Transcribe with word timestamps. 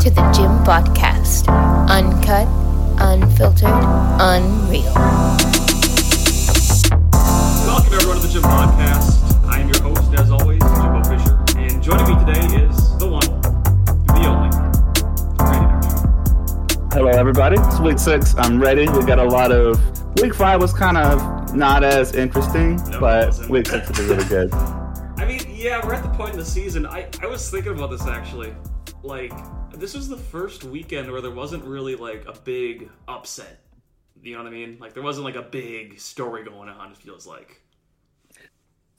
to 0.00 0.08
the 0.08 0.22
Gym 0.32 0.50
Podcast. 0.64 1.46
Uncut, 1.90 2.48
unfiltered, 3.02 3.68
unreal. 3.68 4.94
Welcome 7.66 7.92
everyone 7.92 8.16
to 8.16 8.26
the 8.26 8.30
Gym 8.32 8.42
Podcast. 8.42 9.44
I 9.44 9.58
am 9.60 9.68
your 9.68 9.82
host, 9.82 10.14
as 10.14 10.30
always, 10.30 10.58
Jimbo 10.60 11.04
Fisher, 11.04 11.44
and 11.58 11.82
joining 11.82 12.06
me 12.06 12.24
today 12.24 12.40
is 12.64 12.96
the 12.96 13.08
one, 13.08 13.20
the 14.06 14.24
only, 14.24 14.48
Randy 15.38 16.94
Hello, 16.94 17.08
everybody. 17.10 17.58
It's 17.58 17.78
week 17.80 17.98
six. 17.98 18.34
I'm 18.38 18.58
ready. 18.58 18.88
We 18.88 19.04
got 19.04 19.18
a 19.18 19.24
lot 19.24 19.52
of. 19.52 19.78
Week 20.22 20.34
five 20.34 20.62
was 20.62 20.72
kind 20.72 20.96
of 20.96 21.54
not 21.54 21.84
as 21.84 22.14
interesting, 22.14 22.76
No, 22.90 23.00
but 23.00 23.48
week 23.50 23.66
six 23.66 23.90
is 23.90 24.00
really 24.06 24.24
good. 24.24 24.50
I 25.18 25.26
mean, 25.26 25.40
yeah, 25.46 25.84
we're 25.84 25.92
at 25.92 26.02
the 26.02 26.08
point 26.08 26.32
in 26.32 26.38
the 26.38 26.44
season. 26.46 26.86
I, 26.86 27.06
I 27.20 27.26
was 27.26 27.50
thinking 27.50 27.72
about 27.72 27.90
this 27.90 28.06
actually. 28.06 28.54
Like, 29.02 29.32
this 29.80 29.94
was 29.94 30.08
the 30.08 30.16
first 30.16 30.62
weekend 30.62 31.10
where 31.10 31.20
there 31.20 31.30
wasn't 31.30 31.64
really 31.64 31.96
like 31.96 32.26
a 32.26 32.38
big 32.44 32.90
upset. 33.08 33.60
You 34.22 34.34
know 34.36 34.42
what 34.44 34.48
I 34.48 34.54
mean? 34.54 34.76
Like, 34.78 34.92
there 34.92 35.02
wasn't 35.02 35.24
like 35.24 35.36
a 35.36 35.42
big 35.42 35.98
story 35.98 36.44
going 36.44 36.68
on. 36.68 36.90
It 36.90 36.98
feels 36.98 37.26
like. 37.26 37.62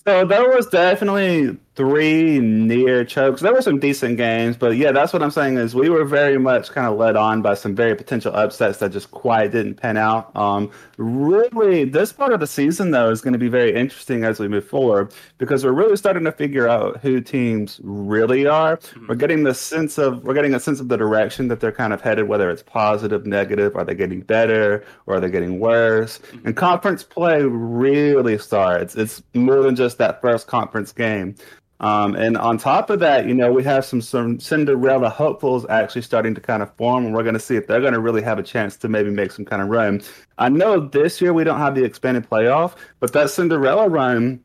So 0.05 0.25
there 0.25 0.49
was 0.49 0.65
definitely 0.65 1.59
three 1.81 2.37
near 2.39 3.03
chokes. 3.03 3.41
There 3.41 3.51
were 3.51 3.61
some 3.63 3.79
decent 3.79 4.15
games, 4.15 4.55
but 4.55 4.77
yeah, 4.77 4.91
that's 4.91 5.13
what 5.13 5.23
I'm 5.23 5.31
saying 5.31 5.57
is 5.57 5.73
we 5.73 5.89
were 5.89 6.05
very 6.05 6.37
much 6.37 6.69
kind 6.69 6.85
of 6.85 6.95
led 6.95 7.15
on 7.15 7.41
by 7.41 7.55
some 7.55 7.73
very 7.73 7.95
potential 7.95 8.35
upsets 8.35 8.77
that 8.77 8.91
just 8.91 9.09
quite 9.09 9.51
didn't 9.51 9.75
pan 9.75 9.97
out. 9.97 10.35
Um, 10.35 10.69
really, 10.97 11.85
this 11.85 12.13
part 12.13 12.33
of 12.33 12.39
the 12.39 12.45
season 12.45 12.91
though 12.91 13.09
is 13.09 13.21
going 13.21 13.33
to 13.33 13.39
be 13.39 13.47
very 13.47 13.73
interesting 13.73 14.23
as 14.23 14.39
we 14.39 14.47
move 14.47 14.63
forward 14.63 15.11
because 15.39 15.65
we're 15.65 15.71
really 15.71 15.95
starting 15.95 16.23
to 16.25 16.31
figure 16.31 16.67
out 16.67 17.01
who 17.01 17.19
teams 17.19 17.81
really 17.83 18.45
are. 18.45 18.79
We're 19.09 19.15
getting 19.15 19.41
the 19.41 19.55
sense 19.55 19.97
of 19.97 20.23
we're 20.23 20.35
getting 20.35 20.53
a 20.53 20.59
sense 20.59 20.79
of 20.79 20.87
the 20.87 20.97
direction 20.97 21.47
that 21.47 21.61
they're 21.61 21.71
kind 21.71 21.93
of 21.93 22.01
headed, 22.01 22.27
whether 22.27 22.51
it's 22.51 22.61
positive, 22.61 23.25
negative, 23.25 23.75
are 23.75 23.83
they 23.83 23.95
getting 23.95 24.21
better 24.21 24.85
or 25.07 25.15
are 25.15 25.19
they 25.19 25.31
getting 25.31 25.59
worse? 25.59 26.19
And 26.45 26.55
conference 26.55 27.01
play 27.01 27.41
really 27.41 28.37
starts. 28.37 28.95
It's 28.95 29.23
more 29.33 29.63
than 29.63 29.75
just 29.75 29.97
that 29.97 30.21
first 30.21 30.45
conference 30.45 30.91
game. 30.91 31.35
Um, 31.81 32.15
and 32.15 32.37
on 32.37 32.59
top 32.59 32.91
of 32.91 32.99
that, 32.99 33.25
you 33.25 33.33
know, 33.33 33.51
we 33.51 33.63
have 33.63 33.83
some 33.83 34.01
some 34.01 34.39
Cinderella 34.39 35.09
hopefuls 35.09 35.65
actually 35.67 36.03
starting 36.03 36.35
to 36.35 36.41
kind 36.41 36.61
of 36.61 36.71
form, 36.75 37.05
and 37.05 37.15
we're 37.15 37.23
going 37.23 37.33
to 37.33 37.39
see 37.39 37.55
if 37.55 37.65
they're 37.65 37.81
going 37.81 37.93
to 37.93 37.99
really 37.99 38.21
have 38.21 38.37
a 38.37 38.43
chance 38.43 38.77
to 38.77 38.87
maybe 38.87 39.09
make 39.09 39.31
some 39.31 39.45
kind 39.45 39.63
of 39.63 39.67
run. 39.67 40.01
I 40.37 40.49
know 40.49 40.79
this 40.79 41.19
year 41.19 41.33
we 41.33 41.43
don't 41.43 41.57
have 41.57 41.73
the 41.73 41.83
expanded 41.83 42.29
playoff, 42.29 42.75
but 42.99 43.13
that 43.13 43.31
Cinderella 43.31 43.89
run 43.89 44.43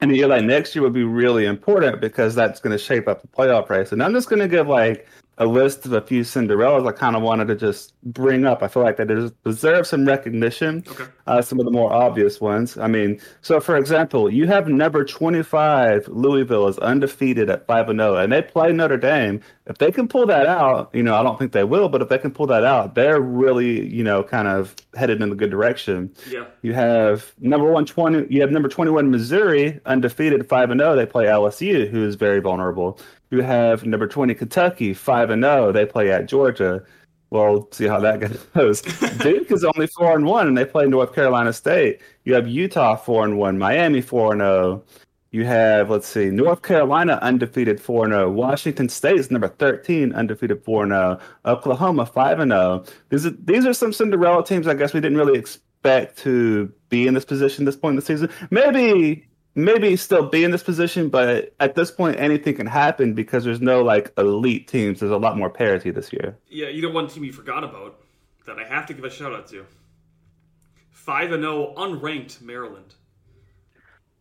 in 0.00 0.10
a 0.10 0.14
year 0.14 0.28
like 0.28 0.44
next 0.44 0.74
year 0.74 0.82
would 0.82 0.94
be 0.94 1.04
really 1.04 1.44
important 1.44 2.00
because 2.00 2.34
that's 2.34 2.58
going 2.58 2.76
to 2.76 2.82
shape 2.82 3.06
up 3.06 3.20
the 3.20 3.28
playoff 3.28 3.68
race. 3.68 3.92
And 3.92 4.02
I'm 4.02 4.14
just 4.14 4.30
going 4.30 4.40
to 4.40 4.48
give 4.48 4.68
like 4.68 5.06
a 5.38 5.46
list 5.46 5.86
of 5.86 5.92
a 5.92 6.00
few 6.00 6.22
Cinderellas 6.22 6.86
I 6.86 6.92
kind 6.92 7.14
of 7.14 7.22
wanted 7.22 7.48
to 7.48 7.54
just 7.54 7.94
bring 8.02 8.44
up. 8.44 8.62
I 8.62 8.68
feel 8.68 8.82
like 8.82 8.96
they 8.96 9.04
deserve 9.44 9.86
some 9.86 10.04
recognition. 10.04 10.84
Okay. 10.88 11.04
Uh, 11.26 11.40
some 11.42 11.58
of 11.60 11.64
the 11.64 11.70
more 11.70 11.92
obvious 11.92 12.40
ones. 12.40 12.76
I 12.76 12.88
mean, 12.88 13.20
so 13.42 13.60
for 13.60 13.76
example, 13.76 14.32
you 14.32 14.46
have 14.46 14.66
number 14.68 15.04
25 15.04 16.08
Louisville 16.08 16.68
is 16.68 16.78
undefeated 16.78 17.50
at 17.50 17.66
5 17.66 17.88
and 17.90 18.00
0, 18.00 18.16
and 18.16 18.32
they 18.32 18.42
play 18.42 18.72
Notre 18.72 18.96
Dame. 18.96 19.40
If 19.66 19.78
they 19.78 19.92
can 19.92 20.08
pull 20.08 20.26
that 20.26 20.46
out, 20.46 20.90
you 20.94 21.02
know, 21.02 21.14
I 21.14 21.22
don't 21.22 21.38
think 21.38 21.52
they 21.52 21.64
will, 21.64 21.88
but 21.88 22.02
if 22.02 22.08
they 22.08 22.18
can 22.18 22.30
pull 22.30 22.46
that 22.46 22.64
out, 22.64 22.94
they're 22.94 23.20
really, 23.20 23.86
you 23.86 24.02
know, 24.02 24.22
kind 24.22 24.48
of 24.48 24.74
headed 24.94 25.22
in 25.22 25.28
the 25.30 25.36
good 25.36 25.50
direction. 25.50 26.12
Yeah. 26.28 26.46
You 26.62 26.72
have 26.72 27.32
number 27.38 27.70
one 27.70 27.84
twenty. 27.86 28.26
You 28.34 28.40
have 28.40 28.50
number 28.50 28.68
twenty-one 28.68 29.10
Missouri 29.10 29.80
undefeated, 29.84 30.48
five 30.48 30.70
and 30.70 30.80
zero. 30.80 30.96
They 30.96 31.06
play 31.06 31.26
LSU, 31.26 31.88
who 31.90 32.04
is 32.06 32.14
very 32.16 32.40
vulnerable. 32.40 32.98
You 33.30 33.42
have 33.42 33.84
number 33.84 34.06
twenty 34.06 34.34
Kentucky, 34.34 34.94
five 34.94 35.30
and 35.30 35.42
zero. 35.42 35.72
They 35.72 35.86
play 35.86 36.10
at 36.10 36.26
Georgia. 36.26 36.84
Well, 37.30 37.68
see 37.72 37.86
how 37.86 38.00
that 38.00 38.20
goes. 38.54 38.80
Duke 38.82 39.50
is 39.50 39.64
only 39.64 39.86
four 39.88 40.14
and 40.16 40.24
one, 40.24 40.48
and 40.48 40.56
they 40.56 40.64
play 40.64 40.86
North 40.86 41.14
Carolina 41.14 41.52
State. 41.52 42.00
You 42.24 42.34
have 42.34 42.48
Utah 42.48 42.96
four 42.96 43.24
and 43.24 43.38
one, 43.38 43.58
Miami 43.58 44.00
four 44.00 44.32
and 44.32 44.40
zero. 44.40 44.84
You 45.30 45.44
have 45.44 45.90
let's 45.90 46.08
see, 46.08 46.30
North 46.30 46.62
Carolina 46.62 47.18
undefeated 47.20 47.80
four 47.80 48.04
and 48.04 48.14
zero. 48.14 48.30
Washington 48.30 48.88
State 48.88 49.18
is 49.18 49.30
number 49.30 49.48
thirteen, 49.48 50.14
undefeated 50.14 50.64
four 50.64 50.84
and 50.84 50.92
zero. 50.92 51.18
Oklahoma 51.44 52.06
five 52.06 52.38
and 52.40 52.50
zero. 52.50 52.84
These 53.10 53.26
are 53.26 53.30
these 53.30 53.66
are 53.66 53.74
some 53.74 53.92
Cinderella 53.92 54.42
teams. 54.44 54.66
I 54.66 54.72
guess 54.72 54.94
we 54.94 55.00
didn't 55.00 55.18
really 55.18 55.38
expect 55.38 56.16
to 56.18 56.72
be 56.88 57.06
in 57.06 57.12
this 57.12 57.26
position 57.26 57.66
this 57.66 57.76
point 57.76 57.92
in 57.92 57.96
the 57.96 58.02
season. 58.02 58.30
Maybe 58.50 59.27
maybe 59.58 59.96
still 59.96 60.26
be 60.26 60.44
in 60.44 60.50
this 60.50 60.62
position, 60.62 61.08
but 61.08 61.52
at 61.60 61.74
this 61.74 61.90
point 61.90 62.18
anything 62.18 62.54
can 62.54 62.66
happen 62.66 63.12
because 63.12 63.44
there's 63.44 63.60
no 63.60 63.82
like 63.82 64.12
elite 64.16 64.68
teams. 64.68 65.00
There's 65.00 65.12
a 65.12 65.16
lot 65.16 65.36
more 65.36 65.50
parity 65.50 65.90
this 65.90 66.12
year. 66.12 66.36
Yeah, 66.48 66.68
you 66.68 66.80
know 66.80 66.90
one 66.90 67.08
team 67.08 67.24
you 67.24 67.32
forgot 67.32 67.64
about 67.64 68.00
that 68.46 68.58
I 68.58 68.64
have 68.64 68.86
to 68.86 68.94
give 68.94 69.04
a 69.04 69.10
shout 69.10 69.32
out 69.32 69.48
to. 69.48 69.66
Five 70.90 71.32
and 71.32 71.42
zero, 71.42 71.74
unranked 71.76 72.40
Maryland. 72.40 72.94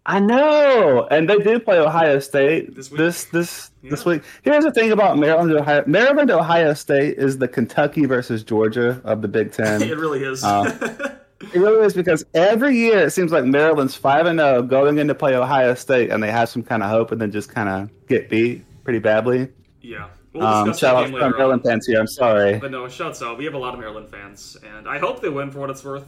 I 0.10 0.22
know, 0.22 1.06
and 1.12 1.30
they 1.30 1.38
do 1.38 1.60
play 1.60 1.80
Ohio 1.80 2.20
State 2.20 2.74
This 2.74 2.88
this 2.88 2.92
week? 2.92 2.98
this 2.98 3.26
this, 3.26 3.72
this 3.84 4.06
week. 4.06 4.24
Here's 4.42 4.64
the 4.64 4.72
thing 4.72 4.94
about 4.94 5.18
Maryland, 5.18 5.52
Ohio. 5.52 5.84
Maryland, 5.86 6.32
Ohio 6.32 6.74
State 6.74 7.18
is 7.18 7.38
the 7.38 7.48
Kentucky 7.48 8.06
versus 8.06 8.42
Georgia 8.44 9.02
of 9.04 9.22
the 9.22 9.28
Big 9.28 9.52
Ten. 9.52 9.82
It 9.88 9.98
really 9.98 10.24
is. 10.24 10.44
Uh, 10.44 11.16
It 11.40 11.60
really 11.60 11.86
is 11.86 11.94
because 11.94 12.26
every 12.34 12.76
year 12.76 13.00
it 13.00 13.12
seems 13.12 13.32
like 13.32 13.46
Maryland's 13.46 13.96
five 13.96 14.26
and 14.26 14.40
zero 14.40 14.64
going 14.64 14.98
in 14.98 15.08
to 15.08 15.16
play 15.16 15.36
Ohio 15.36 15.76
State, 15.76 16.10
and 16.10 16.22
they 16.22 16.32
have 16.32 16.50
some 16.50 16.64
kind 16.64 16.82
of 16.82 16.90
hope, 16.90 17.12
and 17.12 17.22
then 17.22 17.32
just 17.32 17.54
kind 17.54 17.70
of 17.70 18.08
get 18.08 18.30
beat 18.30 18.64
pretty 18.84 19.00
badly. 19.00 19.50
yeah. 19.82 20.10
We'll 20.34 20.46
Um, 20.46 20.74
shout 20.74 20.96
out 20.96 21.08
to 21.08 21.24
on. 21.24 21.32
Maryland 21.32 21.64
fans 21.64 21.88
here. 21.88 22.00
I'm 22.00 22.06
sorry. 22.08 22.60
But 22.60 22.70
no, 22.70 22.88
shouts 22.88 23.24
out. 23.24 23.38
We 23.40 23.46
have 23.46 23.56
a 23.56 23.58
lot 23.58 23.74
of 23.74 23.80
Maryland 23.80 24.10
fans, 24.10 24.56
and 24.78 24.88
I 24.88 25.00
hope 25.00 25.20
they 25.22 25.30
win 25.30 25.50
for 25.50 25.60
what 25.60 25.70
it's 25.72 25.84
worth. 25.84 26.06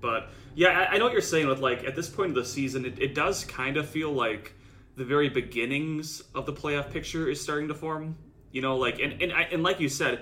But 0.00 0.28
yeah, 0.54 0.68
I, 0.88 0.94
I 0.94 0.98
know 0.98 1.04
what 1.04 1.12
you're 1.12 1.22
saying 1.22 1.48
with 1.48 1.58
like 1.58 1.82
at 1.84 1.96
this 1.96 2.08
point 2.08 2.30
of 2.30 2.36
the 2.36 2.44
season, 2.44 2.84
it, 2.84 2.98
it 3.00 3.14
does 3.14 3.44
kind 3.44 3.76
of 3.76 3.88
feel 3.88 4.12
like 4.12 4.52
the 4.96 5.04
very 5.04 5.28
beginnings 5.28 6.22
of 6.34 6.46
the 6.46 6.52
playoff 6.52 6.92
picture 6.92 7.28
is 7.28 7.40
starting 7.40 7.66
to 7.68 7.74
form. 7.74 8.16
You 8.52 8.62
know, 8.62 8.76
like 8.76 9.00
and 9.00 9.20
and, 9.20 9.32
I, 9.32 9.42
and 9.50 9.62
like 9.64 9.80
you 9.80 9.88
said, 9.88 10.20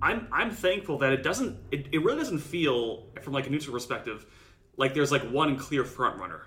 I'm 0.00 0.28
I'm 0.32 0.50
thankful 0.50 0.98
that 0.98 1.12
it 1.12 1.22
doesn't 1.22 1.58
it, 1.70 1.86
it 1.92 2.02
really 2.02 2.18
doesn't 2.18 2.38
feel 2.38 3.06
from 3.20 3.32
like 3.32 3.46
a 3.46 3.50
neutral 3.50 3.74
perspective 3.74 4.26
like 4.78 4.94
there's 4.94 5.12
like 5.12 5.22
one 5.22 5.58
clear 5.58 5.84
front 5.84 6.18
runner. 6.18 6.46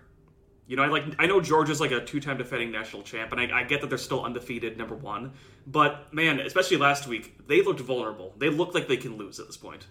You 0.65 0.77
know, 0.77 0.83
I 0.83 0.87
like 0.87 1.03
I 1.19 1.27
know 1.27 1.41
Georgia's 1.41 1.81
like 1.81 1.91
a 1.91 2.03
two-time 2.03 2.37
defending 2.37 2.71
national 2.71 3.03
champ, 3.03 3.33
and 3.33 3.41
I, 3.41 3.59
I 3.59 3.63
get 3.65 3.81
that 3.81 3.87
they're 3.87 3.97
still 3.97 4.23
undefeated, 4.23 4.77
number 4.77 4.95
one. 4.95 5.33
But 5.67 6.11
man, 6.13 6.39
especially 6.39 6.77
last 6.77 7.07
week, 7.07 7.45
they 7.47 7.61
looked 7.61 7.81
vulnerable. 7.81 8.33
They 8.37 8.49
look 8.49 8.73
like 8.73 8.87
they 8.87 8.97
can 8.97 9.17
lose 9.17 9.39
at 9.39 9.47
this 9.47 9.57
point. 9.57 9.85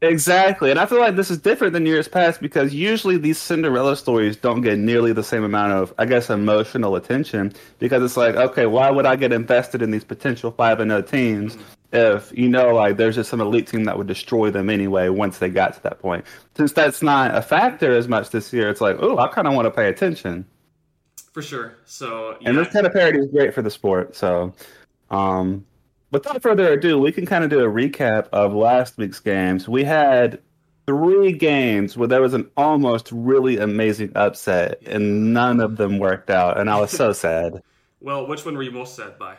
Exactly, 0.00 0.72
and 0.72 0.80
I 0.80 0.86
feel 0.86 0.98
like 0.98 1.14
this 1.14 1.30
is 1.30 1.38
different 1.38 1.72
than 1.72 1.86
years 1.86 2.08
past 2.08 2.40
because 2.40 2.74
usually 2.74 3.16
these 3.16 3.38
Cinderella 3.38 3.96
stories 3.96 4.36
don't 4.36 4.60
get 4.60 4.76
nearly 4.76 5.12
the 5.12 5.22
same 5.22 5.44
amount 5.44 5.72
of, 5.72 5.94
I 5.96 6.06
guess, 6.06 6.28
emotional 6.28 6.96
attention 6.96 7.52
because 7.78 8.02
it's 8.02 8.16
like, 8.16 8.34
okay, 8.34 8.66
why 8.66 8.90
would 8.90 9.06
I 9.06 9.14
get 9.14 9.32
invested 9.32 9.80
in 9.80 9.92
these 9.92 10.02
potential 10.02 10.50
five 10.50 10.80
and 10.80 10.90
zero 10.90 11.02
teams 11.02 11.54
mm-hmm. 11.54 11.64
If 11.92 12.32
you 12.36 12.48
know, 12.48 12.74
like, 12.74 12.96
there's 12.96 13.16
just 13.16 13.30
some 13.30 13.40
elite 13.40 13.66
team 13.66 13.84
that 13.84 13.98
would 13.98 14.06
destroy 14.06 14.50
them 14.50 14.70
anyway 14.70 15.08
once 15.08 15.38
they 15.38 15.48
got 15.48 15.74
to 15.74 15.82
that 15.82 15.98
point? 16.00 16.24
Since 16.56 16.72
that's 16.72 17.02
not 17.02 17.36
a 17.36 17.42
factor 17.42 17.94
as 17.94 18.08
much 18.08 18.30
this 18.30 18.52
year, 18.52 18.68
it's 18.70 18.80
like, 18.80 18.96
oh, 19.00 19.18
I 19.18 19.28
kind 19.28 19.46
of 19.46 19.54
want 19.54 19.66
to 19.66 19.70
pay 19.70 19.88
attention, 19.88 20.46
For 21.32 21.42
sure. 21.42 21.76
So 21.84 22.36
yeah, 22.40 22.48
and 22.48 22.58
this 22.58 22.68
kind 22.68 22.86
of 22.86 22.92
parody 22.92 23.18
is 23.18 23.28
great 23.28 23.54
for 23.54 23.62
the 23.62 23.70
sport. 23.70 24.16
So, 24.16 24.54
um, 25.10 25.64
without 26.10 26.42
further 26.42 26.72
ado, 26.72 26.98
we 26.98 27.12
can 27.12 27.26
kind 27.26 27.44
of 27.44 27.50
do 27.50 27.60
a 27.60 27.68
recap 27.68 28.28
of 28.32 28.54
last 28.54 28.96
week's 28.96 29.20
games. 29.20 29.68
We 29.68 29.84
had 29.84 30.40
three 30.86 31.32
games 31.32 31.96
where 31.96 32.08
there 32.08 32.22
was 32.22 32.34
an 32.34 32.50
almost 32.56 33.10
really 33.12 33.58
amazing 33.58 34.12
upset, 34.14 34.82
and 34.86 35.32
none 35.32 35.60
of 35.60 35.76
them 35.76 35.98
worked 35.98 36.30
out, 36.30 36.58
and 36.58 36.70
I 36.70 36.80
was 36.80 36.90
so 36.90 37.12
sad. 37.12 37.62
well, 38.00 38.26
which 38.26 38.44
one 38.44 38.56
were 38.56 38.62
you 38.62 38.72
most 38.72 38.96
sad 38.96 39.18
by? 39.18 39.36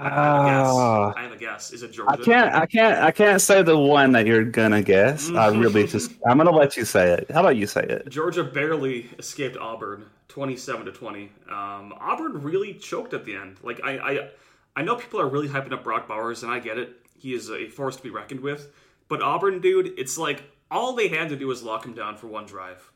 I 0.00 0.08
have 0.08 0.12
a 0.12 0.16
Ah. 0.20 1.06
guess. 1.08 1.16
I 1.16 1.22
have 1.22 1.32
a 1.32 1.36
guess. 1.36 1.72
Is 1.72 1.82
it 1.82 1.92
Georgia? 1.92 2.12
I 2.12 2.16
can't, 2.24 2.54
I 2.54 2.66
can't, 2.66 2.98
I 3.02 3.10
can't 3.10 3.40
say 3.40 3.62
the 3.62 3.78
one 3.78 4.12
that 4.12 4.26
you're 4.26 4.44
gonna 4.44 4.82
guess. 4.82 5.30
I 5.30 5.48
really 5.48 5.86
just, 5.86 6.12
I'm 6.26 6.38
gonna 6.38 6.50
let 6.50 6.76
you 6.76 6.84
say 6.84 7.12
it. 7.12 7.30
How 7.30 7.40
about 7.40 7.56
you 7.56 7.66
say 7.66 7.82
it? 7.82 8.08
Georgia 8.08 8.44
barely 8.44 9.10
escaped 9.18 9.56
Auburn, 9.56 10.04
twenty-seven 10.28 10.86
to 10.86 10.92
twenty. 10.92 11.30
Um, 11.50 11.94
Auburn 12.00 12.42
really 12.42 12.74
choked 12.74 13.14
at 13.14 13.24
the 13.24 13.34
end. 13.34 13.56
Like 13.62 13.80
I, 13.84 13.98
I, 13.98 14.28
I 14.76 14.82
know 14.82 14.96
people 14.96 15.20
are 15.20 15.28
really 15.28 15.48
hyping 15.48 15.72
up 15.72 15.82
Brock 15.84 16.06
Bowers, 16.08 16.42
and 16.42 16.52
I 16.52 16.58
get 16.60 16.78
it. 16.78 16.96
He 17.18 17.34
is 17.34 17.50
a 17.50 17.68
force 17.68 17.96
to 17.96 18.02
be 18.02 18.10
reckoned 18.10 18.40
with. 18.40 18.70
But 19.08 19.22
Auburn, 19.22 19.60
dude, 19.60 19.98
it's 19.98 20.16
like 20.18 20.42
all 20.70 20.92
they 20.94 21.08
had 21.08 21.30
to 21.30 21.36
do 21.36 21.46
was 21.48 21.62
lock 21.62 21.84
him 21.84 21.94
down 21.94 22.16
for 22.16 22.26
one 22.28 22.46
drive. 22.46 22.90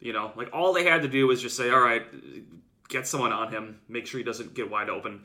You 0.00 0.12
know, 0.12 0.32
like 0.36 0.50
all 0.52 0.72
they 0.72 0.84
had 0.84 1.02
to 1.02 1.08
do 1.08 1.26
was 1.28 1.40
just 1.40 1.56
say, 1.56 1.70
"All 1.70 1.80
right, 1.80 2.02
get 2.88 3.06
someone 3.06 3.32
on 3.32 3.52
him, 3.52 3.80
make 3.88 4.06
sure 4.06 4.18
he 4.18 4.24
doesn't 4.24 4.52
get 4.54 4.68
wide 4.70 4.90
open." 4.90 5.22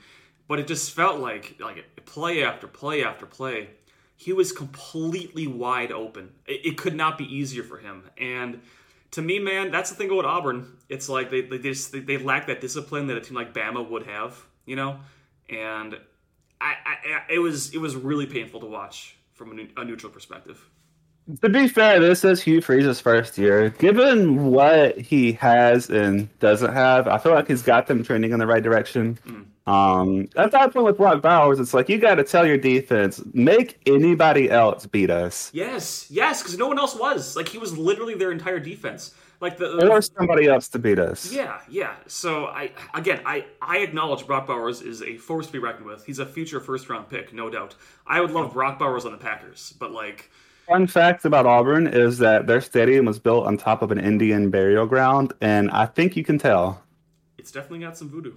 But 0.48 0.60
it 0.60 0.68
just 0.68 0.92
felt 0.92 1.20
like 1.20 1.58
like 1.60 2.06
play 2.06 2.44
after 2.44 2.68
play 2.68 3.04
after 3.04 3.26
play, 3.26 3.70
he 4.16 4.34
was 4.34 4.52
completely 4.52 5.46
wide 5.48 5.92
open. 5.92 6.32
It, 6.46 6.66
it 6.66 6.78
could 6.78 6.96
not 6.96 7.18
be 7.18 7.26
easier 7.26 7.64
for 7.64 7.78
him. 7.78 8.04
And 8.18 8.62
to 9.12 9.22
me, 9.22 9.40
man, 9.40 9.72
that's 9.72 9.90
the 9.90 9.96
thing 9.96 10.10
about 10.12 10.26
Auburn. 10.26 10.78
It's 10.90 11.10
like 11.10 11.30
they 11.30 11.42
they 11.42 11.60
just 11.60 11.92
they, 11.92 12.00
they 12.00 12.18
lack 12.18 12.48
that 12.48 12.62
discipline 12.62 13.08
that 13.08 13.18
a 13.18 13.22
team 13.22 13.36
like 13.36 13.54
Bama 13.54 13.88
would 13.90 14.06
have, 14.08 14.42
you 14.66 14.76
know. 14.76 15.00
And 15.50 15.98
I, 16.60 16.76
I, 16.86 17.34
it 17.34 17.40
was 17.40 17.74
it 17.74 17.80
was 17.80 17.96
really 17.96 18.26
painful 18.26 18.60
to 18.62 18.66
watch 18.66 19.18
from 19.34 19.60
a, 19.60 19.82
a 19.82 19.86
neutral 19.86 20.12
perspective. 20.12 20.70
To 21.42 21.50
be 21.50 21.68
fair, 21.68 22.00
this 22.00 22.24
is 22.24 22.42
Hugh 22.42 22.62
Freeze's 22.62 23.02
first 23.02 23.38
year. 23.38 23.70
Given 23.70 24.46
what 24.46 24.98
he 24.98 25.34
has 25.34 25.90
and 25.90 26.30
doesn't 26.40 26.74
have, 26.74 27.08
I 27.08 27.18
feel 27.18 27.34
like 27.34 27.50
he's 27.50 27.62
got 27.62 27.88
them 27.88 28.02
trending 28.02 28.32
in 28.32 28.40
the 28.40 28.48
right 28.48 28.64
direction. 28.64 29.20
Mm. 29.28 29.46
Um, 29.68 30.30
at 30.38 30.52
that 30.52 30.72
point 30.72 30.86
with 30.86 30.96
Brock 30.96 31.22
Bowers, 31.22 31.60
it's 31.60 31.74
like 31.74 31.90
you 31.90 31.98
got 31.98 32.16
to 32.16 32.24
tell 32.24 32.48
your 32.48 32.58
defense, 32.58 33.22
make 33.34 33.82
anybody 33.86 34.50
else 34.50 34.86
beat 34.86 35.10
us. 35.10 35.52
Yes, 35.54 36.08
yes, 36.10 36.42
because 36.42 36.58
no 36.58 36.68
one 36.68 36.80
else 36.80 36.96
was. 36.96 37.36
Like 37.36 37.50
he 37.50 37.58
was 37.58 37.78
literally 37.78 38.16
their 38.16 38.32
entire 38.32 38.60
defense. 38.60 39.14
Like 39.42 39.58
the, 39.58 39.76
the 39.76 39.90
or 39.90 40.02
somebody 40.02 40.48
else 40.48 40.70
to 40.70 40.80
beat 40.80 40.98
us. 40.98 41.32
Yeah, 41.32 41.60
yeah. 41.70 41.96
So 42.08 42.46
I 42.46 42.72
again, 42.94 43.22
I 43.26 43.46
I 43.62 43.80
acknowledge 43.80 44.26
Brock 44.26 44.48
Bowers 44.48 44.82
is 44.82 45.04
a 45.04 45.18
force 45.18 45.48
to 45.48 45.52
be 45.52 45.60
reckoned 45.60 45.86
with. 45.86 46.06
He's 46.06 46.20
a 46.20 46.26
future 46.26 46.62
first 46.62 46.90
round 46.90 47.10
pick, 47.10 47.34
no 47.34 47.50
doubt. 47.50 47.76
I 48.08 48.22
would 48.22 48.32
love 48.32 48.54
Brock 48.54 48.80
Bowers 48.80 49.06
on 49.06 49.12
the 49.12 49.18
Packers, 49.18 49.76
but 49.80 49.92
like. 49.92 50.32
Fun 50.68 50.88
fact 50.88 51.24
about 51.24 51.46
Auburn 51.46 51.88
is 51.88 52.18
that 52.18 52.48
their 52.48 52.60
stadium 52.60 53.06
was 53.06 53.20
built 53.20 53.46
on 53.46 53.58
top 53.58 53.82
of 53.82 53.92
an 53.92 54.00
Indian 54.00 54.50
burial 54.50 54.86
ground, 54.86 55.34
and 55.40 55.72
I 55.72 55.86
think 55.86 56.18
you 56.18 56.26
can 56.26 56.38
tell. 56.38 56.82
It's 57.38 57.52
definitely 57.52 57.80
got 57.80 57.98
some 57.98 58.10
voodoo. 58.10 58.34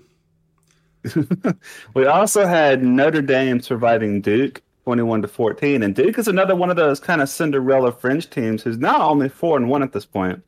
we 1.94 2.06
also 2.06 2.47
had 2.47 2.82
Notre 2.82 3.23
Dame 3.23 3.61
surviving 3.61 4.20
Duke 4.20 4.62
21 4.85 5.23
to 5.23 5.29
14 5.29 5.82
and 5.82 5.94
Duke 5.94 6.19
is 6.19 6.29
another 6.29 6.56
one 6.56 6.70
of 6.70 6.76
those 6.76 7.00
kind 7.00 7.20
of 7.20 7.29
Cinderella 7.29 7.93
fringe 7.93 8.29
teams 8.29 8.62
who's 8.62 8.79
now 8.79 9.08
only 9.08 9.29
4 9.29 9.56
and 9.56 9.69
1 9.69 9.82
at 9.82 9.93
this 9.93 10.06
point. 10.06 10.43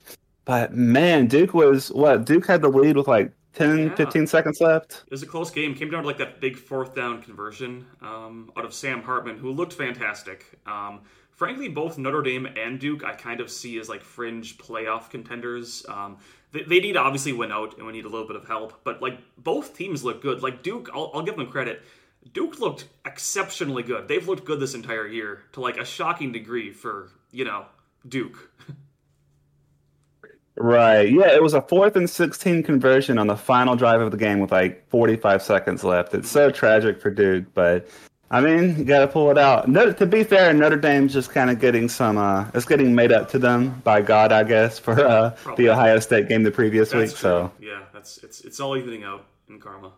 But 0.44 0.74
man, 0.74 1.26
Duke 1.26 1.54
was 1.54 1.92
what? 1.92 2.24
Duke 2.24 2.46
had 2.46 2.62
the 2.62 2.68
lead 2.68 2.96
with 2.96 3.08
like 3.08 3.32
10 3.54 3.78
yeah. 3.78 3.94
15 3.94 4.26
seconds 4.26 4.60
left. 4.60 5.04
It 5.06 5.10
was 5.10 5.22
a 5.22 5.26
close 5.26 5.50
game. 5.50 5.74
Came 5.74 5.90
down 5.90 6.02
to 6.02 6.06
like 6.06 6.18
that 6.18 6.40
big 6.40 6.56
fourth 6.56 6.94
down 6.94 7.22
conversion 7.22 7.86
um, 8.00 8.50
out 8.56 8.64
of 8.64 8.74
Sam 8.74 9.02
Hartman 9.02 9.36
who 9.38 9.52
looked 9.52 9.74
fantastic. 9.74 10.58
Um, 10.66 11.00
frankly, 11.30 11.68
both 11.68 11.98
Notre 11.98 12.22
Dame 12.22 12.46
and 12.56 12.80
Duke 12.80 13.04
I 13.04 13.14
kind 13.14 13.40
of 13.40 13.50
see 13.50 13.78
as 13.78 13.88
like 13.88 14.02
fringe 14.02 14.58
playoff 14.58 15.10
contenders. 15.10 15.84
Um, 15.88 16.18
they, 16.52 16.62
they, 16.62 16.80
need 16.80 16.92
to 16.92 17.00
obviously 17.00 17.32
win 17.32 17.50
out, 17.52 17.76
and 17.78 17.86
we 17.86 17.92
need 17.92 18.04
a 18.04 18.08
little 18.08 18.26
bit 18.26 18.36
of 18.36 18.46
help. 18.46 18.84
But 18.84 19.02
like 19.02 19.18
both 19.36 19.76
teams 19.76 20.04
look 20.04 20.22
good. 20.22 20.42
Like 20.42 20.62
Duke, 20.62 20.90
I'll, 20.94 21.10
I'll 21.14 21.22
give 21.22 21.36
them 21.36 21.46
credit. 21.46 21.82
Duke 22.32 22.60
looked 22.60 22.86
exceptionally 23.04 23.82
good. 23.82 24.08
They've 24.08 24.26
looked 24.26 24.44
good 24.44 24.60
this 24.60 24.74
entire 24.74 25.06
year 25.06 25.42
to 25.52 25.60
like 25.60 25.76
a 25.76 25.84
shocking 25.84 26.32
degree 26.32 26.70
for 26.72 27.10
you 27.30 27.44
know 27.44 27.66
Duke. 28.08 28.50
Right. 30.54 31.10
Yeah, 31.10 31.32
it 31.32 31.42
was 31.42 31.54
a 31.54 31.62
fourth 31.62 31.96
and 31.96 32.08
16 32.08 32.62
conversion 32.62 33.18
on 33.18 33.26
the 33.26 33.36
final 33.36 33.74
drive 33.74 34.02
of 34.02 34.10
the 34.10 34.18
game 34.18 34.38
with 34.38 34.52
like 34.52 34.86
45 34.90 35.42
seconds 35.42 35.82
left. 35.82 36.12
It's 36.12 36.30
so 36.30 36.50
tragic 36.50 37.00
for 37.00 37.10
Duke, 37.10 37.46
but 37.54 37.88
I 38.32 38.40
mean, 38.40 38.78
you 38.78 38.84
got 38.84 39.00
to 39.00 39.08
pull 39.08 39.30
it 39.30 39.36
out. 39.36 39.68
No, 39.68 39.92
to 39.92 40.06
be 40.06 40.24
fair, 40.24 40.54
Notre 40.54 40.76
Dame's 40.76 41.12
just 41.12 41.30
kind 41.30 41.50
of 41.50 41.60
getting 41.60 41.86
some. 41.86 42.16
Uh, 42.16 42.46
it's 42.54 42.64
getting 42.64 42.94
made 42.94 43.12
up 43.12 43.28
to 43.30 43.38
them 43.38 43.80
by 43.84 44.00
God, 44.00 44.32
I 44.32 44.42
guess, 44.42 44.78
for 44.78 44.98
uh, 44.98 45.36
the 45.56 45.68
Ohio 45.68 45.98
State 45.98 46.28
game 46.28 46.42
the 46.42 46.50
previous 46.50 46.90
that's 46.90 47.10
week. 47.10 47.10
True. 47.10 47.18
So 47.18 47.52
yeah, 47.60 47.82
that's 47.92 48.18
it's 48.24 48.40
it's 48.40 48.58
all 48.58 48.74
evening 48.74 49.04
out 49.04 49.26
in 49.50 49.60
karma. 49.60 49.92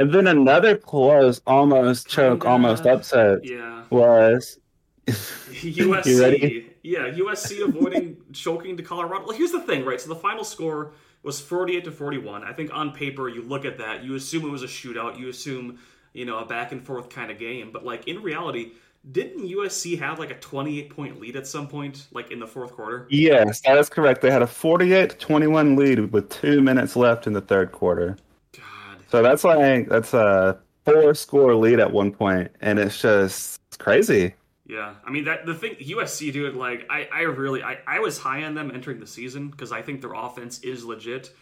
And 0.00 0.10
then 0.10 0.26
another 0.26 0.74
close, 0.74 1.42
almost 1.46 2.08
choke, 2.08 2.46
almost 2.46 2.86
upset. 2.86 3.44
Yeah. 3.44 3.84
Was 3.90 4.58
USC. 5.06 6.64
yeah, 6.82 7.10
USC 7.10 7.62
avoiding 7.62 8.16
choking 8.32 8.78
to 8.78 8.82
Colorado. 8.82 9.26
Well, 9.26 9.36
here's 9.36 9.52
the 9.52 9.60
thing, 9.60 9.84
right? 9.84 10.00
So 10.00 10.08
the 10.08 10.16
final 10.16 10.44
score 10.44 10.92
was 11.22 11.40
48 11.40 11.84
to 11.84 11.92
41. 11.92 12.42
I 12.42 12.54
think 12.54 12.70
on 12.72 12.92
paper, 12.92 13.28
you 13.28 13.42
look 13.42 13.66
at 13.66 13.76
that, 13.78 14.02
you 14.02 14.14
assume 14.14 14.46
it 14.46 14.50
was 14.50 14.62
a 14.62 14.66
shootout. 14.66 15.18
You 15.18 15.28
assume 15.28 15.78
you 16.14 16.24
know, 16.24 16.38
a 16.38 16.46
back 16.46 16.72
and 16.72 16.82
forth 16.82 17.10
kind 17.10 17.30
of 17.30 17.38
game. 17.38 17.70
But 17.70 17.84
like 17.84 18.08
in 18.08 18.22
reality, 18.22 18.72
didn't 19.12 19.46
USC 19.46 19.98
have 19.98 20.18
like 20.18 20.30
a 20.30 20.38
28 20.38 20.88
point 20.88 21.20
lead 21.20 21.36
at 21.36 21.46
some 21.46 21.68
point, 21.68 22.06
like 22.12 22.30
in 22.30 22.40
the 22.40 22.46
fourth 22.46 22.72
quarter? 22.72 23.06
Yes, 23.10 23.60
that 23.60 23.76
is 23.76 23.90
correct. 23.90 24.22
They 24.22 24.30
had 24.30 24.40
a 24.40 24.46
48 24.46 25.18
21 25.18 25.76
lead 25.76 26.12
with 26.12 26.30
two 26.30 26.62
minutes 26.62 26.96
left 26.96 27.26
in 27.26 27.34
the 27.34 27.42
third 27.42 27.72
quarter. 27.72 28.16
God. 28.56 28.98
So 29.10 29.22
that's 29.22 29.44
like, 29.44 29.90
that's 29.90 30.14
a 30.14 30.58
four 30.86 31.14
score 31.14 31.54
lead 31.54 31.80
at 31.80 31.92
one 31.92 32.12
point, 32.12 32.50
and 32.60 32.78
it's 32.78 33.00
just 33.00 33.60
it's 33.68 33.76
crazy. 33.76 34.34
Yeah, 34.66 34.94
I 35.04 35.10
mean 35.10 35.24
that 35.24 35.44
the 35.44 35.54
thing 35.54 35.74
USC 35.74 36.32
dude 36.32 36.54
like 36.54 36.86
I 36.88 37.06
I 37.12 37.22
really 37.22 37.62
I 37.62 37.78
I 37.86 37.98
was 37.98 38.18
high 38.18 38.44
on 38.44 38.54
them 38.54 38.70
entering 38.72 39.00
the 39.00 39.06
season 39.06 39.48
because 39.48 39.72
I 39.72 39.82
think 39.82 40.00
their 40.00 40.14
offense 40.14 40.60
is 40.60 40.84
legit. 40.84 41.34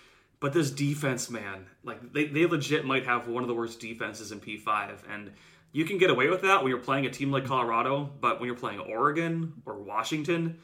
But 0.43 0.53
this 0.53 0.73
defense, 0.73 1.31
man, 1.31 1.67
like 1.85 2.13
they, 2.13 2.25
they 2.25 2.47
legit 2.47 2.85
might 2.85 3.07
have 3.07 3.29
one 3.29 3.45
of 3.45 3.49
the 3.49 3.55
worst 3.55 3.79
defenses 3.79 4.33
in 4.33 4.41
P5. 4.41 4.99
And 5.09 5.31
you 5.71 5.85
can 5.85 5.99
get 5.99 6.11
away 6.11 6.29
with 6.29 6.43
that 6.43 6.61
when 6.61 6.71
you're 6.71 6.81
playing 6.81 7.07
a 7.07 7.11
team 7.11 7.31
like 7.31 7.47
Colorado, 7.47 8.11
but 8.21 8.41
when 8.41 8.49
you're 8.49 8.57
playing 8.57 8.81
Oregon 8.81 9.53
or 9.65 9.79
Washington, 9.79 10.59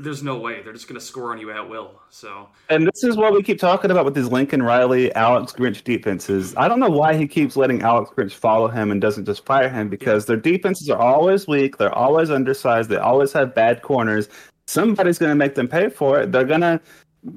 there's 0.00 0.22
no 0.22 0.38
way 0.38 0.60
they're 0.62 0.74
just 0.74 0.86
going 0.86 1.00
to 1.00 1.04
score 1.04 1.32
on 1.32 1.40
you 1.40 1.50
at 1.50 1.66
will. 1.66 1.98
So, 2.10 2.50
and 2.68 2.86
this 2.86 3.04
is 3.04 3.16
what 3.16 3.32
we 3.32 3.42
keep 3.42 3.58
talking 3.58 3.90
about 3.90 4.04
with 4.04 4.14
these 4.14 4.28
Lincoln 4.28 4.62
Riley, 4.62 5.14
Alex 5.14 5.54
Grinch 5.54 5.82
defenses. 5.82 6.54
I 6.58 6.68
don't 6.68 6.78
know 6.78 6.90
why 6.90 7.16
he 7.16 7.26
keeps 7.26 7.56
letting 7.56 7.80
Alex 7.80 8.10
Grinch 8.14 8.32
follow 8.32 8.68
him 8.68 8.90
and 8.90 9.00
doesn't 9.00 9.24
just 9.24 9.46
fire 9.46 9.70
him 9.70 9.88
because 9.88 10.24
yeah. 10.24 10.34
their 10.34 10.42
defenses 10.42 10.90
are 10.90 11.00
always 11.00 11.48
weak. 11.48 11.78
They're 11.78 11.94
always 11.94 12.30
undersized. 12.30 12.90
They 12.90 12.96
always 12.96 13.32
have 13.32 13.54
bad 13.54 13.80
corners. 13.80 14.28
Somebody's 14.66 15.18
going 15.18 15.30
to 15.30 15.36
make 15.36 15.54
them 15.54 15.68
pay 15.68 15.88
for 15.88 16.20
it. 16.20 16.32
They're 16.32 16.44
going 16.44 16.62
to 16.62 16.80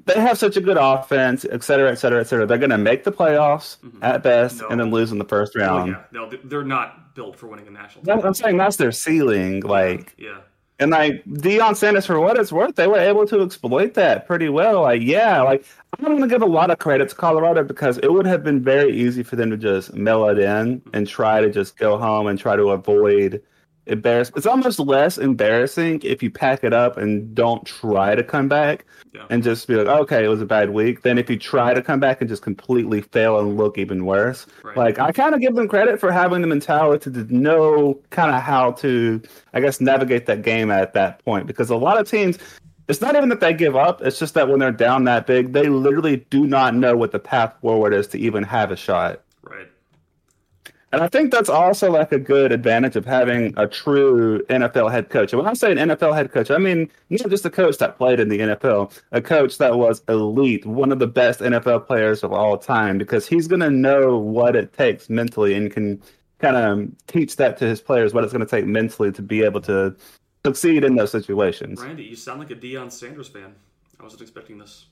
they 0.06 0.20
have 0.20 0.38
such 0.38 0.58
a 0.58 0.62
good 0.62 0.78
offense, 0.78 1.46
et 1.50 1.64
cetera, 1.64 1.92
et 1.92 1.96
cetera, 1.96 2.20
et 2.20 2.26
cetera. 2.26 2.46
They're 2.46 2.58
going 2.58 2.72
to 2.72 2.78
make 2.78 3.04
the 3.06 3.12
playoffs 3.12 3.78
mm-hmm. 3.78 4.04
at 4.04 4.22
best 4.22 4.62
no. 4.62 4.68
and 4.68 4.80
then 4.80 4.92
lose 4.92 5.12
in 5.12 5.18
the 5.18 5.26
first 5.26 5.56
round. 5.56 5.96
Oh, 5.96 5.98
yeah. 5.98 6.04
No, 6.12 6.30
they're 6.44 6.64
not 6.64 7.16
built 7.16 7.38
for 7.38 7.48
winning 7.48 7.68
a 7.68 7.72
national 7.72 8.04
title. 8.04 8.26
I'm 8.26 8.34
saying 8.34 8.58
that's 8.58 8.76
their 8.76 8.92
ceiling. 8.92 9.62
Like, 9.62 10.14
yeah. 10.18 10.40
And 10.80 10.92
like 10.92 11.26
Deion 11.26 11.76
Sanders, 11.76 12.06
for 12.06 12.20
what 12.20 12.38
it's 12.38 12.52
worth, 12.52 12.76
they 12.76 12.86
were 12.86 13.00
able 13.00 13.26
to 13.28 13.42
exploit 13.42 13.96
that 13.96 14.28
pretty 14.28 14.50
well. 14.50 14.84
Like, 14.84 15.02
yeah, 15.02 15.42
like 15.42 15.66
I'm 15.98 16.06
going 16.06 16.22
to 16.22 16.28
give 16.28 16.44
a 16.44 16.46
lot 16.46 16.70
of 16.70 16.78
credit 16.78 17.10
to 17.10 17.16
Colorado 17.16 17.64
because 17.64 17.98
it 17.98 18.14
would 18.14 18.28
have 18.28 18.44
been 18.44 18.64
very 18.64 18.96
easy 18.96 19.24
for 19.24 19.38
them 19.38 19.50
to 19.50 19.58
just 19.58 19.96
mail 19.96 20.28
it 20.28 20.38
in 20.38 20.84
and 20.94 21.08
try 21.08 21.42
to 21.42 21.50
just 21.50 21.78
go 21.78 21.98
home 21.98 22.28
and 22.28 22.38
try 22.38 22.56
to 22.56 22.70
avoid 22.70 23.42
It's 23.88 24.46
almost 24.46 24.80
less 24.80 25.18
embarrassing 25.18 26.02
if 26.04 26.22
you 26.22 26.30
pack 26.30 26.64
it 26.64 26.74
up 26.74 26.98
and 26.98 27.34
don't 27.34 27.66
try 27.66 28.16
to 28.16 28.24
come 28.24 28.48
back 28.48 28.86
yeah. 29.14 29.26
and 29.30 29.44
just 29.44 29.68
be 29.68 29.76
like, 29.76 29.88
okay, 29.88 30.26
it 30.26 30.28
was 30.28 30.42
a 30.42 30.46
bad 30.46 30.72
week. 30.72 31.02
Than 31.02 31.18
if 31.18 31.30
you 31.30 31.38
try 31.38 31.74
to 31.74 31.82
come 31.82 32.00
back 32.00 32.22
and 32.22 32.30
just 32.30 32.42
completely 32.42 33.02
fail 33.02 33.40
and 33.40 33.58
look 33.58 33.78
even 33.78 34.06
worse. 34.06 34.46
Right. 34.64 34.78
Like 34.78 35.00
I 35.00 35.12
kind 35.12 35.34
of 35.34 35.42
give 35.42 35.56
them 35.56 35.68
credit 35.68 36.00
for 36.00 36.12
having 36.12 36.42
the 36.42 36.48
mentality 36.48 37.12
to 37.12 37.36
know 37.36 38.00
kind 38.10 38.36
of 38.36 38.42
how 38.42 38.72
to, 38.74 39.22
I 39.54 39.62
guess, 39.62 39.80
navigate 39.80 40.26
that 40.26 40.42
game 40.42 40.70
at 40.72 40.94
that 40.94 41.24
point 41.24 41.48
because 41.48 41.70
a 41.70 41.76
lot 41.76 42.00
of 42.00 42.10
teams. 42.10 42.38
It's 42.90 43.02
not 43.02 43.18
even 43.18 43.28
that 43.28 43.42
they 43.42 43.54
give 43.54 43.76
up. 43.76 44.02
It's 44.02 44.18
just 44.18 44.34
that 44.36 44.48
when 44.48 44.60
they're 44.60 44.72
down 44.72 45.04
that 45.04 45.28
big, 45.28 45.52
they 45.52 45.68
literally 45.68 46.26
do 46.30 46.48
not 46.48 46.74
know 46.74 46.96
what 46.96 47.12
the 47.12 47.20
path 47.20 47.54
forward 47.60 47.94
is 47.94 48.08
to 48.08 48.18
even 48.18 48.44
have 48.44 48.72
a 48.72 48.78
shot. 48.78 49.24
And 50.94 51.02
I 51.02 51.10
think 51.10 51.32
that's 51.32 51.50
also 51.50 51.92
like 51.92 52.14
a 52.14 52.20
good 52.20 52.54
advantage 52.54 52.96
of 52.96 53.06
having 53.06 53.54
a 53.58 53.68
true 53.68 54.42
NFL 54.50 54.90
head 54.90 55.10
coach. 55.10 55.34
And 55.34 55.42
when 55.42 55.50
I 55.50 55.54
say 55.54 55.72
an 55.72 55.78
NFL 55.78 56.16
head 56.16 56.32
coach, 56.32 56.50
I 56.50 56.58
mean 56.58 56.90
not 57.10 57.30
just 57.30 57.46
a 57.46 57.50
coach 57.50 57.78
that 57.80 57.98
played 57.98 58.22
in 58.22 58.30
the 58.30 58.40
NFL, 58.40 58.98
a 59.12 59.22
coach 59.22 59.58
that 59.58 59.78
was 59.78 60.02
elite, 60.08 60.66
one 60.66 60.94
of 60.94 61.00
the 61.00 61.08
best 61.08 61.42
NFL 61.42 61.86
players 61.88 62.24
of 62.24 62.32
all 62.32 62.58
time, 62.58 62.98
because 62.98 63.28
he's 63.28 63.50
going 63.50 63.60
to 63.60 63.70
know 63.70 64.18
what 64.18 64.56
it 64.56 64.72
takes 64.74 65.10
mentally 65.10 65.56
and 65.56 65.72
can 65.72 66.02
kind 66.40 66.56
of 66.56 66.90
teach 67.08 67.36
that 67.36 67.58
to 67.58 67.66
his 67.66 67.82
players, 67.82 68.14
what 68.14 68.24
it's 68.24 68.32
going 68.32 68.46
to 68.46 68.50
take 68.50 68.66
mentally 68.66 69.12
to 69.12 69.22
be 69.22 69.44
able 69.44 69.60
to 69.62 69.94
succeed 70.46 70.86
in 70.86 70.96
those 70.96 71.12
situations. 71.12 71.82
Randy, 71.82 72.04
you 72.04 72.16
sound 72.16 72.40
like 72.40 72.52
a 72.52 72.56
Deion 72.56 72.90
Sanders 72.90 73.28
fan. 73.28 73.54
I 74.00 74.04
wasn't 74.04 74.22
expecting 74.22 74.58
this. 74.58 74.86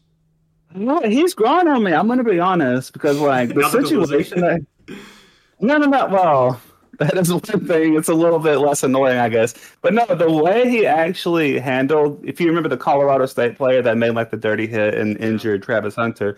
Well, 0.74 1.04
he's 1.04 1.34
grown 1.34 1.70
on 1.70 1.84
me. 1.84 1.94
I'm 1.94 2.08
going 2.08 2.18
to 2.18 2.30
be 2.30 2.40
honest 2.40 2.92
because, 2.92 3.20
like, 3.20 3.54
the 3.54 3.70
situation 3.70 4.42
that. 4.42 4.66
No, 5.60 5.78
no, 5.78 5.86
no. 5.86 6.08
Well, 6.08 6.62
that 7.00 7.18
is 7.18 7.32
one 7.32 7.42
thing. 7.42 7.96
It's 7.96 8.10
a 8.10 8.14
little 8.14 8.40
bit 8.40 8.58
less 8.58 8.84
annoying, 8.84 9.18
I 9.18 9.30
guess. 9.30 9.54
But 9.82 9.94
no, 9.94 10.06
the 10.06 10.32
way 10.32 10.70
he 10.70 10.86
actually 10.86 11.60
handled, 11.60 12.24
if 12.26 12.40
you 12.40 12.48
remember 12.48 12.70
the 12.70 12.78
Colorado 12.78 13.26
State 13.26 13.58
player 13.58 13.82
that 13.82 13.98
made 13.98 14.12
like 14.12 14.32
the 14.32 14.38
dirty 14.38 14.68
hit 14.68 14.94
and 14.94 15.18
injured 15.18 15.64
Travis 15.64 15.96
Hunter, 15.96 16.38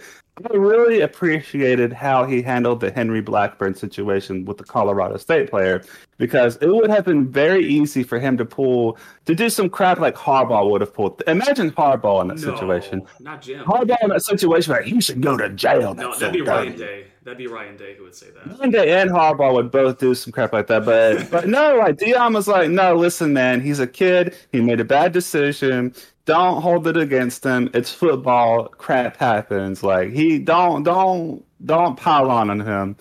I 0.52 0.56
really 0.56 1.02
appreciated 1.02 1.94
how 1.94 2.26
he 2.26 2.42
handled 2.42 2.80
the 2.80 2.92
Henry 2.92 3.22
Blackburn 3.22 3.76
situation 3.76 4.46
with 4.46 4.58
the 4.58 4.64
Colorado 4.64 5.18
State 5.18 5.50
player 5.50 5.84
because 6.18 6.58
it 6.58 6.68
would 6.68 6.90
have 6.90 7.06
been 7.06 7.28
very 7.28 7.66
easy 7.66 8.04
for 8.04 8.20
him 8.20 8.38
to 8.38 8.46
pull 8.46 8.98
to 9.26 9.34
do 9.36 9.50
some 9.50 9.70
crap 9.70 10.00
like 10.00 10.16
Harbaugh 10.16 10.70
would 10.70 10.82
have 10.82 10.94
pulled. 10.94 11.22
Imagine 11.28 11.72
Harbaugh 11.72 12.22
in 12.22 12.28
that 12.30 12.40
no, 12.40 12.56
situation. 12.56 13.04
Not 13.20 13.42
Jim. 13.42 13.66
Harbaugh 13.66 13.98
in 14.04 14.10
that 14.10 14.24
situation, 14.24 14.74
like 14.74 14.88
you 14.88 15.02
should 15.02 15.22
go 15.22 15.38
to 15.38 15.50
jail. 15.50 15.94
No, 15.96 16.14
that'd 16.14 16.34
be 16.34 16.42
Ryan 16.42 16.78
Day. 16.78 17.08
That'd 17.28 17.38
be 17.38 17.48
Ryan 17.48 17.76
Day 17.76 17.94
who 17.98 18.06
would 18.06 18.16
say 18.16 18.28
that. 18.30 18.58
Ryan 18.58 18.72
Day 18.72 19.02
and 19.02 19.10
Harbaugh 19.12 19.54
would 19.54 19.70
both 19.70 20.00
do 20.00 20.16
some 20.16 20.32
crap 20.32 20.54
like 20.54 20.68
that, 20.68 20.86
but 20.86 21.30
but 21.32 21.50
no, 21.50 21.76
like 21.76 21.98
Deion 21.98 22.34
was 22.34 22.48
like, 22.48 22.70
no, 22.70 22.96
listen, 22.96 23.34
man, 23.34 23.60
he's 23.60 23.80
a 23.80 23.88
kid. 23.88 24.34
He 24.54 24.62
made 24.62 24.80
a 24.80 24.86
bad 24.86 25.12
decision 25.12 25.94
don't 26.28 26.62
hold 26.62 26.86
it 26.88 26.98
against 26.98 27.44
him. 27.44 27.70
It's 27.74 27.92
football. 27.92 28.68
Crap 28.68 29.18
happens. 29.18 29.82
Like 29.82 30.12
he 30.12 30.38
don't 30.38 30.84
don't 30.84 31.44
don't 31.66 31.98
pile 31.98 32.30
on 32.30 32.50
on 32.50 32.60
him. 32.60 32.96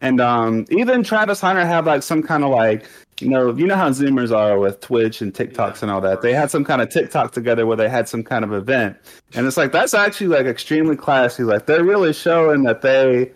And 0.00 0.20
um, 0.20 0.64
even 0.70 1.02
Travis 1.02 1.40
Hunter 1.40 1.66
had 1.66 1.84
like 1.84 2.04
some 2.04 2.22
kind 2.22 2.44
of 2.44 2.50
like 2.50 2.86
you 3.20 3.28
know 3.28 3.52
you 3.54 3.66
know 3.66 3.74
how 3.74 3.90
Zoomers 3.90 4.34
are 4.34 4.60
with 4.60 4.80
Twitch 4.80 5.20
and 5.20 5.34
TikToks 5.34 5.58
Yeah, 5.58 5.82
and 5.82 5.90
all 5.90 6.00
that. 6.00 6.22
They 6.22 6.32
had 6.32 6.52
some 6.52 6.64
kind 6.64 6.80
of 6.80 6.88
TikTok 6.88 7.32
together 7.32 7.66
where 7.66 7.76
they 7.76 7.88
had 7.88 8.08
some 8.08 8.22
kind 8.22 8.44
of 8.44 8.52
event, 8.52 8.96
and 9.34 9.44
it's 9.46 9.56
like 9.56 9.72
that's 9.72 9.92
actually 9.92 10.28
like 10.28 10.46
extremely 10.46 10.94
classy. 10.96 11.42
Like 11.42 11.66
they're 11.66 11.84
really 11.84 12.12
showing 12.12 12.62
that 12.62 12.82
they, 12.82 13.32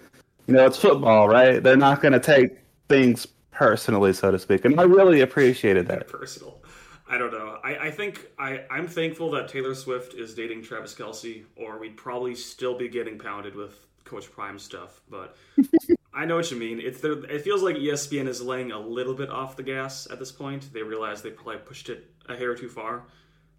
you 0.53 0.59
know, 0.59 0.67
it's 0.67 0.77
football, 0.77 1.29
right? 1.29 1.63
They're 1.63 1.77
not 1.77 2.03
going 2.03 2.13
to 2.13 2.21
take 2.21 2.59
things 2.89 3.27
personally, 3.51 4.13
so 4.13 4.31
to 4.31 4.39
speak, 4.39 4.65
and 4.65 4.79
I 4.79 4.85
really 4.85 5.23
appreciated 5.23 5.87
that. 5.89 6.09
personal. 6.09 6.63
I 7.09 7.19
don't 7.19 7.33
know. 7.33 7.59
I, 7.63 7.77
I 7.77 7.91
think 7.91 8.27
I, 8.39 8.65
I'm 8.71 8.87
thankful 8.87 9.31
that 9.33 9.49
Taylor 9.49 9.75
Swift 9.75 10.15
is 10.15 10.35
dating 10.35 10.63
Travis 10.63 10.95
Kelce, 10.95 11.45
or 11.57 11.79
we'd 11.79 11.97
probably 11.97 12.35
still 12.35 12.77
be 12.77 12.89
getting 12.89 13.19
pounded 13.19 13.55
with 13.55 13.75
Coach 14.05 14.31
Prime 14.31 14.59
stuff. 14.59 15.01
But 15.11 15.37
I 16.15 16.25
know 16.25 16.37
what 16.37 16.51
you 16.51 16.59
mean. 16.59 16.81
It's 16.81 17.01
there. 17.01 17.13
It 17.13 17.43
feels 17.43 17.63
like 17.63 17.77
ESPN 17.77 18.29
is 18.29 18.41
laying 18.41 18.73
a 18.73 18.79
little 18.79 19.15
bit 19.15 19.31
off 19.31 19.57
the 19.57 19.63
gas 19.63 20.07
at 20.11 20.19
this 20.19 20.33
point. 20.33 20.73
They 20.73 20.83
realize 20.83 21.23
they 21.23 21.31
probably 21.31 21.59
pushed 21.59 21.89
it 21.89 22.11
a 22.29 22.37
hair 22.37 22.55
too 22.55 22.69
far. 22.69 23.05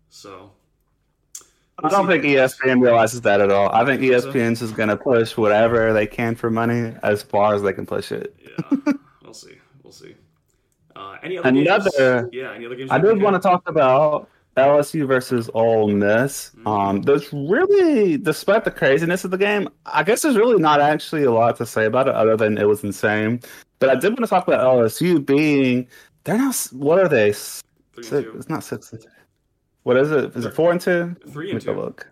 So 0.09 0.51
I 1.83 1.89
don't 1.89 2.07
think 2.07 2.23
ESPN 2.23 2.81
realizes 2.81 3.21
that 3.21 3.41
at 3.41 3.51
all. 3.51 3.69
I 3.73 3.85
think? 3.85 4.01
ESPN's 4.01 4.61
is 4.61 4.71
going 4.71 4.89
to 4.89 4.97
push 4.97 5.35
whatever 5.37 5.91
they 5.93 6.07
can 6.07 6.35
for 6.35 6.49
money 6.49 6.93
as 7.03 7.21
far 7.23 7.53
as 7.53 7.61
they 7.61 7.73
can 7.73 7.85
push 7.85 8.11
it. 8.11 8.35
yeah, 8.41 8.93
we'll 9.23 9.33
see. 9.33 9.55
We'll 9.83 9.91
see. 9.93 10.15
Uh, 10.95 11.17
any 11.23 11.37
other 11.37 11.49
Another- 11.49 12.21
games? 12.21 12.29
Yeah, 12.33 12.53
any 12.53 12.65
other 12.65 12.75
games? 12.75 12.91
I 12.91 12.97
did 12.99 13.21
want 13.21 13.35
to 13.35 13.39
talk 13.39 13.67
about 13.67 14.29
LSU 14.55 15.07
versus 15.07 15.49
Ole 15.55 15.87
Miss. 15.89 16.51
Um, 16.65 17.01
there's 17.01 17.33
really, 17.33 18.17
despite 18.17 18.63
the 18.63 18.71
craziness 18.71 19.23
of 19.25 19.31
the 19.31 19.37
game, 19.37 19.67
I 19.87 20.03
guess 20.03 20.21
there's 20.21 20.37
really 20.37 20.61
not 20.61 20.79
actually 20.79 21.23
a 21.23 21.31
lot 21.31 21.57
to 21.57 21.65
say 21.65 21.85
about 21.85 22.07
it 22.07 22.13
other 22.15 22.37
than 22.37 22.57
it 22.59 22.67
was 22.67 22.83
insane. 22.83 23.41
But 23.79 23.89
I 23.89 23.95
did 23.95 24.09
want 24.13 24.19
to 24.19 24.27
talk 24.27 24.47
about 24.47 24.61
LSU 24.63 25.25
being 25.25 25.87
they're 26.23 26.37
not. 26.37 26.55
What 26.71 26.99
are 26.99 27.09
they? 27.09 27.31
Six, 27.33 27.63
Three 27.93 28.17
and 28.19 28.25
two. 28.27 28.37
it's 28.37 28.47
not 28.49 28.63
six. 28.63 28.93
What 29.83 29.97
is 29.97 30.11
it? 30.11 30.35
Is 30.35 30.45
it 30.45 30.53
four 30.53 30.71
and 30.71 30.79
two? 30.81 31.15
Three 31.29 31.51
and 31.51 31.61
two. 31.61 31.73
look. 31.73 32.09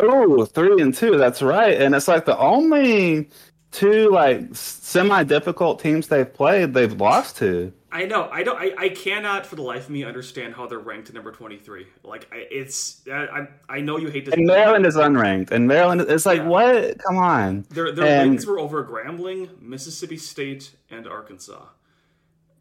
Oh, 0.00 0.44
three 0.44 0.80
and 0.82 0.92
two. 0.94 1.16
That's 1.16 1.40
right. 1.40 1.80
And 1.80 1.94
it's 1.94 2.08
like 2.08 2.24
the 2.26 2.36
only 2.38 3.30
two 3.70 4.10
like 4.10 4.42
semi 4.54 5.22
difficult 5.24 5.80
teams 5.80 6.08
they've 6.08 6.32
played, 6.32 6.74
they've 6.74 6.92
lost 7.00 7.36
to. 7.38 7.72
I 7.92 8.04
know. 8.04 8.28
I 8.30 8.42
don't. 8.42 8.60
I, 8.60 8.74
I 8.76 8.88
cannot 8.90 9.46
for 9.46 9.56
the 9.56 9.62
life 9.62 9.84
of 9.84 9.90
me 9.90 10.04
understand 10.04 10.54
how 10.54 10.66
they're 10.66 10.78
ranked 10.80 11.08
at 11.08 11.14
number 11.14 11.32
twenty 11.32 11.56
three. 11.56 11.86
Like 12.02 12.28
I, 12.30 12.46
it's. 12.50 13.02
I, 13.10 13.12
I 13.14 13.48
I 13.76 13.80
know 13.80 13.96
you 13.96 14.08
hate 14.08 14.26
this. 14.26 14.34
And 14.34 14.44
Maryland 14.46 14.84
is 14.84 14.96
unranked. 14.96 15.50
And 15.50 15.66
Maryland, 15.66 16.02
it's 16.02 16.26
like, 16.26 16.40
Yeah. 16.40 16.48
what? 16.48 16.98
Come 16.98 17.16
on. 17.16 17.64
Their 17.70 17.92
their 17.92 18.20
and- 18.22 18.30
wins 18.32 18.44
were 18.46 18.58
over 18.58 18.84
Grambling, 18.84 19.62
Mississippi 19.62 20.18
State, 20.18 20.72
and 20.90 21.06
Arkansas. 21.06 21.64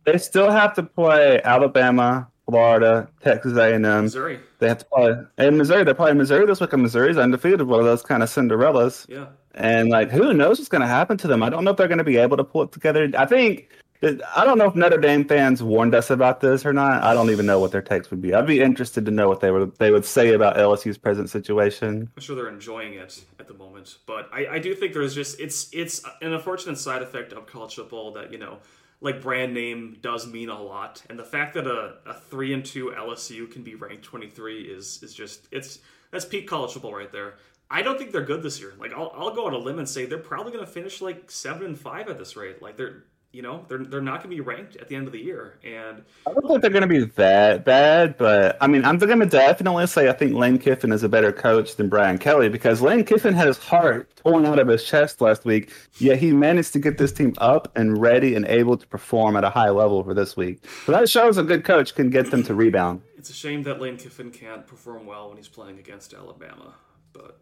They 0.05 0.17
still 0.19 0.51
have 0.51 0.73
to 0.75 0.83
play 0.83 1.41
Alabama, 1.43 2.29
Florida, 2.47 3.07
Texas 3.21 3.57
A&M. 3.57 3.81
Missouri. 3.81 4.39
They 4.59 4.67
have 4.67 4.77
to 4.79 4.85
play 4.85 5.13
in 5.37 5.57
Missouri. 5.57 5.83
They're 5.83 5.95
playing 5.95 6.17
Missouri 6.17 6.45
this 6.45 6.61
week, 6.61 6.73
and 6.73 6.83
Missouri's 6.83 7.17
undefeated. 7.17 7.63
One 7.63 7.79
of 7.79 7.85
those 7.85 8.03
kind 8.03 8.21
of 8.21 8.29
Cinderellas. 8.29 9.05
Yeah. 9.09 9.27
And 9.55 9.89
like, 9.89 10.11
who 10.11 10.33
knows 10.33 10.59
what's 10.59 10.69
going 10.69 10.81
to 10.81 10.87
happen 10.87 11.17
to 11.17 11.27
them? 11.27 11.41
I 11.41 11.49
don't 11.49 11.63
know 11.63 11.71
if 11.71 11.77
they're 11.77 11.87
going 11.87 11.97
to 11.97 12.03
be 12.03 12.17
able 12.17 12.37
to 12.37 12.43
pull 12.43 12.63
it 12.63 12.71
together. 12.71 13.09
I 13.17 13.25
think. 13.25 13.69
I 14.03 14.45
don't 14.45 14.59
know 14.59 14.67
if 14.67 14.75
Notre 14.75 14.97
Dame 14.97 15.25
fans 15.25 15.63
warned 15.63 15.95
us 15.95 16.11
about 16.11 16.39
this 16.39 16.63
or 16.63 16.73
not. 16.73 17.01
I 17.01 17.15
don't 17.15 17.31
even 17.31 17.47
know 17.47 17.59
what 17.59 17.71
their 17.71 17.81
takes 17.81 18.11
would 18.11 18.21
be. 18.21 18.35
I'd 18.35 18.45
be 18.45 18.61
interested 18.61 19.05
to 19.05 19.11
know 19.11 19.27
what 19.27 19.39
they 19.39 19.49
would 19.49 19.75
they 19.77 19.89
would 19.89 20.05
say 20.05 20.33
about 20.33 20.57
LSU's 20.57 20.97
present 20.97 21.29
situation. 21.29 22.11
I'm 22.15 22.21
sure 22.21 22.35
they're 22.35 22.49
enjoying 22.49 22.95
it 22.95 23.23
at 23.39 23.47
the 23.47 23.55
moment, 23.55 23.97
but 24.05 24.29
I, 24.31 24.47
I 24.47 24.59
do 24.59 24.75
think 24.75 24.93
there's 24.93 25.15
just 25.15 25.39
it's 25.39 25.69
it's 25.73 26.03
an 26.21 26.33
unfortunate 26.33 26.77
side 26.77 27.01
effect 27.01 27.33
of 27.33 27.47
college 27.47 27.75
football 27.75 28.11
that 28.11 28.31
you 28.31 28.37
know, 28.37 28.59
like 29.01 29.21
brand 29.21 29.53
name 29.53 29.97
does 30.01 30.27
mean 30.27 30.49
a 30.49 30.61
lot, 30.61 31.03
and 31.09 31.19
the 31.19 31.23
fact 31.23 31.53
that 31.55 31.67
a, 31.67 31.95
a 32.05 32.13
three 32.13 32.53
and 32.53 32.65
two 32.65 32.93
LSU 32.97 33.51
can 33.51 33.63
be 33.63 33.75
ranked 33.75 34.03
23 34.03 34.63
is 34.63 35.01
is 35.03 35.13
just 35.13 35.47
it's 35.51 35.79
that's 36.11 36.25
peak 36.25 36.47
college 36.47 36.73
football 36.73 36.93
right 36.93 37.11
there. 37.11 37.35
I 37.69 37.81
don't 37.81 37.97
think 37.97 38.11
they're 38.11 38.23
good 38.23 38.43
this 38.43 38.59
year. 38.59 38.73
Like 38.79 38.93
I'll 38.93 39.11
I'll 39.15 39.33
go 39.33 39.47
on 39.47 39.53
a 39.53 39.57
limb 39.57 39.79
and 39.79 39.89
say 39.89 40.05
they're 40.05 40.17
probably 40.17 40.51
going 40.51 40.65
to 40.65 40.71
finish 40.71 41.01
like 41.01 41.29
seven 41.29 41.65
and 41.65 41.79
five 41.79 42.09
at 42.09 42.17
this 42.17 42.35
rate. 42.35 42.61
Like 42.61 42.77
they're 42.77 43.03
you 43.35 43.41
know 43.41 43.65
they're 43.67 43.79
they're 43.79 44.01
not 44.01 44.23
going 44.23 44.29
to 44.29 44.35
be 44.35 44.39
ranked 44.39 44.77
at 44.77 44.87
the 44.87 44.95
end 44.95 45.07
of 45.07 45.13
the 45.13 45.19
year, 45.19 45.57
and 45.63 46.01
I 46.25 46.31
don't 46.31 46.47
think 46.47 46.61
they're 46.61 46.71
going 46.71 46.81
to 46.81 46.87
be 46.87 47.03
that 47.03 47.65
bad, 47.65 48.15
but 48.17 48.57
I 48.61 48.67
mean, 48.67 48.85
I'm 48.85 48.97
going 48.97 49.19
to 49.19 49.25
definitely 49.25 49.85
say 49.87 50.07
I 50.07 50.13
think 50.13 50.33
Lane 50.33 50.57
Kiffin 50.57 50.93
is 50.93 51.03
a 51.03 51.09
better 51.09 51.33
coach 51.33 51.75
than 51.75 51.89
Brian 51.89 52.17
Kelly 52.17 52.47
because 52.47 52.81
Lane 52.81 53.03
Kiffin 53.03 53.33
had 53.33 53.47
his 53.47 53.57
heart 53.57 54.09
torn 54.15 54.45
out 54.45 54.57
of 54.57 54.69
his 54.69 54.85
chest 54.85 55.19
last 55.19 55.43
week, 55.43 55.71
yet 55.99 56.17
he 56.17 56.31
managed 56.31 56.71
to 56.73 56.79
get 56.79 56.97
this 56.97 57.11
team 57.11 57.33
up 57.39 57.69
and 57.75 57.99
ready 58.01 58.35
and 58.35 58.45
able 58.45 58.77
to 58.77 58.87
perform 58.87 59.35
at 59.35 59.43
a 59.43 59.49
high 59.49 59.69
level 59.69 60.01
for 60.01 60.13
this 60.13 60.37
week. 60.37 60.63
So 60.85 60.93
that 60.93 61.09
shows 61.09 61.37
a 61.37 61.43
good 61.43 61.65
coach 61.65 61.93
can 61.93 62.09
get 62.09 62.31
them 62.31 62.41
to 62.43 62.53
rebound. 62.55 63.01
it's 63.17 63.29
a 63.29 63.33
shame 63.33 63.63
that 63.63 63.81
Lane 63.81 63.97
Kiffin 63.97 64.31
can't 64.31 64.65
perform 64.65 65.05
well 65.05 65.27
when 65.27 65.35
he's 65.37 65.49
playing 65.49 65.77
against 65.79 66.13
Alabama. 66.13 66.73
But 67.11 67.37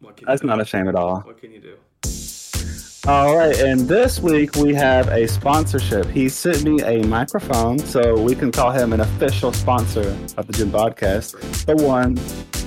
what 0.00 0.16
can 0.18 0.26
That's 0.26 0.42
you 0.42 0.48
do? 0.48 0.48
not 0.48 0.60
a 0.60 0.66
shame 0.66 0.88
at 0.88 0.94
all. 0.94 1.20
What 1.20 1.38
can 1.40 1.52
you 1.52 1.60
do? 1.60 1.76
All 3.08 3.36
right, 3.36 3.58
and 3.58 3.80
this 3.80 4.20
week 4.20 4.54
we 4.54 4.72
have 4.74 5.08
a 5.08 5.26
sponsorship. 5.26 6.06
He 6.06 6.28
sent 6.28 6.62
me 6.62 6.80
a 6.82 7.04
microphone, 7.04 7.80
so 7.80 8.16
we 8.16 8.36
can 8.36 8.52
call 8.52 8.70
him 8.70 8.92
an 8.92 9.00
official 9.00 9.52
sponsor 9.52 10.16
of 10.36 10.46
the 10.46 10.52
Gym 10.52 10.70
Podcast. 10.70 11.32
The 11.66 11.74
one, 11.84 12.14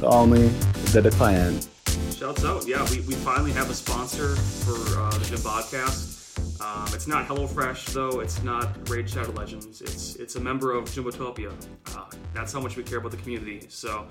the 0.02 0.08
only, 0.08 0.50
the 0.92 1.00
declan. 1.00 1.66
Shouts 2.14 2.44
out. 2.44 2.68
Yeah, 2.68 2.86
we, 2.92 3.00
we 3.08 3.14
finally 3.14 3.54
have 3.54 3.70
a 3.70 3.74
sponsor 3.74 4.36
for 4.36 5.00
uh, 5.00 5.18
the 5.18 5.24
Gym 5.24 5.38
Podcast. 5.38 6.16
Um, 6.60 6.94
it's 6.94 7.08
not 7.08 7.26
HelloFresh, 7.30 7.94
though. 7.94 8.20
It's 8.20 8.44
not 8.44 8.90
Raid 8.90 9.10
Shadow 9.10 9.32
Legends. 9.32 9.80
It's 9.80 10.18
it's 10.18 10.36
a 10.36 10.42
member 10.42 10.74
of 10.74 10.84
Jimbotopia. 10.84 11.54
Uh, 11.96 12.10
that's 12.34 12.52
how 12.52 12.60
much 12.60 12.76
we 12.76 12.84
care 12.84 12.98
about 12.98 13.12
the 13.12 13.18
community. 13.18 13.68
So, 13.70 14.08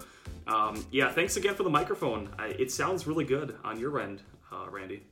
um, 0.47 0.87
yeah, 0.91 1.11
thanks 1.13 1.37
again 1.37 1.55
for 1.55 1.65
the 1.65 1.71
microphone. 1.71 2.31
I, 2.39 2.47
it 2.59 2.73
sounds 2.73 3.07
really 3.07 3.27
good 3.27 3.57
on 3.63 3.79
your 3.79 4.01
end, 4.01 4.23
uh, 4.51 4.71
Randy. 4.71 5.03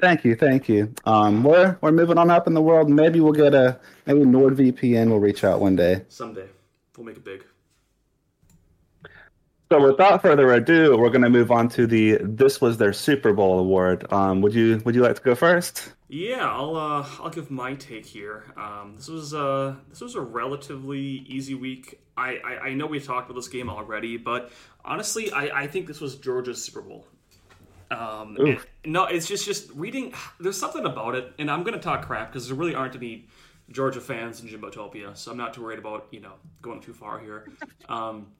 Thank 0.00 0.24
you, 0.24 0.34
thank 0.34 0.68
you. 0.68 0.92
Um, 1.04 1.42
we're 1.42 1.76
we're 1.80 1.92
moving 1.92 2.18
on 2.18 2.30
up 2.30 2.46
in 2.46 2.54
the 2.54 2.62
world. 2.62 2.90
Maybe 2.90 3.20
we'll 3.20 3.32
get 3.32 3.54
a 3.54 3.78
maybe 4.06 4.20
NordVPN 4.20 5.08
will 5.08 5.20
reach 5.20 5.44
out 5.44 5.60
one 5.60 5.76
day. 5.76 6.04
Someday, 6.08 6.48
we'll 6.96 7.06
make 7.06 7.16
it 7.16 7.24
big. 7.24 7.44
So 9.70 9.82
without 9.84 10.22
further 10.22 10.52
ado, 10.52 10.96
we're 10.96 11.10
going 11.10 11.22
to 11.22 11.28
move 11.28 11.50
on 11.50 11.68
to 11.70 11.88
the 11.88 12.18
this 12.22 12.60
was 12.60 12.76
their 12.76 12.92
Super 12.92 13.32
Bowl 13.32 13.58
award. 13.58 14.10
Um, 14.12 14.40
would 14.42 14.54
you 14.54 14.80
would 14.84 14.94
you 14.94 15.02
like 15.02 15.16
to 15.16 15.22
go 15.22 15.34
first? 15.34 15.92
Yeah, 16.08 16.48
I'll 16.48 16.76
uh, 16.76 17.04
I'll 17.20 17.30
give 17.30 17.50
my 17.50 17.74
take 17.74 18.06
here. 18.06 18.44
Um, 18.56 18.94
this 18.96 19.08
was 19.08 19.34
uh, 19.34 19.74
this 19.88 20.00
was 20.00 20.14
a 20.14 20.20
relatively 20.20 21.02
easy 21.02 21.54
week. 21.56 22.00
I, 22.16 22.38
I, 22.44 22.58
I 22.68 22.74
know 22.74 22.86
we 22.86 23.00
talked 23.00 23.28
about 23.28 23.38
this 23.38 23.48
game 23.48 23.68
already, 23.68 24.16
but 24.16 24.52
honestly, 24.84 25.32
I, 25.32 25.62
I 25.62 25.66
think 25.66 25.86
this 25.86 26.00
was 26.00 26.14
Georgia's 26.14 26.62
Super 26.62 26.80
Bowl. 26.80 27.06
Um, 27.90 28.36
and- 28.38 28.58
no, 28.84 29.04
it's 29.04 29.26
just 29.26 29.44
just 29.44 29.70
reading. 29.72 30.12
There's 30.40 30.58
something 30.58 30.84
about 30.84 31.14
it, 31.14 31.32
and 31.38 31.50
I'm 31.50 31.62
gonna 31.62 31.78
talk 31.80 32.06
crap 32.06 32.32
because 32.32 32.48
there 32.48 32.56
really 32.56 32.74
aren't 32.74 32.96
any 32.96 33.26
Georgia 33.70 34.00
fans 34.00 34.40
in 34.40 34.48
Jimbotopia, 34.48 35.16
so 35.16 35.30
I'm 35.30 35.36
not 35.36 35.54
too 35.54 35.62
worried 35.62 35.78
about 35.78 36.06
you 36.10 36.20
know 36.20 36.32
going 36.62 36.80
too 36.80 36.92
far 36.94 37.18
here. 37.18 37.48
Um, 37.88 38.32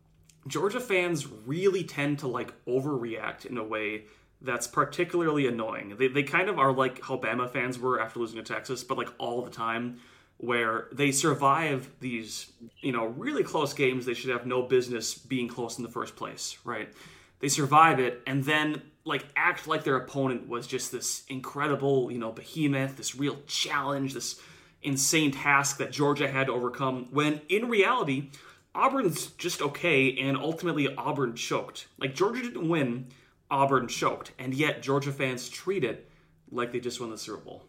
Georgia 0.49 0.81
fans 0.81 1.27
really 1.47 1.85
tend 1.85 2.19
to 2.21 2.29
like 2.29 2.53
overreact 2.67 3.47
in 3.47 3.59
a 3.59 3.65
way 3.65 4.05
that's 4.41 4.67
particularly 4.67 5.47
annoying. 5.47 5.97
They, 5.99 6.09
they 6.09 6.23
kind 6.25 6.49
of 6.49 6.59
are 6.59 6.73
like 6.73 7.01
how 7.03 7.17
Bama 7.17 7.51
fans 7.51 7.79
were 7.79 8.01
after 8.01 8.19
losing 8.21 8.37
to 8.37 8.43
Texas, 8.43 8.83
but 8.85 8.99
like 8.99 9.09
all 9.19 9.43
the 9.43 9.51
time, 9.51 10.01
where 10.39 10.89
they 10.93 11.11
survive 11.13 11.91
these, 12.01 12.53
you 12.81 12.93
know, 12.93 13.07
really 13.07 13.43
close 13.43 13.73
games 13.73 14.05
they 14.05 14.15
should 14.15 14.31
have 14.31 14.47
no 14.47 14.63
business 14.63 15.15
being 15.15 15.49
close 15.49 15.79
in 15.79 15.85
the 15.85 15.91
first 15.91 16.15
place, 16.17 16.59
right? 16.65 16.89
They 17.41 17.49
survive 17.49 17.99
it 18.01 18.23
and 18.27 18.45
then 18.45 18.83
like 19.07 19.25
act 19.37 19.69
like 19.69 19.85
their 19.85 19.97
opponent 19.97 20.49
was 20.49 20.67
just 20.67 20.91
this 20.93 21.23
incredible, 21.29 22.11
you 22.11 22.19
know, 22.19 22.33
behemoth, 22.33 22.97
this 22.97 23.15
real 23.15 23.39
challenge, 23.47 24.13
this 24.13 24.41
insane 24.83 25.31
task 25.31 25.79
that 25.79 25.93
Georgia 25.93 26.29
had 26.29 26.49
to 26.49 26.53
overcome, 26.53 27.07
when 27.13 27.41
in 27.49 27.69
reality, 27.69 28.31
Auburn's 28.75 29.29
just 29.39 29.63
okay, 29.63 30.19
and 30.19 30.37
ultimately 30.37 30.95
Auburn 30.97 31.35
choked. 31.37 31.87
Like 31.99 32.15
Georgia 32.15 32.43
didn't 32.43 32.69
win, 32.69 33.07
Auburn 33.51 33.89
choked, 33.89 34.33
and 34.39 34.53
yet 34.53 34.83
Georgia 34.83 35.13
fans 35.13 35.49
treat 35.49 35.85
it 35.85 36.11
like 36.51 36.73
they 36.73 36.81
just 36.81 37.01
won 37.01 37.11
the 37.11 37.17
Super 37.17 37.39
Bowl. 37.39 37.63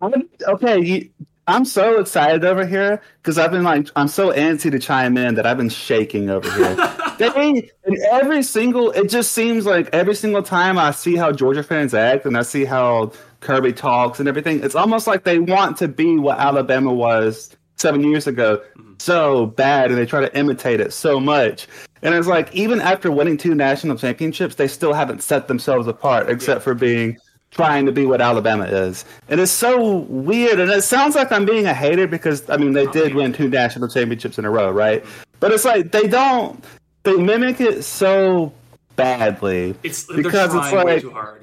I'm- 0.00 0.28
okay, 0.46 1.10
I'm 1.46 1.64
so 1.64 1.98
excited 2.00 2.44
over 2.44 2.64
here 2.64 3.02
because 3.20 3.36
I've 3.36 3.50
been 3.50 3.64
like 3.64 3.88
I'm 3.96 4.08
so 4.08 4.32
antsy 4.32 4.70
to 4.70 4.78
chime 4.78 5.16
in 5.18 5.34
that 5.34 5.44
I've 5.44 5.56
been 5.56 5.68
shaking 5.68 6.30
over 6.30 6.50
here. 6.50 6.76
they 7.20 7.70
and 7.84 7.98
every 8.10 8.42
single 8.42 8.90
it 8.90 9.08
just 9.08 9.32
seems 9.32 9.66
like 9.66 9.88
every 9.92 10.14
single 10.14 10.42
time 10.42 10.78
I 10.78 10.90
see 10.90 11.16
how 11.16 11.32
Georgia 11.32 11.62
fans 11.62 11.94
act 11.94 12.26
and 12.26 12.36
I 12.36 12.42
see 12.42 12.64
how 12.64 13.12
Kirby 13.40 13.72
talks 13.72 14.20
and 14.20 14.28
everything, 14.28 14.62
it's 14.62 14.74
almost 14.74 15.06
like 15.06 15.24
they 15.24 15.38
want 15.38 15.76
to 15.78 15.88
be 15.88 16.16
what 16.16 16.38
Alabama 16.38 16.92
was 16.92 17.56
seven 17.76 18.04
years 18.04 18.26
ago 18.26 18.62
mm-hmm. 18.76 18.92
so 18.98 19.46
bad 19.46 19.90
and 19.90 19.98
they 19.98 20.06
try 20.06 20.20
to 20.20 20.36
imitate 20.36 20.80
it 20.80 20.92
so 20.92 21.18
much. 21.18 21.66
And 22.02 22.14
it's 22.14 22.26
like 22.26 22.54
even 22.54 22.80
after 22.80 23.10
winning 23.10 23.36
two 23.36 23.54
national 23.54 23.96
championships, 23.96 24.54
they 24.54 24.68
still 24.68 24.92
haven't 24.92 25.22
set 25.22 25.48
themselves 25.48 25.86
apart 25.86 26.30
except 26.30 26.62
for 26.62 26.74
being 26.74 27.18
trying 27.50 27.84
to 27.86 27.92
be 27.92 28.06
what 28.06 28.20
Alabama 28.20 28.64
is. 28.64 29.04
And 29.28 29.40
it's 29.40 29.52
so 29.52 29.98
weird. 30.08 30.60
And 30.60 30.70
it 30.70 30.82
sounds 30.82 31.14
like 31.14 31.32
I'm 31.32 31.44
being 31.44 31.66
a 31.66 31.74
hater 31.74 32.06
because, 32.06 32.48
I 32.48 32.56
mean, 32.56 32.72
they 32.72 32.86
did 32.86 33.14
win 33.14 33.32
two 33.32 33.48
national 33.48 33.88
championships 33.88 34.38
in 34.38 34.44
a 34.44 34.50
row, 34.50 34.70
right? 34.70 35.04
But 35.40 35.52
it's 35.52 35.64
like 35.64 35.90
they 35.90 36.06
don't, 36.06 36.62
they 37.02 37.16
mimic 37.16 37.60
it 37.60 37.82
so 37.82 38.52
badly. 38.96 39.74
It's 39.82 40.04
because 40.04 40.54
it's 40.54 40.72
like, 40.72 41.02
too 41.02 41.10
hard. 41.10 41.42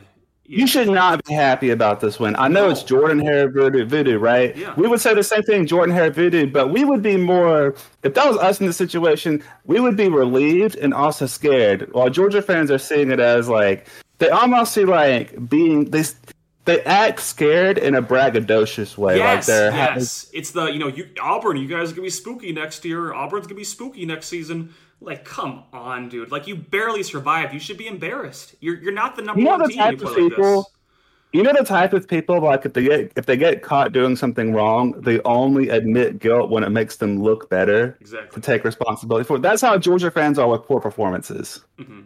Yeah. 0.49 0.59
You 0.59 0.67
should 0.67 0.87
not 0.87 1.25
be 1.25 1.33
happy 1.33 1.71
about 1.71 1.99
this 1.99 2.21
win. 2.21 2.33
I 2.37 2.47
know 2.47 2.67
no. 2.67 2.69
it's 2.69 2.81
Jordan 2.81 3.19
Hare 3.19 3.49
voodoo, 3.49 3.83
voodoo 3.83 4.17
right? 4.17 4.55
Yeah. 4.55 4.73
We 4.77 4.87
would 4.87 5.01
say 5.01 5.13
the 5.13 5.21
same 5.21 5.43
thing, 5.43 5.65
Jordan 5.65 5.93
Hare 5.93 6.09
voodoo, 6.09 6.47
but 6.49 6.71
we 6.71 6.85
would 6.85 7.01
be 7.01 7.17
more, 7.17 7.75
if 8.03 8.13
that 8.13 8.25
was 8.25 8.37
us 8.37 8.61
in 8.61 8.65
the 8.65 8.71
situation, 8.71 9.43
we 9.65 9.81
would 9.81 9.97
be 9.97 10.07
relieved 10.07 10.77
and 10.77 10.93
also 10.93 11.25
scared. 11.25 11.91
While 11.91 12.09
Georgia 12.09 12.41
fans 12.41 12.71
are 12.71 12.77
seeing 12.77 13.11
it 13.11 13.19
as 13.19 13.49
like, 13.49 13.87
they 14.19 14.29
almost 14.29 14.73
see 14.73 14.85
like 14.85 15.49
being 15.49 15.85
this. 15.91 16.15
They 16.67 16.83
act 16.83 17.21
scared 17.21 17.77
in 17.77 17.95
a 17.95 18.03
braggadocious 18.03 18.97
way, 18.97 19.17
yes, 19.17 19.35
like 19.35 19.45
they're 19.45 19.71
yes. 19.71 20.25
Having... 20.25 20.39
It's 20.39 20.51
the 20.51 20.65
you 20.65 20.79
know 20.79 20.87
you 20.87 21.09
Auburn. 21.21 21.55
You 21.55 21.67
guys 21.67 21.91
are 21.91 21.95
gonna 21.95 22.03
be 22.03 22.09
spooky 22.09 22.51
next 22.51 22.83
year. 22.83 23.13
Auburn's 23.13 23.47
gonna 23.47 23.55
be 23.55 23.63
spooky 23.63 24.05
next 24.05 24.27
season. 24.27 24.73
Like, 24.99 25.23
come 25.23 25.63
on, 25.71 26.09
dude. 26.09 26.31
Like, 26.31 26.45
you 26.45 26.55
barely 26.55 27.03
survived. 27.03 27.53
You 27.53 27.59
should 27.59 27.77
be 27.77 27.87
embarrassed. 27.87 28.55
You're 28.59 28.75
you're 28.75 28.91
not 28.91 29.15
the 29.15 29.21
number 29.21 29.39
you 29.39 29.45
know 29.45 29.51
one 29.51 29.61
the 29.61 29.67
team. 29.69 29.77
Type 29.77 30.01
of 30.01 30.13
people, 30.13 30.57
like 30.57 30.65
you 31.31 31.43
know 31.43 31.53
the 31.57 31.63
type 31.63 31.93
of 31.93 32.05
people 32.05 32.41
like 32.41 32.65
if 32.65 32.73
they 32.73 32.83
get 32.83 33.13
if 33.15 33.25
they 33.25 33.37
get 33.37 33.61
caught 33.61 33.93
doing 33.93 34.17
something 34.17 34.53
wrong, 34.53 34.99
they 34.99 35.21
only 35.21 35.69
admit 35.69 36.19
guilt 36.19 36.49
when 36.49 36.65
it 36.65 36.69
makes 36.71 36.97
them 36.97 37.23
look 37.23 37.49
better. 37.49 37.97
Exactly. 38.01 38.41
To 38.41 38.45
take 38.45 38.65
responsibility 38.65 39.23
for. 39.25 39.37
It. 39.37 39.41
That's 39.41 39.61
how 39.61 39.77
Georgia 39.77 40.11
fans 40.11 40.37
are 40.37 40.49
with 40.49 40.63
poor 40.63 40.81
performances. 40.81 41.63
Mm-hmm. 41.79 42.01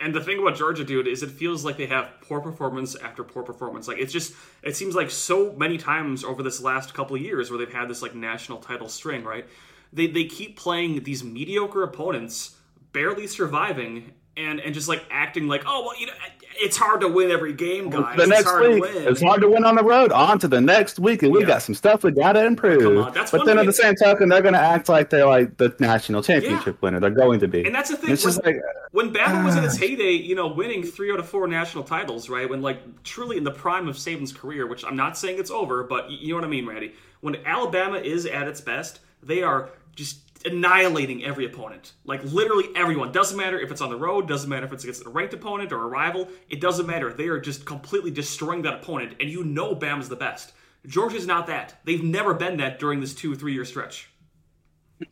And 0.00 0.14
the 0.14 0.20
thing 0.20 0.38
about 0.38 0.56
Georgia, 0.56 0.84
dude, 0.84 1.08
is 1.08 1.22
it 1.22 1.30
feels 1.30 1.64
like 1.64 1.76
they 1.76 1.86
have 1.86 2.08
poor 2.20 2.40
performance 2.40 2.94
after 2.94 3.24
poor 3.24 3.42
performance. 3.42 3.88
Like 3.88 3.98
it's 3.98 4.12
just, 4.12 4.32
it 4.62 4.76
seems 4.76 4.94
like 4.94 5.10
so 5.10 5.52
many 5.54 5.76
times 5.76 6.22
over 6.22 6.42
this 6.42 6.62
last 6.62 6.94
couple 6.94 7.16
of 7.16 7.22
years 7.22 7.50
where 7.50 7.58
they've 7.58 7.72
had 7.72 7.88
this 7.88 8.00
like 8.00 8.14
national 8.14 8.58
title 8.58 8.88
string, 8.88 9.24
right? 9.24 9.46
They 9.92 10.06
they 10.06 10.24
keep 10.24 10.56
playing 10.56 11.02
these 11.02 11.24
mediocre 11.24 11.82
opponents, 11.82 12.56
barely 12.92 13.26
surviving, 13.26 14.12
and 14.38 14.60
and 14.60 14.74
just 14.74 14.88
like 14.88 15.04
acting 15.10 15.48
like, 15.48 15.64
oh 15.66 15.84
well, 15.84 15.98
you 15.98 16.06
know, 16.06 16.12
it's 16.60 16.76
hard 16.76 17.00
to 17.00 17.08
win 17.08 17.30
every 17.30 17.52
game, 17.52 17.90
guys. 17.90 18.16
The 18.16 18.26
next 18.26 18.50
it's 18.50 18.74
week, 18.74 18.84
it's 18.86 19.22
hard 19.22 19.40
to 19.42 19.48
win 19.48 19.64
on 19.64 19.74
the 19.74 19.84
road. 19.84 20.12
On 20.12 20.38
to 20.38 20.48
the 20.48 20.60
next 20.60 20.98
week, 20.98 21.22
and 21.22 21.32
we 21.32 21.40
yeah. 21.40 21.46
got 21.46 21.62
some 21.62 21.74
stuff 21.74 22.04
we 22.04 22.12
got 22.12 22.32
to 22.32 22.44
improve. 22.44 23.12
but 23.14 23.44
then 23.44 23.58
at 23.58 23.66
the 23.66 23.72
same 23.72 23.94
token, 23.96 24.28
they're 24.28 24.42
to 24.42 24.58
act 24.58 24.88
like 24.88 25.10
they're 25.10 25.26
like 25.26 25.56
the 25.56 25.74
national 25.80 26.22
championship 26.22 26.76
yeah. 26.76 26.80
winner. 26.80 27.00
They're 27.00 27.10
going 27.10 27.40
to 27.40 27.48
be, 27.48 27.64
and 27.64 27.74
that's 27.74 27.90
the 27.90 27.96
thing. 27.96 28.10
It's 28.10 28.24
when, 28.24 28.34
just 28.34 28.44
like 28.44 28.60
when 28.92 29.12
Bama 29.12 29.44
was 29.44 29.56
in 29.56 29.64
its 29.64 29.76
uh. 29.76 29.80
heyday, 29.80 30.12
you 30.12 30.34
know, 30.34 30.48
winning 30.48 30.82
three 30.82 31.12
out 31.12 31.18
of 31.18 31.28
four 31.28 31.46
national 31.48 31.84
titles, 31.84 32.28
right? 32.28 32.48
When 32.48 32.62
like 32.62 33.02
truly 33.02 33.36
in 33.36 33.44
the 33.44 33.50
prime 33.50 33.88
of 33.88 33.96
Saban's 33.96 34.32
career, 34.32 34.66
which 34.66 34.84
I'm 34.84 34.96
not 34.96 35.18
saying 35.18 35.38
it's 35.38 35.50
over, 35.50 35.82
but 35.82 36.10
you 36.10 36.28
know 36.28 36.36
what 36.36 36.44
I 36.44 36.48
mean, 36.48 36.66
Randy. 36.66 36.94
When 37.20 37.36
Alabama 37.44 37.98
is 37.98 38.26
at 38.26 38.46
its 38.46 38.60
best, 38.60 39.00
they 39.22 39.42
are 39.42 39.70
just 39.96 40.27
annihilating 40.52 41.24
every 41.24 41.44
opponent. 41.44 41.92
Like 42.04 42.22
literally 42.24 42.68
everyone. 42.74 43.12
Doesn't 43.12 43.36
matter 43.36 43.58
if 43.58 43.70
it's 43.70 43.80
on 43.80 43.90
the 43.90 43.96
road, 43.96 44.28
doesn't 44.28 44.48
matter 44.48 44.66
if 44.66 44.72
it's 44.72 44.84
against 44.84 45.06
a 45.06 45.10
ranked 45.10 45.34
opponent 45.34 45.72
or 45.72 45.82
a 45.82 45.86
rival. 45.86 46.28
It 46.48 46.60
doesn't 46.60 46.86
matter. 46.86 47.12
They 47.12 47.28
are 47.28 47.40
just 47.40 47.64
completely 47.64 48.10
destroying 48.10 48.62
that 48.62 48.74
opponent, 48.74 49.16
and 49.20 49.30
you 49.30 49.44
know 49.44 49.74
Bama's 49.74 50.08
the 50.08 50.16
best. 50.16 50.52
Georgia's 50.86 51.26
not 51.26 51.46
that. 51.48 51.78
They've 51.84 52.02
never 52.02 52.34
been 52.34 52.56
that 52.58 52.78
during 52.78 53.00
this 53.00 53.14
two, 53.14 53.32
or 53.32 53.36
three 53.36 53.52
year 53.52 53.64
stretch. 53.64 54.10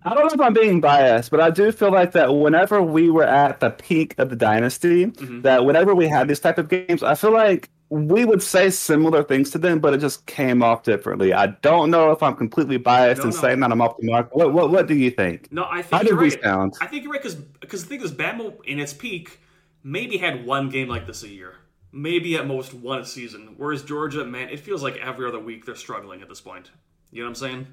I 0.02 0.14
don't 0.14 0.26
know 0.26 0.34
if 0.34 0.40
I'm 0.40 0.52
being 0.52 0.80
biased, 0.80 1.30
but 1.30 1.40
I 1.40 1.50
do 1.50 1.70
feel 1.70 1.92
like 1.92 2.12
that 2.12 2.34
whenever 2.34 2.82
we 2.82 3.08
were 3.08 3.24
at 3.24 3.60
the 3.60 3.70
peak 3.70 4.14
of 4.18 4.30
the 4.30 4.36
dynasty, 4.36 5.06
mm-hmm. 5.06 5.42
that 5.42 5.64
whenever 5.64 5.94
we 5.94 6.08
had 6.08 6.26
these 6.28 6.40
type 6.40 6.58
of 6.58 6.68
games, 6.68 7.02
I 7.02 7.14
feel 7.14 7.32
like 7.32 7.70
we 7.88 8.24
would 8.24 8.42
say 8.42 8.70
similar 8.70 9.22
things 9.22 9.50
to 9.50 9.58
them, 9.58 9.78
but 9.78 9.94
it 9.94 9.98
just 9.98 10.26
came 10.26 10.62
off 10.62 10.82
differently. 10.82 11.32
I 11.32 11.46
don't 11.46 11.90
know 11.90 12.10
if 12.10 12.22
I'm 12.22 12.34
completely 12.34 12.78
biased 12.78 13.20
no, 13.20 13.26
and 13.26 13.34
no. 13.34 13.40
saying 13.40 13.60
that 13.60 13.70
I'm 13.70 13.80
off 13.80 13.96
the 13.98 14.10
mark. 14.10 14.34
What, 14.34 14.52
what 14.52 14.70
what 14.70 14.86
do 14.86 14.94
you 14.94 15.10
think? 15.10 15.52
No, 15.52 15.66
I 15.70 15.82
think 15.82 16.02
How 16.02 16.08
you're 16.08 16.18
right. 16.18 16.42
Sound? 16.42 16.74
I 16.80 16.86
think 16.86 17.04
you're 17.04 17.12
right 17.12 17.22
because 17.22 17.36
because 17.36 17.84
the 17.84 17.88
thing 17.88 18.02
is, 18.02 18.12
Bama 18.12 18.54
in 18.64 18.80
its 18.80 18.92
peak 18.92 19.40
maybe 19.84 20.16
had 20.16 20.44
one 20.44 20.68
game 20.68 20.88
like 20.88 21.06
this 21.06 21.22
a 21.22 21.28
year, 21.28 21.54
maybe 21.92 22.34
at 22.36 22.46
most 22.46 22.74
one 22.74 23.00
a 23.00 23.06
season. 23.06 23.54
Whereas 23.56 23.82
Georgia, 23.82 24.24
man, 24.24 24.48
it 24.48 24.60
feels 24.60 24.82
like 24.82 24.96
every 24.96 25.28
other 25.28 25.38
week 25.38 25.64
they're 25.64 25.76
struggling 25.76 26.22
at 26.22 26.28
this 26.28 26.40
point. 26.40 26.70
You 27.12 27.22
know 27.22 27.26
what 27.26 27.30
I'm 27.30 27.34
saying? 27.36 27.66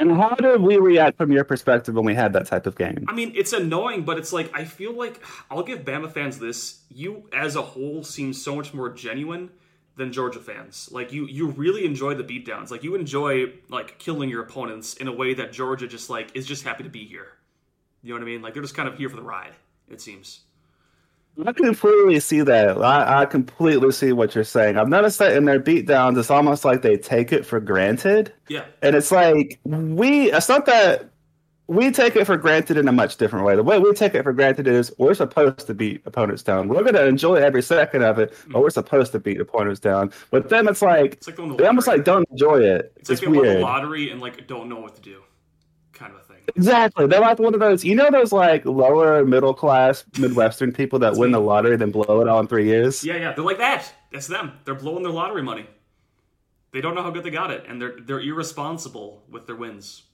And 0.00 0.12
how 0.12 0.34
did 0.34 0.62
we 0.62 0.78
react 0.78 1.18
from 1.18 1.30
your 1.30 1.44
perspective 1.44 1.94
when 1.94 2.06
we 2.06 2.14
had 2.14 2.32
that 2.32 2.46
type 2.46 2.66
of 2.66 2.74
game? 2.74 3.04
I 3.06 3.12
mean, 3.12 3.32
it's 3.36 3.52
annoying, 3.52 4.04
but 4.04 4.16
it's 4.16 4.32
like 4.32 4.50
I 4.54 4.64
feel 4.64 4.94
like 4.94 5.22
I'll 5.50 5.62
give 5.62 5.80
Bama 5.80 6.10
fans 6.10 6.38
this. 6.38 6.80
You 6.88 7.28
as 7.34 7.54
a 7.54 7.62
whole 7.62 8.02
seem 8.02 8.32
so 8.32 8.56
much 8.56 8.72
more 8.72 8.88
genuine 8.88 9.50
than 9.96 10.10
Georgia 10.10 10.40
fans. 10.40 10.88
Like 10.90 11.12
you 11.12 11.26
you 11.26 11.48
really 11.48 11.84
enjoy 11.84 12.14
the 12.14 12.24
beatdowns. 12.24 12.70
Like 12.70 12.82
you 12.82 12.94
enjoy 12.94 13.52
like 13.68 13.98
killing 13.98 14.30
your 14.30 14.42
opponents 14.42 14.94
in 14.94 15.06
a 15.06 15.12
way 15.12 15.34
that 15.34 15.52
Georgia 15.52 15.86
just 15.86 16.08
like 16.08 16.34
is 16.34 16.46
just 16.46 16.64
happy 16.64 16.82
to 16.82 16.88
be 16.88 17.04
here. 17.04 17.28
You 18.02 18.14
know 18.14 18.20
what 18.20 18.22
I 18.22 18.32
mean? 18.32 18.40
Like 18.40 18.54
they're 18.54 18.62
just 18.62 18.74
kind 18.74 18.88
of 18.88 18.96
here 18.96 19.10
for 19.10 19.16
the 19.16 19.22
ride, 19.22 19.52
it 19.90 20.00
seems. 20.00 20.40
I 21.46 21.52
completely 21.52 22.20
see 22.20 22.40
that. 22.42 22.78
I, 22.78 23.22
I, 23.22 23.26
completely 23.26 23.92
see 23.92 24.12
what 24.12 24.34
you're 24.34 24.44
saying. 24.44 24.76
I've 24.76 24.88
noticed 24.88 25.18
that 25.18 25.36
in 25.36 25.44
their 25.44 25.60
beatdowns, 25.60 26.18
it's 26.18 26.30
almost 26.30 26.64
like 26.64 26.82
they 26.82 26.96
take 26.96 27.32
it 27.32 27.46
for 27.46 27.60
granted. 27.60 28.32
Yeah. 28.48 28.64
And 28.82 28.96
it's 28.96 29.12
like 29.12 29.60
we. 29.64 30.32
It's 30.32 30.48
not 30.48 30.66
that 30.66 31.10
we 31.70 31.92
take 31.92 32.16
it 32.16 32.24
for 32.24 32.36
granted 32.36 32.76
in 32.76 32.88
a 32.88 32.92
much 32.92 33.16
different 33.16 33.46
way. 33.46 33.54
The 33.54 33.62
way 33.62 33.78
we 33.78 33.92
take 33.92 34.16
it 34.16 34.24
for 34.24 34.32
granted 34.32 34.66
is 34.66 34.92
we're 34.98 35.14
supposed 35.14 35.68
to 35.68 35.72
beat 35.72 36.02
opponents 36.04 36.42
down. 36.42 36.66
We're 36.66 36.82
going 36.82 36.94
to 36.94 37.06
enjoy 37.06 37.36
every 37.36 37.62
second 37.62 38.02
of 38.02 38.18
it, 38.18 38.30
but 38.48 38.54
hmm. 38.54 38.60
we're 38.60 38.70
supposed 38.70 39.12
to 39.12 39.20
beat 39.20 39.40
opponents 39.40 39.78
down. 39.78 40.12
But 40.32 40.48
then 40.48 40.66
it's 40.66 40.82
like, 40.82 41.12
it's 41.12 41.28
like 41.28 41.36
the 41.36 41.54
they 41.56 41.66
almost 41.66 41.86
like 41.86 42.02
don't 42.02 42.28
enjoy 42.32 42.60
it. 42.60 42.92
It's, 42.96 43.08
it's 43.08 43.22
like 43.22 43.32
they 43.32 43.38
weird. 43.38 43.46
won 43.46 43.56
the 43.56 43.62
lottery 43.62 44.10
and 44.10 44.20
like 44.20 44.48
don't 44.48 44.68
know 44.68 44.80
what 44.80 44.96
to 44.96 45.00
do, 45.00 45.22
kind 45.92 46.12
of 46.12 46.18
a 46.18 46.24
thing. 46.24 46.29
Exactly. 46.56 47.06
They're 47.06 47.20
like 47.20 47.38
one 47.38 47.54
of 47.54 47.60
those, 47.60 47.84
you 47.84 47.94
know, 47.94 48.10
those 48.10 48.32
like 48.32 48.64
lower 48.64 49.24
middle 49.24 49.54
class 49.54 50.04
Midwestern 50.18 50.72
people 50.72 50.98
that 51.00 51.16
win 51.16 51.30
the 51.30 51.40
lottery 51.40 51.76
then 51.76 51.90
blow 51.90 52.20
it 52.20 52.28
all 52.28 52.40
in 52.40 52.46
three 52.48 52.66
years. 52.66 53.04
Yeah, 53.04 53.16
yeah. 53.16 53.32
They're 53.32 53.44
like 53.44 53.58
that. 53.58 53.92
That's 54.12 54.26
them. 54.26 54.52
They're 54.64 54.74
blowing 54.74 55.02
their 55.02 55.12
lottery 55.12 55.42
money. 55.42 55.66
They 56.72 56.80
don't 56.80 56.94
know 56.94 57.02
how 57.02 57.10
good 57.10 57.24
they 57.24 57.30
got 57.30 57.50
it, 57.50 57.64
and 57.68 57.80
they're 57.80 57.96
they're 58.00 58.20
irresponsible 58.20 59.24
with 59.28 59.46
their 59.46 59.56
wins. 59.56 60.04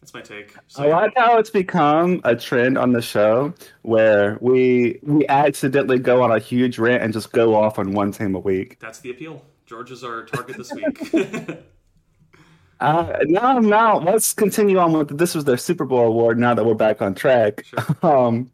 That's 0.00 0.14
my 0.14 0.20
take. 0.20 0.54
So, 0.68 0.84
I 0.84 1.02
like 1.02 1.12
how 1.16 1.38
it's 1.38 1.50
become 1.50 2.20
a 2.24 2.36
trend 2.36 2.78
on 2.78 2.92
the 2.92 3.02
show 3.02 3.54
where 3.82 4.38
we 4.40 5.00
we 5.02 5.26
accidentally 5.28 5.98
go 5.98 6.22
on 6.22 6.30
a 6.30 6.38
huge 6.38 6.78
rant 6.78 7.02
and 7.02 7.12
just 7.12 7.32
go 7.32 7.54
off 7.54 7.78
on 7.78 7.92
one 7.92 8.12
team 8.12 8.34
a 8.34 8.38
week. 8.38 8.78
That's 8.80 9.00
the 9.00 9.10
appeal. 9.10 9.42
George 9.66 9.90
is 9.90 10.04
our 10.04 10.24
target 10.24 10.56
this 10.56 10.72
week. 10.72 11.12
Uh, 12.80 13.18
now, 13.26 13.58
now 13.58 13.98
let's 13.98 14.32
continue 14.32 14.78
on 14.78 14.92
with 14.92 15.18
this 15.18 15.34
was 15.34 15.44
their 15.44 15.56
Super 15.56 15.84
Bowl 15.84 16.06
award. 16.06 16.38
Now 16.38 16.54
that 16.54 16.64
we're 16.64 16.74
back 16.74 17.02
on 17.02 17.14
track, 17.14 17.64
sure. 17.64 17.96
um, 18.02 18.50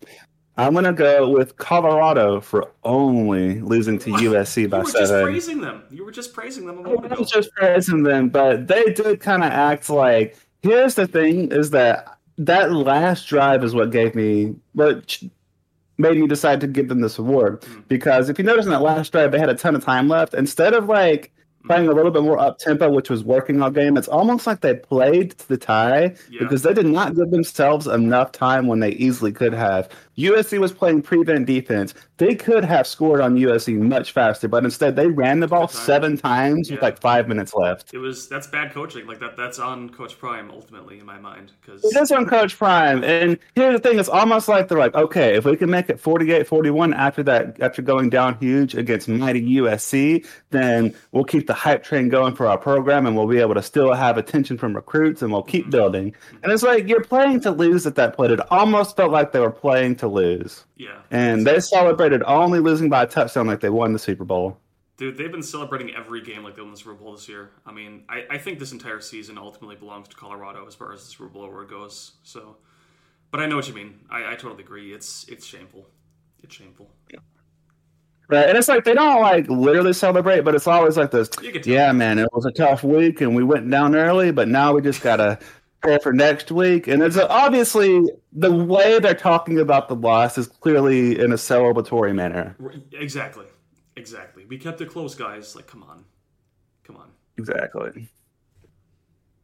I'm 0.57 0.73
gonna 0.73 0.93
go 0.93 1.29
with 1.29 1.57
Colorado 1.57 2.41
for 2.41 2.71
only 2.85 3.61
losing 3.61 3.99
to 3.99 4.11
USC 4.11 4.71
by 4.71 4.79
you 4.79 4.85
were 4.85 4.91
seven. 4.91 5.07
Just 5.09 5.25
praising 5.25 5.61
them. 5.61 5.83
You 5.91 6.05
were 6.05 6.13
just 6.13 6.33
praising 6.33 6.67
them 6.67 6.79
a 6.79 6.83
moment. 6.83 7.13
I 7.13 7.19
was 7.19 7.31
just 7.31 7.51
praising 7.53 8.05
them, 8.05 8.29
but 8.29 8.69
they 8.69 8.85
did 8.93 9.21
kind 9.21 9.43
of 9.43 9.51
act 9.51 9.91
like. 9.91 10.37
Here's 10.63 10.95
the 10.95 11.07
thing: 11.07 11.51
is 11.53 11.71
that 11.71 12.19
that 12.39 12.73
last 12.73 13.27
drive 13.27 13.65
is 13.65 13.75
what 13.75 13.91
gave 13.91 14.15
me 14.15 14.55
what 14.73 15.19
made 15.99 16.19
me 16.19 16.27
decide 16.27 16.61
to 16.61 16.67
give 16.67 16.89
them 16.89 17.01
this 17.01 17.19
award 17.19 17.61
mm-hmm. 17.61 17.81
because 17.89 18.29
if 18.29 18.39
you 18.39 18.45
notice 18.45 18.65
in 18.65 18.73
that 18.73 18.83
last 18.83 19.13
drive 19.13 19.31
they 19.31 19.39
had 19.39 19.49
a 19.49 19.55
ton 19.55 19.77
of 19.77 19.85
time 19.85 20.09
left 20.09 20.35
instead 20.35 20.75
of 20.75 20.87
like 20.87 21.33
playing 21.67 21.89
a 21.89 21.93
little 21.93 22.11
bit 22.11 22.23
more 22.23 22.39
up 22.39 22.59
tempo, 22.59 22.91
which 22.91 23.11
was 23.11 23.25
working 23.25 23.63
all 23.63 23.71
game. 23.71 23.97
It's 23.97 24.09
almost 24.09 24.47
like 24.47 24.61
they 24.61 24.75
played 24.75 25.39
to 25.39 25.49
the 25.49 25.57
tie 25.57 26.15
yeah. 26.31 26.39
because 26.41 26.63
they 26.63 26.75
did 26.75 26.87
not 26.87 27.17
give 27.17 27.31
themselves 27.31 27.87
enough 27.87 28.33
time 28.33 28.67
when 28.67 28.81
they 28.81 28.91
easily 28.91 29.33
could 29.33 29.55
have. 29.55 29.89
USC 30.17 30.59
was 30.59 30.73
playing 30.73 31.03
prevent 31.03 31.47
defense. 31.47 31.95
They 32.17 32.35
could 32.35 32.65
have 32.65 32.87
scored 32.87 33.21
on 33.21 33.37
USC 33.37 33.77
much 33.77 34.13
faster, 34.13 34.47
but 34.47 34.65
instead 34.65 34.95
they 34.95 35.09
ran 35.09 35.41
the 35.41 35.49
ball 35.49 35.67
seven 35.67 36.17
times 36.17 36.69
yeah. 36.69 36.77
with 36.77 36.83
like 36.83 37.01
five 37.01 37.27
minutes 37.27 37.55
left. 37.55 37.93
It 37.93 37.99
was 37.99 38.29
that's 38.29 38.47
bad 38.47 38.73
coaching. 38.73 39.07
Like 39.07 39.19
that 39.21 39.37
that's 39.37 39.59
on 39.59 39.91
Coach 39.91 40.19
Prime 40.19 40.51
ultimately 40.51 41.01
in 41.01 41.07
my 41.07 41.19
mind 41.19 41.53
because 41.61 41.85
it 41.85 41.97
is 41.97 42.13
on 42.13 42.27
Coach 42.27 42.57
Prime. 42.57 43.03
And 43.03 43.39
here's 43.57 43.81
the 43.81 43.89
thing: 43.89 43.99
it's 43.99 44.09
almost 44.09 44.49
like 44.49 44.69
they're 44.69 44.79
like, 44.79 44.95
okay, 44.95 45.35
if 45.35 45.45
we 45.45 45.57
can 45.57 45.71
make 45.71 45.91
it 45.91 46.01
48-41 46.01 46.95
after 46.95 47.23
that, 47.25 47.61
after 47.61 47.83
going 47.83 48.11
down 48.11 48.39
huge 48.39 48.75
against 48.75 49.09
mighty 49.09 49.57
USC, 49.57 50.27
then 50.51 50.95
we'll 51.13 51.25
keep 51.25 51.47
the 51.47 51.55
hype 51.55 51.83
train 51.83 52.09
going 52.09 52.35
for 52.35 52.47
our 52.47 52.59
program, 52.59 53.07
and 53.07 53.17
we'll 53.17 53.27
be 53.27 53.39
able 53.39 53.55
to 53.55 53.63
still 53.63 53.93
have 53.93 54.19
attention 54.19 54.57
from 54.57 54.75
recruits, 54.75 55.23
and 55.23 55.33
we'll 55.33 55.43
keep 55.43 55.63
mm-hmm. 55.63 55.71
building. 55.71 56.15
And 56.43 56.53
it's 56.53 56.63
like 56.63 56.87
you're 56.89 57.05
playing 57.05 57.41
to 57.41 57.51
lose 57.51 57.87
at 57.87 57.97
that 57.97 58.17
point. 58.17 58.31
It 58.31 58.41
almost 58.53 58.97
felt 58.97 59.11
like 59.11 59.33
they 59.33 59.41
were 59.41 59.51
playing 59.51 59.97
to 59.97 60.04
to 60.05 60.15
lose. 60.15 60.65
Yeah. 60.77 61.01
And 61.11 61.47
they 61.47 61.61
celebrated 61.61 62.23
only 62.27 62.61
losing 62.61 62.89
by 62.89 63.03
a 63.03 63.07
touchdown 63.07 63.47
like 63.47 63.61
they 63.61 63.71
won 63.71 63.93
the 63.93 63.99
Super 63.99 64.25
Bowl. 64.25 64.59
Dude, 64.97 65.17
they've 65.17 65.33
been 65.33 65.43
celebrating 65.43 65.95
every 65.95 66.23
game 66.23 66.45
like 66.45 66.55
they 66.55 66.63
won 66.63 66.71
the 66.71 66.77
Super 66.77 66.95
Bowl 66.95 67.13
this 67.13 67.29
year. 67.29 67.51
I 67.67 67.73
mean, 67.73 68.05
I, 68.09 68.25
I 68.31 68.39
think 68.39 68.59
this 68.59 68.71
entire 68.73 69.01
season 69.01 69.39
ultimately 69.39 69.77
belongs 69.77 70.09
to 70.09 70.17
Colorado 70.17 70.67
as 70.67 70.75
far 70.75 70.93
as 70.93 71.05
the 71.05 71.11
Super 71.11 71.29
Bowl 71.29 71.61
it 71.61 71.69
goes. 71.69 72.13
So, 72.23 72.57
but 73.33 73.41
I 73.41 73.47
know 73.47 73.57
what 73.57 73.67
you 73.67 73.75
mean. 73.75 74.01
I, 74.09 74.33
I 74.33 74.35
totally 74.37 74.63
agree. 74.63 74.93
It's 74.93 75.25
it's 75.29 75.45
shameful. 75.45 75.89
It's 76.45 76.55
shameful. 76.55 76.89
Yeah. 77.13 77.19
Right, 78.29 78.49
and 78.49 78.57
it's 78.57 78.69
like 78.69 78.85
they 78.85 78.95
don't 78.95 79.21
like 79.21 79.49
literally 79.49 79.93
celebrate, 79.93 80.43
but 80.43 80.55
it's 80.55 80.67
always 80.67 80.97
like 80.97 81.11
this. 81.11 81.29
You 81.43 81.53
can 81.53 81.61
tell. 81.61 81.73
Yeah, 81.73 81.93
man, 81.93 82.19
it 82.19 82.29
was 82.33 82.47
a 82.47 82.53
tough 82.53 82.83
week, 82.83 83.21
and 83.21 83.35
we 83.35 83.43
went 83.43 83.69
down 83.71 83.95
early, 83.95 84.31
but 84.31 84.49
now 84.49 84.73
we 84.73 84.81
just 84.81 85.03
gotta 85.03 85.39
for 86.03 86.13
next 86.13 86.51
week. 86.51 86.89
And 86.89 87.03
it's 87.03 87.17
obviously 87.17 88.05
the 88.33 88.51
way 88.51 88.99
they're 88.99 89.15
talking 89.15 89.59
about 89.59 89.89
the 89.89 89.95
loss 89.95 90.39
is 90.39 90.47
clearly 90.47 91.19
in 91.19 91.33
a 91.33 91.37
celebratory 91.37 92.15
manner. 92.15 92.57
Exactly. 92.93 93.47
Exactly. 93.97 94.45
We 94.47 94.59
kept 94.59 94.81
it 94.81 94.91
close, 94.91 95.15
guys. 95.15 95.55
Like, 95.55 95.67
come 95.67 95.83
on. 95.83 96.05
Come 96.85 96.97
on. 96.97 97.11
Exactly. 97.39 98.09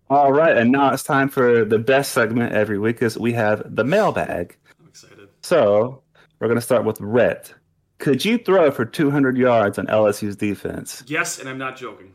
All 0.09 0.33
right, 0.33 0.57
and 0.57 0.73
now 0.73 0.93
it's 0.93 1.05
time 1.05 1.29
for 1.29 1.65
the 1.65 1.79
best 1.79 2.11
segment 2.11 2.53
every 2.53 2.81
week. 2.81 3.01
Is 3.01 3.17
we 3.17 3.33
have 3.35 3.63
the 3.77 3.85
mailbag. 3.85 4.57
I'm 4.81 4.89
excited. 4.89 5.29
So 5.43 6.03
we're 6.41 6.49
gonna 6.49 6.61
start 6.61 6.85
with 6.85 7.01
Rhett. 7.01 7.55
Could 7.99 8.25
you 8.25 8.37
throw 8.37 8.73
for 8.73 8.85
200 8.85 9.39
yards 9.39 9.79
on 9.79 9.87
LSU's 9.87 10.35
defense? 10.35 11.05
Yes, 11.07 11.39
and 11.39 11.49
I'm 11.49 11.59
not 11.59 11.77
joking. 11.77 12.13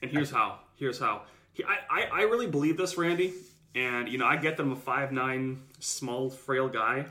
And 0.00 0.10
here's 0.10 0.30
how. 0.30 0.60
Here's 0.76 0.98
how. 0.98 1.22
I, 1.68 1.78
I, 1.90 2.02
I 2.02 2.22
really 2.22 2.46
believe 2.46 2.78
this, 2.78 2.96
Randy. 2.96 3.34
And, 3.74 4.08
you 4.08 4.18
know, 4.18 4.26
I 4.26 4.36
get 4.36 4.56
them 4.56 4.72
a 4.72 4.76
five 4.76 5.12
nine 5.12 5.62
small, 5.80 6.30
frail 6.30 6.68
guy. 6.68 7.06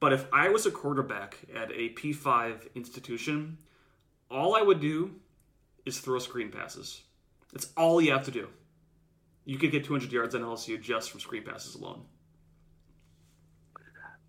But 0.00 0.12
if 0.12 0.26
I 0.32 0.48
was 0.48 0.66
a 0.66 0.70
quarterback 0.70 1.36
at 1.54 1.70
a 1.70 1.90
P5 1.90 2.74
institution, 2.74 3.58
all 4.30 4.56
I 4.56 4.62
would 4.62 4.80
do 4.80 5.12
is 5.84 6.00
throw 6.00 6.18
screen 6.18 6.50
passes. 6.50 7.02
That's 7.52 7.68
all 7.76 8.00
you 8.00 8.12
have 8.12 8.24
to 8.24 8.30
do. 8.30 8.48
You 9.44 9.58
could 9.58 9.70
get 9.70 9.84
200 9.84 10.10
yards 10.12 10.34
on 10.34 10.42
LSU 10.42 10.80
just 10.80 11.10
from 11.10 11.20
screen 11.20 11.42
passes 11.42 11.74
alone. 11.74 12.02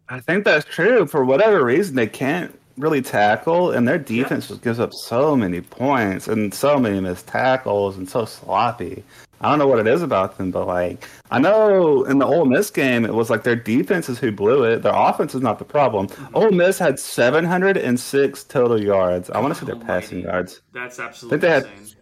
I 0.10 0.20
think 0.20 0.44
that's 0.44 0.66
true. 0.66 1.06
For 1.06 1.24
whatever 1.24 1.64
reason, 1.64 1.96
they 1.96 2.08
can't 2.08 2.60
really 2.78 3.02
tackle, 3.02 3.72
and 3.72 3.88
their 3.88 3.98
defense 3.98 4.48
just 4.48 4.62
gives 4.62 4.80
up 4.80 4.94
so 4.94 5.36
many 5.36 5.62
points 5.62 6.28
and 6.28 6.54
so 6.54 6.80
many 6.80 7.00
missed 7.00 7.28
tackles 7.28 7.98
and 7.98 8.10
so 8.10 8.26
sloppy. 8.26 9.04
I 9.42 9.50
don't 9.50 9.58
know 9.58 9.68
what 9.68 9.80
it 9.80 9.88
is 9.88 10.04
about 10.04 10.38
them, 10.38 10.52
but 10.52 10.68
like 10.68 11.08
I 11.32 11.40
know 11.40 12.04
in 12.04 12.20
the 12.20 12.26
Ole 12.28 12.46
Miss 12.46 12.70
game, 12.70 13.06
it 13.06 13.14
was 13.14 13.30
like 13.32 13.44
their 13.44 13.56
defense 13.56 14.08
is 14.08 14.20
who 14.20 14.32
blew 14.32 14.64
it. 14.64 14.84
Their 14.84 14.94
offense 14.96 15.34
is 15.34 15.42
not 15.42 15.58
the 15.58 15.66
problem. 15.66 16.08
Mm-hmm. 16.08 16.36
Ole 16.36 16.52
Miss 16.52 16.78
had 16.78 17.00
706 17.00 18.44
total 18.44 18.82
yards. 18.82 19.30
I 19.32 19.40
want 19.40 19.54
to 19.56 19.60
see 19.60 19.66
their 19.66 19.76
oh, 19.76 19.80
passing 19.80 20.20
Almighty. 20.20 20.32
yards. 20.32 20.62
That's 20.74 21.00
absolutely 21.00 21.48
I 21.50 21.62
think 21.62 21.66
they 21.74 21.80
had- 21.80 21.96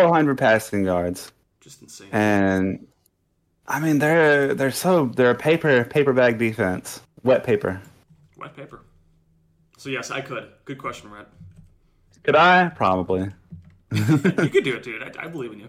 400 0.00 0.38
passing 0.38 0.84
yards, 0.84 1.30
Just 1.60 1.82
insane. 1.82 2.08
and 2.12 2.86
I 3.66 3.80
mean 3.80 3.98
they're 3.98 4.54
they're 4.54 4.70
so 4.70 5.06
they're 5.06 5.30
a 5.30 5.34
paper 5.34 5.84
paper 5.84 6.12
bag 6.12 6.38
defense, 6.38 7.02
wet 7.24 7.44
paper. 7.44 7.82
Wet 8.38 8.56
paper. 8.56 8.80
So, 9.84 9.90
yes, 9.90 10.10
I 10.10 10.22
could. 10.22 10.48
Good 10.64 10.78
question, 10.78 11.10
Rhett. 11.10 11.26
Could 12.22 12.36
I? 12.36 12.70
Probably. 12.70 13.28
you 13.92 14.06
could 14.06 14.64
do 14.64 14.76
it, 14.76 14.82
dude. 14.82 15.02
I, 15.02 15.24
I 15.24 15.28
believe 15.28 15.52
in 15.52 15.60
you. 15.60 15.68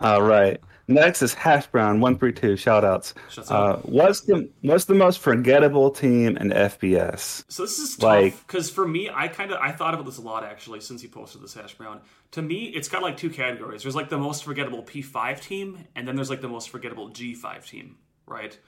All 0.00 0.22
right. 0.22 0.58
Next 0.86 1.20
is 1.20 1.34
Hash 1.34 1.66
Brown 1.66 2.00
one 2.00 2.18
three 2.18 2.32
two. 2.32 2.56
Shout 2.56 2.86
outs. 2.86 3.12
Uh, 3.50 3.76
what's 3.82 4.22
the 4.22 4.48
what's 4.62 4.86
the 4.86 4.94
most 4.94 5.18
forgettable 5.18 5.90
team 5.90 6.38
in 6.38 6.48
FBS? 6.48 7.44
So 7.48 7.64
this 7.64 7.78
is 7.78 8.02
Like- 8.02 8.32
tough 8.32 8.46
because 8.46 8.70
for 8.70 8.88
me, 8.88 9.10
I 9.12 9.28
kind 9.28 9.52
of 9.52 9.58
I 9.60 9.72
thought 9.72 9.92
about 9.92 10.06
this 10.06 10.16
a 10.16 10.22
lot 10.22 10.42
actually 10.42 10.80
since 10.80 11.02
you 11.02 11.10
posted 11.10 11.42
this 11.42 11.52
hash 11.52 11.74
brown. 11.74 12.00
To 12.30 12.40
me, 12.40 12.68
it's 12.68 12.88
got 12.88 13.02
like 13.02 13.18
two 13.18 13.28
categories. 13.28 13.82
There's 13.82 13.94
like 13.94 14.08
the 14.08 14.16
most 14.16 14.42
forgettable 14.42 14.82
P5 14.84 15.38
team, 15.42 15.84
and 15.94 16.08
then 16.08 16.16
there's 16.16 16.30
like 16.30 16.40
the 16.40 16.48
most 16.48 16.70
forgettable 16.70 17.10
G5 17.10 17.66
team, 17.68 17.96
right? 18.26 18.58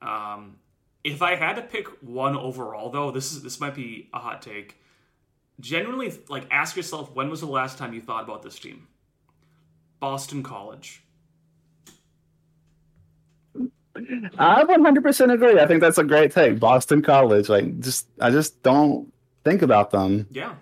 Um, 0.00 0.56
if 1.04 1.22
I 1.22 1.36
had 1.36 1.54
to 1.56 1.62
pick 1.62 1.88
one 2.02 2.36
overall, 2.36 2.90
though, 2.90 3.10
this 3.10 3.32
is 3.32 3.42
this 3.42 3.60
might 3.60 3.74
be 3.74 4.08
a 4.12 4.18
hot 4.18 4.42
take. 4.42 4.76
Genuinely, 5.60 6.12
like 6.28 6.46
ask 6.50 6.76
yourself 6.76 7.14
when 7.14 7.30
was 7.30 7.40
the 7.40 7.46
last 7.46 7.78
time 7.78 7.92
you 7.92 8.00
thought 8.00 8.24
about 8.24 8.42
this 8.42 8.58
team? 8.58 8.86
Boston 10.00 10.42
College. 10.42 11.02
I 14.38 14.62
one 14.64 14.84
hundred 14.84 15.02
percent 15.02 15.32
agree. 15.32 15.58
I 15.58 15.66
think 15.66 15.80
that's 15.80 15.98
a 15.98 16.04
great 16.04 16.30
take. 16.30 16.60
Boston 16.60 17.02
College. 17.02 17.48
Like 17.48 17.80
just 17.80 18.06
I 18.20 18.30
just 18.30 18.62
don't 18.62 19.12
think 19.44 19.62
about 19.62 19.90
them. 19.90 20.26
Yeah. 20.30 20.54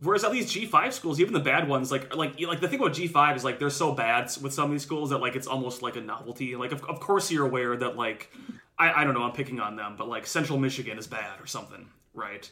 Whereas 0.00 0.22
at 0.22 0.32
least 0.32 0.52
G 0.52 0.66
five 0.66 0.94
schools, 0.94 1.18
even 1.18 1.32
the 1.32 1.40
bad 1.40 1.66
ones, 1.66 1.90
like 1.90 2.14
like 2.14 2.38
like 2.40 2.60
the 2.60 2.68
thing 2.68 2.78
about 2.78 2.92
G 2.92 3.08
five 3.08 3.36
is 3.36 3.42
like 3.42 3.58
they're 3.58 3.70
so 3.70 3.92
bad 3.92 4.30
with 4.40 4.52
some 4.52 4.66
of 4.66 4.70
these 4.70 4.82
schools 4.82 5.10
that 5.10 5.18
like 5.18 5.34
it's 5.34 5.46
almost 5.46 5.82
like 5.82 5.96
a 5.96 6.00
novelty. 6.00 6.54
Like 6.54 6.72
of, 6.72 6.84
of 6.84 7.00
course 7.00 7.32
you're 7.32 7.46
aware 7.46 7.74
that 7.76 7.96
like 7.96 8.30
I, 8.78 9.02
I 9.02 9.04
don't 9.04 9.14
know 9.14 9.22
I'm 9.22 9.32
picking 9.32 9.60
on 9.60 9.76
them, 9.76 9.94
but 9.96 10.08
like 10.08 10.26
Central 10.26 10.58
Michigan 10.58 10.98
is 10.98 11.06
bad 11.06 11.40
or 11.40 11.46
something, 11.46 11.88
right? 12.12 12.50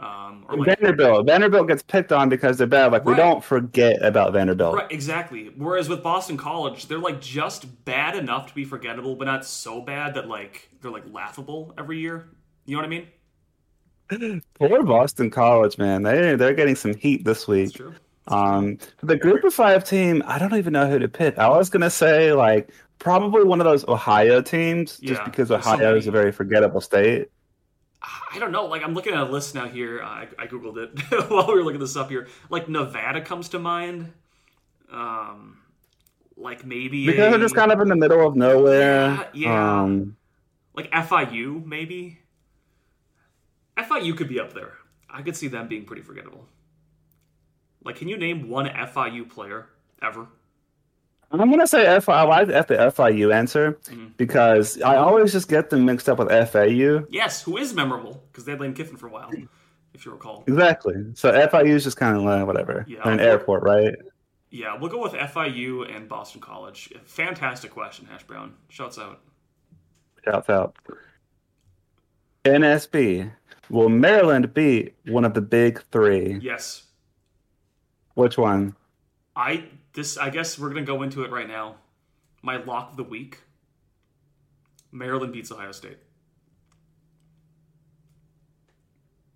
Um, 0.00 0.46
or 0.48 0.56
like 0.56 0.78
Vanderbilt. 0.78 1.26
Vanderbilt 1.26 1.66
gets 1.66 1.82
picked 1.82 2.12
on 2.12 2.28
because 2.28 2.56
they're 2.56 2.68
bad. 2.68 2.92
Like 2.92 3.04
we 3.04 3.14
don't 3.14 3.42
forget 3.42 4.00
about 4.00 4.32
Vanderbilt. 4.32 4.76
right 4.76 4.92
exactly. 4.92 5.50
Whereas 5.56 5.88
with 5.88 6.04
Boston 6.04 6.36
College, 6.36 6.86
they're 6.86 6.98
like 6.98 7.20
just 7.20 7.84
bad 7.84 8.14
enough 8.14 8.46
to 8.46 8.54
be 8.54 8.64
forgettable, 8.64 9.16
but 9.16 9.24
not 9.24 9.44
so 9.44 9.80
bad 9.80 10.14
that 10.14 10.28
like 10.28 10.68
they're 10.80 10.92
like 10.92 11.12
laughable 11.12 11.74
every 11.76 11.98
year. 11.98 12.28
You 12.64 12.76
know 12.76 12.82
what 12.82 12.86
I 12.86 14.28
mean? 14.30 14.42
Poor 14.54 14.84
Boston 14.84 15.30
College, 15.30 15.78
man. 15.78 16.04
They 16.04 16.36
they're 16.36 16.54
getting 16.54 16.76
some 16.76 16.94
heat 16.94 17.24
this 17.24 17.48
week. 17.48 17.74
true. 17.74 17.94
Um, 18.28 18.78
the 19.02 19.16
group 19.16 19.42
of 19.44 19.54
five 19.54 19.84
team, 19.84 20.22
I 20.26 20.38
don't 20.38 20.54
even 20.54 20.74
know 20.74 20.88
who 20.88 20.98
to 20.98 21.08
pick. 21.08 21.38
I 21.38 21.48
was 21.48 21.70
gonna 21.70 21.90
say 21.90 22.32
like 22.32 22.70
probably 22.98 23.44
one 23.44 23.60
of 23.60 23.64
those 23.64 23.86
Ohio 23.86 24.40
teams, 24.40 24.98
just 24.98 25.20
Yeah, 25.20 25.24
because 25.24 25.50
Ohio 25.50 25.96
is 25.96 26.06
a 26.06 26.10
very 26.10 26.32
forgettable 26.32 26.80
state. 26.80 27.28
I 28.02 28.38
don't 28.38 28.52
know. 28.52 28.66
Like 28.66 28.82
I'm 28.82 28.94
looking 28.94 29.14
at 29.14 29.20
a 29.20 29.30
list 29.30 29.54
now 29.54 29.66
here. 29.66 30.02
Uh, 30.02 30.06
I, 30.06 30.28
I 30.38 30.46
googled 30.46 30.76
it 30.76 31.28
while 31.30 31.46
we 31.48 31.54
were 31.54 31.64
looking 31.64 31.80
this 31.80 31.96
up 31.96 32.10
here. 32.10 32.28
Like 32.48 32.68
Nevada 32.68 33.20
comes 33.20 33.48
to 33.50 33.58
mind. 33.58 34.12
Um, 34.90 35.58
like 36.36 36.64
maybe 36.64 37.06
Because 37.06 37.28
a, 37.28 37.30
they're 37.30 37.40
just 37.40 37.54
kind 37.54 37.72
of 37.72 37.80
in 37.80 37.88
the 37.88 37.96
middle 37.96 38.26
of 38.26 38.36
nowhere. 38.36 39.10
Yeah, 39.10 39.24
yeah. 39.34 39.82
Um, 39.82 40.16
like 40.74 40.90
FIU 40.90 41.64
maybe. 41.64 42.20
FIU 43.76 44.16
could 44.16 44.28
be 44.28 44.40
up 44.40 44.52
there. 44.52 44.74
I 45.10 45.22
could 45.22 45.36
see 45.36 45.48
them 45.48 45.68
being 45.68 45.84
pretty 45.84 46.02
forgettable. 46.02 46.46
Like, 47.84 47.96
can 47.96 48.08
you 48.08 48.16
name 48.16 48.48
one 48.48 48.66
FIU 48.66 49.28
player 49.28 49.68
ever? 50.02 50.28
I'm 51.30 51.50
gonna 51.50 51.66
say 51.66 52.00
FI. 52.00 52.12
I 52.12 52.22
like 52.22 52.46
the 52.46 52.54
FIU 52.54 53.34
answer 53.34 53.72
Mm-hmm. 53.84 54.06
because 54.16 54.80
I 54.82 54.96
always 54.96 55.32
just 55.32 55.48
get 55.48 55.68
them 55.70 55.84
mixed 55.84 56.08
up 56.08 56.18
with 56.18 56.28
FAU. 56.50 57.04
Yes, 57.10 57.42
who 57.42 57.58
is 57.58 57.74
memorable 57.74 58.22
because 58.32 58.44
they 58.44 58.52
had 58.52 58.60
Lane 58.60 58.72
Kiffin 58.74 58.96
for 58.96 59.08
a 59.08 59.10
while, 59.10 59.30
if 59.92 60.06
you 60.06 60.12
recall. 60.12 60.44
Exactly. 60.46 60.94
So 61.14 61.30
FIU 61.30 61.68
is 61.74 61.84
just 61.84 61.96
kind 61.98 62.16
of 62.16 62.22
like 62.22 62.46
whatever. 62.46 62.84
Yeah, 62.88 63.00
They're 63.04 63.12
an 63.12 63.20
airport, 63.20 63.62
right? 63.62 63.94
Yeah, 64.50 64.78
we'll 64.78 64.90
go 64.90 65.02
with 65.02 65.12
FIU 65.12 65.94
and 65.94 66.08
Boston 66.08 66.40
College. 66.40 66.88
Fantastic 67.04 67.70
question, 67.72 68.06
Hash 68.06 68.22
Brown. 68.24 68.54
Shouts 68.70 68.98
out. 68.98 69.20
Shouts 70.24 70.48
out. 70.48 70.76
NSB. 72.44 73.30
Will 73.70 73.90
Maryland 73.90 74.54
be 74.54 74.94
one 75.06 75.24
of 75.26 75.34
the 75.34 75.42
big 75.42 75.82
three? 75.92 76.38
Yes, 76.40 76.84
Which 78.14 78.38
one? 78.38 78.74
I 79.36 79.64
this 79.98 80.16
I 80.16 80.30
guess 80.30 80.58
we're 80.58 80.68
gonna 80.68 80.82
go 80.82 81.02
into 81.02 81.24
it 81.24 81.30
right 81.30 81.48
now. 81.48 81.76
My 82.40 82.56
lock 82.56 82.92
of 82.92 82.96
the 82.96 83.04
week. 83.04 83.40
Maryland 84.92 85.32
beats 85.32 85.52
Ohio 85.52 85.72
State. 85.72 85.98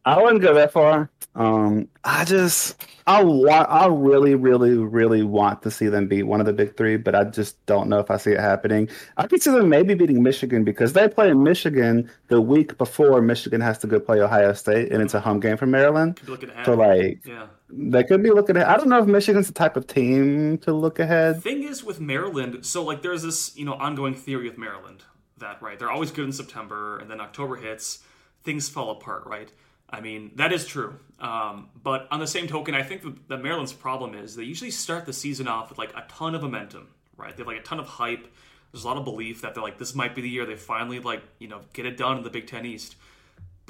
I 0.04 0.20
wouldn't 0.20 0.40
go 0.40 0.54
that 0.54 0.72
far. 0.72 1.10
Um, 1.34 1.88
I 2.04 2.24
just, 2.24 2.84
I 3.06 3.22
want, 3.22 3.68
I 3.70 3.86
really, 3.86 4.34
really, 4.34 4.76
really 4.76 5.22
want 5.22 5.62
to 5.62 5.70
see 5.70 5.88
them 5.88 6.08
beat 6.08 6.24
one 6.24 6.40
of 6.40 6.46
the 6.46 6.52
big 6.52 6.76
three, 6.76 6.96
but 6.96 7.14
I 7.14 7.24
just 7.24 7.64
don't 7.66 7.88
know 7.88 8.00
if 8.00 8.10
I 8.10 8.16
see 8.16 8.32
it 8.32 8.40
happening. 8.40 8.88
I 9.16 9.26
could 9.26 9.42
see 9.42 9.50
them 9.50 9.68
maybe 9.68 9.94
beating 9.94 10.22
Michigan 10.22 10.64
because 10.64 10.92
they 10.92 11.08
play 11.08 11.30
in 11.30 11.42
Michigan 11.42 12.10
the 12.28 12.40
week 12.40 12.76
before 12.78 13.20
Michigan 13.22 13.60
has 13.60 13.78
to 13.78 13.86
go 13.86 14.00
play 14.00 14.20
Ohio 14.20 14.52
State, 14.52 14.92
and 14.92 15.02
it's 15.02 15.14
a 15.14 15.20
home 15.20 15.40
game 15.40 15.56
for 15.56 15.66
Maryland. 15.66 16.16
Could 16.16 16.26
be 16.26 16.32
looking 16.32 16.50
ahead. 16.50 16.66
So, 16.66 16.74
like, 16.74 17.24
yeah. 17.24 17.46
They 17.72 18.04
could 18.04 18.22
be 18.22 18.30
looking 18.30 18.56
at. 18.56 18.68
I 18.68 18.76
don't 18.76 18.88
know 18.88 18.98
if 18.98 19.06
Michigan's 19.06 19.46
the 19.48 19.54
type 19.54 19.76
of 19.76 19.86
team 19.86 20.58
to 20.58 20.72
look 20.72 20.98
ahead. 20.98 21.42
Thing 21.42 21.62
is 21.62 21.82
with 21.82 22.00
Maryland, 22.00 22.64
so 22.66 22.84
like 22.84 23.02
there's 23.02 23.22
this 23.22 23.56
you 23.56 23.64
know 23.64 23.74
ongoing 23.74 24.14
theory 24.14 24.48
with 24.48 24.58
Maryland 24.58 25.04
that 25.38 25.60
right 25.62 25.78
they're 25.78 25.90
always 25.90 26.10
good 26.10 26.26
in 26.26 26.32
September 26.32 26.98
and 26.98 27.10
then 27.10 27.20
October 27.20 27.56
hits, 27.56 28.00
things 28.42 28.68
fall 28.68 28.90
apart, 28.90 29.26
right? 29.26 29.50
I 29.88 30.00
mean 30.00 30.32
that 30.36 30.52
is 30.52 30.66
true. 30.66 30.98
Um, 31.18 31.70
but 31.82 32.08
on 32.10 32.20
the 32.20 32.26
same 32.26 32.46
token, 32.46 32.74
I 32.74 32.82
think 32.82 33.02
that, 33.02 33.28
that 33.28 33.42
Maryland's 33.42 33.72
problem 33.72 34.14
is 34.14 34.36
they 34.36 34.44
usually 34.44 34.70
start 34.70 35.06
the 35.06 35.12
season 35.12 35.48
off 35.48 35.70
with 35.70 35.78
like 35.78 35.92
a 35.96 36.04
ton 36.08 36.34
of 36.34 36.42
momentum, 36.42 36.88
right? 37.16 37.36
They 37.36 37.40
have 37.40 37.48
like 37.48 37.60
a 37.60 37.62
ton 37.62 37.80
of 37.80 37.86
hype. 37.86 38.26
There's 38.72 38.84
a 38.84 38.86
lot 38.86 38.96
of 38.96 39.04
belief 39.04 39.42
that 39.42 39.54
they're 39.54 39.62
like 39.62 39.78
this 39.78 39.94
might 39.94 40.14
be 40.14 40.22
the 40.22 40.30
year 40.30 40.46
they 40.46 40.56
finally 40.56 41.00
like 41.00 41.22
you 41.38 41.48
know 41.48 41.62
get 41.72 41.86
it 41.86 41.96
done 41.96 42.18
in 42.18 42.22
the 42.22 42.30
Big 42.30 42.46
Ten 42.46 42.66
East. 42.66 42.96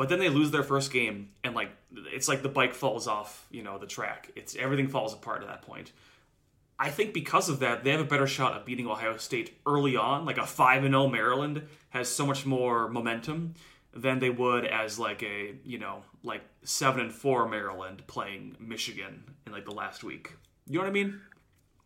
But 0.03 0.09
then 0.09 0.19
they 0.19 0.31
lose 0.31 0.51
their 0.51 0.65
first 0.65 0.93
game, 0.93 1.29
and 1.45 1.55
like 1.55 1.71
it's 2.13 2.27
like 2.27 2.43
the 2.43 2.49
bike 2.49 2.75
falls 2.75 3.07
off, 3.07 3.47
you 3.53 3.63
know, 3.63 3.79
the 3.79 3.87
track. 3.87 4.33
It's 4.35 4.57
everything 4.57 4.89
falls 4.89 5.15
apart 5.15 5.43
at 5.43 5.47
that 5.47 5.63
point. 5.63 5.93
I 6.77 6.91
think 6.91 7.15
because 7.15 7.49
of 7.49 7.61
that, 7.61 7.85
they 7.85 7.93
have 7.93 8.01
a 8.01 8.05
better 8.05 8.27
shot 8.27 8.57
of 8.57 8.65
beating 8.65 8.89
Ohio 8.89 9.17
State 9.17 9.57
early 9.65 9.95
on. 9.95 10.25
Like 10.25 10.39
a 10.39 10.45
five 10.45 10.83
and 10.83 10.93
zero 10.93 11.07
Maryland 11.07 11.69
has 11.91 12.09
so 12.09 12.27
much 12.27 12.45
more 12.45 12.89
momentum, 12.89 13.55
than 13.95 14.19
they 14.19 14.31
would 14.31 14.65
as 14.65 14.99
like 14.99 15.23
a 15.23 15.55
you 15.65 15.79
know 15.79 16.03
like 16.25 16.43
seven 16.65 17.03
and 17.03 17.13
four 17.13 17.49
Maryland 17.49 18.03
playing 18.09 18.57
Michigan 18.59 19.23
in 19.47 19.53
like 19.53 19.67
the 19.67 19.71
last 19.71 20.03
week. 20.03 20.33
You 20.67 20.81
know 20.81 20.81
what 20.81 20.89
I 20.89 20.95
mean? 20.95 21.21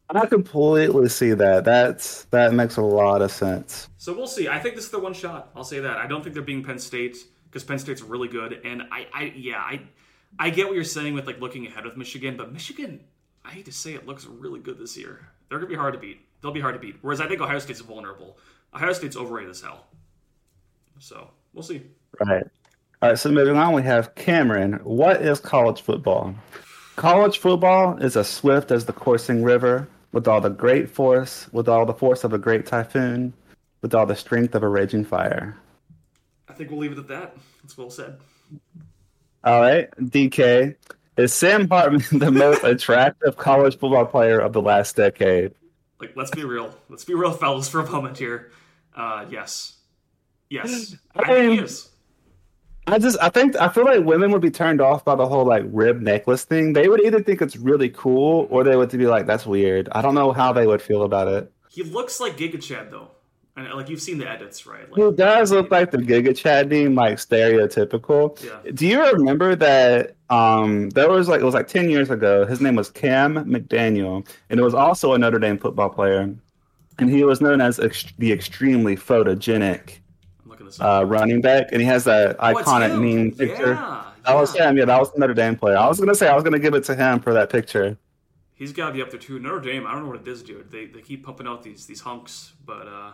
I 0.09 0.25
completely 0.25 1.11
see 1.11 1.35
that. 1.35 1.67
That's 1.67 2.25
that 2.31 2.55
makes 2.55 2.79
a 2.79 2.83
lot 2.83 3.21
of 3.21 3.31
sense. 3.31 3.91
So 3.99 4.15
we'll 4.15 4.27
see. 4.27 4.49
I 4.49 4.59
think 4.59 4.75
this 4.75 4.87
is 4.87 4.91
their 4.91 5.01
one 5.01 5.13
shot. 5.13 5.51
I'll 5.55 5.65
say 5.65 5.81
that. 5.81 5.99
I 5.99 6.07
don't 6.07 6.23
think 6.23 6.33
they're 6.33 6.43
being 6.43 6.65
Penn 6.65 6.79
State 6.79 7.19
because 7.57 7.67
Penn 7.67 7.79
State's 7.79 8.03
really 8.03 8.29
good, 8.29 8.61
and 8.67 8.83
I, 8.93 9.07
I, 9.15 9.33
yeah, 9.35 9.57
I, 9.57 9.81
I 10.39 10.51
get 10.51 10.67
what 10.67 10.75
you're 10.75 10.85
saying 10.85 11.15
with 11.15 11.27
like 11.27 11.41
looking 11.41 11.67
ahead 11.67 11.87
with 11.87 11.97
Michigan, 11.97 12.37
but 12.37 12.53
Michigan, 12.53 13.01
I 13.47 13.51
hate 13.51 13.65
to 13.65 13.73
say 13.73 13.95
it, 13.95 14.07
looks 14.07 14.27
really 14.27 14.61
good 14.61 14.79
this 14.79 14.95
year. 14.95 15.27
They're 15.49 15.57
gonna 15.57 15.71
be 15.71 15.75
hard 15.75 15.95
to 15.95 15.99
beat. 15.99 16.21
They'll 16.43 16.53
be 16.53 16.61
hard 16.61 16.75
to 16.75 16.79
beat. 16.79 16.97
Whereas 17.01 17.19
I 17.19 17.27
think 17.27 17.41
Ohio 17.41 17.59
State's 17.59 17.81
vulnerable. 17.81 18.37
Ohio 18.75 18.93
State's 18.93 19.17
overrated 19.17 19.53
as 19.53 19.63
hell. 19.63 19.87
So 20.99 21.31
we'll 21.55 21.63
see. 21.63 21.81
Right. 22.21 22.45
All 23.01 23.09
right. 23.09 23.19
So 23.19 23.31
moving 23.31 23.57
on, 23.57 23.73
we 23.73 23.83
have 23.85 24.15
Cameron. 24.17 24.75
What 24.85 25.23
is 25.23 25.41
college 25.41 25.81
football? 25.81 26.35
College 26.97 27.39
football 27.39 27.97
is 27.97 28.19
as 28.19 28.29
swift 28.29 28.71
as 28.71 28.85
the 28.85 28.93
coursing 28.93 29.43
river, 29.43 29.89
with 30.13 30.29
all 30.29 30.43
the 30.43 30.51
great 30.51 30.91
force, 30.91 31.49
with 31.53 31.71
all 31.71 31.87
the 31.87 31.95
force 31.95 32.23
of 32.23 32.35
a 32.35 32.39
great 32.39 32.67
typhoon, 32.67 33.33
with 33.81 33.95
all 33.95 34.05
the 34.05 34.15
strength 34.15 34.55
of 34.55 34.63
a 34.63 34.69
raging 34.69 35.07
fire. 35.07 35.57
I 36.49 36.53
think 36.53 36.71
we'll 36.71 36.81
leave 36.81 36.93
it 36.93 36.99
at 36.99 37.09
that. 37.09 37.37
That's 37.63 37.77
well 37.77 37.91
said. 37.91 38.19
All 39.45 39.61
right, 39.61 39.91
DK. 40.01 40.77
Is 41.17 41.33
Sam 41.33 41.69
Hartman 41.69 42.03
the 42.19 42.31
most 42.31 42.63
attractive 42.65 43.37
college 43.37 43.79
football 43.79 44.07
player 44.07 44.39
of 44.39 44.53
the 44.53 44.63
last 44.63 44.97
decade? 44.97 45.53
Like, 46.01 46.15
let's 46.15 46.31
be 46.31 46.45
real. 46.45 46.75
Let's 46.89 47.05
be 47.05 47.15
real, 47.15 47.33
fellas, 47.33 47.69
for 47.69 47.81
a 47.81 47.91
moment 47.91 48.19
here. 48.19 48.51
Uh, 48.95 49.27
yes, 49.31 49.77
yes, 50.51 50.97
I 51.15 51.27
think 51.27 51.53
he 51.53 51.65
is. 51.65 51.91
I 52.89 52.99
just 52.99 53.19
I 53.21 53.31
think 53.31 53.57
I 53.57 53.69
feel 53.69 53.85
like 53.85 54.05
women 54.05 54.31
would 54.31 54.41
be 54.41 54.51
turned 54.51 54.81
off 54.81 55.05
by 55.05 55.17
the 55.17 55.27
whole 55.27 55.45
like 55.45 55.65
rib 55.67 56.01
necklace 56.01 56.45
thing. 56.45 56.73
They 56.73 56.89
would 56.89 57.05
either 57.05 57.21
think 57.21 57.43
it's 57.43 57.57
really 57.57 57.89
cool 57.89 58.47
or 58.49 58.63
they 58.63 58.77
would 58.77 58.91
be 58.91 59.07
like, 59.07 59.27
that's 59.27 59.45
weird. 59.45 59.89
I 59.93 60.03
don't 60.03 60.15
know 60.15 60.33
how 60.33 60.53
they 60.53 60.67
would 60.67 60.81
feel 60.81 61.03
about 61.03 61.29
it. 61.29 61.53
He 61.69 61.83
looks 61.83 62.21
like 62.21 62.37
Giga 62.37 62.63
Chad 62.63 62.91
though. 62.91 63.11
And 63.57 63.73
like 63.73 63.89
you've 63.89 64.03
seen 64.03 64.19
the 64.19 64.29
edits, 64.29 64.67
right? 64.67 64.91
Like, 64.91 65.03
He 65.03 65.17
does 65.17 65.51
look 65.51 65.71
like 65.71 65.91
the 65.91 65.97
Giga 65.99 66.69
name, 66.69 66.95
like 66.95 67.17
stereotypical. 67.17 68.43
Yeah. 68.45 68.71
Do 68.73 68.87
you 68.87 69.03
remember 69.13 69.55
that 69.57 70.15
um 70.29 70.91
that 70.91 71.09
was 71.09 71.29
like 71.29 71.41
it 71.41 71.45
was 71.45 71.55
like 71.55 71.67
ten 71.69 71.89
years 71.89 72.11
ago, 72.11 72.45
his 72.45 72.61
name 72.61 72.75
was 72.75 72.91
Cam 72.91 73.35
McDaniel, 73.47 74.27
and 74.51 74.61
it 74.61 74.63
was 74.63 74.75
also 74.75 75.15
a 75.15 75.19
Notre 75.19 75.39
Dame 75.39 75.59
football 75.59 75.89
player. 75.89 76.35
And 76.99 77.11
he 77.11 77.25
was 77.25 77.41
known 77.41 77.61
as 77.61 77.79
ex- 77.79 78.13
the 78.19 78.33
extremely 78.33 78.97
photogenic 78.97 79.99
I'm 80.45 80.51
looking 80.51 80.67
this 80.67 80.81
up. 80.81 81.03
uh, 81.03 81.07
running 81.07 81.41
back, 81.41 81.69
and 81.73 81.81
he 81.81 81.87
has 81.87 82.05
that 82.05 82.37
Oh, 82.39 82.55
iconic 82.55 82.99
meme 83.01 83.33
picture. 83.33 83.73
Yeah, 83.73 84.05
That 84.25 84.35
was 84.35 84.55
him. 84.55 84.77
Yeah, 84.77 84.85
that 84.87 84.99
was 85.01 85.13
the 85.13 85.19
Notre 85.21 85.35
Dame 85.35 85.57
player. 85.57 85.77
I 85.79 85.87
was 85.89 85.99
gonna 85.99 86.15
say 86.15 86.29
I 86.29 86.35
was 86.35 86.45
gonna 86.45 86.59
give 86.59 86.75
it 86.75 86.85
to 86.85 86.95
him 86.95 87.21
for 87.21 87.33
that 87.33 87.49
picture. 87.51 87.97
He's 88.55 88.73
got 88.73 88.87
to 88.87 88.93
be 88.95 89.03
up 89.03 89.11
there 89.11 89.21
too. 89.21 89.39
Notre 89.39 89.61
Dame, 89.61 89.87
I 89.87 89.93
don't 89.93 90.05
know 90.05 90.09
what 90.09 90.21
it 90.23 90.27
is, 90.27 90.43
dude. 90.43 90.71
They, 90.71 90.87
they 90.87 91.03
keep 91.03 91.23
pumping 91.27 91.47
out 91.47 91.63
these 91.63 91.85
these 91.85 92.01
hunks, 92.01 92.55
but 92.65 92.89
uh, 92.89 93.13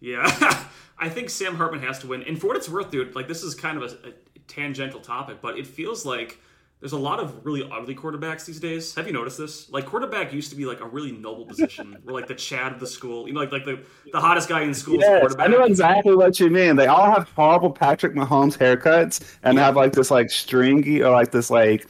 yeah, 0.00 0.66
I 0.98 1.08
think 1.08 1.30
Sam 1.30 1.56
Hartman 1.56 1.80
has 1.80 1.98
to 2.00 2.06
win. 2.06 2.22
And 2.22 2.40
for 2.40 2.48
what 2.48 2.56
it's 2.56 2.68
worth, 2.68 2.90
dude, 2.90 3.14
like 3.14 3.28
this 3.28 3.42
is 3.42 3.54
kind 3.54 3.80
of 3.80 3.92
a, 3.92 4.08
a 4.08 4.12
tangential 4.48 5.00
topic, 5.00 5.38
but 5.40 5.58
it 5.58 5.66
feels 5.66 6.06
like 6.06 6.38
there's 6.80 6.92
a 6.92 6.98
lot 6.98 7.20
of 7.20 7.44
really 7.44 7.68
ugly 7.72 7.94
quarterbacks 7.94 8.44
these 8.44 8.60
days. 8.60 8.94
Have 8.96 9.06
you 9.06 9.12
noticed 9.12 9.38
this? 9.38 9.70
Like 9.70 9.86
quarterback 9.86 10.32
used 10.32 10.50
to 10.50 10.56
be 10.56 10.66
like 10.66 10.80
a 10.80 10.86
really 10.86 11.10
noble 11.10 11.46
position, 11.46 11.96
where 12.04 12.14
like 12.14 12.26
the 12.26 12.34
Chad 12.34 12.72
of 12.72 12.80
the 12.80 12.86
school, 12.86 13.26
you 13.26 13.32
know, 13.32 13.40
like 13.40 13.50
like 13.50 13.64
the 13.64 13.80
the 14.12 14.20
hottest 14.20 14.48
guy 14.48 14.62
in 14.62 14.74
school 14.74 14.96
is 14.96 15.00
Yes, 15.00 15.34
I 15.38 15.46
know 15.46 15.64
exactly 15.64 16.14
what 16.14 16.38
you 16.38 16.50
mean. 16.50 16.76
They 16.76 16.86
all 16.86 17.10
have 17.10 17.30
horrible 17.30 17.70
Patrick 17.70 18.14
Mahomes 18.14 18.58
haircuts 18.58 19.36
and 19.42 19.58
have 19.58 19.74
like 19.74 19.92
this 19.92 20.10
like 20.10 20.30
stringy 20.30 21.02
or 21.02 21.10
like 21.10 21.32
this 21.32 21.50
like. 21.50 21.86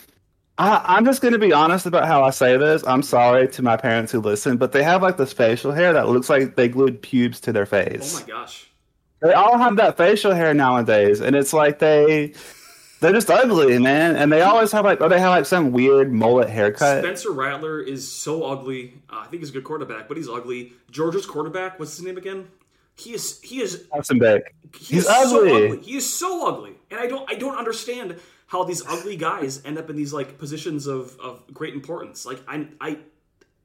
I, 0.58 0.82
I'm 0.96 1.04
just 1.04 1.20
gonna 1.20 1.38
be 1.38 1.52
honest 1.52 1.86
about 1.86 2.06
how 2.06 2.24
I 2.24 2.30
say 2.30 2.56
this. 2.56 2.82
I'm 2.86 3.02
sorry 3.02 3.46
to 3.48 3.62
my 3.62 3.76
parents 3.76 4.10
who 4.12 4.20
listen, 4.20 4.56
but 4.56 4.72
they 4.72 4.82
have 4.82 5.02
like 5.02 5.16
this 5.18 5.32
facial 5.32 5.72
hair 5.72 5.92
that 5.92 6.08
looks 6.08 6.30
like 6.30 6.56
they 6.56 6.68
glued 6.68 7.02
pubes 7.02 7.40
to 7.40 7.52
their 7.52 7.66
face. 7.66 8.16
Oh 8.16 8.20
my 8.20 8.26
gosh. 8.26 8.70
They 9.20 9.32
all 9.32 9.58
have 9.58 9.76
that 9.76 9.96
facial 9.96 10.32
hair 10.34 10.54
nowadays, 10.54 11.20
and 11.20 11.36
it's 11.36 11.52
like 11.52 11.78
they 11.78 12.32
they're 13.00 13.12
just 13.12 13.30
ugly, 13.30 13.78
man. 13.78 14.16
And 14.16 14.32
they 14.32 14.40
always 14.42 14.72
have 14.72 14.84
like, 14.84 15.00
or 15.00 15.08
they 15.08 15.20
have 15.20 15.30
like 15.30 15.46
some 15.46 15.72
weird 15.72 16.12
mullet 16.12 16.48
haircut. 16.48 17.02
Spencer 17.04 17.30
Rattler 17.30 17.80
is 17.80 18.10
so 18.10 18.44
ugly. 18.44 18.94
Uh, 19.10 19.18
I 19.20 19.26
think 19.26 19.42
he's 19.42 19.50
a 19.50 19.52
good 19.52 19.64
quarterback, 19.64 20.08
but 20.08 20.16
he's 20.16 20.28
ugly. 20.28 20.72
Georgia's 20.90 21.26
quarterback, 21.26 21.78
what's 21.78 21.96
his 21.96 22.04
name 22.04 22.16
again? 22.16 22.48
He 22.94 23.12
is 23.12 23.40
he 23.42 23.60
is 23.60 23.84
Beck. 24.18 24.54
he 24.74 24.94
He's 24.96 25.04
is 25.04 25.06
so 25.06 25.38
ugly. 25.38 25.66
ugly. 25.66 25.80
He 25.82 25.96
is 25.96 26.14
so 26.18 26.48
ugly, 26.48 26.72
and 26.90 26.98
I 26.98 27.06
don't 27.06 27.30
I 27.30 27.34
don't 27.34 27.56
understand 27.56 28.18
how 28.46 28.64
these 28.64 28.84
ugly 28.86 29.16
guys 29.16 29.60
end 29.64 29.78
up 29.78 29.90
in 29.90 29.96
these 29.96 30.12
like 30.12 30.38
positions 30.38 30.86
of, 30.86 31.18
of 31.20 31.42
great 31.52 31.74
importance. 31.74 32.24
Like 32.24 32.40
I 32.48 32.68
I 32.80 32.98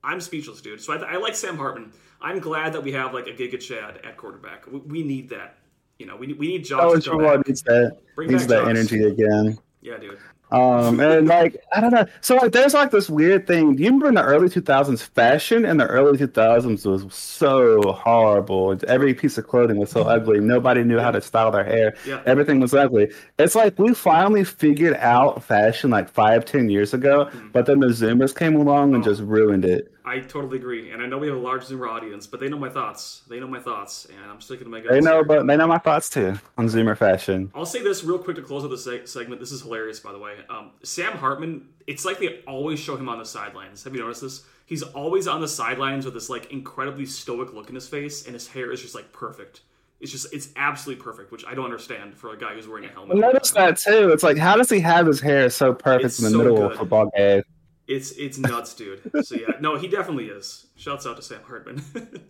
I'm 0.04 0.22
speechless, 0.22 0.62
dude. 0.62 0.82
So 0.82 0.94
I, 0.94 1.13
I 1.13 1.17
like 1.17 1.36
Sam 1.36 1.58
Hartman. 1.58 1.91
I'm 2.22 2.39
glad 2.39 2.74
that 2.74 2.84
we 2.84 2.91
have 2.94 3.13
like 3.13 3.28
a 3.28 3.32
Giga 3.32 3.60
Chad 3.60 4.00
at 4.04 4.17
quarterback. 4.17 4.65
We, 4.72 4.80
we 4.80 5.04
need 5.04 5.30
that. 5.30 5.58
You 6.00 6.08
know, 6.08 6.15
we, 6.15 6.34
we 6.34 6.48
need 6.48 6.65
jobs. 6.65 6.82
College 6.82 7.04
to 7.06 7.10
come 7.12 7.22
back. 7.22 7.48
needs 7.48 7.62
that 7.63 7.98
Bring 8.15 8.30
needs 8.30 8.48
that 8.48 8.65
Jones. 8.65 8.91
energy 8.91 9.04
again. 9.04 9.58
Yeah, 9.82 9.98
dude. 9.98 10.17
Um, 10.52 11.00
and 11.00 11.28
like 11.28 11.56
I 11.74 11.80
don't 11.80 11.92
know. 11.92 12.06
So 12.22 12.36
like, 12.36 12.52
there's 12.52 12.74
like 12.74 12.92
this 12.92 13.10
weird 13.10 13.48
thing. 13.48 13.76
Do 13.76 13.84
you 13.84 13.90
remember 13.90 14.10
in 14.10 14.16
the 14.16 14.24
early 14.24 14.50
2000s, 14.50 15.02
fashion 15.02 15.66
in 15.66 15.78
the 15.78 15.88
early 15.88 16.18
2000s 16.18 16.86
was 16.86 17.14
so 17.14 17.94
horrible. 17.94 18.78
Every 18.88 19.14
piece 19.14 19.38
of 19.38 19.48
clothing 19.48 19.78
was 19.78 19.92
so 19.92 20.02
ugly. 20.04 20.40
Nobody 20.40 20.84
knew 20.84 21.00
how 21.00 21.12
to 21.12 21.22
style 21.22 21.52
their 21.52 21.64
hair. 21.64 21.96
Yeah. 22.06 22.22
Everything 22.26 22.60
was 22.60 22.74
ugly. 22.74 23.12
It's 23.40 23.56
like 23.56 23.78
we 23.80 23.94
finally 23.94 24.44
figured 24.44 24.96
out 24.98 25.44
fashion 25.44 25.90
like 25.90 26.10
five, 26.10 26.44
ten 26.46 26.70
years 26.70 26.94
ago, 26.94 27.30
but 27.54 27.66
then 27.66 27.80
the 27.80 27.88
Zoomers 27.88 28.36
came 28.36 28.56
along 28.56 28.96
and. 28.96 29.04
Oh. 29.04 29.12
just 29.12 29.22
ruined 29.22 29.66
it. 29.66 29.92
I 30.04 30.20
totally 30.20 30.58
agree, 30.58 30.92
and 30.92 31.02
I 31.02 31.06
know 31.06 31.18
we 31.18 31.28
have 31.28 31.38
a 31.38 31.40
large 31.40 31.64
Zoomer 31.64 31.90
audience, 31.90 32.26
but 32.26 32.40
they 32.40 32.50
know 32.50 32.58
my 32.58 32.70
thoughts. 32.70 33.22
They 33.30 33.40
know 33.40 33.48
my 33.48 33.60
thoughts, 33.60 34.06
and 34.06 34.32
I'm 34.32 34.42
sticking 34.42 34.66
to 34.66 34.70
my 34.72 34.80
guns. 34.80 34.92
They 34.92 35.02
know, 35.02 35.16
here. 35.18 35.24
but 35.24 35.48
they 35.48 35.58
know 35.58 35.68
my 35.68 35.78
thoughts 35.78 36.10
too 36.10 36.40
on 36.58 36.68
Zoomer 36.68 36.98
fashion. 36.98 37.52
I'll 37.54 37.66
say 37.66 37.84
this 37.84 38.04
real 38.04 38.18
quick 38.18 38.36
to 38.38 38.42
close 38.42 38.64
out 38.64 38.70
the 38.70 38.76
seg- 38.76 39.08
segment. 39.08 39.40
This 39.40 39.52
is 39.52 39.62
hilarious, 39.62 40.00
by 40.00 40.12
the 40.12 40.18
way. 40.18 40.36
Um, 40.50 40.72
Sam 40.84 41.14
Hartman, 41.14 41.68
it's 41.88 42.06
like 42.06 42.20
they 42.20 42.40
always 42.48 42.80
show 42.80 42.96
him 42.96 43.10
on 43.10 43.20
the 43.20 43.26
sidelines. 43.26 43.84
Have 43.84 43.94
you 43.94 44.02
noticed 44.02 44.22
this? 44.22 44.44
He's 44.66 44.84
always 44.84 45.28
on 45.28 45.42
the 45.42 45.48
sidelines 45.48 46.06
with 46.06 46.14
this 46.14 46.30
like 46.30 46.52
incredibly 46.52 47.06
stoic 47.06 47.54
look 47.54 47.70
in 47.70 47.76
his 47.76 47.88
face, 47.88 48.26
and 48.26 48.34
his 48.34 48.48
hair 48.48 48.72
is 48.72 48.82
just 48.82 48.96
like 48.96 49.12
perfect. 49.12 49.62
It's 50.00 50.12
just 50.12 50.34
it's 50.34 50.50
absolutely 50.56 51.04
perfect, 51.04 51.32
which 51.32 51.46
I 51.46 51.54
don't 51.54 51.66
understand 51.66 52.16
for 52.16 52.34
a 52.34 52.38
guy 52.38 52.56
who's 52.56 52.68
wearing 52.68 52.86
a 52.86 52.88
helmet. 52.88 53.18
I 53.18 53.20
noticed 53.20 53.54
that 53.54 53.78
too. 53.78 54.10
It's 54.10 54.24
like, 54.24 54.38
how 54.38 54.56
does 54.56 54.70
he 54.70 54.80
have 54.80 55.06
his 55.06 55.22
hair 55.22 55.48
so 55.52 55.74
perfect 55.74 56.06
It's 56.06 56.20
in 56.20 56.26
the 56.26 56.32
so 56.32 56.38
middle 56.40 56.66
of 56.66 56.72
a 56.72 56.76
football 56.76 57.12
game? 57.16 57.44
It's 57.91 58.12
it's 58.12 58.38
nuts, 58.38 58.73
dude. 58.73 59.01
So 59.25 59.36
yeah, 59.36 59.56
no, 59.60 59.77
he 59.77 59.89
definitely 59.89 60.27
is. 60.27 60.67
Shouts 60.77 61.06
out 61.06 61.17
to 61.17 61.21
Sam 61.21 61.41
Hartman. 61.43 61.84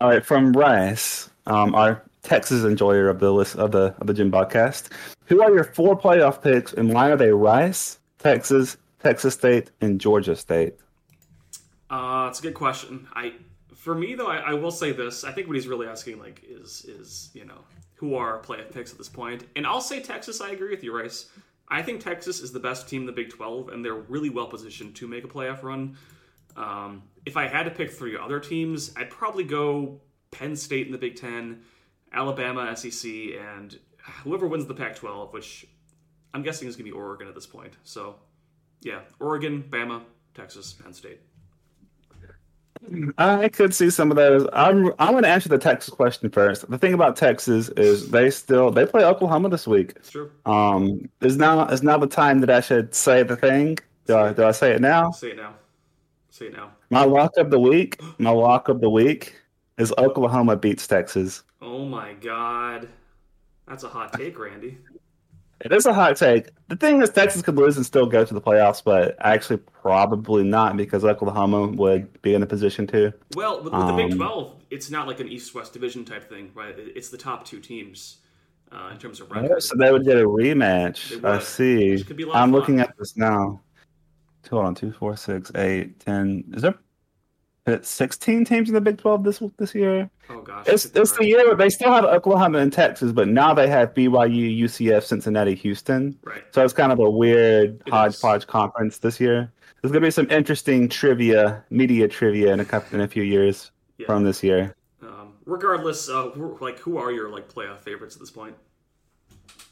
All 0.00 0.08
right, 0.08 0.24
from 0.24 0.52
Rice, 0.52 1.28
um, 1.46 1.74
our 1.74 2.04
Texas 2.22 2.64
enjoyer 2.64 3.08
of 3.08 3.18
the 3.18 3.32
list 3.32 3.56
of 3.56 3.72
the 3.72 3.94
of 4.00 4.06
the 4.06 4.14
Gym 4.14 4.30
podcast. 4.30 4.92
Who 5.24 5.42
are 5.42 5.52
your 5.52 5.64
four 5.64 5.98
playoff 5.98 6.40
picks, 6.40 6.72
and 6.72 6.92
why 6.92 7.10
are 7.10 7.16
they 7.16 7.32
Rice, 7.32 7.98
Texas, 8.18 8.76
Texas 9.00 9.34
State, 9.34 9.72
and 9.80 10.00
Georgia 10.00 10.36
State? 10.36 10.74
Uh, 11.90 12.28
it's 12.30 12.38
a 12.38 12.42
good 12.42 12.54
question. 12.54 13.08
I, 13.14 13.34
for 13.74 13.94
me 13.96 14.14
though, 14.14 14.28
I, 14.28 14.36
I 14.36 14.52
will 14.54 14.70
say 14.70 14.92
this. 14.92 15.24
I 15.24 15.32
think 15.32 15.48
what 15.48 15.56
he's 15.56 15.66
really 15.66 15.88
asking 15.88 16.20
like 16.20 16.44
is 16.48 16.84
is 16.88 17.30
you 17.34 17.44
know 17.44 17.58
who 17.96 18.14
are 18.14 18.36
our 18.36 18.40
playoff 18.40 18.70
picks 18.72 18.92
at 18.92 18.98
this 18.98 19.08
point, 19.08 19.46
and 19.56 19.66
I'll 19.66 19.80
say 19.80 20.00
Texas. 20.00 20.40
I 20.40 20.50
agree 20.50 20.70
with 20.70 20.84
you, 20.84 20.96
Rice. 20.96 21.26
I 21.72 21.80
think 21.80 22.04
Texas 22.04 22.40
is 22.40 22.52
the 22.52 22.60
best 22.60 22.86
team 22.86 23.00
in 23.02 23.06
the 23.06 23.12
Big 23.12 23.30
Twelve, 23.30 23.70
and 23.70 23.82
they're 23.82 23.94
really 23.94 24.28
well 24.28 24.46
positioned 24.46 24.94
to 24.96 25.08
make 25.08 25.24
a 25.24 25.26
playoff 25.26 25.62
run. 25.62 25.96
Um, 26.54 27.04
if 27.24 27.38
I 27.38 27.48
had 27.48 27.62
to 27.62 27.70
pick 27.70 27.90
three 27.90 28.14
other 28.14 28.40
teams, 28.40 28.92
I'd 28.94 29.08
probably 29.08 29.44
go 29.44 30.02
Penn 30.30 30.54
State 30.54 30.84
in 30.84 30.92
the 30.92 30.98
Big 30.98 31.16
Ten, 31.16 31.62
Alabama, 32.12 32.76
SEC, 32.76 33.10
and 33.10 33.78
whoever 34.22 34.46
wins 34.46 34.66
the 34.66 34.74
Pac-12, 34.74 35.32
which 35.32 35.66
I'm 36.34 36.42
guessing 36.42 36.68
is 36.68 36.76
going 36.76 36.84
to 36.84 36.92
be 36.92 36.96
Oregon 36.96 37.26
at 37.26 37.34
this 37.34 37.46
point. 37.46 37.72
So, 37.84 38.16
yeah, 38.82 39.00
Oregon, 39.18 39.64
Bama, 39.68 40.02
Texas, 40.34 40.74
Penn 40.74 40.92
State. 40.92 41.20
I 43.18 43.48
could 43.48 43.74
see 43.74 43.90
some 43.90 44.10
of 44.10 44.16
those. 44.16 44.46
I'm 44.52 44.92
I'm 44.98 45.12
going 45.12 45.22
to 45.22 45.28
answer 45.28 45.48
the 45.48 45.58
Texas 45.58 45.94
question 45.94 46.30
first. 46.30 46.68
The 46.68 46.78
thing 46.78 46.94
about 46.94 47.16
Texas 47.16 47.68
is 47.70 48.10
they 48.10 48.30
still 48.30 48.70
they 48.70 48.86
play 48.86 49.04
Oklahoma 49.04 49.48
this 49.48 49.66
week. 49.66 49.92
It's 49.96 50.10
true. 50.10 50.30
Um, 50.46 51.08
is 51.20 51.36
now 51.36 51.66
is 51.68 51.82
now 51.82 51.96
the 51.96 52.06
time 52.06 52.40
that 52.40 52.50
I 52.50 52.60
should 52.60 52.94
say 52.94 53.22
the 53.22 53.36
thing? 53.36 53.78
Do 54.06 54.16
I 54.16 54.32
do 54.32 54.44
I 54.44 54.52
say 54.52 54.72
it 54.72 54.80
now? 54.80 55.10
Say 55.12 55.30
it 55.30 55.36
now. 55.36 55.54
Say 56.30 56.46
it 56.46 56.52
now. 56.54 56.72
My 56.90 57.04
lock 57.04 57.36
of 57.36 57.50
the 57.50 57.58
week. 57.58 58.00
My 58.18 58.30
lock 58.30 58.68
of 58.68 58.80
the 58.80 58.90
week 58.90 59.36
is 59.78 59.92
Oklahoma 59.96 60.56
beats 60.56 60.86
Texas. 60.86 61.42
Oh 61.60 61.84
my 61.84 62.14
god. 62.14 62.88
That's 63.68 63.84
a 63.84 63.88
hot 63.88 64.12
take, 64.12 64.38
Randy. 64.38 64.78
It 65.64 65.72
is 65.72 65.86
a 65.86 65.92
hot 65.94 66.16
take. 66.16 66.48
The 66.68 66.76
thing 66.76 67.00
is, 67.02 67.10
Texas 67.10 67.40
could 67.42 67.56
lose 67.56 67.76
and 67.76 67.86
still 67.86 68.06
go 68.06 68.24
to 68.24 68.34
the 68.34 68.40
playoffs, 68.40 68.82
but 68.82 69.16
actually 69.20 69.58
probably 69.58 70.42
not 70.42 70.76
because 70.76 71.04
Oklahoma 71.04 71.68
would 71.68 72.20
be 72.22 72.34
in 72.34 72.42
a 72.42 72.46
position 72.46 72.86
to. 72.88 73.12
Well, 73.36 73.62
with, 73.62 73.72
with 73.72 73.86
the 73.86 73.92
Big 73.92 74.12
Um, 74.12 74.18
12, 74.18 74.54
it's 74.70 74.90
not 74.90 75.06
like 75.06 75.20
an 75.20 75.28
East 75.28 75.54
West 75.54 75.72
division 75.72 76.04
type 76.04 76.28
thing, 76.28 76.50
right? 76.54 76.74
It's 76.76 77.10
the 77.10 77.18
top 77.18 77.44
two 77.44 77.60
teams. 77.60 78.18
uh, 78.72 78.88
in 78.90 78.96
terms 78.98 79.20
of 79.20 79.30
record. 79.30 79.62
so 79.62 79.74
they 79.76 79.92
would 79.92 80.04
get 80.04 80.16
a 80.16 80.24
rematch. 80.24 81.22
I 81.24 81.38
see. 81.40 81.90
which 81.90 82.06
could 82.06 82.16
be 82.16 82.22
a 82.22 82.26
lot 82.26 82.36
of 82.36 82.42
I'm 82.42 82.52
looking 82.52 82.80
at 82.80 82.94
this 82.98 83.16
now. 83.18 83.60
Hold 84.50 84.64
on, 84.66 84.74
two, 84.74 84.92
four, 84.92 85.14
six, 85.16 85.52
eight, 85.54 86.00
ten. 86.00 86.42
Is 86.54 86.62
there 86.62 86.74
16 87.82 88.44
teams 88.44 88.68
in 88.68 88.74
the 88.74 88.80
Big 88.80 88.98
12 88.98 89.24
this 89.24 89.42
this 89.56 89.74
year? 89.74 90.10
Oh 90.30 90.40
gosh, 90.40 90.66
It's 90.66 90.86
it's 90.86 91.12
the 91.12 91.24
year 91.26 91.54
they 91.54 91.68
still 91.68 91.92
have 91.92 92.04
Oklahoma 92.04 92.58
and 92.58 92.72
Texas, 92.72 93.12
but 93.12 93.28
now 93.28 93.54
they 93.54 93.68
have 93.68 93.94
BYU, 93.94 94.58
UCF, 94.62 95.04
Cincinnati, 95.04 95.54
Houston. 95.54 96.18
right. 96.24 96.42
So 96.50 96.64
it's 96.64 96.72
kind 96.72 96.92
of 96.92 96.98
a 96.98 97.08
weird 97.10 97.80
It 97.80 97.88
is. 97.88 97.92
hodgepodge 97.92 98.46
conference 98.46 98.98
this 98.98 99.20
year. 99.20 99.52
There's 99.80 99.92
gonna 99.92 100.04
be 100.06 100.10
some 100.10 100.30
interesting 100.30 100.88
trivia, 100.88 101.64
media 101.70 102.08
trivia 102.08 102.52
in 102.52 102.60
a 102.60 102.64
couple 102.64 102.96
in 102.96 103.00
a 103.04 103.08
few 103.08 103.22
years 103.22 103.70
Yeah. 103.98 104.06
from 104.06 104.24
this 104.24 104.42
year. 104.42 104.74
Um, 105.02 105.34
regardless, 105.44 106.08
uh, 106.08 106.30
who- 106.30 106.56
like 106.60 106.78
who 106.80 106.96
are 106.98 107.12
your 107.12 107.28
like 107.30 107.48
playoff 107.52 107.78
favorites 107.80 108.16
at 108.16 108.20
this 108.20 108.30
point? 108.30 108.54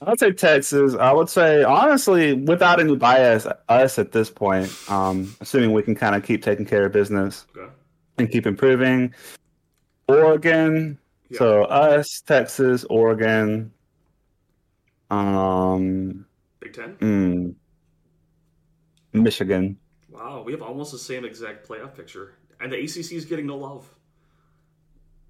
I'd 0.02 0.18
say 0.18 0.32
Texas. 0.32 0.94
I 0.94 1.12
would 1.12 1.28
say 1.28 1.62
honestly, 1.62 2.32
without 2.32 2.80
any 2.80 2.96
bias, 2.96 3.46
us 3.68 3.98
at 3.98 4.12
this 4.12 4.30
point, 4.30 4.72
um, 4.90 5.34
assuming 5.40 5.72
we 5.72 5.82
can 5.82 5.94
kind 5.94 6.14
of 6.14 6.22
keep 6.22 6.42
taking 6.42 6.64
care 6.64 6.86
of 6.86 6.92
business 6.92 7.46
Okay. 7.56 7.70
And 8.20 8.30
keep 8.30 8.46
improving. 8.46 9.12
Oregon. 10.08 10.98
Yeah. 11.28 11.38
So 11.38 11.64
us, 11.64 12.20
Texas, 12.20 12.84
Oregon. 12.88 13.72
Um, 15.10 16.26
Big 16.60 16.72
Ten. 16.72 16.96
mm, 16.96 17.54
Michigan. 19.12 19.78
Wow, 20.08 20.42
we 20.44 20.52
have 20.52 20.62
almost 20.62 20.92
the 20.92 20.98
same 20.98 21.24
exact 21.24 21.68
playoff 21.68 21.96
picture, 21.96 22.34
and 22.60 22.70
the 22.72 22.76
ACC 22.76 23.12
is 23.12 23.24
getting 23.24 23.46
no 23.46 23.56
love. 23.56 23.88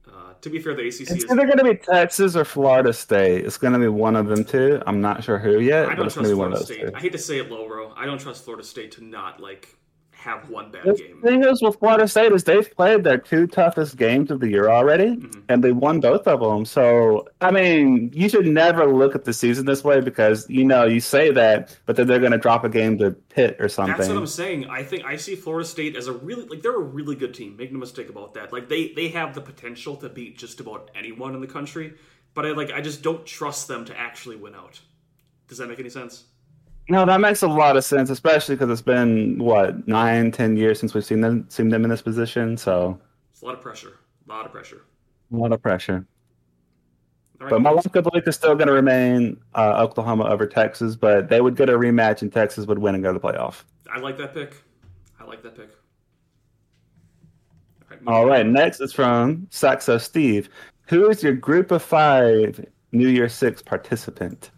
Uh, 0.07 0.33
to 0.41 0.51
be 0.51 0.59
fair, 0.59 0.75
the 0.75 0.89
ACC 0.89 1.03
It's 1.03 1.11
is. 1.13 1.25
either 1.31 1.47
going 1.47 1.59
to 1.59 1.65
be 1.65 1.77
Texas 1.77 2.35
or 2.35 2.45
Florida 2.45 2.93
State. 2.93 3.45
It's 3.45 3.57
going 3.57 3.73
to 3.75 3.79
be 3.79 3.87
one 3.89 4.17
of 4.17 4.27
them 4.27 4.45
two. 4.45 4.83
I'm 4.87 5.01
not 5.01 5.23
sure 5.23 5.39
who 5.39 5.61
yet, 5.61 5.89
I 5.89 5.95
don't 5.95 6.07
it's 6.07 6.17
going 6.17 6.25
to 6.25 6.31
trust 6.31 6.31
be 6.31 6.35
one 6.35 6.53
of 6.53 6.59
Florida 6.59 6.83
those 6.83 6.93
State. 6.93 6.95
I 6.95 7.01
hate 7.01 7.13
to 7.13 7.19
say 7.19 7.39
it, 7.39 7.51
low, 7.51 7.69
bro. 7.69 7.93
I 7.97 8.07
don't 8.07 8.19
trust 8.19 8.45
Florida 8.45 8.65
State 8.65 8.93
to 8.93 9.05
not 9.05 9.41
like 9.41 9.77
have 10.21 10.49
one 10.51 10.71
bad 10.71 10.85
The 10.85 10.93
game. 10.95 11.21
thing 11.23 11.45
is 11.45 11.63
with 11.63 11.79
Florida 11.79 12.07
State 12.07 12.31
is 12.33 12.45
they've 12.45 12.71
played 12.77 13.05
their 13.05 13.17
two 13.17 13.47
toughest 13.47 13.97
games 13.97 14.31
of 14.31 14.41
the 14.41 14.49
year 14.49 14.69
already, 14.69 15.17
Mhm. 15.17 15.43
and 15.49 15.65
they 15.65 15.73
won 15.73 15.99
both 16.01 16.27
of 16.29 16.41
them. 16.41 16.65
So 16.67 17.27
I 17.41 17.51
mean, 17.51 18.11
you 18.15 18.29
should 18.29 18.47
never 18.47 18.85
look 18.87 19.15
at 19.15 19.25
the 19.25 19.33
season 19.33 19.65
this 19.65 19.83
way 19.83 20.01
because 20.01 20.49
you 20.51 20.65
know 20.65 20.85
you 20.85 21.01
say 21.01 21.31
that, 21.33 21.77
but 21.87 21.97
then 21.97 22.07
they're 22.07 22.19
going 22.19 22.33
to 22.33 22.39
drop 22.39 22.65
a 22.65 22.69
game 22.69 22.99
to 22.99 23.13
Pitt 23.31 23.57
or 23.61 23.69
something. 23.69 23.97
That's 23.97 24.09
what 24.09 24.19
I'm 24.19 24.27
saying. 24.27 24.67
I 24.69 24.83
think 24.83 25.05
I 25.05 25.17
see 25.17 25.35
Florida 25.37 25.67
State 25.67 25.97
as 25.97 26.07
a 26.07 26.13
really 26.13 26.45
like 26.47 26.61
they're 26.63 26.77
a 26.77 26.79
really 26.99 27.17
good 27.17 27.33
team. 27.35 27.57
Make 27.57 27.73
no 27.73 27.79
mistake 27.79 28.11
about 28.11 28.35
that. 28.35 28.53
Like 28.53 28.69
they 28.69 28.89
they 28.93 29.09
have 29.09 29.35
the 29.35 29.41
potential 29.41 29.97
to 29.97 30.09
beat 30.09 30.37
just 30.37 30.61
about 30.61 30.91
anyone 30.95 31.35
in 31.35 31.41
the 31.41 31.47
country, 31.47 31.95
but 32.35 32.45
I 32.45 32.51
like 32.51 32.71
I 32.73 32.81
just 32.83 33.03
don't 33.03 33.25
trust 33.25 33.69
them 33.69 33.85
to 33.87 33.99
actually 33.99 34.37
win 34.37 34.55
out. 34.55 34.81
Does 35.49 35.59
that 35.59 35.69
make 35.69 35.81
any 35.81 35.89
sense? 35.89 36.25
No, 36.91 37.07
that 37.07 37.21
makes 37.21 37.43
a 37.43 37.47
lot 37.49 37.77
of 37.77 37.85
sense, 37.85 38.11
especially 38.11 38.57
because 38.57 38.69
it's 38.69 38.83
been 38.83 39.39
what 39.39 39.87
nine, 39.87 40.33
ten 40.33 40.57
years 40.57 40.81
since 40.81 40.93
we've 40.93 41.05
seen 41.05 41.21
them 41.21 41.47
seen 41.49 41.69
them 41.69 41.85
in 41.85 41.91
this 41.91 42.03
position. 42.03 42.57
So 42.57 42.99
It's 43.33 43.43
a 43.43 43.45
lot 43.47 43.55
of 43.55 43.61
pressure. 43.61 43.93
A 44.29 44.33
lot 44.33 44.45
of 44.45 44.51
pressure. 44.51 44.83
a 45.33 45.37
lot 45.37 45.53
of 45.53 45.63
pressure. 45.63 46.05
Right. 47.39 47.49
But 47.49 47.63
my 47.63 47.71
lock 47.71 47.95
of 47.95 48.05
the 48.05 48.11
week 48.13 48.25
is 48.27 48.35
still 48.35 48.55
going 48.57 48.67
to 48.67 48.75
remain 48.75 49.41
uh, 49.55 49.81
Oklahoma 49.83 50.25
over 50.25 50.47
Texas, 50.47 50.97
but 50.97 51.29
they 51.29 51.41
would 51.41 51.57
get 51.57 51.71
a 51.71 51.75
rematch 51.75 52.23
and 52.23 52.33
Texas 52.33 52.67
would 52.67 52.81
win 52.81 52.95
and 52.97 53.03
go 53.05 53.13
to 53.13 53.19
the 53.19 53.25
playoff. 53.25 53.63
I 53.91 53.99
like 54.01 54.19
that 54.19 54.35
pick. 54.35 54.57
I 55.19 55.25
like 55.25 55.43
that 55.45 55.55
pick. 55.57 55.71
All 57.89 57.97
right. 57.97 58.01
All 58.09 58.27
right, 58.27 58.47
next 58.47 58.81
is 58.81 58.93
from 58.93 59.47
Saxo 59.51 59.97
Steve. 59.97 60.49
Who 60.89 61.09
is 61.09 61.23
your 61.23 61.35
group 61.35 61.71
of 61.71 61.83
five 61.83 62.65
New 62.93 63.09
Year 63.09 63.29
Six 63.29 63.63
participant? 63.63 64.51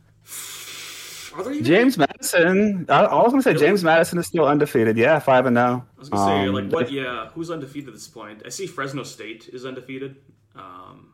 Are 1.34 1.42
there 1.42 1.52
even, 1.52 1.64
James 1.64 1.98
Madison. 1.98 2.86
I, 2.88 3.04
I 3.04 3.22
was 3.22 3.32
going 3.32 3.42
to 3.42 3.52
say 3.52 3.54
James 3.54 3.82
Madison 3.82 4.18
is 4.18 4.26
still 4.26 4.46
undefeated. 4.46 4.96
Yeah, 4.96 5.18
five 5.18 5.46
and 5.46 5.56
zero. 5.56 5.86
I 5.96 6.00
was 6.00 6.08
gonna 6.08 6.24
say 6.24 6.48
Um, 6.48 6.54
like 6.54 6.72
what? 6.72 6.90
Yeah, 6.92 7.28
who's 7.28 7.50
undefeated 7.50 7.88
at 7.88 7.94
this 7.94 8.08
point? 8.08 8.42
I 8.44 8.48
see 8.50 8.66
Fresno 8.66 9.02
State 9.02 9.48
is 9.52 9.64
undefeated. 9.64 10.16
Um, 10.54 11.11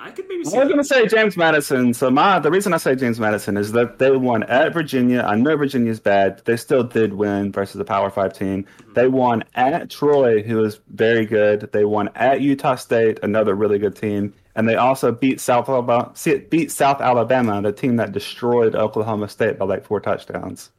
I 0.00 0.12
could 0.12 0.28
maybe. 0.28 0.44
I 0.46 0.64
was 0.64 0.68
that. 0.68 0.74
to 0.76 0.84
say 0.84 1.06
James 1.08 1.36
Madison. 1.36 1.92
So 1.92 2.08
my 2.10 2.38
the 2.38 2.50
reason 2.50 2.72
I 2.72 2.76
say 2.76 2.94
James 2.94 3.18
Madison 3.18 3.56
is 3.56 3.72
that 3.72 3.98
they 3.98 4.10
won 4.12 4.44
at 4.44 4.72
Virginia. 4.72 5.22
I 5.22 5.34
know 5.34 5.56
Virginia's 5.56 5.98
bad, 5.98 6.36
but 6.36 6.44
they 6.44 6.56
still 6.56 6.84
did 6.84 7.14
win 7.14 7.50
versus 7.50 7.80
a 7.80 7.84
Power 7.84 8.08
Five 8.08 8.32
team. 8.32 8.64
Mm-hmm. 8.64 8.92
They 8.94 9.08
won 9.08 9.44
at 9.54 9.90
Troy, 9.90 10.42
who 10.42 10.62
is 10.64 10.78
very 10.88 11.26
good. 11.26 11.70
They 11.72 11.84
won 11.84 12.10
at 12.14 12.40
Utah 12.40 12.76
State, 12.76 13.18
another 13.24 13.56
really 13.56 13.78
good 13.78 13.96
team, 13.96 14.32
and 14.54 14.68
they 14.68 14.76
also 14.76 15.10
beat 15.10 15.40
South 15.40 15.68
Alabama. 15.68 16.12
Beat 16.48 16.70
South 16.70 17.00
Alabama, 17.00 17.60
the 17.60 17.72
team 17.72 17.96
that 17.96 18.12
destroyed 18.12 18.76
Oklahoma 18.76 19.28
State 19.28 19.58
by 19.58 19.64
like 19.64 19.84
four 19.84 20.00
touchdowns. 20.00 20.70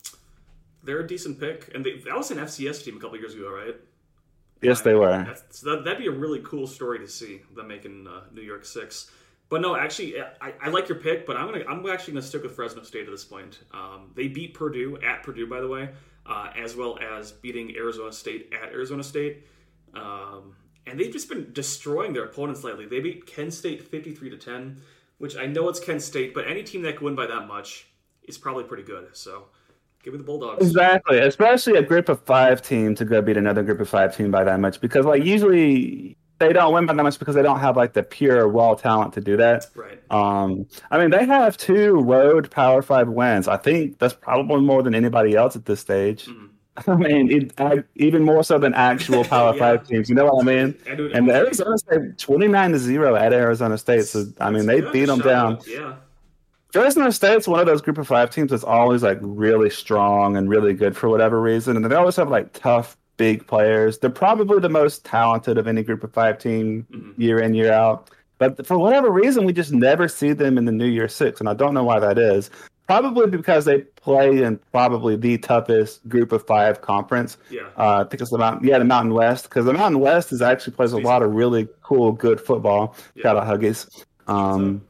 They're 0.84 1.02
a 1.02 1.08
decent 1.08 1.42
pick, 1.42 1.70
and 1.76 1.86
they, 1.86 1.98
that 2.06 2.16
was 2.16 2.32
an 2.32 2.38
FCS 2.38 2.86
team 2.86 2.96
a 2.96 3.00
couple 3.00 3.18
years 3.18 3.36
ago, 3.36 3.52
right? 3.52 3.76
Yes, 4.62 4.82
they 4.82 4.94
were. 4.94 5.24
That's, 5.26 5.62
that, 5.62 5.84
that'd 5.86 6.00
be 6.00 6.08
a 6.08 6.12
really 6.12 6.40
cool 6.40 6.68
story 6.68 7.00
to 7.00 7.08
see 7.08 7.42
them 7.56 7.68
making 7.68 8.08
uh, 8.08 8.22
New 8.34 8.42
Year 8.42 8.62
Six. 8.64 9.10
But 9.50 9.62
no, 9.62 9.76
actually, 9.76 10.20
I, 10.20 10.54
I 10.62 10.70
like 10.70 10.88
your 10.90 11.00
pick, 11.00 11.26
but 11.26 11.36
I'm 11.36 11.52
gonna 11.52 11.66
I'm 11.68 11.86
actually 11.90 12.14
gonna 12.14 12.26
stick 12.26 12.44
with 12.44 12.56
Fresno 12.56 12.84
State 12.84 13.06
at 13.06 13.12
this 13.12 13.26
point. 13.26 13.60
Um, 13.74 14.12
they 14.16 14.28
beat 14.28 14.54
Purdue 14.54 15.00
at 15.02 15.24
Purdue, 15.24 15.48
by 15.48 15.60
the 15.60 15.68
way, 15.68 15.90
uh, 16.26 16.52
as 16.56 16.76
well 16.76 17.00
as 17.00 17.32
beating 17.32 17.76
Arizona 17.76 18.12
State 18.12 18.54
at 18.54 18.70
Arizona 18.70 19.04
State, 19.04 19.48
um, 19.96 20.56
and 20.86 21.00
they've 21.00 21.12
just 21.12 21.30
been 21.30 21.52
destroying 21.52 22.14
their 22.14 22.26
opponents 22.26 22.64
lately. 22.64 22.86
They 22.86 23.00
beat 23.00 23.26
Kent 23.26 23.54
State 23.54 23.82
53 23.82 24.30
to 24.30 24.38
10, 24.38 24.82
which 25.18 25.36
I 25.36 25.48
know 25.48 25.68
it's 25.68 25.80
Kent 25.80 26.04
State, 26.04 26.36
but 26.36 26.48
any 26.48 26.62
team 26.62 26.84
that 26.84 26.98
can 26.98 27.06
win 27.06 27.16
by 27.16 27.26
that 27.26 27.48
much 27.48 27.88
is 28.24 28.38
probably 28.38 28.66
pretty 28.66 28.84
good. 28.84 29.10
So 29.14 29.46
give 30.04 30.14
me 30.14 30.18
the 30.18 30.24
Bulldogs. 30.24 30.66
Exactly, 30.66 31.20
especially 31.20 31.78
a 31.78 31.82
group 31.84 32.10
of 32.10 32.22
five 32.22 32.62
team 32.62 32.96
to 32.96 33.06
go 33.06 33.22
beat 33.22 33.38
another 33.38 33.64
group 33.64 33.80
of 33.80 33.90
five 33.90 34.16
team 34.16 34.32
by 34.32 34.44
that 34.44 34.60
much 34.60 34.80
because 34.82 35.06
like 35.06 35.24
usually 35.24 36.16
they 36.40 36.54
don't 36.54 36.74
win 36.74 36.86
by 36.86 36.94
that 36.94 37.04
much 37.04 37.20
because 37.20 37.36
they 37.36 37.42
don't 37.44 37.60
have 37.60 37.76
like 37.76 37.94
the 37.94 38.02
pure 38.04 38.48
raw 38.48 38.74
talent 38.74 39.14
to 39.14 39.22
do 39.22 39.36
that. 39.38 39.66
Right. 39.76 40.00
Um, 40.10 40.66
I 40.90 40.98
mean 40.98 41.10
they 41.12 41.26
have 41.26 41.58
two 41.58 41.96
road 42.02 42.50
Power 42.50 42.82
Five 42.82 43.10
wins. 43.10 43.48
I 43.48 43.58
think 43.58 44.00
that's 44.00 44.14
probably 44.14 44.62
more 44.62 44.82
than 44.84 44.96
anybody 44.96 45.36
else 45.36 45.56
at 45.56 45.66
this 45.66 45.80
stage. 45.82 46.28
Mhm. 46.28 46.46
I 46.88 46.96
mean, 46.96 47.30
it, 47.30 47.60
I, 47.60 47.84
even 47.96 48.24
more 48.24 48.42
so 48.42 48.58
than 48.58 48.74
actual 48.74 49.24
Power 49.36 49.54
Yeah. 49.54 49.60
Five 49.60 49.88
teams. 49.88 50.08
You 50.08 50.16
know 50.16 50.26
what 50.26 50.44
I 50.44 50.46
mean? 50.46 50.76
And, 50.88 51.00
it- 51.02 51.12
And 51.14 51.30
Arizona 51.30 51.78
State 51.78 52.18
twenty 52.18 52.48
nine 52.48 52.72
to 52.72 52.80
zero 52.80 53.16
at 53.18 53.34
Arizona 53.34 53.78
State. 53.78 54.06
So 54.06 54.24
I 54.40 54.50
mean, 54.50 54.66
they 54.66 54.80
beat 54.80 55.06
them 55.08 55.20
down. 55.20 55.60
Yeah. 55.68 55.96
Fresno 56.72 57.10
State's 57.10 57.48
one 57.48 57.60
of 57.60 57.66
those 57.66 57.82
group 57.82 57.98
of 57.98 58.08
five 58.08 58.30
teams 58.30 58.52
that's 58.52 58.64
always 58.64 59.02
like 59.02 59.18
really 59.22 59.70
strong 59.70 60.38
and 60.38 60.50
really 60.50 60.74
good 60.74 60.96
for 60.96 61.10
whatever 61.10 61.42
reason, 61.42 61.76
and 61.76 61.86
they 61.86 61.96
always 61.96 62.16
have 62.16 62.30
like 62.30 62.54
tough, 62.54 62.96
big 63.18 63.46
players. 63.48 63.98
They're 63.98 64.10
probably 64.10 64.60
the 64.60 64.70
most 64.70 65.04
talented 65.04 65.58
of 65.58 65.68
any 65.68 65.82
group 65.84 66.04
of 66.04 66.14
five 66.14 66.38
team 66.38 66.86
Mhm. 66.92 67.14
year 67.18 67.40
in 67.40 67.54
year 67.56 67.72
out. 67.74 68.12
But 68.38 68.66
for 68.66 68.78
whatever 68.78 69.10
reason, 69.10 69.46
we 69.46 69.52
just 69.52 69.74
never 69.74 70.08
see 70.08 70.32
them 70.32 70.58
in 70.58 70.66
the 70.66 70.72
New 70.72 70.86
Year 70.86 71.08
Six, 71.10 71.40
and 71.40 71.50
I 71.50 71.54
don't 71.54 71.74
know 71.74 71.84
why 71.84 72.00
that 72.00 72.18
is. 72.18 72.50
Probably 72.88 73.28
because 73.28 73.66
they 73.66 73.80
play 73.82 74.42
in 74.42 74.60
probably 74.72 75.16
the 75.16 75.38
toughest 75.38 76.08
group 76.08 76.32
of 76.32 76.46
five 76.48 76.82
conference. 76.82 77.38
Yeah. 77.52 77.64
Uh, 77.78 77.98
I 77.98 78.04
think 78.06 78.22
it's 78.22 78.32
the 78.32 78.38
Mountain, 78.38 78.68
yeah, 78.68 78.80
the 78.80 78.86
Mountain 78.86 79.14
West, 79.14 79.44
because 79.44 79.66
the 79.66 79.74
Mountain 79.74 80.00
West 80.00 80.32
is 80.32 80.42
actually 80.42 80.74
plays 80.74 80.94
a 80.94 80.98
lot 80.98 81.22
of 81.22 81.34
really 81.34 81.68
cool, 81.84 82.12
good 82.14 82.40
football. 82.42 82.96
Yeah. 83.16 83.24
Shout 83.24 83.38
out 83.38 83.46
Huggies. 83.48 83.88
Um, 84.28 84.82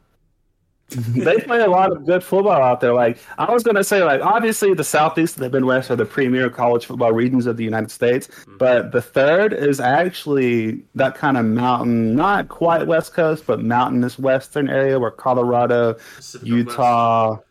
they 1.09 1.39
play 1.41 1.61
a 1.61 1.67
lot 1.69 1.91
of 1.91 2.05
good 2.05 2.23
football 2.23 2.61
out 2.61 2.79
there. 2.81 2.93
Like 2.93 3.17
I 3.37 3.51
was 3.51 3.63
gonna 3.63 3.83
say, 3.83 4.03
like 4.03 4.21
obviously 4.21 4.73
the 4.73 4.83
Southeast 4.83 5.37
and 5.37 5.45
the 5.45 5.49
Midwest 5.49 5.91
are 5.91 5.95
the 5.95 6.05
premier 6.05 6.49
college 6.49 6.85
football 6.85 7.11
regions 7.11 7.45
of 7.45 7.57
the 7.57 7.63
United 7.63 7.91
States, 7.91 8.27
Mm-hmm. 8.27 8.57
but 8.57 8.91
the 8.91 9.01
third 9.01 9.53
is 9.53 9.79
actually 9.79 10.83
that 10.95 11.15
kind 11.15 11.37
of 11.37 11.45
mountain, 11.45 12.15
not 12.15 12.47
quite 12.49 12.87
West 12.87 13.13
Coast, 13.13 13.45
but 13.47 13.61
mountainous 13.61 14.17
Western 14.19 14.69
area 14.69 14.99
where 14.99 15.11
Colorado, 15.11 15.95
Pacific 16.15 16.47
Utah. 16.47 17.31
maybe. 17.35 17.43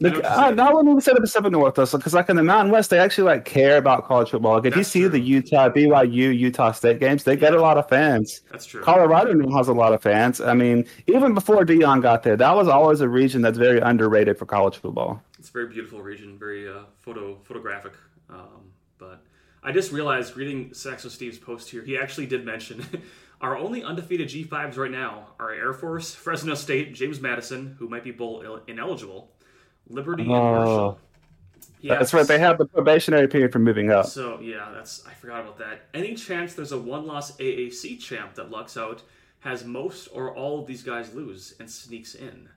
Look, 0.00 0.14
know 0.14 0.20
what 0.20 0.56
you're 0.56 0.60
I. 0.60 0.68
I 0.68 0.72
wouldn't 0.72 0.90
even 0.90 1.00
say 1.00 1.12
the 1.12 1.20
Pacific 1.20 1.50
Northwest 1.50 1.92
because, 1.92 2.14
like 2.14 2.28
in 2.28 2.36
the 2.36 2.42
Mountain 2.44 2.70
West, 2.70 2.90
they 2.90 3.00
actually 3.00 3.24
like 3.24 3.44
care 3.44 3.78
about 3.78 4.04
college 4.04 4.30
football. 4.30 4.54
Like 4.54 4.66
if 4.66 4.76
you 4.76 4.84
see 4.84 5.00
true. 5.00 5.08
the 5.08 5.18
Utah, 5.18 5.68
BYU, 5.70 6.36
Utah 6.38 6.70
State 6.70 7.00
games, 7.00 7.24
they 7.24 7.36
get 7.36 7.52
a 7.52 7.60
lot 7.60 7.78
of 7.78 7.88
fans. 7.88 8.42
That's 8.52 8.64
true. 8.64 8.80
Colorado 8.80 9.32
now 9.32 9.56
has 9.56 9.66
a 9.66 9.72
lot 9.72 9.92
of 9.92 10.00
fans. 10.00 10.40
I 10.40 10.54
mean, 10.54 10.86
even 11.08 11.34
before 11.34 11.64
Deion 11.64 12.00
got 12.00 12.22
there, 12.22 12.36
that 12.36 12.54
was 12.54 12.68
always 12.68 13.00
a 13.00 13.08
region 13.08 13.42
that's 13.42 13.58
very 13.58 13.80
underrated 13.80 14.38
for 14.38 14.46
college 14.46 14.76
football. 14.76 15.20
It's 15.36 15.48
a 15.48 15.52
very 15.52 15.66
beautiful 15.66 16.00
region, 16.00 16.38
very 16.38 16.68
uh, 16.68 16.82
photo 17.00 17.36
photographic. 17.42 17.94
Um, 18.30 18.70
but 18.98 19.24
I 19.64 19.72
just 19.72 19.90
realized 19.90 20.36
reading 20.36 20.72
Saxo 20.74 21.08
Steve's 21.08 21.38
post 21.38 21.70
here, 21.70 21.82
he 21.82 21.98
actually 21.98 22.26
did 22.26 22.44
mention 22.44 22.86
our 23.40 23.56
only 23.56 23.82
undefeated 23.82 24.28
G5s 24.28 24.76
right 24.76 24.92
now 24.92 25.30
are 25.40 25.52
Air 25.52 25.72
Force, 25.72 26.14
Fresno 26.14 26.54
State, 26.54 26.94
James 26.94 27.20
Madison, 27.20 27.74
who 27.80 27.88
might 27.88 28.04
be 28.04 28.12
bowl 28.12 28.60
ineligible, 28.68 29.32
Liberty, 29.88 30.22
and 30.24 30.32
Oh. 30.32 30.34
Marshall. 30.34 30.98
Yeah, 31.80 31.94
That's 31.94 32.12
right. 32.12 32.26
They 32.26 32.40
have 32.40 32.58
the 32.58 32.66
probationary 32.66 33.28
period 33.28 33.52
for 33.52 33.60
moving 33.60 33.90
up. 33.90 34.06
So 34.06 34.40
yeah, 34.40 34.70
that's 34.74 35.06
I 35.06 35.12
forgot 35.14 35.40
about 35.42 35.58
that. 35.58 35.82
Any 35.94 36.14
chance 36.14 36.54
there's 36.54 36.72
a 36.72 36.78
one-loss 36.78 37.36
AAC 37.38 38.00
champ 38.00 38.34
that 38.34 38.50
lucks 38.50 38.76
out? 38.76 39.02
has 39.40 39.64
most 39.64 40.08
or 40.12 40.34
all 40.34 40.58
of 40.58 40.66
these 40.66 40.82
guys 40.82 41.14
lose 41.14 41.54
and 41.60 41.70
sneaks 41.70 42.16
in. 42.16 42.48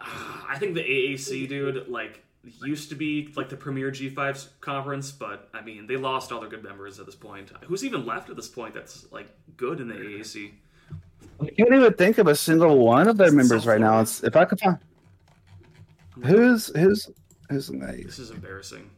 Uh, 0.00 0.04
I 0.48 0.58
think 0.58 0.74
the 0.74 0.80
AAC 0.82 1.48
dude 1.48 1.86
like 1.88 2.24
used 2.64 2.88
to 2.88 2.96
be 2.96 3.32
like 3.36 3.48
the 3.48 3.56
premier 3.56 3.92
G5 3.92 4.48
conference, 4.60 5.12
but 5.12 5.48
I 5.54 5.62
mean 5.62 5.86
they 5.86 5.96
lost 5.96 6.32
all 6.32 6.40
their 6.40 6.50
good 6.50 6.64
members 6.64 6.98
at 6.98 7.06
this 7.06 7.14
point. 7.14 7.52
Who's 7.66 7.84
even 7.84 8.04
left 8.04 8.30
at 8.30 8.34
this 8.36 8.48
point 8.48 8.74
that's 8.74 9.06
like 9.12 9.28
good 9.56 9.80
in 9.80 9.86
the 9.86 9.94
AAC? 9.94 10.50
I 11.40 11.46
can't 11.56 11.72
even 11.72 11.92
think 11.94 12.18
of 12.18 12.26
a 12.26 12.34
single 12.34 12.78
one 12.78 13.06
of 13.06 13.16
their 13.16 13.30
members 13.30 13.64
right 13.64 13.80
now. 13.80 14.00
It's 14.00 14.24
if 14.24 14.34
I 14.34 14.44
could 14.44 14.58
find 14.58 14.78
who's 16.24 16.68
who's 16.76 17.10
who's 17.48 17.70
nice. 17.70 18.04
This 18.04 18.18
is 18.18 18.30
embarrassing. 18.30 18.90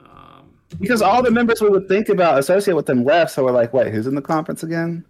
Um, 0.00 0.54
Because 0.80 1.02
all 1.02 1.22
the 1.22 1.30
members 1.30 1.60
we 1.60 1.68
would 1.68 1.88
think 1.88 2.08
about 2.08 2.38
associate 2.38 2.74
with 2.74 2.86
them 2.86 3.04
left, 3.04 3.30
so 3.32 3.44
we're 3.44 3.52
like, 3.52 3.72
wait, 3.72 3.92
who's 3.92 4.06
in 4.06 4.14
the 4.14 4.22
conference 4.22 4.62
again? 4.62 5.04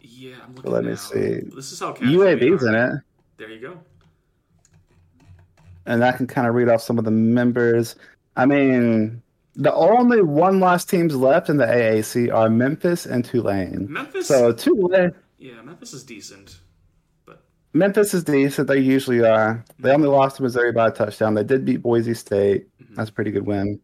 yeah, 0.00 0.36
I'm 0.44 0.54
looking. 0.54 0.72
Let 0.72 0.84
me 0.84 0.96
see. 0.96 1.40
This 1.54 1.72
is 1.72 1.80
how 1.80 1.92
UAB's 1.94 2.64
in 2.64 2.74
it. 2.74 2.92
There 3.36 3.50
you 3.50 3.60
go. 3.60 3.78
and 5.86 6.04
I 6.04 6.12
can 6.12 6.26
kind 6.26 6.46
of 6.48 6.54
read 6.54 6.68
off 6.68 6.82
some 6.82 6.98
of 6.98 7.04
the 7.04 7.10
members. 7.10 7.94
I 8.36 8.46
mean, 8.46 9.22
the 9.54 9.72
only 9.74 10.22
one 10.22 10.60
loss 10.60 10.84
teams 10.84 11.14
left 11.16 11.48
in 11.48 11.56
the 11.56 11.66
AAC 11.66 12.32
are 12.34 12.48
Memphis 12.50 13.06
and 13.06 13.24
Tulane. 13.24 13.86
Memphis. 13.90 14.26
So 14.28 14.52
Tulane, 14.52 15.14
yeah, 15.38 15.60
Memphis 15.62 15.92
is 15.92 16.04
decent, 16.04 16.58
Memphis 17.72 18.14
is 18.14 18.24
decent. 18.24 18.66
They 18.68 18.78
usually 18.78 19.22
are. 19.24 19.64
They 19.78 19.92
only 19.92 20.08
lost 20.08 20.36
to 20.36 20.42
Missouri 20.42 20.72
by 20.72 20.88
a 20.88 20.90
touchdown. 20.90 21.34
They 21.34 21.44
did 21.44 21.64
beat 21.64 21.82
Boise 21.82 22.14
State. 22.14 22.66
That's 22.96 23.10
a 23.10 23.12
pretty 23.12 23.30
good 23.30 23.46
win. 23.46 23.78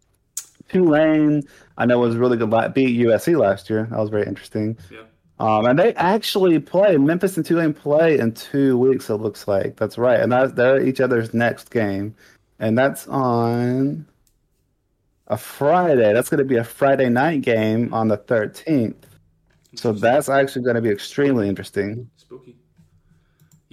Tulane, 0.69 1.43
I 1.77 1.85
know 1.87 1.99
was 1.99 2.17
really 2.17 2.37
good. 2.37 2.51
la- 2.51 2.69
Beat 2.69 2.99
USC 2.99 3.39
last 3.39 3.69
year. 3.69 3.87
That 3.91 3.99
was 3.99 4.09
very 4.11 4.27
interesting. 4.27 4.79
yeah. 4.91 5.03
Um, 5.41 5.67
and 5.67 5.79
they 5.79 5.93
actually 5.95 6.59
play 6.61 6.97
Memphis 6.97 7.37
and 7.37 7.45
Tulane 7.45 7.75
play 7.75 8.19
in 8.19 8.33
two 8.33 8.79
weeks. 8.79 9.11
It 9.11 9.17
looks 9.17 9.47
like 9.49 9.77
that's 9.77 9.99
right, 9.99 10.21
and 10.21 10.31
that's 10.31 10.53
they're 10.53 10.81
each 10.81 11.01
other's 11.01 11.35
next 11.35 11.71
game, 11.73 12.15
and 12.61 12.79
that's 12.79 13.07
on 13.09 14.07
a 15.27 15.37
Friday. 15.37 16.13
That's 16.13 16.29
going 16.29 16.39
to 16.39 16.45
be 16.45 16.57
a 16.57 16.65
Friday 16.65 17.09
night 17.09 17.43
game 17.43 17.93
on 17.93 18.07
the 18.09 18.17
thirteenth. 18.17 19.07
So 19.75 19.93
that's 19.93 20.29
actually 20.29 20.63
going 20.63 20.77
to 20.77 20.83
be 20.83 20.91
extremely 20.91 21.49
interesting. 21.49 22.09
Spooky. 22.17 22.57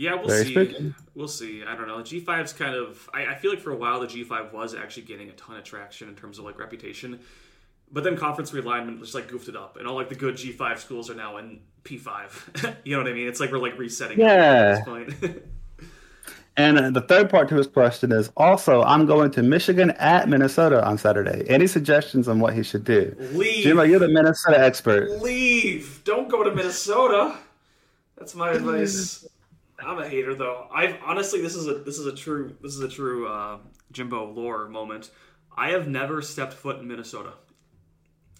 Yeah, 0.01 0.15
we'll 0.15 0.29
Very 0.29 0.45
see. 0.45 0.51
spooky. 0.51 0.95
We'll 1.13 1.27
see. 1.27 1.63
I 1.63 1.75
don't 1.75 1.87
know. 1.87 2.01
G 2.01 2.19
5's 2.19 2.53
kind 2.53 2.73
of. 2.73 3.07
I, 3.13 3.27
I 3.27 3.35
feel 3.35 3.51
like 3.51 3.59
for 3.59 3.71
a 3.71 3.75
while 3.75 3.99
the 3.99 4.07
G5 4.07 4.51
was 4.51 4.73
actually 4.73 5.03
getting 5.03 5.29
a 5.29 5.33
ton 5.33 5.57
of 5.57 5.63
traction 5.63 6.09
in 6.09 6.15
terms 6.15 6.39
of 6.39 6.45
like 6.45 6.57
reputation, 6.57 7.19
but 7.91 8.03
then 8.03 8.17
conference 8.17 8.49
realignment 8.49 8.99
just 8.99 9.13
like 9.13 9.27
goofed 9.27 9.47
it 9.47 9.55
up, 9.55 9.77
and 9.77 9.87
all 9.87 9.93
like 9.93 10.09
the 10.09 10.15
good 10.15 10.37
G5 10.37 10.79
schools 10.79 11.11
are 11.11 11.13
now 11.13 11.37
in 11.37 11.59
P5. 11.83 12.77
you 12.83 12.95
know 12.95 13.03
what 13.03 13.11
I 13.11 13.13
mean? 13.13 13.27
It's 13.27 13.39
like 13.39 13.51
we're 13.51 13.59
like 13.59 13.77
resetting. 13.77 14.19
Yeah. 14.19 14.27
At 14.27 14.75
this 14.75 14.85
point. 15.19 15.43
And 16.57 16.77
uh, 16.77 16.89
the 16.89 16.99
third 16.99 17.29
part 17.29 17.47
to 17.47 17.55
his 17.55 17.65
question 17.65 18.11
is 18.11 18.29
also, 18.35 18.81
I'm 18.81 19.05
going 19.05 19.31
to 19.31 19.41
Michigan 19.41 19.91
at 19.91 20.27
Minnesota 20.27 20.85
on 20.85 20.97
Saturday. 20.97 21.45
Any 21.47 21.65
suggestions 21.65 22.27
on 22.27 22.41
what 22.41 22.53
he 22.53 22.61
should 22.61 22.83
do? 22.83 23.15
Leave. 23.31 23.63
Jimbo, 23.63 23.83
you're 23.83 23.99
the 23.99 24.09
Minnesota 24.09 24.59
expert. 24.59 25.21
Leave. 25.21 26.01
Don't 26.03 26.27
go 26.27 26.43
to 26.43 26.53
Minnesota. 26.53 27.37
That's 28.17 28.35
my 28.35 28.51
advice. 28.51 29.25
I'm 29.85 29.97
a 29.99 30.07
hater 30.07 30.35
though. 30.35 30.67
I've 30.73 30.97
honestly 31.05 31.41
this 31.41 31.55
is 31.55 31.67
a 31.67 31.75
this 31.75 31.97
is 31.97 32.05
a 32.05 32.15
true 32.15 32.55
this 32.61 32.73
is 32.75 32.81
a 32.81 32.89
true 32.89 33.27
uh, 33.27 33.57
Jimbo 33.91 34.31
lore 34.31 34.67
moment. 34.69 35.11
I 35.55 35.69
have 35.71 35.87
never 35.87 36.21
stepped 36.21 36.53
foot 36.53 36.79
in 36.79 36.87
Minnesota. 36.87 37.33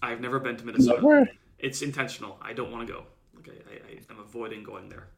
I've 0.02 0.20
never 0.20 0.40
been 0.40 0.56
to 0.56 0.64
Minnesota. 0.64 1.02
Never? 1.02 1.28
It's 1.58 1.82
intentional. 1.82 2.38
I 2.42 2.52
don't 2.52 2.72
want 2.72 2.86
to 2.86 2.92
go. 2.92 3.04
Like 3.36 3.48
I, 3.48 3.74
I, 3.74 3.98
I'm 4.10 4.18
avoiding 4.20 4.62
going 4.64 4.88
there. 4.88 5.08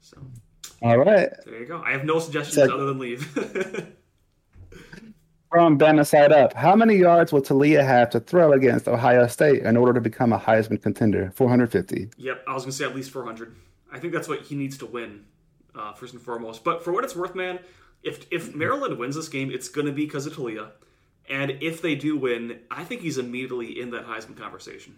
So 0.00 0.18
All 0.82 0.98
right. 0.98 1.28
there 1.44 1.58
you 1.60 1.66
go. 1.66 1.82
I 1.84 1.92
have 1.92 2.04
no 2.04 2.18
suggestions 2.18 2.56
So- 2.56 2.74
other 2.74 2.86
than 2.86 2.98
leave. 2.98 3.24
From 5.50 5.78
Bama 5.78 6.04
side 6.06 6.32
up, 6.32 6.52
how 6.52 6.74
many 6.74 6.96
yards 6.96 7.32
will 7.32 7.40
Taulia 7.40 7.82
have 7.82 8.10
to 8.10 8.20
throw 8.20 8.52
against 8.52 8.88
Ohio 8.88 9.26
State 9.28 9.62
in 9.62 9.76
order 9.76 9.92
to 9.94 10.00
become 10.00 10.32
a 10.32 10.38
Heisman 10.38 10.82
contender? 10.82 11.32
450. 11.36 12.10
Yep, 12.18 12.44
I 12.48 12.52
was 12.52 12.64
gonna 12.64 12.72
say 12.72 12.84
at 12.84 12.94
least 12.94 13.10
400. 13.12 13.54
I 13.96 13.98
think 13.98 14.12
that's 14.12 14.28
what 14.28 14.42
he 14.42 14.54
needs 14.54 14.76
to 14.78 14.86
win, 14.86 15.24
uh, 15.74 15.94
first 15.94 16.12
and 16.12 16.22
foremost. 16.22 16.62
But 16.64 16.84
for 16.84 16.92
what 16.92 17.02
it's 17.02 17.16
worth, 17.16 17.34
man, 17.34 17.58
if 18.02 18.26
if 18.30 18.54
Maryland 18.54 18.98
wins 18.98 19.16
this 19.16 19.28
game, 19.28 19.50
it's 19.50 19.68
gonna 19.68 19.90
be 19.90 20.04
because 20.04 20.26
of 20.26 20.34
Taulia, 20.34 20.68
and 21.30 21.56
if 21.62 21.80
they 21.80 21.94
do 21.94 22.18
win, 22.18 22.60
I 22.70 22.84
think 22.84 23.00
he's 23.00 23.16
immediately 23.16 23.80
in 23.80 23.90
that 23.92 24.06
Heisman 24.06 24.36
conversation. 24.36 24.96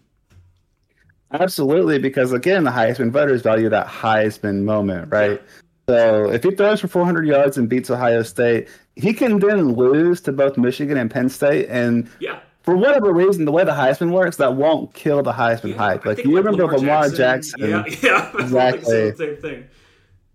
Absolutely, 1.30 2.00
because 2.00 2.32
again, 2.32 2.64
the 2.64 2.72
Heisman 2.72 3.12
voters 3.12 3.40
value 3.40 3.68
that 3.68 3.86
Heisman 3.86 4.64
moment, 4.64 5.12
right? 5.12 5.40
So 5.88 6.30
if 6.30 6.42
he 6.42 6.50
throws 6.50 6.80
for 6.80 6.88
400 6.88 7.24
yards 7.26 7.56
and 7.56 7.68
beats 7.68 7.88
Ohio 7.88 8.22
State, 8.22 8.68
he 8.96 9.14
can 9.14 9.38
then 9.38 9.74
lose 9.74 10.20
to 10.22 10.32
both 10.32 10.58
Michigan 10.58 10.98
and 10.98 11.10
Penn 11.10 11.28
State. 11.28 11.68
And 11.68 12.10
Yeah, 12.18 12.40
for 12.68 12.76
whatever 12.76 13.14
reason, 13.14 13.46
the 13.46 13.50
way 13.50 13.64
the 13.64 13.72
Heisman 13.72 14.10
works, 14.12 14.36
that 14.36 14.54
won't 14.54 14.92
kill 14.92 15.22
the 15.22 15.32
Heisman 15.32 15.70
yeah, 15.70 15.76
hype. 15.76 16.04
Like 16.04 16.22
you 16.22 16.36
remember 16.36 16.66
Lamar 16.66 17.08
Jackson, 17.08 17.60
Yeah, 17.60 17.82
yeah, 18.02 18.30
Exactly. 18.38 19.14
same 19.14 19.36
thing. 19.38 19.64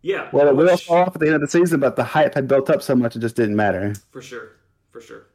Yeah, 0.02 0.30
well, 0.34 0.48
it 0.48 0.56
will 0.56 0.76
fall 0.78 1.04
off 1.04 1.16
at 1.16 1.20
the 1.20 1.28
end 1.28 1.36
of 1.36 1.42
the 1.42 1.48
season, 1.48 1.80
but 1.80 1.96
the 1.96 2.04
hype 2.04 2.34
had 2.34 2.48
built 2.48 2.72
up 2.72 2.82
so 2.82 2.96
much 2.96 3.16
it 3.16 3.20
just 3.20 3.36
didn't 3.36 3.56
matter. 3.56 3.94
for 4.10 4.20
sure, 4.20 4.54
for 4.90 5.00
sure. 5.00 5.28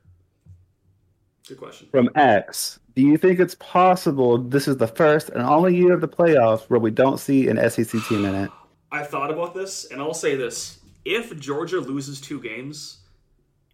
Good 1.47 1.59
question. 1.59 1.87
From 1.93 2.11
X, 2.17 2.81
do 2.97 3.03
you 3.03 3.17
think 3.17 3.39
it's 3.39 3.55
possible 3.61 4.37
this 4.37 4.67
is 4.67 4.79
the 4.79 4.89
first 4.89 5.29
and 5.29 5.41
only 5.41 5.77
year 5.77 5.93
of 5.93 6.01
the 6.01 6.09
playoffs 6.09 6.69
where 6.69 6.81
we 6.81 6.91
don't 6.91 7.19
see 7.19 7.47
an 7.47 7.59
SEC 7.71 8.03
team 8.09 8.25
in 8.25 8.35
it? 8.35 8.51
I 8.91 9.05
thought 9.05 9.31
about 9.31 9.55
this, 9.55 9.85
and 9.93 10.03
I'll 10.03 10.15
say 10.15 10.35
this: 10.35 10.81
if 11.05 11.39
Georgia 11.39 11.79
loses 11.79 12.21
two 12.21 12.41
games 12.41 12.99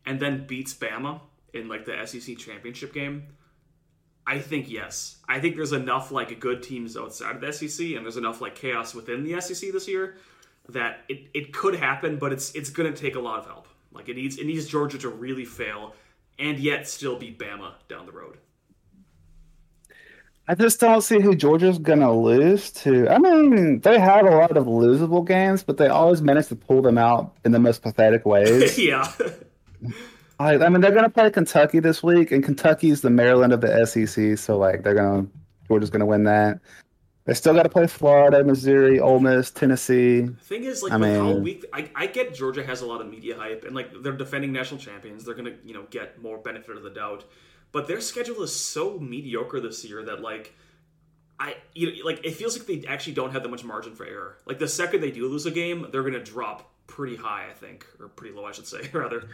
and 0.04 0.20
then 0.20 0.46
beats 0.46 0.74
Bama 0.74 1.20
in 1.54 1.68
like 1.68 1.84
the 1.84 2.06
SEC 2.06 2.36
championship 2.36 2.92
game, 2.92 3.24
I 4.26 4.38
think 4.38 4.70
yes. 4.70 5.16
I 5.28 5.40
think 5.40 5.56
there's 5.56 5.72
enough 5.72 6.10
like 6.10 6.38
good 6.40 6.62
teams 6.62 6.96
outside 6.96 7.36
of 7.36 7.40
the 7.40 7.52
SEC, 7.52 7.88
and 7.96 8.04
there's 8.04 8.16
enough 8.16 8.40
like 8.40 8.54
chaos 8.54 8.94
within 8.94 9.24
the 9.24 9.40
SEC 9.40 9.72
this 9.72 9.86
year 9.86 10.16
that 10.70 11.00
it, 11.08 11.28
it 11.34 11.52
could 11.52 11.74
happen, 11.74 12.18
but 12.18 12.32
it's 12.32 12.54
it's 12.54 12.70
going 12.70 12.92
to 12.92 12.98
take 12.98 13.16
a 13.16 13.20
lot 13.20 13.38
of 13.38 13.46
help. 13.46 13.68
Like 13.92 14.08
it 14.08 14.16
needs 14.16 14.38
it 14.38 14.46
needs 14.46 14.66
Georgia 14.66 14.98
to 14.98 15.08
really 15.08 15.44
fail, 15.44 15.94
and 16.38 16.58
yet 16.58 16.88
still 16.88 17.18
beat 17.18 17.38
Bama 17.38 17.72
down 17.88 18.06
the 18.06 18.12
road. 18.12 18.38
I 20.46 20.54
just 20.54 20.78
don't 20.78 21.00
see 21.00 21.20
who 21.20 21.34
Georgia's 21.34 21.78
gonna 21.78 22.12
lose 22.12 22.70
to. 22.72 23.08
I 23.08 23.18
mean, 23.18 23.80
they 23.80 23.98
have 23.98 24.26
a 24.26 24.30
lot 24.30 24.56
of 24.56 24.66
losable 24.66 25.26
games, 25.26 25.62
but 25.62 25.78
they 25.78 25.88
always 25.88 26.20
manage 26.20 26.48
to 26.48 26.56
pull 26.56 26.82
them 26.82 26.98
out 26.98 27.34
in 27.44 27.52
the 27.52 27.58
most 27.58 27.82
pathetic 27.82 28.26
ways. 28.26 28.78
yeah, 28.78 29.10
I, 30.38 30.54
I 30.56 30.68
mean, 30.68 30.80
they're 30.80 30.92
gonna 30.92 31.10
play 31.10 31.30
Kentucky 31.30 31.80
this 31.80 32.02
week, 32.02 32.32
and 32.32 32.42
Kentucky's 32.42 33.00
the 33.00 33.10
Maryland 33.10 33.52
of 33.52 33.60
the 33.60 33.86
SEC, 33.86 34.38
so 34.38 34.58
like 34.58 34.82
they're 34.82 34.94
gonna 34.94 35.26
Georgia's 35.68 35.90
gonna 35.90 36.06
win 36.06 36.24
that. 36.24 36.60
They 37.24 37.32
still 37.32 37.54
got 37.54 37.62
to 37.62 37.70
play 37.70 37.86
Florida, 37.86 38.44
Missouri, 38.44 39.00
Ole 39.00 39.18
Miss, 39.18 39.50
Tennessee. 39.50 40.28
thing 40.42 40.64
is, 40.64 40.82
like, 40.82 40.92
I 40.92 40.98
with 40.98 41.16
how 41.16 41.32
mean- 41.32 41.42
weak 41.42 41.64
I, 41.72 41.90
I 41.94 42.06
get 42.06 42.34
Georgia 42.34 42.62
has 42.64 42.82
a 42.82 42.86
lot 42.86 43.00
of 43.00 43.08
media 43.08 43.36
hype, 43.36 43.64
and 43.64 43.74
like 43.74 43.90
they're 44.02 44.12
defending 44.12 44.52
national 44.52 44.78
champions, 44.78 45.24
they're 45.24 45.34
gonna 45.34 45.54
you 45.64 45.72
know 45.72 45.86
get 45.90 46.20
more 46.20 46.38
benefit 46.38 46.76
of 46.76 46.82
the 46.82 46.90
doubt. 46.90 47.24
But 47.72 47.88
their 47.88 48.00
schedule 48.00 48.42
is 48.42 48.54
so 48.54 48.98
mediocre 48.98 49.58
this 49.58 49.84
year 49.84 50.04
that 50.04 50.20
like 50.20 50.54
I 51.40 51.56
you 51.74 51.86
know, 51.86 52.04
like 52.04 52.24
it 52.24 52.32
feels 52.32 52.58
like 52.58 52.66
they 52.66 52.86
actually 52.86 53.14
don't 53.14 53.32
have 53.32 53.42
that 53.42 53.48
much 53.48 53.64
margin 53.64 53.94
for 53.94 54.04
error. 54.04 54.36
Like 54.46 54.58
the 54.58 54.68
second 54.68 55.00
they 55.00 55.10
do 55.10 55.26
lose 55.28 55.46
a 55.46 55.50
game, 55.50 55.86
they're 55.90 56.02
gonna 56.02 56.22
drop 56.22 56.70
pretty 56.86 57.16
high, 57.16 57.46
I 57.50 57.54
think, 57.54 57.86
or 57.98 58.08
pretty 58.08 58.34
low, 58.36 58.44
I 58.44 58.52
should 58.52 58.66
say, 58.66 58.88
rather. 58.92 59.28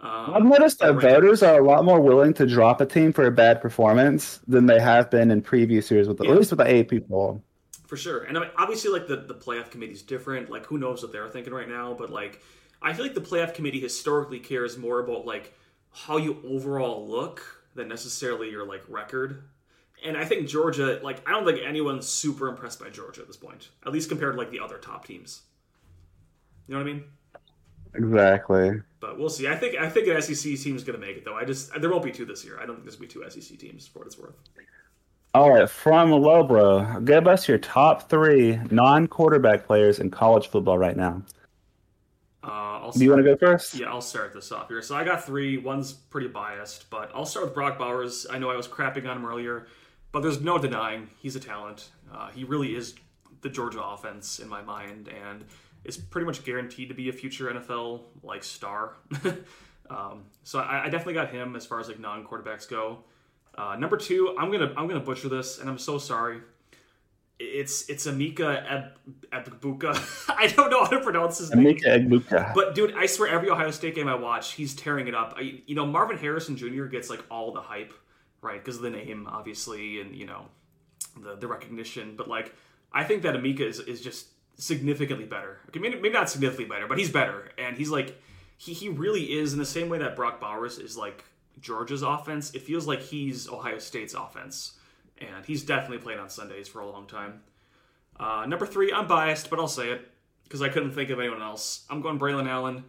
Um, 0.00 0.34
I've 0.34 0.44
noticed 0.44 0.80
that 0.80 0.94
voters 0.94 1.42
are 1.42 1.58
a 1.58 1.64
lot 1.64 1.84
more 1.84 2.00
willing 2.00 2.34
to 2.34 2.46
drop 2.46 2.80
a 2.80 2.86
team 2.86 3.12
for 3.12 3.26
a 3.26 3.30
bad 3.30 3.62
performance 3.62 4.40
than 4.46 4.66
they 4.66 4.78
have 4.78 5.10
been 5.10 5.30
in 5.30 5.40
previous 5.40 5.90
years, 5.90 6.06
with 6.06 6.18
the, 6.18 6.24
Yeah. 6.24 6.32
at 6.32 6.36
least 6.36 6.50
with 6.50 6.58
the 6.58 6.66
eight 6.66 6.88
people. 6.88 7.42
For 7.86 7.96
sure. 7.96 8.24
And 8.24 8.36
I 8.36 8.40
mean, 8.42 8.50
obviously, 8.58 8.90
like, 8.90 9.06
the, 9.06 9.16
the 9.16 9.34
playoff 9.34 9.70
committee's 9.70 10.02
different. 10.02 10.50
Like, 10.50 10.66
who 10.66 10.76
knows 10.76 11.02
what 11.02 11.12
they're 11.12 11.28
thinking 11.28 11.54
right 11.54 11.68
now. 11.68 11.94
But, 11.94 12.10
like, 12.10 12.42
I 12.82 12.92
feel 12.92 13.04
like 13.04 13.14
the 13.14 13.20
playoff 13.20 13.54
committee 13.54 13.80
historically 13.80 14.38
cares 14.38 14.76
more 14.76 15.00
about, 15.00 15.24
like, 15.24 15.54
how 15.92 16.18
you 16.18 16.42
overall 16.46 17.08
look 17.08 17.42
than 17.74 17.88
necessarily 17.88 18.50
your, 18.50 18.66
like, 18.66 18.82
record. 18.88 19.44
And 20.04 20.16
I 20.16 20.24
think 20.26 20.46
Georgia, 20.46 21.00
like, 21.02 21.26
I 21.26 21.30
don't 21.30 21.46
think 21.46 21.60
anyone's 21.64 22.06
super 22.06 22.48
impressed 22.48 22.80
by 22.80 22.90
Georgia 22.90 23.22
at 23.22 23.28
this 23.28 23.36
point, 23.38 23.70
at 23.86 23.92
least 23.92 24.10
compared 24.10 24.34
to, 24.34 24.38
like, 24.38 24.50
the 24.50 24.60
other 24.60 24.76
top 24.76 25.06
teams. 25.06 25.42
You 26.66 26.74
know 26.74 26.82
what 26.82 26.90
I 26.90 26.92
mean? 26.92 27.04
Exactly. 27.94 28.82
But 29.06 29.20
we'll 29.20 29.28
see. 29.28 29.46
I 29.46 29.54
think 29.54 29.76
I 29.76 29.88
think 29.88 30.08
an 30.08 30.20
SEC 30.20 30.36
team's 30.36 30.66
is 30.66 30.84
going 30.84 30.98
to 31.00 31.06
make 31.06 31.16
it, 31.16 31.24
though. 31.24 31.36
I 31.36 31.44
just, 31.44 31.72
there 31.80 31.90
won't 31.90 32.02
be 32.02 32.10
two 32.10 32.24
this 32.24 32.44
year. 32.44 32.58
I 32.60 32.66
don't 32.66 32.74
think 32.74 32.84
there's 32.84 32.96
going 32.96 33.08
to 33.08 33.20
be 33.20 33.24
two 33.24 33.40
SEC 33.40 33.56
teams 33.56 33.86
for 33.86 34.00
what 34.00 34.06
it's 34.08 34.18
worth. 34.18 34.34
All 35.32 35.52
right, 35.52 35.70
from 35.70 36.10
Lobro, 36.10 37.04
give 37.04 37.28
us 37.28 37.46
your 37.46 37.58
top 37.58 38.08
three 38.08 38.58
non-quarterback 38.70 39.64
players 39.66 40.00
in 40.00 40.10
college 40.10 40.48
football 40.48 40.76
right 40.76 40.96
now. 40.96 41.22
Uh, 42.42 42.48
I'll 42.48 42.90
Do 42.90 43.04
you 43.04 43.10
want 43.10 43.24
to 43.24 43.30
go 43.30 43.36
first? 43.36 43.74
Yeah, 43.74 43.90
I'll 43.90 44.00
start 44.00 44.32
this 44.34 44.50
off 44.50 44.68
here. 44.68 44.82
So 44.82 44.96
I 44.96 45.04
got 45.04 45.24
three. 45.24 45.56
One's 45.56 45.92
pretty 45.92 46.28
biased, 46.28 46.90
but 46.90 47.12
I'll 47.14 47.26
start 47.26 47.46
with 47.46 47.54
Brock 47.54 47.78
Bowers. 47.78 48.26
I 48.28 48.38
know 48.38 48.50
I 48.50 48.56
was 48.56 48.66
crapping 48.66 49.08
on 49.08 49.18
him 49.18 49.26
earlier, 49.26 49.68
but 50.10 50.20
there's 50.20 50.40
no 50.40 50.58
denying 50.58 51.10
he's 51.20 51.36
a 51.36 51.40
talent. 51.40 51.90
Uh, 52.12 52.28
he 52.30 52.42
really 52.42 52.74
is 52.74 52.96
the 53.42 53.50
Georgia 53.50 53.82
offense 53.82 54.40
in 54.40 54.48
my 54.48 54.62
mind, 54.62 55.08
and 55.08 55.44
is 55.86 55.96
pretty 55.96 56.26
much 56.26 56.44
guaranteed 56.44 56.88
to 56.88 56.94
be 56.94 57.08
a 57.08 57.12
future 57.12 57.46
NFL 57.46 58.02
like 58.22 58.44
star. 58.44 58.96
um, 59.90 60.24
so 60.42 60.58
I, 60.58 60.84
I, 60.84 60.88
definitely 60.88 61.14
got 61.14 61.30
him 61.30 61.56
as 61.56 61.64
far 61.64 61.80
as 61.80 61.88
like 61.88 62.00
non 62.00 62.26
quarterbacks 62.26 62.68
go. 62.68 63.04
Uh, 63.56 63.76
number 63.76 63.96
two, 63.96 64.34
I'm 64.38 64.50
gonna 64.50 64.72
I'm 64.76 64.86
gonna 64.88 65.00
butcher 65.00 65.28
this, 65.28 65.58
and 65.58 65.70
I'm 65.70 65.78
so 65.78 65.98
sorry. 65.98 66.40
It's 67.38 67.88
it's 67.88 68.06
Emeka 68.06 68.90
Egbuka. 69.32 70.34
I 70.36 70.48
don't 70.48 70.70
know 70.70 70.84
how 70.84 70.90
to 70.90 71.00
pronounce 71.00 71.38
his 71.38 71.54
name. 71.54 71.76
Emeka 71.76 72.08
Egbuka. 72.08 72.54
But 72.54 72.74
dude, 72.74 72.94
I 72.96 73.06
swear 73.06 73.28
every 73.28 73.48
Ohio 73.48 73.70
State 73.70 73.94
game 73.94 74.08
I 74.08 74.14
watch, 74.14 74.54
he's 74.54 74.74
tearing 74.74 75.06
it 75.06 75.14
up. 75.14 75.34
I, 75.36 75.62
you 75.66 75.74
know, 75.74 75.86
Marvin 75.86 76.18
Harrison 76.18 76.56
Jr. 76.56 76.84
gets 76.84 77.08
like 77.08 77.22
all 77.30 77.52
the 77.52 77.60
hype, 77.60 77.94
right? 78.42 78.62
Because 78.62 78.76
of 78.76 78.82
the 78.82 78.90
name, 78.90 79.26
obviously, 79.30 80.00
and 80.00 80.14
you 80.14 80.26
know, 80.26 80.46
the 81.22 81.36
the 81.36 81.46
recognition. 81.46 82.14
But 82.16 82.28
like, 82.28 82.54
I 82.92 83.04
think 83.04 83.22
that 83.22 83.34
Emeka 83.34 83.60
is 83.60 83.80
is 83.80 84.00
just 84.00 84.28
significantly 84.56 85.26
better. 85.26 85.60
Okay, 85.68 85.78
maybe, 85.78 85.96
maybe 85.96 86.10
not 86.10 86.30
significantly 86.30 86.74
better, 86.74 86.86
but 86.86 86.98
he's 86.98 87.10
better, 87.10 87.50
and 87.58 87.76
he's 87.76 87.90
like 87.90 88.20
he 88.56 88.72
he 88.72 88.88
really 88.88 89.32
is 89.32 89.52
in 89.52 89.58
the 89.58 89.66
same 89.66 89.88
way 89.88 89.98
that 89.98 90.16
Brock 90.16 90.40
Bowers 90.40 90.78
is 90.78 90.96
like 90.96 91.24
Georgia's 91.60 92.02
offense. 92.02 92.54
It 92.54 92.62
feels 92.62 92.86
like 92.86 93.00
he's 93.00 93.48
Ohio 93.48 93.78
State's 93.78 94.14
offense, 94.14 94.78
and 95.18 95.44
he's 95.46 95.62
definitely 95.62 95.98
played 95.98 96.18
on 96.18 96.28
Sundays 96.28 96.68
for 96.68 96.80
a 96.80 96.90
long 96.90 97.06
time. 97.06 97.42
Uh, 98.18 98.46
number 98.46 98.66
three, 98.66 98.92
I'm 98.92 99.06
biased, 99.06 99.50
but 99.50 99.58
I'll 99.58 99.68
say 99.68 99.90
it 99.90 100.10
because 100.44 100.62
I 100.62 100.68
couldn't 100.68 100.92
think 100.92 101.10
of 101.10 101.20
anyone 101.20 101.42
else. 101.42 101.84
I'm 101.90 102.00
going 102.00 102.18
Braelon 102.18 102.48
Allen. 102.48 102.84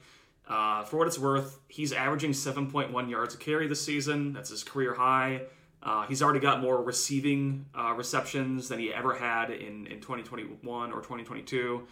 Uh, 0.47 0.83
for 0.83 0.97
what 0.97 1.07
it's 1.07 1.19
worth, 1.19 1.59
he's 1.67 1.91
averaging 1.91 2.31
7.1 2.31 3.09
yards 3.09 3.35
a 3.35 3.37
carry 3.37 3.67
this 3.67 3.83
season. 3.83 4.31
That's 4.31 4.49
his 4.49 4.63
career 4.63 4.93
high. 4.93 5.41
Uh, 5.87 6.05
he's 6.05 6.21
already 6.21 6.41
got 6.41 6.61
more 6.61 6.83
receiving 6.83 7.65
uh, 7.73 7.93
receptions 7.93 8.67
than 8.67 8.77
he 8.77 8.93
ever 8.93 9.15
had 9.15 9.49
in, 9.49 9.87
in 9.87 10.01
2021 10.01 10.91
or 10.91 10.97
2022, 10.97 11.87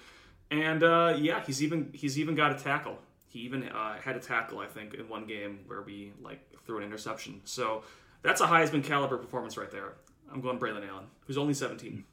and 0.52 0.84
uh, 0.84 1.16
yeah, 1.18 1.42
he's 1.46 1.64
even 1.64 1.90
he's 1.94 2.20
even 2.20 2.36
got 2.36 2.52
a 2.52 2.62
tackle. 2.62 2.98
He 3.30 3.40
even 3.40 3.64
uh, 3.70 3.96
had 3.96 4.18
a 4.18 4.20
tackle, 4.20 4.60
I 4.60 4.68
think, 4.68 4.96
in 4.96 5.08
one 5.08 5.26
game 5.26 5.60
where 5.68 5.82
we 5.82 6.12
like 6.22 6.42
threw 6.66 6.80
an 6.80 6.84
interception. 6.84 7.40
So 7.46 7.84
that's 8.22 8.42
a 8.42 8.46
Heisman 8.48 8.84
caliber 8.84 9.18
performance 9.18 9.56
right 9.56 9.72
there. 9.72 9.94
I'm 10.30 10.42
going 10.42 10.60
Braelon 10.60 10.88
Allen, 10.88 11.06
who's 11.26 11.38
only 11.38 11.54
17. 11.54 12.04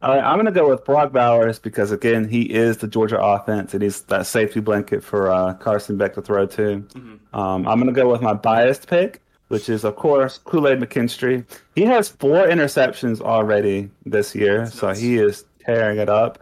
All 0.00 0.14
right, 0.14 0.22
I'm 0.22 0.36
going 0.36 0.46
to 0.46 0.52
go 0.52 0.68
with 0.68 0.84
Brock 0.84 1.12
Bowers 1.12 1.58
because 1.58 1.90
again, 1.90 2.28
he 2.28 2.42
is 2.42 2.78
the 2.78 2.86
Georgia 2.86 3.20
offense, 3.20 3.74
and 3.74 3.82
he's 3.82 4.02
that 4.02 4.26
safety 4.26 4.60
blanket 4.60 5.02
for 5.02 5.30
uh, 5.30 5.54
Carson 5.54 5.96
Beck 5.96 6.14
to 6.14 6.22
throw 6.22 6.46
to. 6.46 6.62
Mm-hmm. 6.62 7.36
Um, 7.36 7.66
I'm 7.66 7.80
going 7.80 7.92
to 7.92 8.00
go 8.00 8.10
with 8.10 8.22
my 8.22 8.32
biased 8.32 8.86
pick, 8.86 9.22
which 9.48 9.68
is 9.68 9.84
of 9.84 9.96
course 9.96 10.38
Kool 10.38 10.68
Aid 10.68 10.80
McKinstry. 10.80 11.44
He 11.74 11.82
has 11.82 12.08
four 12.08 12.46
interceptions 12.46 13.20
already 13.20 13.90
this 14.04 14.34
year, 14.34 14.66
so 14.66 14.92
he 14.92 15.16
is 15.16 15.44
tearing 15.64 15.98
it 15.98 16.08
up. 16.08 16.38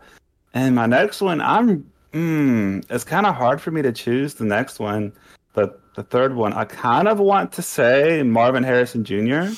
And 0.55 0.75
my 0.75 0.87
next 0.87 1.21
one, 1.21 1.41
I'm, 1.41 1.91
mm, 2.13 2.85
it's 2.89 3.05
kind 3.05 3.27
of 3.27 3.35
hard 3.35 3.61
for 3.61 3.71
me 3.71 3.83
to 3.83 3.93
choose 3.93 4.35
the 4.35 4.45
next 4.45 4.79
one, 4.79 5.13
but 5.53 5.81
the 5.95 6.03
third 6.03 6.35
one, 6.35 6.53
I 6.53 6.65
kind 6.65 7.09
of 7.09 7.19
want 7.19 7.53
to 7.53 7.63
say 7.63 8.23
Marvin 8.23 8.63
Harrison 8.63 9.05
Jr. 9.05 9.53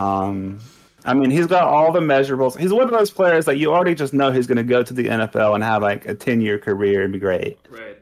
Um, 0.00 0.60
I 1.04 1.14
mean, 1.14 1.30
he's 1.30 1.46
got 1.46 1.64
all 1.64 1.92
the 1.92 2.00
measurables. 2.00 2.56
He's 2.58 2.72
one 2.72 2.84
of 2.84 2.90
those 2.90 3.10
players 3.10 3.44
that 3.44 3.58
you 3.58 3.72
already 3.72 3.94
just 3.94 4.14
know 4.14 4.32
he's 4.32 4.46
going 4.46 4.56
to 4.56 4.64
go 4.64 4.82
to 4.82 4.94
the 4.94 5.04
NFL 5.04 5.54
and 5.54 5.62
have 5.62 5.82
like 5.82 6.06
a 6.06 6.14
10 6.14 6.40
year 6.40 6.58
career 6.58 7.02
and 7.02 7.12
be 7.12 7.18
great. 7.18 7.58
Right. 7.68 7.98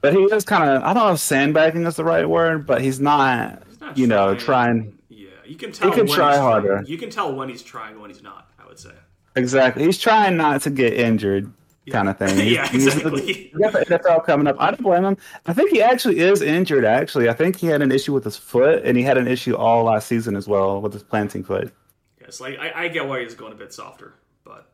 But 0.00 0.14
he 0.14 0.20
is 0.20 0.44
kind 0.44 0.70
of, 0.70 0.82
I 0.82 0.92
don't 0.92 1.06
know 1.06 1.12
if 1.12 1.18
sandbagging 1.18 1.84
is 1.84 1.96
the 1.96 2.04
right 2.04 2.28
word, 2.28 2.66
but 2.66 2.80
he's 2.80 3.00
not, 3.00 3.62
he's 3.66 3.80
not 3.80 3.98
you 3.98 4.06
trying. 4.06 4.08
know, 4.08 4.34
trying. 4.36 4.98
Yeah, 5.08 5.28
you 5.44 5.56
can 5.56 5.72
tell. 5.72 5.90
He 5.90 5.96
can 5.96 6.06
try 6.06 6.36
harder. 6.36 6.68
Trying. 6.68 6.86
You 6.86 6.98
can 6.98 7.10
tell 7.10 7.34
when 7.34 7.48
he's 7.48 7.62
trying 7.62 8.00
when 8.00 8.10
he's 8.10 8.22
not, 8.22 8.50
I 8.58 8.66
would 8.66 8.78
say. 8.78 8.92
Exactly. 9.34 9.84
He's 9.84 9.98
trying 9.98 10.36
not 10.36 10.62
to 10.62 10.70
get 10.70 10.94
injured 10.94 11.52
kind 11.90 12.08
of 12.08 12.18
thing. 12.18 12.36
He's, 12.38 12.52
yeah, 12.52 12.68
exactly. 12.72 13.32
He's, 13.32 13.52
got 13.54 13.72
the 13.72 13.78
NFL 13.80 14.24
coming 14.24 14.46
up. 14.46 14.56
I 14.58 14.70
don't 14.70 14.82
blame 14.82 15.04
him. 15.04 15.16
I 15.46 15.52
think 15.52 15.70
he 15.70 15.82
actually 15.82 16.18
is 16.18 16.42
injured. 16.42 16.84
Actually, 16.84 17.28
I 17.28 17.32
think 17.32 17.56
he 17.56 17.66
had 17.66 17.82
an 17.82 17.92
issue 17.92 18.12
with 18.12 18.24
his 18.24 18.36
foot, 18.36 18.84
and 18.84 18.96
he 18.96 19.02
had 19.02 19.18
an 19.18 19.26
issue 19.26 19.56
all 19.56 19.84
last 19.84 20.08
season 20.08 20.36
as 20.36 20.46
well 20.46 20.80
with 20.80 20.92
his 20.92 21.02
planting 21.02 21.44
foot. 21.44 21.72
Yes, 22.20 22.40
like 22.40 22.58
I, 22.58 22.84
I 22.84 22.88
get 22.88 23.06
why 23.06 23.20
he's 23.22 23.34
going 23.34 23.52
a 23.52 23.56
bit 23.56 23.72
softer, 23.72 24.14
but 24.44 24.70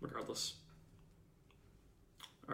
regardless. 0.00 0.54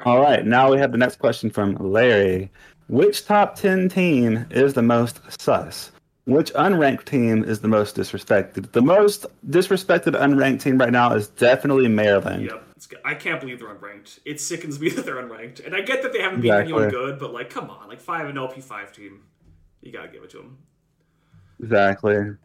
All 0.05 0.20
right. 0.20 0.44
now 0.44 0.70
we 0.70 0.78
have 0.78 0.92
the 0.92 0.98
next 0.98 1.18
question 1.18 1.51
from 1.51 1.74
Larry. 1.74 2.51
Which 2.88 3.24
top 3.24 3.55
ten 3.55 3.88
team 3.88 4.46
is 4.51 4.74
the 4.74 4.82
most 4.82 5.20
sus? 5.40 5.92
Which 6.24 6.53
unranked 6.55 7.05
team 7.05 7.44
is 7.44 7.61
the 7.61 7.68
most 7.68 7.96
disrespected? 7.96 8.72
The 8.72 8.82
most 8.82 9.26
disrespected 9.48 10.14
unranked 10.20 10.61
team 10.61 10.78
right 10.78 10.92
now 10.92 11.12
is 11.12 11.28
definitely 11.28 11.88
Maryland. 11.88 12.44
Yep. 12.44 12.66
I 13.05 13.14
can't 13.14 13.40
believe 13.40 13.59
they're 13.59 13.74
unranked. 13.74 14.20
It 14.24 14.40
sickens 14.40 14.80
me 14.80 14.88
that 14.90 15.05
they're 15.05 15.16
unranked. 15.16 15.64
And 15.64 15.74
I 15.74 15.80
get 15.82 16.03
that 16.03 16.12
they 16.12 16.20
haven't 16.20 16.40
beaten 16.40 16.61
exactly. 16.61 16.84
anyone 16.84 16.90
good, 16.90 17.18
but 17.18 17.32
like, 17.32 17.51
come 17.51 17.70
on, 17.70 17.88
like 17.88 18.01
five 18.01 18.28
and 18.28 18.38
oh 18.38 18.46
LP 18.46 18.61
five 18.61 18.92
team, 18.92 19.22
you 19.82 19.92
gotta 19.92 20.09
give 20.09 20.22
it 20.22 20.30
to 20.30 20.38
them. 20.38 20.59
Exactly. 21.61 22.36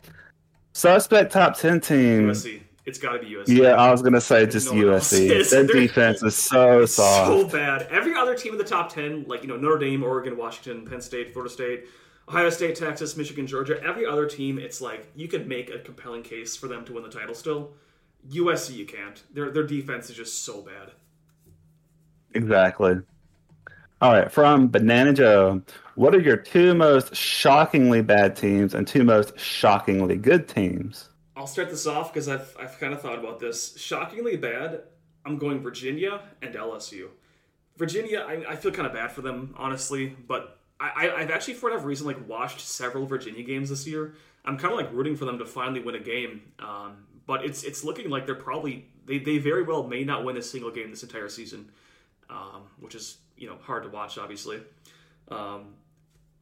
Suspect 0.74 1.32
top 1.32 1.58
ten 1.58 1.80
team. 1.80 2.30
USC. 2.30 2.62
It's 2.86 3.00
got 3.00 3.14
to 3.14 3.20
be 3.20 3.34
USC. 3.34 3.58
Yeah, 3.58 3.74
I 3.74 3.90
was 3.92 4.04
gonna 4.04 4.22
say 4.22 4.46
just 4.46 4.72
no 4.72 4.80
USC. 4.80 5.50
Their 5.50 5.66
defense 5.66 6.22
is 6.22 6.36
so 6.36 6.86
soft, 6.86 7.28
so 7.28 7.48
bad. 7.48 7.88
Every 7.90 8.14
other 8.14 8.36
team 8.36 8.52
in 8.52 8.60
the 8.60 8.64
top 8.64 8.94
ten, 8.94 9.26
like 9.28 9.42
you 9.42 9.48
know 9.48 9.58
Notre 9.58 9.80
Dame, 9.80 10.04
Oregon, 10.04 10.38
Washington, 10.38 10.86
Penn 10.86 11.02
State, 11.02 11.34
Florida 11.34 11.52
State, 11.52 11.86
Ohio 12.30 12.50
State, 12.50 12.76
Texas, 12.76 13.18
Michigan, 13.18 13.48
Georgia, 13.48 13.82
every 13.84 14.06
other 14.06 14.28
team, 14.28 14.60
it's 14.60 14.82
like 14.82 15.08
you 15.16 15.28
can 15.28 15.48
make 15.48 15.70
a 15.70 15.80
compelling 15.80 16.24
case 16.24 16.56
for 16.56 16.68
them 16.68 16.86
to 16.86 16.94
win 16.94 17.04
the 17.04 17.10
title 17.10 17.36
still. 17.36 17.74
USC, 18.30 18.76
you 18.76 18.86
can't. 18.86 19.22
Their 19.34 19.52
their 19.52 19.64
defense 19.64 20.10
is 20.10 20.16
just 20.16 20.44
so 20.44 20.62
bad. 20.62 20.92
Exactly. 22.34 22.98
All 24.02 24.12
right, 24.12 24.32
from 24.32 24.68
Banana 24.68 25.14
Joe, 25.14 25.62
what 25.96 26.14
are 26.14 26.20
your 26.20 26.38
two 26.38 26.76
most 26.76 27.16
shockingly 27.16 28.02
bad 28.02 28.36
teams 28.36 28.74
and 28.74 28.88
two 28.88 29.04
most 29.04 29.40
shockingly 29.40 30.18
good 30.18 30.48
teams? 30.48 31.10
I'll 31.36 31.48
start 31.48 31.70
this 31.70 31.86
off 31.86 32.14
because 32.14 32.30
I've 32.30 32.56
I've 32.60 32.80
kind 32.80 32.94
of 32.94 33.02
thought 33.02 33.20
about 33.20 33.40
this. 33.40 33.78
Shockingly 33.78 34.38
bad, 34.38 34.84
I'm 35.26 35.38
going 35.38 35.60
Virginia 35.60 36.22
and 36.42 36.54
LSU. 36.56 37.10
Virginia, 37.78 38.26
I, 38.28 38.52
I 38.52 38.56
feel 38.56 38.72
kind 38.72 38.88
of 38.88 38.94
bad 38.94 39.12
for 39.12 39.22
them, 39.22 39.54
honestly, 39.58 40.16
but 40.28 40.60
I, 40.80 41.10
I've 41.10 41.32
actually, 41.32 41.56
for 41.56 41.70
whatever 41.70 41.88
reason, 41.88 42.06
like 42.06 42.28
watched 42.28 42.60
several 42.60 43.06
Virginia 43.06 43.44
games 43.44 43.70
this 43.70 43.88
year. 43.88 44.14
I'm 44.44 44.58
kind 44.58 44.74
of 44.74 44.80
like 44.80 44.92
rooting 44.94 45.16
for 45.16 45.26
them 45.26 45.40
to 45.40 45.46
finally 45.46 45.80
win 45.80 45.96
a 45.96 46.00
game. 46.00 46.42
Um, 46.60 47.06
but 47.26 47.44
it's 47.44 47.64
it's 47.64 47.84
looking 47.84 48.10
like 48.10 48.26
they're 48.26 48.36
probably 48.36 48.86
they, 49.06 49.18
they 49.18 49.38
very 49.38 49.64
well 49.64 49.84
may 49.84 50.04
not 50.04 50.24
win 50.24 50.38
a 50.38 50.42
single 50.42 50.72
game 50.72 50.90
this 50.90 51.04
entire 51.04 51.30
season, 51.30 51.72
um, 52.30 52.64
which 52.80 52.94
is 52.94 53.18
you 53.38 53.48
know 53.48 53.58
hard 53.62 53.84
to 53.84 53.90
watch 53.90 54.18
obviously. 54.18 54.60
Um, 55.30 55.74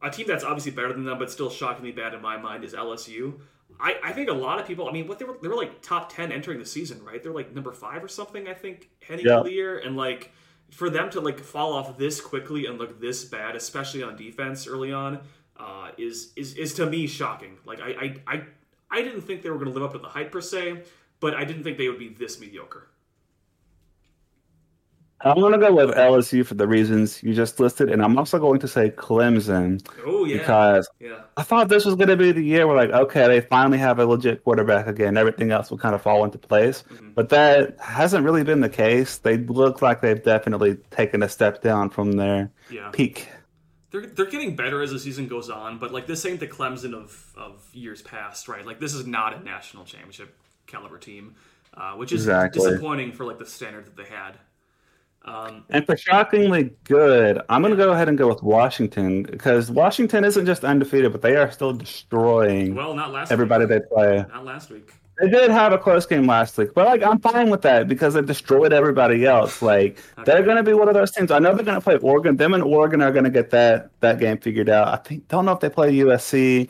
a 0.02 0.10
team 0.10 0.26
that's 0.26 0.44
obviously 0.44 0.72
better 0.72 0.92
than 0.92 1.04
them 1.04 1.18
but 1.18 1.30
still 1.30 1.48
shockingly 1.48 1.92
bad 1.92 2.12
in 2.12 2.20
my 2.20 2.36
mind 2.36 2.64
is 2.64 2.74
LSU. 2.74 3.40
I, 3.80 3.96
I 4.02 4.12
think 4.12 4.28
a 4.28 4.34
lot 4.34 4.60
of 4.60 4.66
people. 4.66 4.88
I 4.88 4.92
mean, 4.92 5.06
what 5.06 5.18
they 5.18 5.24
were 5.24 5.36
they 5.40 5.48
were 5.48 5.56
like 5.56 5.82
top 5.82 6.12
ten 6.12 6.32
entering 6.32 6.58
the 6.58 6.66
season, 6.66 7.04
right? 7.04 7.22
They're 7.22 7.32
like 7.32 7.54
number 7.54 7.72
five 7.72 8.02
or 8.02 8.08
something. 8.08 8.48
I 8.48 8.54
think 8.54 8.90
heading 9.06 9.26
yeah. 9.26 9.38
into 9.38 9.50
the 9.50 9.54
year, 9.54 9.78
and 9.78 9.96
like 9.96 10.32
for 10.70 10.90
them 10.90 11.10
to 11.10 11.20
like 11.20 11.38
fall 11.40 11.72
off 11.72 11.96
this 11.98 12.20
quickly 12.20 12.66
and 12.66 12.78
look 12.78 13.00
this 13.00 13.24
bad, 13.24 13.56
especially 13.56 14.02
on 14.02 14.16
defense 14.16 14.66
early 14.66 14.92
on, 14.92 15.20
uh, 15.58 15.90
is 15.98 16.32
is 16.36 16.54
is 16.54 16.74
to 16.74 16.86
me 16.86 17.06
shocking. 17.06 17.58
Like 17.64 17.80
I 17.80 18.16
I, 18.26 18.36
I 18.36 18.42
I 18.90 19.02
didn't 19.02 19.22
think 19.22 19.42
they 19.42 19.50
were 19.50 19.58
going 19.58 19.68
to 19.68 19.74
live 19.74 19.82
up 19.82 19.92
to 19.92 19.98
the 19.98 20.08
hype 20.08 20.30
per 20.30 20.40
se, 20.40 20.82
but 21.20 21.34
I 21.34 21.44
didn't 21.44 21.64
think 21.64 21.78
they 21.78 21.88
would 21.88 21.98
be 21.98 22.08
this 22.08 22.40
mediocre. 22.40 22.88
I'm 25.24 25.40
going 25.40 25.52
to 25.52 25.58
go 25.58 25.74
with 25.74 25.96
LSU 25.96 26.44
for 26.44 26.54
the 26.54 26.68
reasons 26.68 27.22
you 27.22 27.34
just 27.34 27.58
listed, 27.58 27.90
and 27.90 28.02
I'm 28.02 28.18
also 28.18 28.38
going 28.38 28.60
to 28.60 28.68
say 28.68 28.90
Clemson. 28.90 29.86
Oh 30.04 30.24
yeah, 30.24 30.38
because 30.38 30.88
yeah. 31.00 31.22
I 31.36 31.42
thought 31.42 31.68
this 31.68 31.84
was 31.84 31.94
going 31.94 32.08
to 32.08 32.16
be 32.16 32.32
the 32.32 32.42
year 32.42 32.66
where 32.66 32.76
like, 32.76 32.90
okay, 32.90 33.26
they 33.26 33.40
finally 33.40 33.78
have 33.78 33.98
a 33.98 34.06
legit 34.06 34.44
quarterback 34.44 34.86
again. 34.86 35.16
Everything 35.16 35.50
else 35.50 35.70
will 35.70 35.78
kind 35.78 35.94
of 35.94 36.02
fall 36.02 36.24
into 36.24 36.38
place, 36.38 36.84
mm-hmm. 36.92 37.10
but 37.14 37.30
that 37.30 37.76
hasn't 37.80 38.24
really 38.24 38.44
been 38.44 38.60
the 38.60 38.68
case. 38.68 39.18
They 39.18 39.38
look 39.38 39.82
like 39.82 40.00
they've 40.00 40.22
definitely 40.22 40.76
taken 40.90 41.22
a 41.22 41.28
step 41.28 41.62
down 41.62 41.90
from 41.90 42.12
their 42.12 42.50
yeah. 42.70 42.90
peak 42.90 43.28
they're 43.94 44.06
they're 44.06 44.26
getting 44.26 44.56
better 44.56 44.82
as 44.82 44.90
the 44.90 44.98
season 44.98 45.28
goes 45.28 45.48
on, 45.48 45.78
but 45.78 45.92
like 45.92 46.08
this 46.08 46.26
ain't 46.26 46.40
the 46.40 46.48
Clemson 46.48 46.94
of 46.94 47.32
of 47.36 47.62
years 47.72 48.02
past, 48.02 48.48
right? 48.48 48.66
Like 48.66 48.80
this 48.80 48.92
is 48.92 49.06
not 49.06 49.36
a 49.36 49.44
national 49.44 49.84
championship 49.84 50.36
caliber 50.66 50.98
team, 50.98 51.36
uh, 51.74 51.92
which 51.92 52.10
is 52.10 52.22
exactly. 52.22 52.60
disappointing 52.60 53.12
for 53.12 53.24
like 53.24 53.38
the 53.38 53.46
standard 53.46 53.86
that 53.86 53.96
they 53.96 54.04
had. 54.04 54.36
Um, 55.26 55.64
and 55.70 55.86
for 55.86 55.96
shockingly 55.96 56.74
good, 56.84 57.40
I'm 57.48 57.62
going 57.62 57.70
to 57.70 57.82
go 57.82 57.92
ahead 57.92 58.08
and 58.08 58.18
go 58.18 58.28
with 58.28 58.42
Washington 58.42 59.22
because 59.22 59.70
Washington 59.70 60.22
isn't 60.24 60.44
just 60.44 60.64
undefeated, 60.64 61.12
but 61.12 61.22
they 61.22 61.36
are 61.36 61.50
still 61.50 61.72
destroying 61.72 62.74
well, 62.74 62.94
not 62.94 63.10
last 63.10 63.32
everybody 63.32 63.64
week. 63.64 63.70
they 63.70 63.94
play. 63.94 64.26
Not 64.28 64.44
last 64.44 64.70
week. 64.70 64.92
They 65.18 65.30
did 65.30 65.50
have 65.50 65.72
a 65.72 65.78
close 65.78 66.04
game 66.06 66.26
last 66.26 66.58
week, 66.58 66.74
but 66.74 66.86
like 66.86 67.02
I'm 67.02 67.20
fine 67.20 67.48
with 67.48 67.62
that 67.62 67.88
because 67.88 68.14
they 68.14 68.22
destroyed 68.22 68.72
everybody 68.72 69.24
else. 69.24 69.62
Like 69.62 69.98
okay. 70.18 70.24
they're 70.24 70.42
going 70.42 70.56
to 70.56 70.62
be 70.62 70.74
one 70.74 70.88
of 70.88 70.94
those 70.94 71.12
teams. 71.12 71.30
I 71.30 71.38
know 71.38 71.54
they're 71.54 71.64
going 71.64 71.78
to 71.78 71.80
play 71.80 71.96
Oregon. 71.96 72.36
Them 72.36 72.52
and 72.52 72.62
Oregon 72.62 73.00
are 73.00 73.12
going 73.12 73.24
to 73.24 73.30
get 73.30 73.50
that 73.50 73.90
that 74.00 74.18
game 74.18 74.38
figured 74.38 74.68
out. 74.68 74.88
I 74.88 74.96
think 74.96 75.28
don't 75.28 75.46
know 75.46 75.52
if 75.52 75.60
they 75.60 75.70
play 75.70 75.94
USC. 75.94 76.68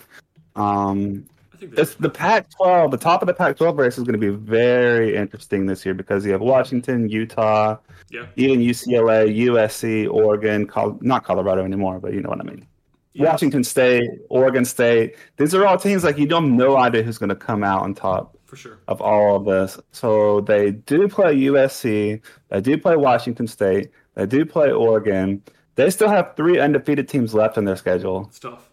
Um, 0.57 1.26
I 1.55 1.57
think 1.57 1.74
they 1.74 1.82
It's 1.82 1.94
the 1.94 2.11
Pac-12. 2.11 2.90
The 2.90 2.96
top 2.96 3.22
of 3.22 3.26
the 3.26 3.34
Pac-12 3.34 3.78
race 3.78 3.96
is 3.96 4.05
going 4.05 4.18
to 4.18 4.18
be 4.18 4.30
very 4.30 5.14
interesting 5.16 5.66
this 5.66 5.84
year 5.84 5.94
because 5.94 6.26
you 6.26 6.32
have 6.32 6.40
Washington, 6.40 7.09
Utah, 7.09 7.76
yeah. 8.11 8.26
even 8.36 8.61
UCLA, 8.61 9.34
USC, 9.46 10.11
Oregon, 10.12 10.66
Col- 10.66 10.98
not 11.00 11.24
Colorado 11.24 11.64
anymore, 11.64 12.00
but 12.00 12.12
you 12.12 12.20
know 12.20 12.28
what 12.28 12.40
I 12.40 12.44
mean. 12.44 12.66
Yeah. 13.12 13.30
Washington 13.30 13.62
State, 13.62 14.11
Oregon 14.28 14.64
State. 14.64 15.16
These 15.36 15.55
are 15.55 15.64
all 15.64 15.78
teams 15.78 16.02
like 16.02 16.18
you 16.18 16.26
don't 16.26 16.44
have 16.44 16.52
no 16.52 16.76
idea 16.76 17.05
who's 17.05 17.18
going 17.18 17.28
to 17.28 17.36
come 17.36 17.62
out 17.62 17.82
on 17.82 17.94
top 17.94 18.36
For 18.44 18.57
sure. 18.57 18.78
of 18.88 19.00
all 19.00 19.36
of 19.36 19.44
this. 19.44 19.78
So 19.92 20.40
they 20.40 20.72
do 20.72 21.07
play 21.07 21.36
USC, 21.36 22.20
they 22.48 22.61
do 22.61 22.76
play 22.76 22.96
Washington 22.96 23.46
State, 23.46 23.90
they 24.14 24.26
do 24.26 24.44
play 24.44 24.72
Oregon. 24.72 25.42
They 25.76 25.90
still 25.90 26.09
have 26.09 26.34
three 26.36 26.59
undefeated 26.61 27.09
teams 27.09 27.34
left 27.34 27.59
in 27.59 27.64
their 27.64 27.76
schedule. 27.76 28.26
It's 28.28 28.38
tough. 28.38 28.70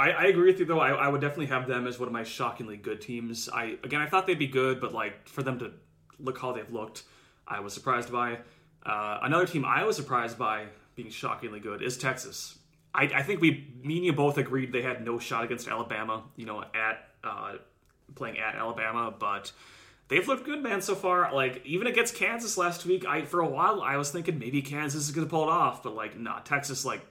I, 0.00 0.10
I 0.12 0.22
agree 0.24 0.50
with 0.50 0.58
you 0.58 0.64
though. 0.64 0.80
I, 0.80 0.92
I 0.92 1.08
would 1.08 1.20
definitely 1.20 1.46
have 1.46 1.68
them 1.68 1.86
as 1.86 1.98
one 1.98 2.08
of 2.08 2.12
my 2.12 2.24
shockingly 2.24 2.78
good 2.78 3.02
teams. 3.02 3.50
I 3.52 3.76
again 3.84 4.00
I 4.00 4.08
thought 4.08 4.26
they'd 4.26 4.38
be 4.38 4.46
good, 4.46 4.80
but 4.80 4.94
like 4.94 5.28
for 5.28 5.42
them 5.42 5.58
to 5.58 5.72
look 6.18 6.38
how 6.38 6.52
they've 6.52 6.72
looked, 6.72 7.02
I 7.46 7.60
was 7.60 7.74
surprised 7.74 8.10
by. 8.10 8.38
Uh, 8.84 9.18
another 9.22 9.46
team 9.46 9.62
I 9.62 9.84
was 9.84 9.96
surprised 9.96 10.38
by 10.38 10.64
being 10.96 11.10
shockingly 11.10 11.60
good 11.60 11.82
is 11.82 11.98
Texas. 11.98 12.58
I, 12.94 13.04
I 13.14 13.22
think 13.22 13.42
we 13.42 13.68
me 13.82 13.98
and 13.98 14.06
you 14.06 14.14
both 14.14 14.38
agreed 14.38 14.72
they 14.72 14.80
had 14.80 15.04
no 15.04 15.18
shot 15.18 15.44
against 15.44 15.68
Alabama. 15.68 16.24
You 16.34 16.46
know, 16.46 16.64
at 16.74 17.08
uh, 17.22 17.56
playing 18.14 18.38
at 18.38 18.54
Alabama, 18.54 19.12
but 19.16 19.52
they've 20.08 20.26
looked 20.26 20.46
good, 20.46 20.62
man, 20.62 20.80
so 20.80 20.94
far. 20.94 21.30
Like 21.34 21.60
even 21.66 21.86
against 21.86 22.14
Kansas 22.14 22.56
last 22.56 22.86
week, 22.86 23.04
I 23.04 23.26
for 23.26 23.40
a 23.40 23.46
while 23.46 23.82
I 23.82 23.98
was 23.98 24.10
thinking 24.10 24.38
maybe 24.38 24.62
Kansas 24.62 25.08
is 25.08 25.10
going 25.10 25.26
to 25.26 25.30
pull 25.30 25.42
it 25.42 25.52
off, 25.52 25.82
but 25.82 25.94
like 25.94 26.18
nah, 26.18 26.38
Texas 26.38 26.86
like 26.86 27.04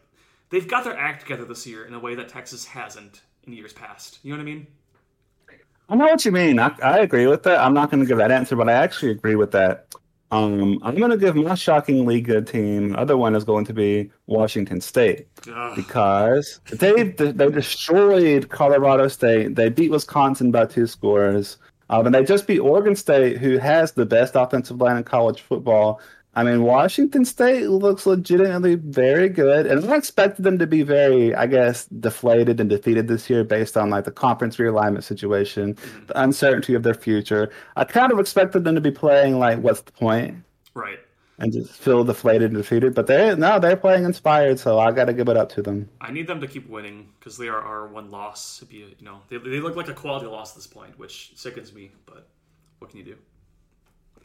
they've 0.49 0.67
got 0.67 0.83
their 0.83 0.97
act 0.97 1.21
together 1.21 1.45
this 1.45 1.65
year 1.65 1.85
in 1.85 1.93
a 1.93 1.99
way 1.99 2.15
that 2.15 2.29
Texas 2.29 2.65
hasn't 2.65 3.21
in 3.45 3.53
years 3.53 3.73
past. 3.73 4.19
You 4.23 4.31
know 4.31 4.37
what 4.37 4.43
I 4.43 4.45
mean? 4.45 4.67
I 5.89 5.95
know 5.95 6.05
what 6.05 6.23
you 6.23 6.31
mean. 6.31 6.59
I, 6.59 6.71
I 6.83 6.99
agree 6.99 7.25
with 7.25 7.43
that. 7.43 7.59
I'm 7.59 7.73
not 7.73 7.89
going 7.89 8.01
to 8.01 8.05
give 8.05 8.19
that 8.19 8.31
answer, 8.31 8.55
but 8.55 8.69
I 8.69 8.73
actually 8.73 9.11
agree 9.11 9.35
with 9.35 9.51
that. 9.51 9.87
Um, 10.31 10.79
I'm 10.83 10.95
going 10.95 11.09
to 11.09 11.17
give 11.17 11.35
my 11.35 11.55
shockingly 11.55 12.21
good 12.21 12.45
team. 12.45 12.95
Other 12.95 13.17
one 13.17 13.35
is 13.35 13.43
going 13.43 13.65
to 13.65 13.73
be 13.73 14.11
Washington 14.27 14.79
State 14.79 15.27
Ugh. 15.51 15.75
because 15.75 16.61
they 16.71 17.03
they 17.03 17.49
destroyed 17.49 18.49
Colorado 18.49 19.07
State. 19.07 19.55
They 19.55 19.69
beat 19.69 19.89
Wisconsin 19.89 20.51
by 20.51 20.67
two 20.67 20.85
scores, 20.85 21.57
um, 21.89 22.05
and 22.05 22.13
they 22.13 22.23
just 22.23 22.45
beat 22.45 22.59
Oregon 22.59 22.95
State, 22.95 23.39
who 23.39 23.57
has 23.57 23.93
the 23.93 24.05
best 24.05 24.35
offensive 24.35 24.79
line 24.79 24.97
in 24.97 25.03
college 25.03 25.41
football. 25.41 25.99
I 26.39 26.43
mean, 26.43 26.63
Washington 26.63 27.25
State 27.25 27.67
looks 27.67 28.05
legitimately 28.05 28.75
very 28.75 29.27
good, 29.27 29.65
and 29.65 29.83
I 29.91 29.97
expected 29.97 30.43
them 30.43 30.57
to 30.59 30.65
be 30.65 30.83
very, 30.83 31.35
I 31.35 31.47
guess, 31.47 31.83
deflated 31.87 32.61
and 32.61 32.69
defeated 32.69 33.09
this 33.09 33.29
year 33.29 33.43
based 33.43 33.75
on 33.75 33.89
like 33.89 34.05
the 34.05 34.11
conference 34.11 34.55
realignment 34.55 35.03
situation, 35.03 35.73
mm-hmm. 35.73 36.05
the 36.05 36.21
uncertainty 36.21 36.75
of 36.75 36.83
their 36.83 36.93
future. 36.93 37.51
I 37.75 37.83
kind 37.83 38.13
of 38.13 38.19
expected 38.19 38.63
them 38.63 38.73
to 38.75 38.79
be 38.79 38.89
playing 38.89 39.37
like, 39.37 39.59
what's 39.59 39.81
the 39.81 39.91
point, 39.91 40.37
Right. 40.73 40.99
and 41.39 41.51
just 41.51 41.73
feel 41.73 42.05
deflated 42.05 42.51
and 42.51 42.57
defeated. 42.57 42.95
But 42.95 43.07
they 43.07 43.35
no, 43.35 43.59
they're 43.59 43.75
playing 43.75 44.05
inspired, 44.05 44.59
so 44.59 44.79
I 44.79 44.93
got 44.93 45.05
to 45.05 45.13
give 45.13 45.27
it 45.27 45.35
up 45.35 45.49
to 45.55 45.61
them. 45.61 45.89
I 45.99 46.09
need 46.09 46.27
them 46.27 46.39
to 46.39 46.47
keep 46.47 46.69
winning 46.69 47.09
because 47.19 47.37
they 47.37 47.49
are 47.49 47.61
our 47.61 47.89
one 47.89 48.11
loss. 48.11 48.63
You 48.69 48.85
you 48.97 49.05
know 49.05 49.19
they, 49.27 49.39
they 49.39 49.59
look 49.59 49.75
like 49.75 49.89
a 49.89 49.93
quality 49.93 50.27
loss 50.27 50.51
at 50.51 50.55
this 50.55 50.67
point, 50.67 50.97
which 50.97 51.33
sickens 51.35 51.73
me. 51.73 51.91
But 52.05 52.29
what 52.77 52.91
can 52.91 52.99
you 52.99 53.05
do? 53.05 53.17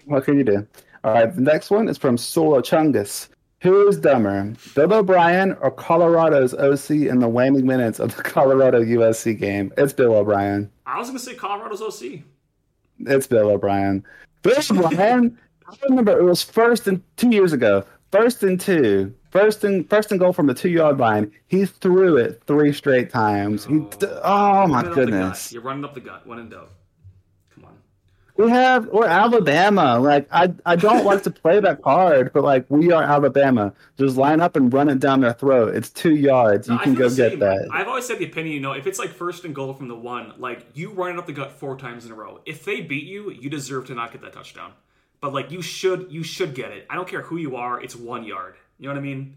What 0.05 0.25
can 0.25 0.39
you 0.39 0.45
do? 0.45 0.69
All 1.05 1.13
right, 1.13 1.35
the 1.35 1.41
next 1.43 1.71
one 1.71 1.87
is 1.89 1.99
from 1.99 2.17
Sora 2.17 2.63
Chungus. 2.63 3.29
Who 3.61 3.89
is 3.89 3.99
dumber, 3.99 4.55
Bill 4.75 4.93
O'Brien 4.93 5.53
or 5.61 5.71
Colorado's 5.71 6.55
OC 6.55 6.91
in 6.91 7.19
the 7.19 7.29
waning 7.29 7.67
minutes 7.67 7.99
of 7.99 8.17
the 8.17 8.23
Colorado 8.25 8.83
USC 8.83 9.39
game? 9.39 9.73
It's 9.77 9.93
Bill 9.93 10.15
O'Brien. 10.15 10.71
I 10.87 10.99
was 10.99 11.09
gonna 11.09 11.19
say 11.19 11.35
Colorado's 11.35 11.83
OC. 11.83 12.21
It's 13.01 13.27
Bill 13.27 13.51
O'Brien. 13.51 14.03
Bill 14.43 14.57
O'Brien. 14.71 15.39
I 15.67 15.77
remember 15.89 16.19
it 16.19 16.25
was 16.25 16.43
first 16.43 16.87
and 16.87 17.03
two 17.17 17.31
years 17.31 17.53
ago. 17.53 17.85
First 18.11 18.43
and 18.43 18.61
two. 18.61 19.15
First 19.31 19.65
and 19.65 19.89
first 19.91 20.11
and 20.11 20.21
goal 20.21 20.33
from 20.33 20.47
the 20.47 20.55
two 20.55 20.69
yard 20.71 20.99
line. 20.99 21.33
He 21.49 21.67
threw 21.67 22.17
it 22.17 22.43
three 22.47 22.73
straight 22.73 23.11
times. 23.11 23.67
He, 23.67 23.79
oh. 23.81 24.21
oh 24.23 24.67
my 24.69 24.77
Running 24.77 24.77
up 24.77 24.83
the 24.83 24.89
gut. 24.89 24.95
goodness. 24.95 25.53
You're 25.53 25.63
running 25.63 25.85
up 25.85 25.95
the 25.95 26.01
gut. 26.01 26.27
When 26.27 26.39
in 26.39 26.49
doubt. 26.51 26.71
We 28.37 28.51
have 28.51 28.89
we're 28.89 29.07
Alabama. 29.07 29.99
Like 30.01 30.27
I 30.33 30.53
I 30.67 30.75
don't 30.75 31.05
like 31.05 31.23
to 31.23 31.31
play 31.31 31.61
that 31.61 31.83
card, 31.83 32.33
but 32.33 32.43
like 32.43 32.67
we 32.69 32.91
are 32.91 33.03
Alabama. 33.03 33.73
Just 33.97 34.17
line 34.17 34.41
up 34.41 34.57
and 34.57 34.73
run 34.73 34.89
it 34.89 34.99
down 34.99 35.21
their 35.21 35.35
throat. 35.35 35.77
It's 35.77 35.89
two 35.91 36.17
yards. 36.17 36.67
You 36.67 36.75
No, 36.75 36.81
I 36.81 36.85
can 36.85 36.95
go 36.95 37.09
get 37.09 37.33
same. 37.33 37.39
that. 37.39 37.69
I've 37.73 37.87
always 37.87 38.07
said 38.07 38.19
the 38.19 38.25
opinion, 38.25 38.55
you 38.55 38.61
know, 38.61 38.73
if 38.73 38.89
it's 38.89 38.99
like 38.99 39.11
first 39.11 39.45
and 39.45 39.55
goal 39.55 39.73
from 39.73 39.87
the 39.87 39.95
one, 39.95 40.33
like 40.39 40.67
you 40.75 40.91
run 40.91 41.13
it 41.13 41.19
up 41.19 41.27
the 41.27 41.33
gut 41.33 41.53
four 41.53 41.77
times 41.77 42.05
in 42.07 42.11
a 42.11 42.15
row. 42.17 42.41
If 42.45 42.65
they 42.65 42.81
beat 42.81 43.05
you, 43.05 43.31
you 43.31 43.49
deserve 43.49 43.87
to 43.87 43.95
not 43.95 44.11
get 44.11 44.21
that 44.23 44.33
touchdown. 44.33 44.73
But 45.21 45.33
like 45.33 45.53
you 45.53 45.63
should, 45.63 46.11
you 46.11 46.25
should 46.25 46.55
get 46.55 46.73
it. 46.73 46.87
I 46.91 46.97
don't 46.97 47.09
care 47.09 47.23
who 47.23 47.37
you 47.37 47.55
are. 47.57 47.81
It's 47.81 47.95
one 47.95 48.25
yard. 48.25 48.57
You 48.79 48.89
know 48.89 48.95
what 48.95 48.99
I 48.99 49.03
mean? 49.03 49.37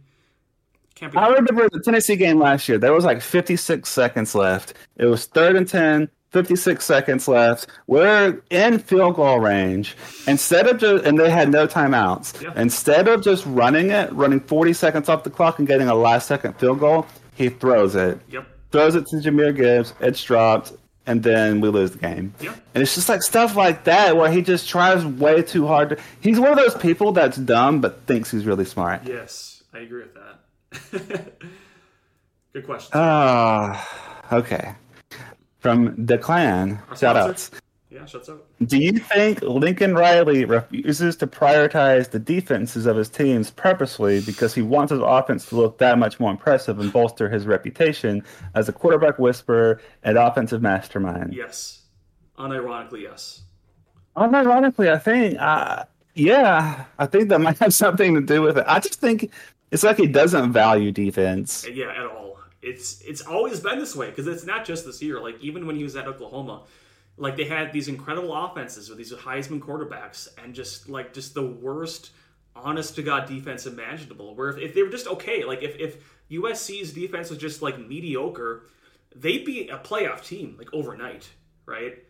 Can't 0.95 1.13
be. 1.13 1.19
I 1.19 1.27
remember 1.27 1.69
the 1.69 1.79
Tennessee 1.79 2.15
game 2.15 2.39
last 2.39 2.67
year. 2.67 2.79
There 2.79 2.93
was 2.93 3.05
like 3.05 3.21
56 3.21 3.87
seconds 3.87 4.33
left. 4.33 4.73
It 4.97 5.05
was 5.05 5.27
third 5.27 5.55
and 5.55 5.67
10, 5.67 6.09
56 6.31 6.83
seconds 6.83 7.27
left. 7.27 7.67
We're 7.87 8.41
in 8.49 8.79
field 8.79 9.15
goal 9.15 9.39
range. 9.39 9.95
Instead 10.27 10.67
of 10.67 10.77
just, 10.77 11.05
and 11.05 11.17
they 11.17 11.29
had 11.29 11.49
no 11.49 11.67
timeouts. 11.67 12.41
Yeah. 12.41 12.53
Instead 12.55 13.07
of 13.07 13.23
just 13.23 13.45
running 13.45 13.91
it, 13.91 14.11
running 14.13 14.39
40 14.41 14.73
seconds 14.73 15.09
off 15.09 15.23
the 15.23 15.29
clock 15.29 15.59
and 15.59 15.67
getting 15.67 15.87
a 15.87 15.95
last 15.95 16.27
second 16.27 16.53
field 16.59 16.79
goal, 16.79 17.07
he 17.35 17.49
throws 17.49 17.95
it. 17.95 18.19
Yep. 18.29 18.45
Throws 18.71 18.95
it 18.95 19.05
to 19.07 19.17
Jahmyr 19.17 19.55
Gibbs. 19.55 19.93
It's 20.01 20.21
dropped. 20.23 20.73
And 21.05 21.23
then 21.23 21.61
we 21.61 21.69
lose 21.69 21.91
the 21.91 21.99
game. 21.99 22.33
Yeah. 22.41 22.53
And 22.75 22.83
it's 22.83 22.93
just 22.93 23.07
like 23.07 23.23
stuff 23.23 23.55
like 23.55 23.85
that 23.85 24.17
where 24.17 24.29
he 24.29 24.41
just 24.41 24.67
tries 24.67 25.05
way 25.05 25.41
too 25.41 25.65
hard. 25.65 25.89
To, 25.89 25.97
he's 26.19 26.37
one 26.37 26.51
of 26.51 26.57
those 26.57 26.75
people 26.75 27.13
that's 27.13 27.37
dumb 27.37 27.79
but 27.79 28.05
thinks 28.07 28.29
he's 28.29 28.45
really 28.45 28.65
smart. 28.65 29.03
Yes, 29.05 29.63
I 29.73 29.79
agree 29.79 30.03
with 30.03 30.15
that. 30.15 31.39
Good 32.53 32.65
question. 32.65 32.91
Ah, 32.93 33.87
okay. 34.33 34.75
From 35.59 35.93
the 36.05 36.17
clan, 36.17 36.79
Our 36.89 36.95
shout 36.97 37.17
outs. 37.17 37.51
yeah, 37.89 38.05
shuts 38.05 38.29
out. 38.29 38.45
Do 38.65 38.77
you 38.77 38.93
think 38.99 39.41
Lincoln 39.41 39.95
Riley 39.95 40.45
refuses 40.45 41.15
to 41.17 41.27
prioritize 41.27 42.11
the 42.11 42.19
defenses 42.19 42.85
of 42.85 42.95
his 42.95 43.09
teams 43.09 43.49
purposely 43.51 44.21
because 44.21 44.53
he 44.53 44.61
wants 44.61 44.91
his 44.91 44.99
offense 45.01 45.47
to 45.47 45.55
look 45.55 45.79
that 45.79 45.97
much 45.97 46.19
more 46.19 46.29
impressive 46.31 46.79
and 46.79 46.93
bolster 46.93 47.27
his 47.29 47.47
reputation 47.47 48.23
as 48.53 48.69
a 48.69 48.73
quarterback 48.73 49.17
whisperer 49.17 49.81
and 50.03 50.17
offensive 50.17 50.61
mastermind? 50.61 51.33
Yes. 51.33 51.81
Unironically, 52.37 53.01
yes. 53.01 53.41
Unironically, 54.15 54.91
I 54.93 54.97
think, 54.99 55.39
uh, 55.39 55.85
yeah, 56.13 56.85
I 56.99 57.05
think 57.07 57.29
that 57.29 57.41
might 57.41 57.57
have 57.59 57.73
something 57.73 58.13
to 58.15 58.21
do 58.21 58.41
with 58.43 58.57
it. 58.57 58.65
I 58.67 58.79
just 58.79 58.99
think 58.99 59.31
it's 59.71 59.83
like 59.83 59.97
he 59.97 60.07
doesn't 60.07 60.51
value 60.53 60.91
defense. 60.91 61.67
Yeah, 61.71 61.91
at 61.91 62.05
all. 62.05 62.36
It's 62.67 63.01
it's 63.01 63.21
always 63.21 63.59
been 63.59 63.79
this 63.79 63.95
way 63.95 64.09
because 64.09 64.27
it's 64.27 64.45
not 64.45 64.65
just 64.65 64.85
this 64.85 65.01
year. 65.01 65.19
Like 65.21 65.39
even 65.41 65.65
when 65.67 65.75
he 65.75 65.83
was 65.83 65.95
at 65.95 66.07
Oklahoma, 66.07 66.63
like 67.17 67.35
they 67.37 67.45
had 67.45 67.71
these 67.71 67.87
incredible 67.87 68.33
offenses 68.35 68.89
with 68.89 68.97
these 68.97 69.13
Heisman 69.13 69.59
quarterbacks, 69.59 70.27
and 70.43 70.53
just 70.53 70.89
like 70.89 71.13
just 71.13 71.33
the 71.33 71.47
worst, 71.47 72.11
honest 72.55 72.95
to 72.95 73.03
god 73.03 73.27
defense 73.27 73.65
imaginable. 73.65 74.35
Where 74.35 74.49
if, 74.49 74.57
if 74.57 74.73
they 74.75 74.83
were 74.83 74.89
just 74.89 75.07
okay, 75.07 75.43
like 75.45 75.63
if 75.63 75.77
if 75.79 75.97
USC's 76.29 76.91
defense 76.93 77.29
was 77.29 77.39
just 77.39 77.61
like 77.61 77.79
mediocre, 77.79 78.67
they'd 79.15 79.45
be 79.45 79.69
a 79.69 79.77
playoff 79.77 80.25
team 80.25 80.55
like 80.57 80.73
overnight, 80.73 81.29
right? 81.65 82.03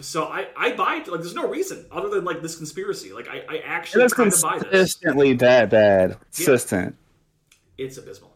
So 0.00 0.24
I 0.24 0.46
I 0.56 0.72
buy 0.72 0.96
it. 0.96 1.08
Like 1.08 1.20
there's 1.20 1.34
no 1.34 1.48
reason 1.48 1.84
other 1.90 2.08
than 2.08 2.24
like 2.24 2.40
this 2.42 2.56
conspiracy. 2.56 3.12
Like 3.12 3.28
I 3.28 3.44
I 3.48 3.58
actually 3.58 4.04
It's 4.04 4.14
kind 4.14 4.32
of 4.32 4.40
buy 4.40 4.58
this. 4.58 4.68
consistently 4.70 5.34
that 5.34 5.68
bad. 5.70 6.16
Consistent. 6.34 6.96
It's 7.76 7.96
abysmal. 7.98 8.29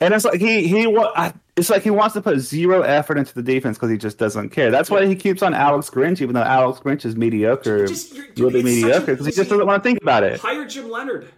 And 0.00 0.12
it's 0.12 0.24
like 0.24 0.40
he 0.40 0.66
he 0.68 0.86
I- 1.16 1.32
it's 1.56 1.70
like 1.70 1.82
he 1.82 1.90
wants 1.90 2.12
to 2.14 2.20
put 2.20 2.38
zero 2.40 2.82
effort 2.82 3.16
into 3.16 3.34
the 3.34 3.42
defense 3.42 3.78
because 3.78 3.90
he 3.90 3.96
just 3.96 4.18
doesn't 4.18 4.50
care. 4.50 4.70
That's 4.70 4.90
why 4.90 5.06
he 5.06 5.16
keeps 5.16 5.42
on 5.42 5.54
Alex 5.54 5.88
Grinch, 5.88 6.20
even 6.20 6.34
though 6.34 6.42
Alex 6.42 6.80
Grinch 6.80 7.06
is 7.06 7.16
mediocre, 7.16 7.86
Just- 7.86 8.12
really 8.12 8.24
it's 8.26 8.40
such 8.42 8.52
a 8.54 8.62
mediocre, 8.62 9.12
because 9.12 9.24
he 9.26 9.32
just 9.32 9.48
doesn't 9.48 9.66
want 9.66 9.82
to 9.82 9.88
think 9.88 10.02
about 10.02 10.22
it. 10.22 10.38
Hire 10.40 10.66
Jim 10.66 10.90
Leonhard. 10.90 11.28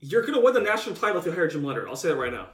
You're 0.00 0.22
gonna 0.26 0.40
win 0.40 0.54
the 0.54 0.60
national 0.60 0.96
title 0.96 1.18
if 1.20 1.26
you 1.26 1.32
hire 1.32 1.46
Jim 1.48 1.64
Leonhard. 1.64 1.88
I'll 1.88 1.96
say 1.96 2.08
that 2.08 2.16
right 2.16 2.32
now. 2.32 2.48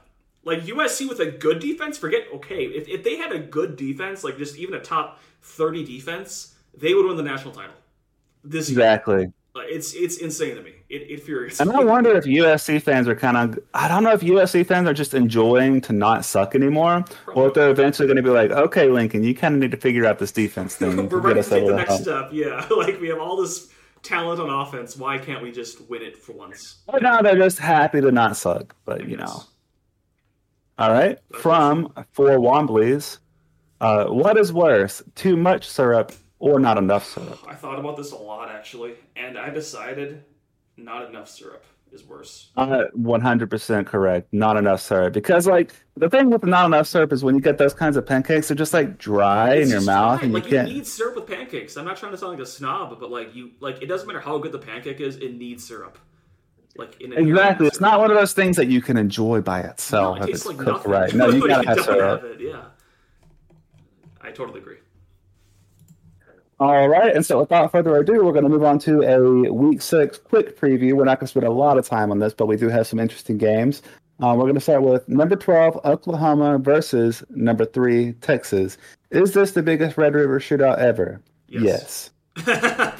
Like 0.45 0.61
USC 0.65 1.07
with 1.09 1.19
a 1.19 1.25
good 1.31 1.59
defense, 1.59 1.97
forget 1.97 2.23
okay. 2.35 2.63
If, 2.65 2.87
if 2.87 3.03
they 3.03 3.15
had 3.17 3.31
a 3.31 3.39
good 3.39 3.75
defense, 3.75 4.23
like 4.23 4.37
just 4.37 4.57
even 4.57 4.75
a 4.75 4.79
top 4.79 5.19
thirty 5.41 5.83
defense, 5.83 6.53
they 6.77 6.93
would 6.93 7.05
win 7.05 7.17
the 7.17 7.23
national 7.23 7.53
title. 7.53 7.75
This. 8.43 8.69
Exactly. 8.69 9.31
Like, 9.55 9.67
it's 9.69 9.93
it's 9.93 10.17
insane 10.17 10.55
to 10.55 10.61
me. 10.61 10.73
It, 10.93 11.09
it. 11.09 11.59
And 11.59 11.71
I 11.71 11.83
wonder 11.83 12.15
if 12.15 12.25
USC 12.25 12.79
fans 12.79 13.07
are 13.07 13.15
kind 13.15 13.35
of, 13.35 13.57
I 13.73 13.87
don't 13.87 14.03
know 14.03 14.11
if 14.11 14.21
USC 14.21 14.63
fans 14.63 14.87
are 14.87 14.93
just 14.93 15.15
enjoying 15.15 15.81
to 15.81 15.93
not 15.93 16.23
suck 16.23 16.53
anymore, 16.53 17.03
or 17.33 17.47
if 17.47 17.55
they're 17.55 17.71
eventually 17.71 18.07
going 18.07 18.17
to 18.17 18.21
be 18.21 18.29
like, 18.29 18.51
okay, 18.51 18.87
Lincoln, 18.89 19.23
you 19.23 19.33
kind 19.33 19.55
of 19.55 19.61
need 19.61 19.71
to 19.71 19.77
figure 19.77 20.05
out 20.05 20.19
this 20.19 20.31
defense 20.31 20.75
thing 20.75 20.95
We're 21.09 21.19
ready 21.19 21.41
to 21.41 21.49
take 21.49 21.65
the 21.65 21.73
next 21.73 22.03
step. 22.03 22.29
Yeah, 22.31 22.67
like 22.77 23.01
we 23.01 23.07
have 23.07 23.19
all 23.19 23.41
this 23.41 23.69
talent 24.03 24.39
on 24.39 24.51
offense. 24.51 24.95
Why 24.95 25.17
can't 25.17 25.41
we 25.41 25.51
just 25.51 25.89
win 25.89 26.03
it 26.03 26.15
for 26.15 26.33
once? 26.33 26.83
Right 26.91 27.01
now, 27.01 27.23
they're 27.23 27.37
just 27.37 27.57
happy 27.57 27.99
to 27.99 28.11
not 28.11 28.37
suck, 28.37 28.75
but 28.85 29.09
you 29.09 29.17
know. 29.17 29.43
All 30.77 30.91
right. 30.91 31.17
From 31.33 31.91
Four 32.11 32.37
Wombleys. 32.37 33.17
Uh, 33.81 34.05
what 34.05 34.37
is 34.37 34.53
worse, 34.53 35.01
too 35.15 35.35
much 35.35 35.67
syrup 35.67 36.11
or 36.37 36.59
not 36.59 36.77
enough 36.77 37.05
syrup? 37.05 37.39
I 37.47 37.55
thought 37.55 37.79
about 37.79 37.97
this 37.97 38.11
a 38.11 38.15
lot 38.15 38.49
actually, 38.49 38.93
and 39.15 39.37
I 39.39 39.49
decided 39.49 40.23
not 40.77 41.09
enough 41.09 41.29
syrup 41.29 41.63
is 41.91 42.03
worse. 42.03 42.49
Uh, 42.57 42.85
100% 42.97 43.85
correct. 43.85 44.27
Not 44.33 44.57
enough 44.57 44.81
syrup. 44.81 45.13
Because, 45.13 45.45
like, 45.45 45.73
the 45.95 46.09
thing 46.09 46.31
with 46.31 46.43
not 46.43 46.65
enough 46.65 46.87
syrup 46.87 47.13
is 47.13 47.23
when 47.23 47.35
you 47.35 47.41
get 47.41 47.59
those 47.59 47.73
kinds 47.73 47.97
of 47.97 48.05
pancakes, 48.05 48.47
they're 48.47 48.57
just, 48.57 48.73
like, 48.73 48.97
dry 48.97 49.53
It's 49.55 49.65
in 49.65 49.71
your 49.71 49.81
mouth 49.81 50.19
dry. 50.19 50.25
and 50.25 50.33
like 50.33 50.45
you 50.45 50.49
can't. 50.51 50.67
you 50.69 50.73
need 50.75 50.87
syrup 50.87 51.15
with 51.15 51.27
pancakes. 51.27 51.77
I'm 51.77 51.85
not 51.85 51.97
trying 51.97 52.11
to 52.13 52.17
sound 52.17 52.31
like 52.31 52.41
a 52.41 52.45
snob, 52.47 52.99
but 52.99 53.11
like 53.11 53.35
you, 53.35 53.51
like 53.59 53.81
it 53.83 53.85
doesn't 53.85 54.07
matter 54.07 54.19
how 54.21 54.39
good 54.39 54.51
the 54.51 54.57
pancake 54.59 54.99
is, 55.01 55.17
it 55.17 55.35
needs 55.35 55.63
syrup. 55.67 55.99
Like 56.75 56.99
in 56.99 57.13
Exactly. 57.13 57.67
It's 57.67 57.79
not 57.79 57.99
one 57.99 58.09
of 58.09 58.17
those 58.17 58.33
things 58.33 58.57
that 58.57 58.65
you 58.67 58.81
can 58.81 58.97
enjoy 58.97 59.41
by 59.41 59.59
itself 59.59 60.17
No, 60.17 60.23
if 60.23 60.29
it's 60.31 60.45
like 60.47 60.57
cooked 60.57 60.87
nothing. 60.87 60.91
right. 60.91 61.13
No, 61.13 61.29
you 61.29 61.47
gotta 61.47 61.67
have 61.67 61.81
syrup. 61.81 62.23
have 62.23 62.31
it, 62.31 62.41
yeah. 62.41 62.63
I 64.21 64.31
totally 64.31 64.59
agree. 64.61 64.77
All 66.59 66.87
right, 66.87 67.13
and 67.15 67.25
so 67.25 67.39
without 67.39 67.71
further 67.71 67.97
ado, 67.97 68.23
we're 68.23 68.31
going 68.31 68.43
to 68.43 68.49
move 68.49 68.63
on 68.63 68.79
to 68.79 69.01
a 69.01 69.51
week 69.51 69.81
six 69.81 70.17
quick 70.17 70.59
preview. 70.59 70.93
We're 70.93 71.03
not 71.05 71.19
going 71.19 71.25
to 71.25 71.31
spend 71.31 71.45
a 71.45 71.51
lot 71.51 71.77
of 71.77 71.85
time 71.87 72.11
on 72.11 72.19
this, 72.19 72.33
but 72.33 72.45
we 72.45 72.55
do 72.57 72.69
have 72.69 72.87
some 72.87 72.99
interesting 72.99 73.37
games. 73.37 73.81
Uh, 74.21 74.33
we're 74.35 74.43
going 74.43 74.53
to 74.53 74.61
start 74.61 74.83
with 74.83 75.07
number 75.09 75.35
12, 75.35 75.81
Oklahoma 75.83 76.59
versus 76.59 77.23
number 77.31 77.65
three, 77.65 78.13
Texas. 78.21 78.77
Is 79.09 79.33
this 79.33 79.51
the 79.51 79.63
biggest 79.63 79.97
Red 79.97 80.13
River 80.13 80.39
shootout 80.39 80.77
ever? 80.77 81.19
Yes. 81.47 82.11
I 82.47 82.93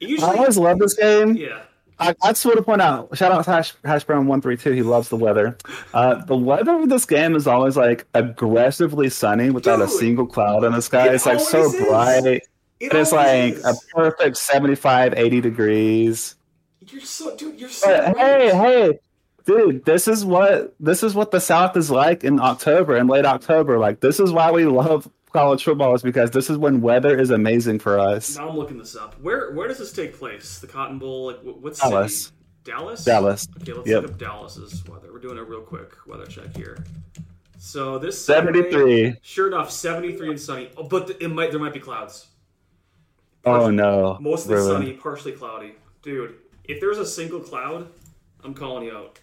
Usually, 0.00 0.38
always 0.38 0.58
love 0.58 0.78
this 0.78 0.94
game. 0.94 1.36
yeah. 1.36 1.60
I, 1.98 2.14
I 2.22 2.28
just 2.28 2.44
want 2.46 2.56
to 2.56 2.62
point 2.62 2.80
out, 2.80 3.14
shout 3.16 3.30
out 3.30 3.44
to 3.44 3.50
Hash, 3.50 3.74
Hash 3.84 4.04
Brown 4.04 4.26
one 4.26 4.40
three 4.40 4.56
two. 4.56 4.72
He 4.72 4.80
loves 4.82 5.10
the 5.10 5.16
weather. 5.16 5.58
Uh, 5.92 6.24
the 6.24 6.36
weather 6.36 6.72
of 6.80 6.88
this 6.88 7.04
game 7.04 7.36
is 7.36 7.46
always 7.46 7.76
like 7.76 8.06
aggressively 8.14 9.10
sunny 9.10 9.50
without 9.50 9.82
a 9.82 9.88
single 9.88 10.26
cloud 10.26 10.64
in 10.64 10.72
the 10.72 10.80
sky. 10.80 11.08
it 11.08 11.14
It's 11.14 11.26
like 11.26 11.40
so 11.40 11.64
is. 11.64 11.76
bright. 11.76 12.40
It 12.80 12.92
It's 12.94 13.12
like 13.12 13.56
always 13.62 13.64
a 13.64 13.74
perfect 13.94 14.36
75, 14.38 15.14
80 15.16 15.40
degrees. 15.40 16.36
You're 16.88 17.02
so, 17.02 17.36
dude. 17.36 17.60
You're 17.60 17.68
so. 17.68 17.88
Right. 17.90 18.16
hey, 18.16 18.50
hey, 18.56 18.98
dude, 19.44 19.84
this 19.84 20.08
is 20.08 20.24
what 20.24 20.74
this 20.80 21.02
is 21.02 21.14
what 21.14 21.30
the 21.30 21.40
South 21.40 21.76
is 21.76 21.90
like 21.90 22.24
in 22.24 22.40
October 22.40 22.96
and 22.96 23.08
late 23.08 23.26
October. 23.26 23.78
Like 23.78 24.00
this 24.00 24.18
is 24.18 24.32
why 24.32 24.50
we 24.50 24.64
love 24.64 25.08
college 25.32 25.62
football 25.62 25.94
is 25.94 26.02
because 26.02 26.30
this 26.30 26.48
is 26.50 26.56
when 26.56 26.80
weather 26.80 27.16
is 27.16 27.30
amazing 27.30 27.78
for 27.80 27.98
us. 28.00 28.36
Now 28.36 28.48
I'm 28.48 28.56
looking 28.56 28.78
this 28.78 28.96
up. 28.96 29.20
Where 29.20 29.52
where 29.52 29.68
does 29.68 29.78
this 29.78 29.92
take 29.92 30.18
place? 30.18 30.58
The 30.58 30.66
Cotton 30.66 30.98
Bowl? 30.98 31.26
Like 31.26 31.40
wh- 31.42 31.62
what's 31.62 31.80
Dallas. 31.80 32.32
Dallas. 32.64 33.04
Dallas. 33.04 33.46
Okay, 33.60 33.72
let's 33.72 33.88
Yep. 33.88 34.02
look 34.02 34.12
up 34.12 34.18
Dallas's 34.18 34.84
weather. 34.86 35.12
We're 35.12 35.18
doing 35.20 35.38
a 35.38 35.44
real 35.44 35.60
quick 35.62 35.92
weather 36.06 36.26
check 36.26 36.56
here. 36.56 36.82
So 37.58 37.98
this 37.98 38.22
Saturday, 38.22 38.62
73. 38.70 39.16
Sure 39.22 39.46
enough, 39.48 39.70
73 39.70 40.30
and 40.30 40.40
sunny. 40.40 40.70
Oh, 40.78 40.82
but 40.82 41.16
it 41.20 41.28
might 41.28 41.50
there 41.50 41.60
might 41.60 41.74
be 41.74 41.78
clouds. 41.80 42.26
Oh 43.44 43.70
no. 43.70 44.18
Mostly 44.20 44.54
Ruin. 44.54 44.66
sunny, 44.66 44.92
partially 44.92 45.32
cloudy. 45.32 45.74
Dude, 46.02 46.34
if 46.64 46.80
there's 46.80 46.98
a 46.98 47.06
single 47.06 47.40
cloud, 47.40 47.88
I'm 48.44 48.54
calling 48.54 48.84
you 48.84 48.92
out. 48.96 49.18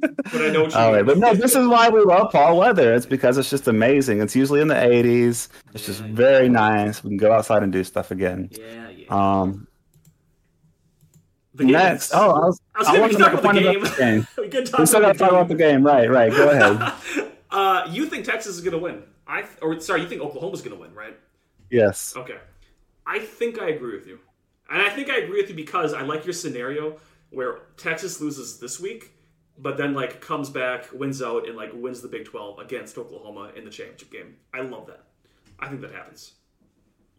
But 0.00 0.14
I 0.34 0.50
know 0.50 0.66
All 0.74 0.86
mean. 0.86 0.94
right, 0.94 1.06
but 1.06 1.18
no, 1.18 1.34
this 1.34 1.54
is 1.56 1.66
why 1.66 1.88
we 1.88 2.00
love 2.00 2.30
fall 2.30 2.56
weather. 2.58 2.94
It's 2.94 3.06
because 3.06 3.36
it's 3.36 3.50
just 3.50 3.66
amazing. 3.66 4.20
It's 4.20 4.36
usually 4.36 4.60
in 4.60 4.68
the 4.68 4.74
80s. 4.74 5.48
It's 5.74 5.86
just 5.86 6.00
Yeah. 6.02 6.06
very 6.12 6.48
nice. 6.48 7.02
We 7.02 7.10
can 7.10 7.16
go 7.16 7.32
outside 7.32 7.62
and 7.64 7.72
do 7.72 7.82
stuff 7.82 8.10
again. 8.12 8.48
Yeah, 8.52 8.88
yeah. 8.90 9.06
Um, 9.42 9.66
the 11.54 11.64
next, 11.64 12.12
oh, 12.14 12.30
I, 12.30 12.46
was, 12.46 12.60
I 12.76 12.78
was 12.78 12.88
I 12.88 12.92
talk 12.92 13.10
make 13.10 13.12
a 13.12 13.16
about 13.26 13.42
point 13.42 13.56
the 13.56 13.60
about 13.70 13.72
game. 13.74 13.82
the 13.82 13.96
game. 13.96 14.26
we 14.38 14.48
could 14.48 14.66
talk 14.66 14.78
We 14.78 14.86
still 14.86 15.00
about 15.00 15.08
got 15.08 15.12
to 15.14 15.18
the 15.18 15.24
talk 15.24 15.32
about 15.32 15.48
the 15.48 15.54
game, 15.56 15.84
right? 15.84 16.08
Right. 16.10 16.30
Go 16.32 16.50
ahead. 16.50 16.92
Uh, 17.50 17.88
you 17.90 18.04
think 18.04 18.26
Texas 18.26 18.56
is 18.56 18.60
gonna 18.60 18.76
win? 18.76 19.02
I 19.26 19.40
th- 19.40 19.54
or 19.62 19.80
sorry, 19.80 20.02
you 20.02 20.06
think 20.06 20.20
Oklahoma's 20.20 20.60
gonna 20.60 20.76
win, 20.76 20.92
right? 20.94 21.18
Yes. 21.70 22.14
Okay. 22.16 22.38
I 23.06 23.18
think 23.20 23.58
I 23.58 23.70
agree 23.70 23.94
with 23.96 24.06
you. 24.06 24.18
And 24.70 24.82
I 24.82 24.90
think 24.90 25.08
I 25.08 25.18
agree 25.18 25.40
with 25.40 25.48
you 25.48 25.56
because 25.56 25.94
I 25.94 26.02
like 26.02 26.26
your 26.26 26.34
scenario 26.34 26.98
where 27.30 27.60
Texas 27.76 28.20
loses 28.20 28.58
this 28.58 28.78
week, 28.78 29.12
but 29.56 29.76
then 29.76 29.94
like 29.94 30.20
comes 30.20 30.50
back, 30.50 30.88
wins 30.92 31.22
out, 31.22 31.48
and 31.48 31.56
like 31.56 31.70
wins 31.72 32.00
the 32.00 32.08
Big 32.08 32.26
Twelve 32.26 32.58
against 32.58 32.98
Oklahoma 32.98 33.52
in 33.56 33.64
the 33.64 33.70
championship 33.70 34.10
game. 34.10 34.36
I 34.52 34.60
love 34.60 34.86
that. 34.88 35.04
I 35.58 35.68
think 35.68 35.80
that 35.80 35.92
happens. 35.92 36.34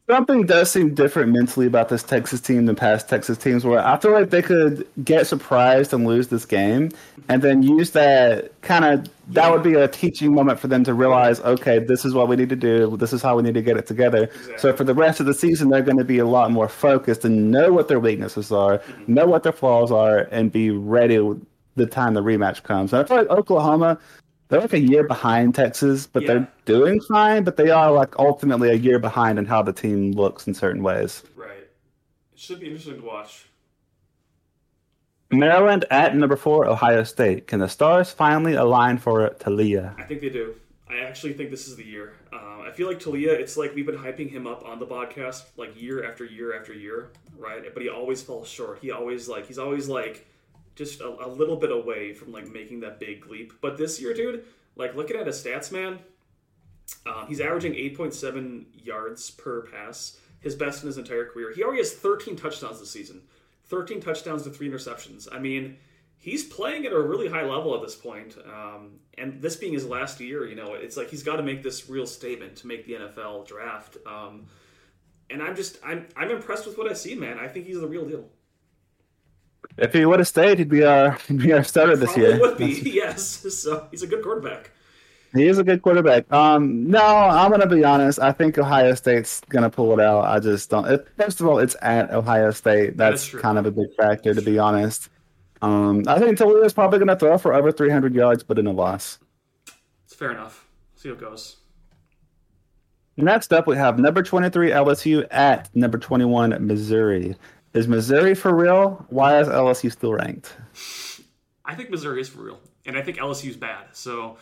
Something 0.10 0.48
does 0.48 0.72
seem 0.72 0.96
different 0.96 1.32
mentally 1.32 1.68
about 1.68 1.90
this 1.90 2.02
Texas 2.02 2.42
team 2.42 2.66
than 2.66 2.76
past 2.76 3.08
Texas 3.08 3.38
teams, 3.38 3.64
where 3.64 3.86
I 3.86 3.96
feel 4.00 4.12
like 4.12 4.32
they 4.32 4.42
could 4.42 4.88
get 5.04 5.28
surprised 5.28 5.94
and 5.94 6.08
lose 6.08 6.30
this 6.30 6.46
game, 6.46 6.90
and 7.28 7.44
then 7.44 7.62
use 7.62 7.92
that 7.92 8.60
kind 8.62 8.86
of 8.86 9.08
that 9.28 9.52
would 9.52 9.62
be 9.62 9.76
a 9.76 9.88
teaching 9.88 10.34
moment 10.34 10.60
for 10.60 10.68
them 10.68 10.84
to 10.86 10.96
realize, 10.96 11.40
okay, 11.42 11.78
this 11.78 12.06
is 12.06 12.16
what 12.16 12.28
we 12.28 12.36
need 12.36 12.50
to 12.50 12.56
do. 12.56 12.98
This 12.98 13.14
is 13.14 13.22
how 13.22 13.38
we 13.38 13.44
need 13.44 13.54
to 13.54 13.62
get 13.62 13.78
it 13.78 13.86
together. 13.86 14.32
So 14.58 14.74
for 14.74 14.84
the 14.84 14.96
rest 14.96 15.20
of 15.20 15.28
the 15.28 15.34
season, 15.36 15.70
they're 15.70 15.84
going 15.84 16.00
to 16.00 16.04
be 16.04 16.18
a 16.18 16.26
lot 16.26 16.50
more 16.50 16.68
focused 16.68 17.24
and 17.24 17.52
know 17.52 17.72
what 17.72 17.88
their 17.88 18.00
weaknesses 18.00 18.52
are, 18.52 18.80
mm-hmm. 18.80 19.14
know 19.14 19.28
what 19.28 19.44
their 19.44 19.52
flaws 19.52 19.92
are, 19.92 20.28
and 20.32 20.52
be 20.52 20.72
ready 20.72 21.20
the 21.76 21.86
time 21.86 22.16
the 22.16 22.24
rematch 22.24 22.64
comes. 22.64 22.94
And 22.94 23.04
I 23.04 23.08
feel 23.08 23.18
like 23.18 23.30
Oklahoma. 23.30 24.00
They're 24.50 24.62
like 24.62 24.74
a 24.74 24.80
year 24.80 25.04
behind 25.04 25.56
Texas, 25.56 26.08
but 26.08 26.24
Yeah. 26.24 26.28
they're 26.28 26.48
doing 26.66 27.00
fine. 27.02 27.44
But 27.44 27.56
they 27.56 27.70
are 27.70 27.92
like 27.92 28.18
ultimately 28.20 28.70
a 28.70 28.74
year 28.74 29.00
behind 29.00 29.40
in 29.40 29.46
how 29.46 29.62
the 29.62 29.74
team 29.74 30.12
looks 30.12 30.48
in 30.48 30.54
certain 30.54 30.84
ways. 30.84 31.24
Right. 31.36 31.68
It 32.34 32.40
should 32.40 32.60
be 32.60 32.66
interesting 32.68 32.96
to 33.00 33.06
watch. 33.06 33.46
Maryland 35.32 35.86
at 35.92 36.16
number 36.16 36.36
four, 36.36 36.66
Ohio 36.68 37.04
State. 37.04 37.46
Can 37.48 37.60
the 37.60 37.70
stars 37.70 38.12
finally 38.12 38.56
align 38.56 38.98
for 38.98 39.30
Taulia? 39.40 39.94
I 40.00 40.04
think 40.04 40.22
they 40.22 40.30
do. 40.30 40.56
I 40.90 41.02
actually 41.02 41.34
think 41.34 41.52
this 41.52 41.68
is 41.68 41.76
the 41.76 41.86
year. 41.86 42.14
Uh, 42.34 42.62
I 42.66 42.72
feel 42.72 42.88
like 42.88 43.00
Taulia, 43.00 43.28
it's 43.40 43.56
like 43.56 43.76
we've 43.76 43.86
been 43.86 43.98
hyping 43.98 44.32
him 44.32 44.48
up 44.48 44.66
on 44.66 44.80
the 44.80 44.88
podcast 44.88 45.44
like 45.56 45.80
year 45.80 46.04
after 46.10 46.26
year 46.26 46.60
after 46.60 46.74
year, 46.74 47.10
right? 47.38 47.72
But 47.72 47.84
he 47.84 47.90
always 47.90 48.24
falls 48.24 48.48
short. 48.48 48.80
He 48.82 48.90
always 48.90 49.30
like 49.30 49.46
he's 49.46 49.60
always 49.60 49.88
like 49.88 50.26
just 50.80 51.02
a, 51.02 51.08
a 51.08 51.28
little 51.28 51.58
bit 51.58 51.72
away 51.72 52.14
from 52.14 52.32
like 52.32 52.48
making 52.48 52.80
that 52.80 53.02
big 53.02 53.28
leap. 53.28 53.52
But 53.60 53.78
this 53.78 54.02
year, 54.02 54.14
dude, 54.14 54.46
like 54.78 54.96
looking 54.96 55.18
at 55.18 55.28
his 55.28 55.44
stats, 55.44 55.74
man, 55.74 56.00
um, 57.06 57.28
he's 57.28 57.42
averaging 57.42 57.74
8.7 57.74 58.64
yards 58.74 59.30
per 59.30 59.64
pass, 59.64 60.18
his 60.40 60.56
best 60.56 60.82
in 60.82 60.88
his 60.88 60.98
entire 60.98 61.26
career. 61.26 61.52
He 61.54 61.64
already 61.64 61.80
has 61.82 61.92
13 61.94 62.38
touchdowns 62.38 62.80
this 62.80 62.90
season, 62.90 63.22
13 63.66 64.00
touchdowns 64.00 64.44
to 64.44 64.50
three 64.50 64.70
interceptions. 64.70 65.28
I 65.30 65.38
mean, 65.38 65.76
he's 66.18 66.46
playing 66.46 66.86
at 66.86 66.94
a 66.94 67.00
really 67.00 67.28
high 67.28 67.44
level 67.44 67.76
at 67.76 67.82
this 67.82 67.96
point. 67.96 68.38
Um, 68.46 69.00
and 69.18 69.42
this 69.42 69.58
being 69.58 69.74
his 69.74 69.86
last 69.86 70.22
year, 70.22 70.48
you 70.48 70.56
know, 70.56 70.76
it's 70.76 70.96
like 70.96 71.10
he's 71.10 71.24
got 71.24 71.36
to 71.36 71.44
make 71.44 71.62
this 71.62 71.90
real 71.90 72.08
statement 72.08 72.56
to 72.58 72.68
make 72.68 72.86
the 72.86 72.94
NFL 72.94 73.46
draft. 73.46 73.98
Um, 74.08 74.46
and 75.30 75.44
I'm 75.44 75.58
just, 75.58 75.78
I'm, 75.86 76.08
I'm 76.16 76.32
impressed 76.32 76.66
with 76.66 76.78
what 76.78 76.90
I 76.90 76.94
see, 76.94 77.16
man. 77.16 77.38
I 77.38 77.50
think 77.50 77.66
he's 77.66 77.82
the 77.82 77.88
real 77.88 78.06
deal. 78.06 78.30
If 79.78 79.94
he 79.94 80.06
would 80.06 80.20
have 80.20 80.28
stayed, 80.28 80.60
he'd 80.60 80.70
be 80.70 80.84
our, 80.84 81.12
he'd 81.28 81.40
be 81.40 81.54
our 81.54 81.64
starter 81.64 81.96
this 81.96 82.16
year. 82.18 82.40
would 82.40 82.58
be, 82.58 82.82
yes. 82.84 83.46
So 83.52 83.88
he's 83.92 84.04
a 84.04 84.08
good 84.08 84.24
quarterback. 84.24 84.72
He 85.34 85.48
is 85.48 85.60
a 85.60 85.64
good 85.64 85.84
quarterback. 85.84 86.32
Um, 86.34 86.90
no, 86.90 87.04
I'm 87.04 87.52
gonna 87.52 87.68
be 87.68 87.84
honest. 87.84 88.20
I 88.20 88.32
think 88.32 88.58
Ohio 88.58 88.96
State's 88.96 89.42
gonna 89.50 89.70
pull 89.70 89.94
it 89.94 90.00
out. 90.04 90.26
I 90.26 90.40
just 90.40 90.72
don't. 90.72 90.86
It, 90.88 91.08
first 91.18 91.40
of 91.40 91.46
all, 91.46 91.60
it's 91.60 91.76
at 91.84 92.12
Ohio 92.12 92.50
State. 92.50 92.98
That 92.98 93.12
That's 93.12 93.30
kind 93.36 93.60
of 93.60 93.68
a 93.68 93.72
big 93.72 93.94
factor, 93.96 94.34
to 94.34 94.42
be 94.42 94.58
honest. 94.58 95.10
Um, 95.62 96.04
I 96.08 96.18
think 96.18 96.38
Taulia's 96.38 96.74
probably 96.74 96.98
gonna 96.98 97.16
throw 97.16 97.38
for 97.38 97.54
over 97.54 97.72
300 97.72 98.16
yards, 98.16 98.42
but 98.42 98.58
in 98.58 98.66
a 98.66 98.72
loss. 98.72 99.20
It's 100.06 100.16
fair 100.16 100.32
enough. 100.32 100.68
See 100.96 101.10
how 101.10 101.16
it 101.16 101.22
goes. 101.22 101.58
Next 103.16 103.54
up, 103.54 103.68
we 103.68 103.76
have 103.76 104.00
number 104.00 104.24
23 104.24 104.72
LSU 104.72 105.28
at 105.30 105.70
number 105.76 105.98
21 105.98 106.66
Missouri. 106.66 107.36
Is 107.74 107.88
Missouri 107.88 108.34
for 108.36 108.54
real? 108.56 109.06
Why 109.10 109.40
is 109.40 109.48
LSU 109.48 109.92
still 109.92 110.14
ranked? 110.14 110.56
I 111.66 111.76
think 111.76 111.90
Missouri 111.92 112.22
is 112.22 112.30
for 112.30 112.42
real, 112.42 112.60
and 112.86 112.98
I 112.98 113.02
think 113.04 113.18
LSU 113.18 113.50
is 113.50 113.58
bad. 113.58 113.88
So, 113.94 114.38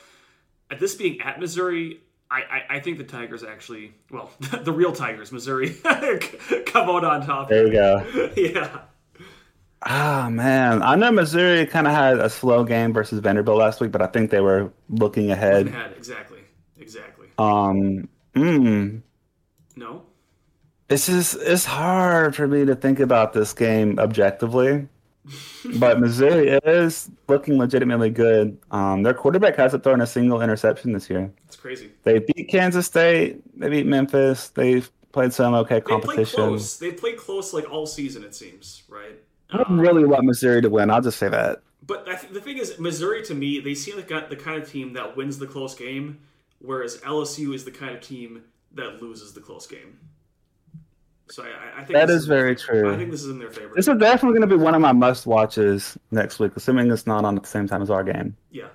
at 0.71 0.80
this 0.80 0.95
being 0.95 1.19
at 1.21 1.39
Missouri, 1.39 1.99
I, 2.32 2.41
I, 2.41 2.75
I 2.78 2.80
think 2.80 2.97
the 2.97 3.03
Tigers 3.03 3.43
actually, 3.43 3.93
well, 4.11 4.32
the 4.63 4.71
real 4.71 4.93
Tigers, 4.93 5.32
Missouri, 5.32 5.69
come 6.65 6.89
out 6.89 7.03
on 7.03 7.25
top. 7.25 7.49
There 7.49 7.65
you 7.67 7.73
go. 7.73 8.32
Yeah, 8.38 8.82
Ah 9.84 10.28
man, 10.32 10.82
I 10.82 10.95
know 10.95 11.11
Missouri 11.11 11.65
kind 11.67 11.86
of 11.86 11.93
had 11.93 12.17
a 12.19 12.30
slow 12.30 12.63
game 12.63 12.93
versus 12.93 13.19
Vanderbilt 13.19 13.57
last 13.59 13.80
week, 13.80 13.91
but 13.91 14.01
I 14.01 14.07
think 14.07 14.32
they 14.32 14.41
were 14.41 14.71
looking 14.89 15.30
ahead. 15.32 15.67
had 15.67 15.91
exactly, 15.91 16.39
exactly. 16.80 17.28
Um, 17.38 18.09
mm, 18.36 19.01
No, 19.75 20.01
this 20.88 21.09
is 21.09 21.35
it's 21.35 21.65
hard 21.65 22.35
for 22.35 22.47
me 22.47 22.65
to 22.65 22.75
think 22.75 22.99
about 22.99 23.33
this 23.33 23.53
game 23.53 23.99
objectively, 23.99 24.88
but 25.79 25.99
Missouri 25.99 26.49
is 26.49 27.09
looking 27.27 27.57
legitimately 27.57 28.09
good. 28.09 28.57
Um, 28.71 29.03
their 29.03 29.13
quarterback 29.13 29.55
hasn't 29.55 29.83
thrown 29.83 30.01
a 30.01 30.07
single 30.07 30.41
interception 30.41 30.93
this 30.93 31.09
year. 31.09 31.31
it's 31.45 31.55
crazy. 31.55 31.91
They 32.03 32.19
beat 32.19 32.49
Kansas 32.49 32.85
State. 32.85 33.41
They 33.59 33.69
beat 33.69 33.85
Memphis. 33.85 34.49
They've 34.49 34.89
played 35.11 35.33
some 35.33 35.53
okay 35.53 35.81
competition. 35.81 36.15
They 36.17 36.23
played 36.25 36.35
close. 36.35 36.77
They 36.77 36.91
played 36.91 37.17
close 37.17 37.53
like 37.53 37.69
all 37.69 37.85
season, 37.85 38.23
it 38.23 38.35
seems, 38.35 38.83
right? 38.88 39.19
I 39.49 39.57
don't 39.57 39.79
really 39.79 40.03
want 40.03 40.25
Missouri 40.25 40.61
to 40.61 40.69
win. 40.69 40.89
I'll 40.89 41.01
just 41.01 41.17
say 41.17 41.29
that. 41.29 41.61
But 41.85 42.07
I 42.07 42.15
th- 42.15 42.33
the 42.33 42.41
thing 42.41 42.57
is, 42.57 42.77
Missouri 42.79 43.23
to 43.23 43.33
me, 43.33 43.59
they 43.61 43.73
seem 43.73 43.95
like 43.95 44.07
the 44.07 44.35
kind 44.35 44.61
of 44.61 44.69
team 44.69 44.93
that 44.93 45.15
wins 45.15 45.39
the 45.39 45.47
close 45.47 45.73
game 45.73 46.19
whereas 46.59 46.97
LSU 46.97 47.53
is 47.53 47.65
the 47.65 47.71
kind 47.71 47.95
of 47.95 48.01
team 48.01 48.43
that 48.73 49.01
loses 49.01 49.33
the 49.33 49.41
close 49.41 49.67
game. 49.67 49.99
So 51.30 51.43
I, 51.43 51.82
I 51.82 51.84
think 51.84 51.97
That 51.97 52.09
is 52.09 52.25
very 52.25 52.55
true. 52.55 52.93
I 52.93 52.97
think 52.97 53.11
this 53.11 53.23
is 53.23 53.30
in 53.30 53.39
their 53.39 53.49
favor. 53.49 53.73
This 53.75 53.88
is 53.88 53.97
definitely 53.97 54.38
going 54.39 54.49
to 54.49 54.57
be 54.57 54.61
one 54.61 54.75
of 54.75 54.82
my 54.82 54.91
must 54.91 55.25
watches 55.25 55.97
next 56.11 56.39
week, 56.39 56.53
assuming 56.55 56.91
it's 56.91 57.05
not 57.05 57.25
on 57.25 57.36
at 57.36 57.43
the 57.43 57.49
same 57.49 57.67
time 57.67 57.82
as 57.82 57.89
our 57.89 58.03
game. 58.03 58.36
yeah, 58.51 58.67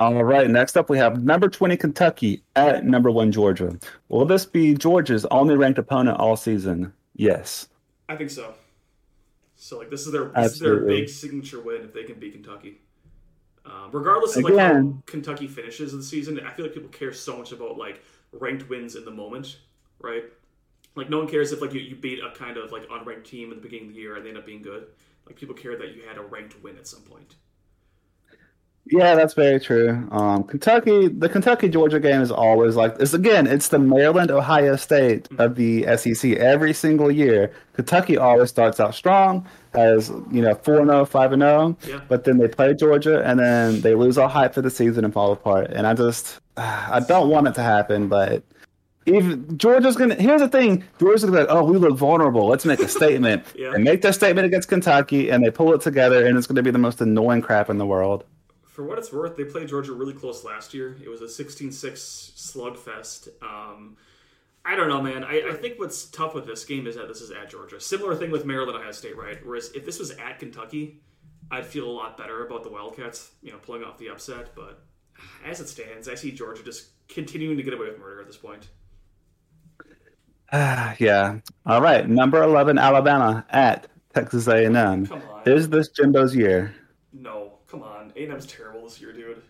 All 0.00 0.24
right, 0.24 0.50
next 0.50 0.76
up 0.76 0.90
we 0.90 0.98
have 0.98 1.22
number 1.22 1.48
20 1.48 1.76
Kentucky 1.76 2.42
at 2.56 2.84
number 2.84 3.10
1 3.10 3.30
Georgia. 3.30 3.78
Will 4.08 4.24
this 4.24 4.44
be 4.46 4.74
Georgia's 4.74 5.24
only 5.26 5.56
ranked 5.56 5.78
opponent 5.78 6.18
all 6.18 6.36
season? 6.36 6.92
Yes. 7.14 7.68
I 8.08 8.16
think 8.16 8.30
so. 8.30 8.54
So 9.56 9.78
like 9.78 9.90
this 9.90 10.04
is 10.06 10.12
their 10.12 10.26
this 10.34 10.54
is 10.54 10.58
their 10.58 10.80
big 10.80 11.08
signature 11.08 11.60
win 11.60 11.82
if 11.82 11.94
they 11.94 12.04
can 12.04 12.18
beat 12.18 12.32
Kentucky. 12.32 12.80
Um, 13.64 13.88
regardless 13.92 14.36
of 14.36 14.44
like 14.44 14.58
how 14.58 14.94
Kentucky 15.06 15.46
finishes 15.46 15.92
the 15.92 16.02
season, 16.02 16.38
I 16.40 16.52
feel 16.52 16.66
like 16.66 16.74
people 16.74 16.90
care 16.90 17.14
so 17.14 17.38
much 17.38 17.52
about 17.52 17.78
like 17.78 18.02
ranked 18.32 18.68
wins 18.68 18.94
in 18.94 19.06
the 19.06 19.10
moment, 19.10 19.56
right? 20.00 20.24
Like 20.96 21.10
no 21.10 21.18
one 21.18 21.28
cares 21.28 21.52
if 21.52 21.60
like 21.60 21.72
you, 21.72 21.80
you 21.80 21.96
beat 21.96 22.20
a 22.20 22.30
kind 22.36 22.56
of 22.56 22.70
like 22.72 22.88
unranked 22.88 23.24
team 23.24 23.50
in 23.50 23.56
the 23.56 23.62
beginning 23.62 23.88
of 23.88 23.94
the 23.94 24.00
year 24.00 24.16
and 24.16 24.24
they 24.24 24.28
end 24.30 24.38
up 24.38 24.46
being 24.46 24.62
good. 24.62 24.86
Like 25.26 25.36
people 25.36 25.54
care 25.54 25.76
that 25.76 25.94
you 25.94 26.02
had 26.06 26.18
a 26.18 26.22
ranked 26.22 26.62
win 26.62 26.76
at 26.76 26.86
some 26.86 27.00
point. 27.02 27.34
Yeah, 28.86 29.14
that's 29.14 29.32
very 29.32 29.58
true. 29.60 30.06
Um, 30.10 30.44
Kentucky, 30.44 31.08
the 31.08 31.30
Kentucky 31.30 31.70
Georgia 31.70 31.98
game 31.98 32.20
is 32.20 32.30
always 32.30 32.76
like 32.76 32.94
it's 33.00 33.14
again, 33.14 33.46
it's 33.46 33.68
the 33.68 33.78
Maryland 33.78 34.30
Ohio 34.30 34.76
State 34.76 35.26
of 35.38 35.54
the 35.54 35.86
SEC 35.96 36.32
every 36.32 36.74
single 36.74 37.10
year. 37.10 37.50
Kentucky 37.72 38.18
always 38.18 38.50
starts 38.50 38.78
out 38.80 38.94
strong, 38.94 39.48
as 39.72 40.10
you 40.30 40.42
know 40.42 40.54
four 40.56 40.80
and 40.80 40.90
0, 40.90 41.06
5 41.06 41.32
and 41.32 41.40
zero, 41.42 41.76
Yeah. 41.88 42.00
but 42.08 42.24
then 42.24 42.36
they 42.36 42.46
play 42.46 42.74
Georgia 42.74 43.22
and 43.24 43.40
then 43.40 43.80
they 43.80 43.94
lose 43.94 44.18
all 44.18 44.28
hype 44.28 44.52
for 44.52 44.60
the 44.60 44.70
season 44.70 45.02
and 45.06 45.14
fall 45.14 45.32
apart. 45.32 45.70
And 45.70 45.86
I 45.86 45.94
just, 45.94 46.40
I 46.58 47.00
don't 47.00 47.30
want 47.30 47.48
it 47.48 47.54
to 47.54 47.62
happen, 47.62 48.08
but. 48.08 48.42
Even 49.06 49.58
Georgia's 49.58 49.96
gonna. 49.96 50.14
Here's 50.14 50.40
the 50.40 50.48
thing: 50.48 50.84
Georgia's 50.98 51.24
gonna 51.24 51.36
be 51.36 51.38
like, 51.44 51.50
"Oh, 51.50 51.64
we 51.64 51.76
look 51.76 51.96
vulnerable. 51.96 52.46
Let's 52.46 52.64
make 52.64 52.80
a 52.80 52.88
statement." 53.00 53.44
Yeah. 53.54 53.74
And 53.74 53.84
make 53.84 54.02
their 54.02 54.12
statement 54.12 54.46
against 54.46 54.68
Kentucky, 54.68 55.30
and 55.30 55.44
they 55.44 55.50
pull 55.50 55.72
it 55.74 55.80
together, 55.80 56.26
and 56.26 56.38
it's 56.38 56.46
gonna 56.46 56.62
be 56.62 56.70
the 56.70 56.78
most 56.78 57.00
annoying 57.00 57.42
crap 57.42 57.68
in 57.68 57.78
the 57.78 57.86
world. 57.86 58.24
For 58.64 58.82
what 58.82 58.98
it's 58.98 59.12
worth, 59.12 59.36
they 59.36 59.44
played 59.44 59.68
Georgia 59.68 59.92
really 59.92 60.14
close 60.14 60.42
last 60.42 60.74
year. 60.74 60.96
It 61.00 61.08
was 61.08 61.20
a 61.20 61.26
16-6 61.26 62.32
slugfest. 62.34 63.28
Um, 63.40 63.96
I 64.64 64.74
don't 64.74 64.88
know, 64.88 65.00
man. 65.00 65.22
I, 65.22 65.50
I 65.50 65.52
think 65.52 65.78
what's 65.78 66.06
tough 66.06 66.34
with 66.34 66.44
this 66.44 66.64
game 66.64 66.88
is 66.88 66.96
that 66.96 67.06
this 67.06 67.20
is 67.20 67.30
at 67.30 67.50
Georgia. 67.50 67.78
Similar 67.78 68.16
thing 68.16 68.32
with 68.32 68.44
Maryland, 68.44 68.76
Ohio 68.76 68.90
State, 68.90 69.16
right? 69.16 69.38
Whereas 69.46 69.70
if 69.74 69.84
this 69.84 70.00
was 70.00 70.10
at 70.12 70.40
Kentucky, 70.40 71.00
I'd 71.50 71.66
feel 71.66 71.88
a 71.88 71.92
lot 71.92 72.16
better 72.16 72.46
about 72.46 72.62
the 72.62 72.70
Wildcats, 72.70 73.30
you 73.42 73.52
know, 73.52 73.58
pulling 73.58 73.84
off 73.84 73.98
the 73.98 74.08
upset. 74.08 74.56
But 74.56 74.82
as 75.44 75.60
it 75.60 75.68
stands, 75.68 76.08
I 76.08 76.14
see 76.14 76.32
Georgia 76.32 76.62
just 76.64 76.88
continuing 77.08 77.56
to 77.56 77.62
get 77.62 77.74
away 77.74 77.86
with 77.86 77.98
murder 77.98 78.22
at 78.22 78.26
this 78.26 78.36
point. 78.36 78.68
Ah, 80.54 80.94
yeah. 81.00 81.38
All 81.66 81.82
right. 81.82 82.08
Number 82.08 82.42
eleven, 82.42 82.78
Alabama 82.78 83.44
at 83.50 83.88
Texas 84.14 84.46
A&M. 84.46 85.06
Come 85.06 85.22
on. 85.30 85.42
Is 85.52 85.68
this 85.68 85.88
Jimbo's 85.90 86.34
year? 86.34 86.74
No, 87.12 87.54
come 87.68 87.82
on. 87.82 88.12
A&M's 88.16 88.46
terrible 88.46 88.84
this 88.84 89.00
year, 89.00 89.12
dude. 89.12 89.42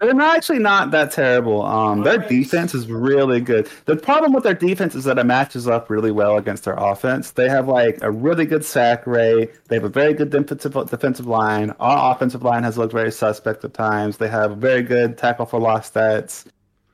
They're 0.00 0.14
not 0.14 0.34
actually 0.38 0.60
not 0.60 0.92
that 0.92 1.12
terrible. 1.12 1.60
Um, 1.60 2.02
their 2.04 2.14
Alright. 2.14 2.28
defense 2.30 2.74
is 2.74 2.86
really 2.88 3.42
good. 3.42 3.68
The 3.84 3.96
problem 3.96 4.32
with 4.32 4.44
their 4.44 4.54
defense 4.54 4.94
is 4.94 5.04
that 5.04 5.18
it 5.18 5.24
matches 5.26 5.68
up 5.68 5.90
really 5.90 6.10
well 6.10 6.38
against 6.38 6.64
their 6.64 6.72
offense. 6.74 7.32
They 7.32 7.50
have 7.50 7.68
like 7.68 7.98
a 8.00 8.10
really 8.10 8.46
good 8.46 8.64
sack 8.64 9.06
rate. 9.06 9.50
They 9.68 9.76
have 9.76 9.84
a 9.84 9.90
very 9.90 10.14
good 10.14 10.30
defensive 10.30 10.72
defensive 10.88 11.26
line. 11.26 11.74
Our 11.80 12.14
offensive 12.14 12.42
line 12.42 12.62
has 12.62 12.78
looked 12.78 12.94
very 12.94 13.12
suspect 13.12 13.62
at 13.62 13.74
times. 13.74 14.16
They 14.16 14.28
have 14.28 14.56
very 14.56 14.82
good 14.82 15.18
tackle 15.18 15.44
for 15.44 15.60
loss 15.60 15.90
stats. 15.90 16.46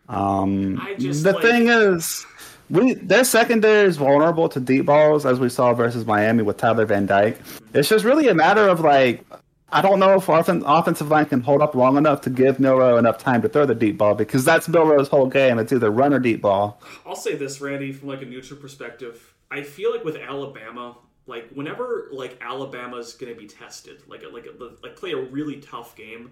Um, 0.09 0.81
I 0.83 0.95
just, 0.95 1.23
the 1.23 1.33
like- 1.33 1.43
thing 1.43 1.69
is, 1.69 2.27
we 2.71 2.95
their 2.95 3.25
secondary 3.25 3.87
is 3.87 3.97
vulnerable 3.97 4.49
to 4.49 4.61
deep 4.61 4.87
balls, 4.87 5.27
as 5.27 5.39
we 5.39 5.49
saw 5.49 5.75
versus 5.75 6.07
Miami 6.07 6.43
with 6.43 6.57
Tyler 6.57 6.87
Van 6.87 7.07
Dyke. 7.07 7.39
It's 7.75 7.89
just 7.89 8.05
really 8.05 8.29
a 8.29 8.35
matter 8.35 8.69
of 8.69 8.81
like 8.81 9.25
I 9.71 9.83
don't 9.83 9.99
know 9.99 10.15
if 10.15 10.29
our 10.29 10.39
offen- 10.39 10.63
offensive 10.65 11.09
line 11.09 11.27
can 11.27 11.41
hold 11.41 11.61
up 11.61 11.75
long 11.75 11.97
enough 11.97 12.21
to 12.23 12.31
give 12.31 12.61
Milroe 12.61 12.99
enough 12.99 13.19
time 13.19 13.43
to 13.43 13.49
throw 13.49 13.67
the 13.67 13.75
deep 13.75 13.99
ball 13.99 14.15
because 14.15 14.45
that's 14.45 14.69
Milroe's 14.69 15.09
whole 15.09 15.27
game. 15.27 15.59
It's 15.59 15.73
either 15.73 15.91
run 15.91 16.15
or 16.15 16.21
deep 16.21 16.41
ball. 16.41 16.81
I'll 17.05 17.17
say 17.17 17.35
this, 17.35 17.61
Randy, 17.61 17.93
from 17.93 18.09
like 18.09 18.23
a 18.23 18.27
neutral 18.27 18.61
perspective. 18.61 19.35
I 19.51 19.63
feel 19.63 19.93
like 19.93 20.05
with 20.05 20.17
Alabama, 20.17 20.97
like 21.27 21.51
whenever 21.51 22.09
like 22.13 22.39
Alabama's 22.41 23.15
going 23.15 23.35
to 23.35 23.39
be 23.39 23.47
tested, 23.47 24.03
like 24.07 24.23
like 24.33 24.47
like 24.83 24.97
play 24.97 25.13
a 25.13 25.21
really 25.21 25.57
tough 25.57 25.97
game, 25.97 26.31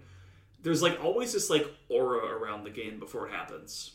there's 0.63 0.83
like 0.83 1.03
always 1.03 1.33
this 1.33 1.51
like 1.51 1.67
aura 1.89 2.25
around 2.27 2.65
the 2.65 2.71
game 2.71 3.01
before 3.01 3.27
it 3.27 3.33
happens. 3.33 3.93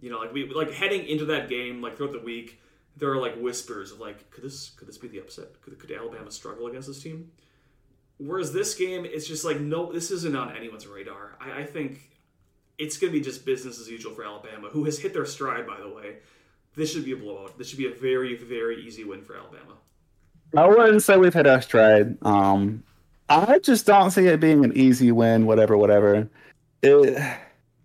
You 0.00 0.10
know, 0.10 0.18
like 0.18 0.32
we 0.32 0.52
like 0.52 0.72
heading 0.72 1.06
into 1.06 1.24
that 1.26 1.48
game, 1.48 1.82
like 1.82 1.96
throughout 1.96 2.12
the 2.12 2.20
week, 2.20 2.60
there 2.96 3.10
are 3.10 3.20
like 3.20 3.36
whispers 3.36 3.92
of 3.92 4.00
like, 4.00 4.30
could 4.30 4.44
this 4.44 4.70
could 4.70 4.88
this 4.88 4.98
be 4.98 5.08
the 5.08 5.18
upset? 5.18 5.60
Could, 5.62 5.78
could 5.78 5.90
Alabama 5.90 6.30
struggle 6.30 6.66
against 6.66 6.88
this 6.88 7.02
team? 7.02 7.30
Whereas 8.18 8.52
this 8.52 8.74
game, 8.74 9.04
it's 9.04 9.26
just 9.26 9.44
like 9.44 9.60
no, 9.60 9.92
this 9.92 10.10
isn't 10.10 10.36
on 10.36 10.56
anyone's 10.56 10.86
radar. 10.86 11.36
I, 11.40 11.60
I 11.60 11.64
think 11.64 12.10
it's 12.78 12.96
going 12.96 13.12
to 13.12 13.18
be 13.18 13.24
just 13.24 13.44
business 13.44 13.80
as 13.80 13.88
usual 13.88 14.14
for 14.14 14.24
Alabama, 14.24 14.68
who 14.68 14.84
has 14.84 14.98
hit 14.98 15.12
their 15.12 15.26
stride, 15.26 15.66
by 15.66 15.80
the 15.80 15.88
way. 15.88 16.16
This 16.76 16.92
should 16.92 17.04
be 17.04 17.12
a 17.12 17.16
blowout. 17.16 17.58
This 17.58 17.68
should 17.68 17.78
be 17.78 17.88
a 17.88 17.94
very, 17.94 18.36
very 18.36 18.80
easy 18.84 19.02
win 19.02 19.22
for 19.22 19.36
Alabama. 19.36 19.74
I 20.56 20.66
wouldn't 20.66 21.02
say 21.02 21.16
we've 21.16 21.34
hit 21.34 21.46
our 21.46 21.60
stride. 21.60 22.16
Um, 22.24 22.84
I 23.28 23.58
just 23.58 23.84
don't 23.84 24.12
see 24.12 24.26
it 24.26 24.38
being 24.38 24.64
an 24.64 24.76
easy 24.76 25.10
win. 25.10 25.44
Whatever, 25.44 25.76
whatever. 25.76 26.28
It, 26.82 27.38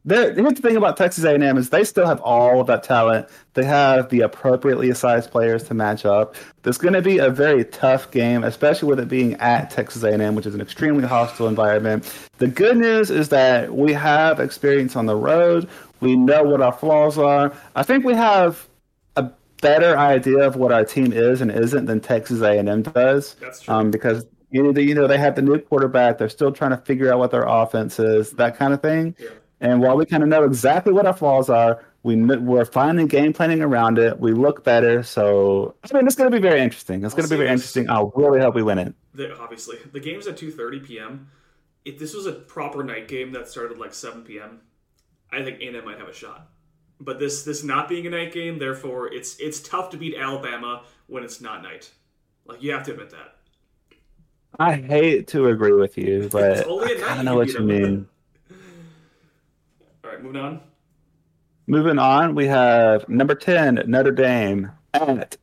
the, 0.06 0.34
here's 0.34 0.54
the 0.54 0.62
thing 0.62 0.76
about 0.76 0.98
Texas 0.98 1.24
A&M 1.24 1.58
is 1.58 1.70
they 1.70 1.84
still 1.84 2.06
have 2.06 2.20
all 2.22 2.60
of 2.60 2.68
that 2.68 2.84
talent. 2.84 3.28
They 3.54 3.64
have 3.64 4.10
the 4.10 4.22
appropriately 4.22 4.94
sized 4.94 5.32
players 5.32 5.64
to 5.66 5.74
match 5.74 6.06
up. 6.06 6.36
There's 6.64 6.78
going 6.78 6.94
to 6.94 7.02
be 7.02 7.20
a 7.20 7.30
very 7.30 7.64
tough 7.64 8.12
game, 8.12 8.44
especially 8.44 8.90
with 8.90 9.00
it 9.00 9.08
being 9.08 9.36
at 9.36 9.70
Texas 9.70 10.04
A&M, 10.04 10.36
which 10.36 10.46
is 10.46 10.56
an 10.56 10.62
extremely 10.62 11.08
hostile 11.08 11.48
environment. 11.48 12.12
The 12.38 12.48
good 12.48 12.78
news 12.78 13.12
is 13.12 13.30
that 13.30 13.74
we 13.74 13.94
have 13.94 14.40
experience 14.40 14.96
on 14.96 15.06
the 15.06 15.16
road. 15.16 15.70
We 16.02 16.18
know 16.18 16.44
what 16.44 16.62
our 16.62 16.74
flaws 16.74 17.18
are. 17.18 17.54
I 17.76 17.84
think 17.84 18.04
we 18.04 18.14
have 18.14 18.68
a 19.16 19.32
better 19.62 19.98
idea 19.98 20.46
of 20.46 20.58
what 20.58 20.74
our 20.74 20.84
team 20.84 21.14
is 21.14 21.40
and 21.40 21.50
isn't 21.50 21.86
than 21.86 22.02
Texas 22.02 22.42
A&M 22.42 22.82
does. 22.82 23.36
That's 23.36 23.62
true. 23.62 23.74
Um, 23.74 23.92
because 23.92 24.26
you 24.52 24.62
know, 24.62 24.80
you 24.80 24.94
know 24.94 25.08
they 25.08 25.18
have 25.18 25.36
the 25.36 25.42
new 25.42 25.58
quarterback. 25.60 26.20
They're 26.20 26.30
still 26.30 26.52
trying 26.52 26.72
to 26.72 26.78
figure 26.78 27.12
out 27.12 27.20
what 27.20 27.32
their 27.32 27.44
offense 27.44 27.98
is, 28.00 28.32
that 28.34 28.56
kind 28.58 28.72
of 28.74 28.82
thing. 28.82 29.16
Yeah. 29.18 29.30
And 29.64 29.82
while 29.82 29.96
we 29.96 30.06
kind 30.06 30.22
of 30.22 30.30
know 30.30 30.44
exactly 30.44 30.92
what 30.92 31.06
our 31.06 31.14
flaws 31.14 31.50
are, 31.50 31.82
we 32.04 32.18
we're 32.18 32.66
finally 32.66 33.08
game 33.08 33.32
planning 33.32 33.62
around 33.62 33.98
it. 33.98 34.20
We 34.20 34.34
look 34.34 34.66
better, 34.66 35.04
so 35.04 35.74
I 35.90 35.96
mean, 35.96 36.06
it's 36.06 36.18
going 36.18 36.30
to 36.30 36.38
be 36.38 36.42
very 36.42 36.60
interesting. 36.60 37.04
It's 37.06 37.14
going 37.14 37.24
to 37.24 37.30
be 37.30 37.38
very 37.38 37.48
this. 37.48 37.62
interesting. 37.62 37.90
I 37.90 38.04
really 38.14 38.42
hope 38.42 38.56
we 38.56 38.62
win 38.62 38.78
it. 38.78 38.94
The, 39.14 39.36
obviously, 39.40 39.78
the 39.94 40.02
game's 40.02 40.28
at 40.28 40.36
2.30 40.36 40.86
p.m. 40.86 41.32
If 41.86 41.98
this 41.98 42.14
was 42.14 42.26
a 42.26 42.34
proper 42.34 42.84
night 42.84 43.08
game 43.08 43.32
that 43.32 43.48
started 43.48 43.78
like 43.78 43.94
7 43.94 44.24
p.m., 44.24 44.60
I 45.32 45.44
think 45.44 45.62
A&M 45.62 45.86
might 45.86 45.98
have 45.98 46.10
a 46.10 46.14
shot. 46.14 46.50
But 47.00 47.20
this 47.20 47.44
this 47.44 47.64
not 47.64 47.88
being 47.88 48.06
a 48.06 48.10
night 48.10 48.34
game, 48.34 48.60
therefore, 48.60 49.14
it's 49.14 49.38
it's 49.40 49.62
tough 49.62 49.90
to 49.92 49.98
beat 49.98 50.16
Alabama 50.18 50.84
when 51.08 51.24
it's 51.24 51.40
not 51.40 51.64
night. 51.64 51.90
Like 52.46 52.62
you 52.62 52.74
have 52.74 52.84
to 52.84 52.92
admit 52.92 53.12
that. 53.12 53.38
I 54.60 54.76
hate 54.76 55.28
to 55.30 55.48
agree 55.48 55.72
with 55.72 55.98
you, 55.98 56.28
but 56.30 56.58
It's 56.58 56.68
only 56.68 56.90
I 56.90 56.92
at 56.96 57.00
night 57.00 57.08
kind 57.08 57.16
you 57.16 57.20
of 57.20 57.26
know 57.26 57.36
what 57.36 57.48
you 57.54 57.60
mean. 57.62 58.10
Right, 60.14 60.24
moving 60.24 60.42
on. 60.42 60.62
Moving 61.66 61.98
on, 61.98 62.36
we 62.36 62.46
have 62.46 63.10
number 63.10 63.34
ten 63.34 63.84
Notre 63.88 64.12
Dame 64.12 64.72
at 64.94 65.38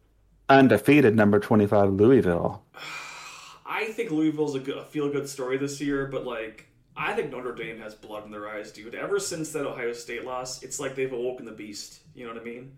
undefeated 0.49 1.16
number 1.16 1.41
twenty-five 1.41 1.93
Louisville. 1.93 2.62
I 3.66 3.87
think 3.87 4.11
Louisville's 4.12 4.55
a, 4.55 4.61
good, 4.61 4.79
a 4.79 4.85
feel-good 4.85 5.29
story 5.29 5.57
this 5.57 5.81
year, 5.81 6.07
but 6.07 6.25
like 6.25 6.68
I 6.97 7.14
think 7.14 7.33
Notre 7.33 7.53
Dame 7.53 7.81
has 7.81 7.97
blood 7.97 8.25
in 8.27 8.31
their 8.31 8.49
eyes, 8.49 8.71
dude. 8.71 8.95
Ever 8.95 9.18
since 9.18 9.51
that 9.53 9.66
Ohio 9.66 9.93
State 9.93 10.25
loss, 10.25 10.62
it's 10.62 10.79
like 10.79 10.95
they've 10.95 11.12
awoken 11.12 11.47
the 11.47 11.53
beast. 11.53 12.01
You 12.14 12.27
know 12.27 12.35
what 12.35 12.43
I 12.43 12.45
mean? 12.45 12.73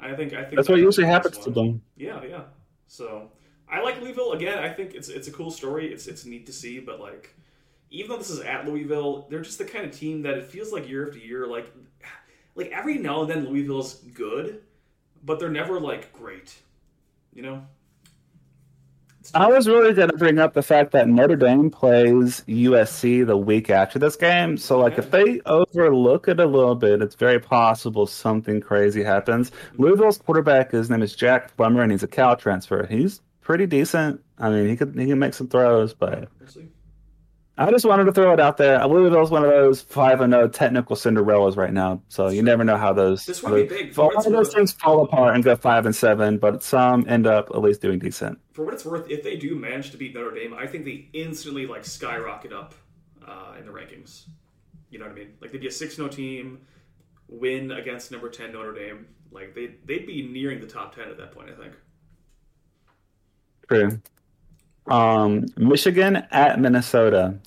I 0.00 0.14
think 0.14 0.34
I 0.34 0.42
think 0.42 0.56
That's 0.56 0.68
what 0.68 0.78
usually 0.78 1.06
happens 1.06 1.38
to 1.38 1.50
one. 1.50 1.54
them. 1.54 1.82
Yeah, 1.96 2.22
yeah. 2.22 2.42
So 2.86 3.30
I 3.66 3.80
like 3.80 3.98
Louisville 4.02 4.32
again. 4.32 4.58
I 4.58 4.68
think 4.68 4.92
it's 4.94 5.08
it's 5.08 5.28
a 5.28 5.32
cool 5.32 5.50
story. 5.50 5.90
It's 5.90 6.06
it's 6.06 6.26
neat 6.26 6.44
to 6.46 6.52
see, 6.52 6.80
but 6.80 7.00
like 7.00 7.34
even 7.90 8.10
though 8.10 8.18
this 8.18 8.30
is 8.30 8.40
at 8.40 8.66
Louisville, 8.66 9.26
they're 9.30 9.40
just 9.40 9.58
the 9.58 9.64
kind 9.64 9.84
of 9.84 9.92
team 9.92 10.22
that 10.22 10.34
it 10.34 10.44
feels 10.44 10.72
like 10.72 10.88
year 10.88 11.06
after 11.06 11.18
year, 11.18 11.46
like 11.46 11.72
like 12.54 12.70
every 12.70 12.98
now 12.98 13.22
and 13.22 13.30
then 13.30 13.48
Louisville's 13.48 13.94
good, 14.14 14.62
but 15.24 15.38
they're 15.38 15.48
never 15.48 15.80
like 15.80 16.12
great. 16.12 16.56
You 17.32 17.42
know? 17.42 17.66
I 19.34 19.46
was 19.48 19.68
really 19.68 19.92
going 19.92 20.10
to 20.10 20.16
bring 20.16 20.38
up 20.38 20.54
the 20.54 20.62
fact 20.62 20.92
that 20.92 21.06
Notre 21.06 21.36
Dame 21.36 21.70
plays 21.70 22.42
USC 22.48 23.26
the 23.26 23.36
week 23.36 23.68
after 23.68 23.98
this 23.98 24.16
game. 24.16 24.56
So, 24.56 24.78
like, 24.78 24.96
if 24.96 25.10
they 25.10 25.40
overlook 25.44 26.28
it 26.28 26.40
a 26.40 26.46
little 26.46 26.74
bit, 26.74 27.02
it's 27.02 27.14
very 27.14 27.38
possible 27.38 28.06
something 28.06 28.60
crazy 28.60 29.02
happens. 29.02 29.50
Mm-hmm. 29.50 29.82
Louisville's 29.82 30.18
quarterback, 30.18 30.70
his 30.70 30.88
name 30.88 31.02
is 31.02 31.14
Jack 31.14 31.54
Plummer, 31.56 31.82
and 31.82 31.92
he's 31.92 32.02
a 32.02 32.08
Cal 32.08 32.36
transfer. 32.36 32.86
He's 32.86 33.20
pretty 33.42 33.66
decent. 33.66 34.22
I 34.38 34.50
mean, 34.50 34.68
he 34.68 34.76
could 34.76 34.98
he 34.98 35.06
can 35.06 35.18
make 35.18 35.34
some 35.34 35.48
throws, 35.48 35.92
but 35.92 36.28
We'll. 36.40 36.68
I 37.60 37.72
just 37.72 37.84
wanted 37.84 38.04
to 38.04 38.12
throw 38.12 38.32
it 38.32 38.38
out 38.38 38.56
there. 38.56 38.86
Louisville's 38.86 39.32
one 39.32 39.42
of 39.42 39.50
those 39.50 39.82
five 39.82 40.20
and 40.20 40.32
zero 40.32 40.46
technical 40.46 40.94
Cinderellas 40.94 41.56
right 41.56 41.72
now, 41.72 42.00
so 42.08 42.28
you 42.28 42.40
never 42.40 42.62
know 42.62 42.76
how 42.76 42.92
those. 42.92 43.26
This 43.26 43.42
would 43.42 43.68
be 43.68 43.76
big. 43.76 43.94
For 43.94 44.14
all 44.14 44.30
those 44.30 44.54
teams 44.54 44.72
fall 44.72 45.02
apart 45.02 45.34
and 45.34 45.42
go 45.42 45.56
five 45.56 45.84
and 45.84 45.94
seven, 45.94 46.38
but 46.38 46.62
some 46.62 47.04
end 47.08 47.26
up 47.26 47.50
at 47.52 47.60
least 47.60 47.82
doing 47.82 47.98
decent. 47.98 48.38
For 48.52 48.64
what 48.64 48.74
it's 48.74 48.84
worth, 48.84 49.10
if 49.10 49.24
they 49.24 49.36
do 49.36 49.56
manage 49.56 49.90
to 49.90 49.96
beat 49.96 50.14
Notre 50.14 50.30
Dame, 50.30 50.54
I 50.54 50.68
think 50.68 50.84
they 50.84 51.08
instantly 51.12 51.66
like 51.66 51.84
skyrocket 51.84 52.52
up 52.52 52.76
uh, 53.26 53.54
in 53.58 53.66
the 53.66 53.72
rankings. 53.72 54.26
You 54.90 55.00
know 55.00 55.06
what 55.06 55.12
I 55.12 55.16
mean? 55.16 55.34
Like 55.40 55.50
they'd 55.50 55.60
be 55.60 55.66
a 55.66 55.72
six 55.72 55.96
0 55.96 56.08
team, 56.08 56.60
win 57.26 57.72
against 57.72 58.12
number 58.12 58.28
ten 58.28 58.52
Notre 58.52 58.72
Dame. 58.72 59.06
Like 59.32 59.56
they 59.56 59.74
they'd 59.84 60.06
be 60.06 60.22
nearing 60.22 60.60
the 60.60 60.68
top 60.68 60.94
ten 60.94 61.08
at 61.08 61.18
that 61.18 61.32
point. 61.32 61.50
I 61.50 61.60
think. 61.60 61.72
True. 63.68 64.00
Um, 64.90 65.46
Michigan 65.56 66.16
at 66.30 66.60
Minnesota. 66.60 67.38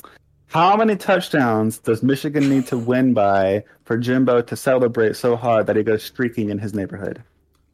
How 0.48 0.76
many 0.76 0.98
touchdowns 0.98 1.78
does 1.78 2.04
Michigan 2.04 2.50
need 2.50 2.68
to 2.68 2.78
win 2.78 3.14
by 3.14 3.64
for 3.86 3.98
Jimbo 3.98 4.42
to 4.42 4.56
celebrate 4.56 5.16
so 5.16 5.36
hard 5.36 5.66
that 5.68 5.76
he 5.78 5.84
goes 5.84 6.04
streaking 6.04 6.50
in 6.50 6.60
his 6.60 6.74
neighborhood? 6.74 7.24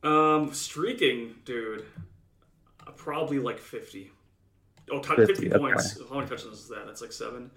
Um, 0.03 0.53
streaking, 0.53 1.35
dude. 1.43 1.85
Uh, 2.85 2.91
probably 2.91 3.39
like 3.39 3.57
fifty. 3.57 4.11
Oh, 4.91 4.99
t- 4.99 5.15
50, 5.15 5.33
50 5.33 5.49
points. 5.57 5.97
Okay. 5.97 6.05
How 6.09 6.15
many 6.15 6.29
touchdowns 6.29 6.59
is 6.59 6.67
that? 6.69 6.85
That's 6.85 7.01
like 7.01 7.11
seven. 7.11 7.51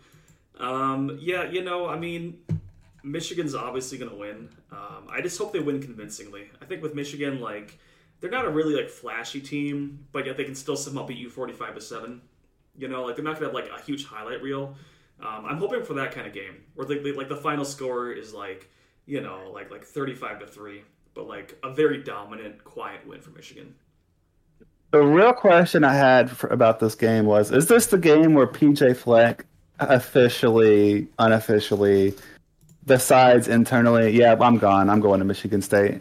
Um, 0.59 1.19
yeah, 1.21 1.49
you 1.49 1.63
know, 1.63 1.87
I 1.89 1.99
mean, 1.99 2.39
Michigan's 3.03 3.55
obviously 3.55 3.99
going 3.99 4.11
to 4.11 4.17
win. 4.17 4.49
Um, 4.73 5.07
I 5.11 5.21
just 5.21 5.39
hope 5.39 5.53
they 5.53 5.61
win 5.61 5.81
convincingly. 5.81 6.51
I 6.61 6.65
think 6.65 6.83
with 6.83 6.95
Michigan, 6.95 7.41
like 7.41 7.79
they're 8.21 8.31
not 8.31 8.45
a 8.45 8.51
really 8.51 8.75
like 8.75 8.89
flashy 8.89 9.41
team, 9.41 10.07
but 10.13 10.27
yet 10.27 10.37
they 10.37 10.45
can 10.45 10.55
still 10.55 10.77
somehow 10.77 11.07
beat 11.07 11.19
you 11.19 11.31
forty 11.31 11.53
five 11.53 11.75
to 11.75 11.81
seven. 11.81 12.21
You 12.77 12.89
know, 12.89 13.05
like 13.05 13.17
they're 13.17 13.25
not 13.25 13.35
gonna 13.35 13.47
have 13.47 13.55
like 13.55 13.71
a 13.71 13.83
huge 13.83 14.07
highlight 14.07 14.43
reel. 14.43 14.75
Um, 15.21 15.45
I'm 15.47 15.59
hoping 15.59 15.83
for 15.83 15.95
that 15.95 16.13
kind 16.13 16.27
of 16.27 16.33
game 16.33 16.63
where 16.75 16.87
they, 16.87 16.99
like 17.13 17.29
the 17.29 17.37
final 17.37 17.65
score 17.65 18.13
is 18.13 18.33
like 18.33 18.71
you 19.07 19.21
know 19.21 19.51
like 19.53 19.71
like 19.71 19.85
thirty 19.85 20.15
five 20.15 20.39
to 20.41 20.47
three, 20.47 20.83
but 21.15 21.27
like 21.27 21.59
a 21.63 21.73
very 21.73 22.03
dominant, 22.03 22.63
quiet 22.65 23.07
win 23.07 23.21
for 23.21 23.31
Michigan. 23.31 23.75
The 24.93 25.03
real 25.03 25.33
question 25.33 25.85
I 25.85 25.95
had 25.95 26.31
for, 26.31 26.49
about 26.49 26.81
this 26.81 26.95
game 26.95 27.25
was: 27.25 27.53
Is 27.53 27.69
this 27.69 27.87
the 27.87 27.99
game 27.99 28.35
where 28.35 28.47
PJ 28.47 28.97
Fleck 28.97 29.47
officially, 29.79 31.09
unofficially 31.19 32.15
decides 32.87 33.49
internally, 33.49 34.11
"Yeah, 34.11 34.37
I'm 34.41 34.59
gone. 34.59 34.91
I'm 34.91 35.01
going 35.01 35.21
to 35.21 35.25
Michigan 35.25 35.63
State"? 35.63 36.01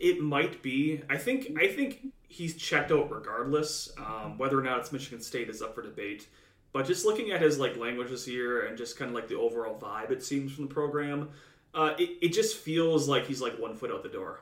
It 0.00 0.20
might 0.20 0.62
be. 0.62 1.02
I 1.08 1.16
think 1.16 1.56
I 1.58 1.68
think 1.68 2.08
he's 2.28 2.56
checked 2.56 2.90
out 2.90 3.10
regardless. 3.10 3.90
Um, 3.98 4.38
whether 4.38 4.58
or 4.58 4.62
not 4.62 4.80
it's 4.80 4.92
Michigan 4.92 5.20
State 5.20 5.48
is 5.48 5.62
up 5.62 5.74
for 5.74 5.82
debate. 5.82 6.26
But 6.72 6.86
just 6.86 7.06
looking 7.06 7.30
at 7.30 7.40
his 7.40 7.58
like 7.58 7.76
language 7.76 8.10
this 8.10 8.26
year 8.26 8.66
and 8.66 8.76
just 8.76 8.98
kind 8.98 9.08
of 9.08 9.14
like 9.14 9.28
the 9.28 9.36
overall 9.36 9.78
vibe 9.78 10.10
it 10.10 10.24
seems 10.24 10.52
from 10.52 10.66
the 10.66 10.74
program, 10.74 11.30
uh, 11.72 11.94
it, 11.98 12.18
it 12.20 12.32
just 12.32 12.56
feels 12.56 13.08
like 13.08 13.26
he's 13.26 13.40
like 13.40 13.58
one 13.60 13.76
foot 13.76 13.92
out 13.92 14.02
the 14.02 14.08
door. 14.08 14.40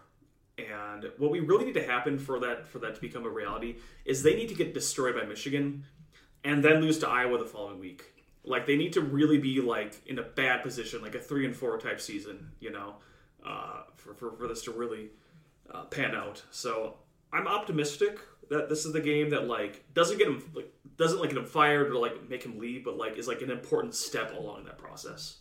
And 0.56 1.10
what 1.18 1.30
we 1.30 1.40
really 1.40 1.66
need 1.66 1.74
to 1.74 1.84
happen 1.84 2.18
for 2.18 2.40
that 2.40 2.68
for 2.68 2.78
that 2.80 2.94
to 2.94 3.00
become 3.00 3.26
a 3.26 3.28
reality 3.28 3.76
is 4.04 4.22
they 4.22 4.34
need 4.34 4.48
to 4.48 4.54
get 4.54 4.72
destroyed 4.72 5.14
by 5.14 5.24
Michigan 5.24 5.84
and 6.44 6.64
then 6.64 6.80
lose 6.80 6.98
to 7.00 7.08
Iowa 7.08 7.38
the 7.38 7.44
following 7.44 7.78
week. 7.78 8.04
Like 8.44 8.66
they 8.66 8.76
need 8.76 8.94
to 8.94 9.00
really 9.00 9.38
be 9.38 9.60
like 9.60 10.00
in 10.06 10.18
a 10.18 10.22
bad 10.22 10.62
position, 10.62 11.02
like 11.02 11.14
a 11.14 11.20
three 11.20 11.44
and 11.44 11.54
four 11.54 11.78
type 11.78 12.00
season, 12.00 12.50
you 12.60 12.70
know, 12.70 12.94
uh, 13.46 13.82
for, 13.96 14.14
for, 14.14 14.32
for 14.32 14.48
this 14.48 14.62
to 14.64 14.72
really 14.72 15.10
uh, 15.72 15.84
pan 15.84 16.14
out. 16.14 16.42
So 16.50 16.94
I'm 17.32 17.46
optimistic 17.46 18.18
that 18.50 18.68
this 18.68 18.84
is 18.84 18.92
the 18.92 19.00
game 19.00 19.30
that 19.30 19.46
like 19.46 19.84
doesn't 19.94 20.18
get 20.18 20.28
him 20.28 20.42
like 20.54 20.72
doesn't 20.96 21.20
like 21.20 21.30
get 21.30 21.38
him 21.38 21.46
fired 21.46 21.90
or 21.90 21.96
like 21.96 22.28
make 22.28 22.42
him 22.42 22.58
leave, 22.58 22.84
but 22.84 22.96
like 22.96 23.16
is 23.16 23.28
like 23.28 23.42
an 23.42 23.50
important 23.50 23.94
step 23.94 24.36
along 24.36 24.64
that 24.64 24.78
process. 24.78 25.38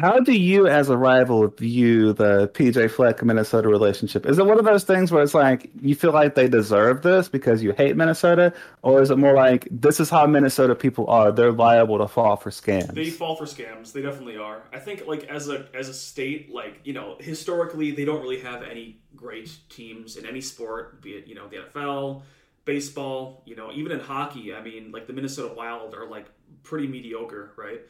How 0.00 0.18
do 0.18 0.32
you, 0.32 0.66
as 0.66 0.88
a 0.88 0.96
rival, 0.96 1.48
view 1.48 2.14
the 2.14 2.48
PJ 2.54 2.90
Fleck 2.90 3.22
Minnesota 3.22 3.68
relationship? 3.68 4.24
Is 4.24 4.38
it 4.38 4.46
one 4.46 4.58
of 4.58 4.64
those 4.64 4.84
things 4.84 5.12
where 5.12 5.22
it's 5.22 5.34
like 5.34 5.70
you 5.82 5.94
feel 5.94 6.12
like 6.12 6.34
they 6.34 6.48
deserve 6.48 7.02
this 7.02 7.28
because 7.28 7.62
you 7.62 7.72
hate 7.72 7.96
Minnesota, 7.96 8.54
or 8.80 9.02
is 9.02 9.10
it 9.10 9.18
more 9.18 9.34
like 9.34 9.68
this 9.70 10.00
is 10.00 10.08
how 10.08 10.26
Minnesota 10.26 10.74
people 10.74 11.06
are? 11.10 11.30
They're 11.30 11.52
liable 11.52 11.98
to 11.98 12.08
fall 12.08 12.36
for 12.36 12.48
scams. 12.48 12.94
They 12.94 13.10
fall 13.10 13.36
for 13.36 13.44
scams. 13.44 13.92
They 13.92 14.00
definitely 14.00 14.38
are. 14.38 14.62
I 14.72 14.78
think 14.78 15.06
like 15.06 15.24
as 15.24 15.50
a 15.50 15.66
as 15.74 15.90
a 15.90 15.94
state, 15.94 16.50
like 16.50 16.80
you 16.84 16.94
know, 16.94 17.16
historically 17.20 17.90
they 17.90 18.06
don't 18.06 18.22
really 18.22 18.40
have 18.40 18.62
any 18.62 19.02
great 19.14 19.54
teams 19.68 20.16
in 20.16 20.24
any 20.24 20.40
sport, 20.40 21.02
be 21.02 21.10
it 21.10 21.26
you 21.26 21.34
know 21.34 21.46
the 21.46 21.56
NFL, 21.56 22.22
baseball, 22.64 23.42
you 23.44 23.54
know, 23.54 23.70
even 23.72 23.92
in 23.92 24.00
hockey. 24.00 24.54
I 24.54 24.62
mean, 24.62 24.92
like 24.92 25.06
the 25.06 25.12
Minnesota 25.12 25.52
Wild 25.52 25.94
are 25.94 26.06
like 26.06 26.24
pretty 26.62 26.86
mediocre, 26.86 27.52
right? 27.56 27.82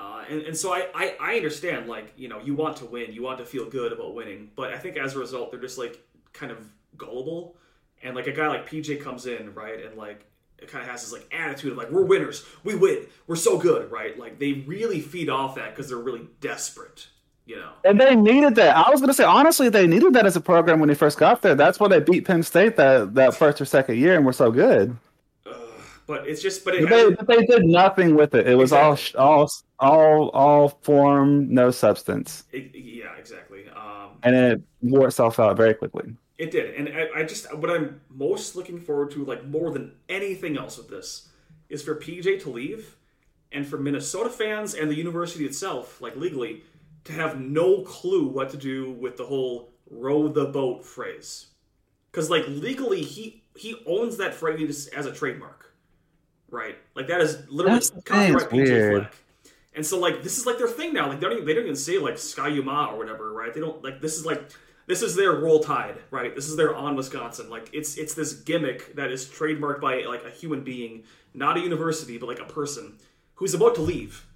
Uh, 0.00 0.24
and, 0.30 0.42
and 0.42 0.56
so 0.56 0.72
I, 0.72 0.86
I, 0.94 1.16
I 1.20 1.36
understand, 1.36 1.86
like, 1.86 2.14
you 2.16 2.28
know, 2.28 2.40
you 2.40 2.54
want 2.54 2.78
to 2.78 2.86
win, 2.86 3.12
you 3.12 3.22
want 3.22 3.38
to 3.38 3.44
feel 3.44 3.68
good 3.68 3.92
about 3.92 4.14
winning, 4.14 4.50
but 4.56 4.72
I 4.72 4.78
think 4.78 4.96
as 4.96 5.14
a 5.14 5.18
result, 5.18 5.50
they're 5.50 5.60
just 5.60 5.76
like 5.76 6.02
kind 6.32 6.50
of 6.50 6.58
gullible. 6.96 7.56
And 8.02 8.16
like 8.16 8.26
a 8.26 8.32
guy 8.32 8.48
like 8.48 8.66
PJ 8.66 9.02
comes 9.02 9.26
in, 9.26 9.52
right, 9.52 9.84
and 9.84 9.96
like 9.96 10.24
it 10.58 10.68
kind 10.68 10.82
of 10.82 10.90
has 10.90 11.02
this 11.02 11.12
like 11.12 11.28
attitude 11.34 11.72
of 11.72 11.76
like 11.76 11.90
we're 11.90 12.04
winners, 12.04 12.46
we 12.64 12.74
win, 12.74 13.06
we're 13.26 13.36
so 13.36 13.58
good, 13.58 13.90
right? 13.90 14.18
Like 14.18 14.38
they 14.38 14.52
really 14.52 15.02
feed 15.02 15.28
off 15.28 15.56
that 15.56 15.74
because 15.76 15.90
they're 15.90 15.98
really 15.98 16.26
desperate, 16.40 17.08
you 17.44 17.56
know. 17.56 17.72
And 17.84 18.00
they 18.00 18.16
needed 18.16 18.54
that. 18.54 18.74
I 18.74 18.88
was 18.88 19.02
gonna 19.02 19.12
say 19.12 19.24
honestly, 19.24 19.68
they 19.68 19.86
needed 19.86 20.14
that 20.14 20.24
as 20.24 20.34
a 20.34 20.40
program 20.40 20.80
when 20.80 20.88
they 20.88 20.94
first 20.94 21.18
got 21.18 21.42
there. 21.42 21.54
That's 21.54 21.78
why 21.78 21.88
they 21.88 22.00
beat 22.00 22.26
Penn 22.26 22.42
State 22.42 22.76
that 22.76 23.14
that 23.16 23.34
first 23.34 23.60
or 23.60 23.66
second 23.66 23.98
year 23.98 24.16
and 24.16 24.24
were 24.24 24.32
so 24.32 24.50
good. 24.50 24.96
But 26.10 26.26
it's 26.26 26.42
just, 26.42 26.64
but, 26.64 26.74
it 26.74 26.88
they, 26.88 27.08
but 27.08 27.28
they 27.28 27.46
did 27.46 27.64
nothing 27.64 28.16
with 28.16 28.34
it. 28.34 28.48
It 28.48 28.56
was 28.56 28.72
exactly. 28.72 29.20
all, 29.20 29.48
all, 29.78 30.28
all, 30.28 30.28
all 30.30 30.68
form, 30.82 31.54
no 31.54 31.70
substance. 31.70 32.42
It, 32.50 32.74
yeah, 32.74 33.14
exactly. 33.16 33.68
Um, 33.68 34.08
and 34.24 34.34
it 34.34 34.60
wore 34.82 35.06
itself 35.06 35.38
out 35.38 35.56
very 35.56 35.72
quickly. 35.72 36.16
It 36.36 36.50
did, 36.50 36.74
and 36.74 36.88
I, 36.88 37.20
I 37.20 37.22
just 37.22 37.54
what 37.56 37.70
I'm 37.70 38.00
most 38.08 38.56
looking 38.56 38.80
forward 38.80 39.12
to, 39.12 39.24
like 39.24 39.46
more 39.46 39.70
than 39.70 39.92
anything 40.08 40.58
else 40.58 40.78
with 40.78 40.88
this, 40.88 41.28
is 41.68 41.80
for 41.80 41.94
PJ 41.94 42.42
to 42.42 42.50
leave, 42.50 42.96
and 43.52 43.64
for 43.64 43.78
Minnesota 43.78 44.30
fans 44.30 44.74
and 44.74 44.90
the 44.90 44.96
university 44.96 45.46
itself, 45.46 46.00
like 46.00 46.16
legally, 46.16 46.64
to 47.04 47.12
have 47.12 47.38
no 47.38 47.82
clue 47.82 48.26
what 48.26 48.50
to 48.50 48.56
do 48.56 48.90
with 48.90 49.16
the 49.16 49.26
whole 49.26 49.70
"row 49.88 50.26
the 50.26 50.46
boat" 50.46 50.84
phrase, 50.84 51.46
because 52.10 52.28
like 52.28 52.48
legally 52.48 53.02
he 53.02 53.44
he 53.54 53.76
owns 53.86 54.16
that 54.16 54.34
phrase 54.34 54.88
as 54.88 55.06
a 55.06 55.12
trademark 55.12 55.69
right? 56.50 56.76
Like 56.94 57.08
that 57.08 57.20
is 57.20 57.48
literally 57.48 57.80
copyright 58.04 58.50
PJ 58.50 58.90
Fleck. 58.90 59.14
And 59.74 59.86
so 59.86 59.98
like 59.98 60.22
this 60.22 60.38
is 60.38 60.46
like 60.46 60.58
their 60.58 60.68
thing 60.68 60.92
now. 60.92 61.08
Like 61.08 61.20
they 61.20 61.26
don't 61.26 61.36
even, 61.36 61.46
they 61.46 61.54
don't 61.54 61.64
even 61.64 61.76
say 61.76 61.98
like 61.98 62.18
Ski-U-Mah 62.18 62.92
or 62.92 62.98
whatever, 62.98 63.32
right? 63.32 63.54
They 63.54 63.60
don't 63.60 63.82
like 63.82 64.00
this 64.00 64.16
is 64.16 64.26
like 64.26 64.50
this 64.86 65.02
is 65.02 65.14
their 65.14 65.32
roll 65.32 65.60
tide, 65.60 65.98
right? 66.10 66.34
This 66.34 66.48
is 66.48 66.56
their 66.56 66.74
on 66.74 66.96
Wisconsin. 66.96 67.48
Like 67.48 67.70
it's 67.72 67.96
it's 67.96 68.14
this 68.14 68.32
gimmick 68.32 68.96
that 68.96 69.12
is 69.12 69.26
trademarked 69.26 69.80
by 69.80 70.02
like 70.02 70.24
a 70.24 70.30
human 70.30 70.64
being, 70.64 71.04
not 71.34 71.56
a 71.56 71.60
university, 71.60 72.18
but 72.18 72.26
like 72.26 72.40
a 72.40 72.52
person 72.52 72.98
who's 73.34 73.54
about 73.54 73.76
to 73.76 73.80
leave, 73.80 74.26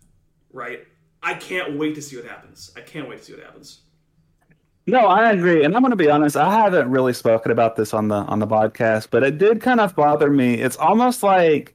right? 0.52 0.86
I 1.22 1.34
can't 1.34 1.76
wait 1.76 1.94
to 1.96 2.02
see 2.02 2.16
what 2.16 2.26
happens. 2.26 2.70
I 2.76 2.82
can't 2.82 3.08
wait 3.08 3.18
to 3.18 3.24
see 3.24 3.32
what 3.34 3.42
happens. 3.42 3.80
No, 4.86 5.06
I 5.06 5.30
agree, 5.32 5.64
and 5.64 5.74
I'm 5.74 5.80
going 5.80 5.92
to 5.92 5.96
be 5.96 6.10
honest. 6.10 6.36
I 6.36 6.52
haven't 6.52 6.90
really 6.90 7.14
spoken 7.14 7.50
about 7.50 7.74
this 7.74 7.94
on 7.94 8.08
the 8.08 8.16
on 8.16 8.38
the 8.38 8.46
podcast, 8.46 9.08
but 9.10 9.24
it 9.24 9.38
did 9.38 9.60
kind 9.60 9.80
of 9.80 9.96
bother 9.96 10.30
me. 10.30 10.54
It's 10.54 10.76
almost 10.76 11.22
like 11.22 11.74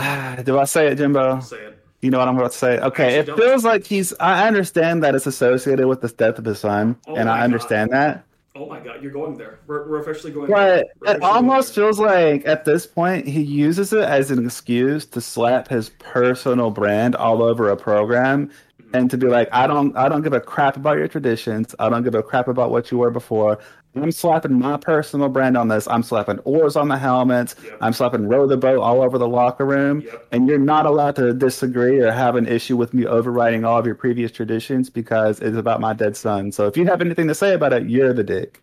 Do 0.44 0.58
I 0.58 0.64
say 0.64 0.88
it, 0.88 0.96
Jimbo? 0.96 1.40
Say 1.40 1.56
it. 1.56 1.76
You 2.00 2.10
know 2.10 2.18
what 2.18 2.28
I'm 2.28 2.36
about 2.36 2.52
to 2.52 2.56
say? 2.58 2.78
Okay, 2.78 3.18
it 3.18 3.26
don't. 3.26 3.38
feels 3.38 3.64
like 3.64 3.84
he's. 3.84 4.14
I 4.20 4.46
understand 4.46 5.02
that 5.02 5.14
it's 5.14 5.26
associated 5.26 5.86
with 5.86 6.00
the 6.00 6.08
death 6.08 6.38
of 6.38 6.46
his 6.46 6.58
son, 6.58 6.96
oh 7.06 7.16
and 7.16 7.28
I 7.28 7.42
understand 7.42 7.90
God. 7.90 7.96
that. 7.96 8.24
Oh 8.56 8.66
my 8.66 8.80
God, 8.80 9.02
you're 9.02 9.12
going 9.12 9.36
there. 9.36 9.60
We're, 9.66 9.88
we're 9.88 10.00
officially 10.00 10.32
going. 10.32 10.50
There. 10.50 10.84
But 11.00 11.16
it 11.16 11.22
almost 11.22 11.74
feels 11.74 11.98
like 11.98 12.46
at 12.46 12.64
this 12.64 12.86
point 12.86 13.26
he 13.26 13.42
uses 13.42 13.92
it 13.92 14.02
as 14.02 14.30
an 14.30 14.44
excuse 14.44 15.04
to 15.06 15.20
slap 15.20 15.68
his 15.68 15.90
personal 15.98 16.70
brand 16.70 17.14
all 17.16 17.42
over 17.42 17.68
a 17.68 17.76
program, 17.76 18.48
mm-hmm. 18.48 18.96
and 18.96 19.10
to 19.10 19.18
be 19.18 19.26
like, 19.26 19.48
I 19.52 19.66
don't, 19.66 19.94
I 19.94 20.08
don't 20.08 20.22
give 20.22 20.32
a 20.32 20.40
crap 20.40 20.76
about 20.76 20.96
your 20.96 21.08
traditions. 21.08 21.74
I 21.78 21.90
don't 21.90 22.02
give 22.02 22.14
a 22.14 22.22
crap 22.22 22.48
about 22.48 22.70
what 22.70 22.90
you 22.90 22.96
were 22.96 23.10
before. 23.10 23.58
I'm 23.96 24.12
slapping 24.12 24.58
my 24.58 24.76
personal 24.76 25.28
brand 25.28 25.56
on 25.56 25.68
this. 25.68 25.88
I'm 25.88 26.04
slapping 26.04 26.38
oars 26.40 26.76
on 26.76 26.88
the 26.88 26.96
helmets. 26.96 27.56
Yep. 27.62 27.78
I'm 27.80 27.92
slapping 27.92 28.28
row 28.28 28.46
the 28.46 28.56
boat 28.56 28.78
all 28.78 29.02
over 29.02 29.18
the 29.18 29.26
locker 29.26 29.66
room. 29.66 30.02
Yep. 30.02 30.28
And 30.30 30.48
you're 30.48 30.58
not 30.58 30.86
allowed 30.86 31.16
to 31.16 31.34
disagree 31.34 31.98
or 31.98 32.12
have 32.12 32.36
an 32.36 32.46
issue 32.46 32.76
with 32.76 32.94
me 32.94 33.06
overriding 33.06 33.64
all 33.64 33.78
of 33.78 33.86
your 33.86 33.96
previous 33.96 34.30
traditions 34.30 34.90
because 34.90 35.40
it's 35.40 35.56
about 35.56 35.80
my 35.80 35.92
dead 35.92 36.16
son. 36.16 36.52
So 36.52 36.68
if 36.68 36.76
you 36.76 36.86
have 36.86 37.00
anything 37.00 37.26
to 37.28 37.34
say 37.34 37.52
about 37.52 37.72
it, 37.72 37.88
you're 37.88 38.12
the 38.12 38.22
dick. 38.22 38.62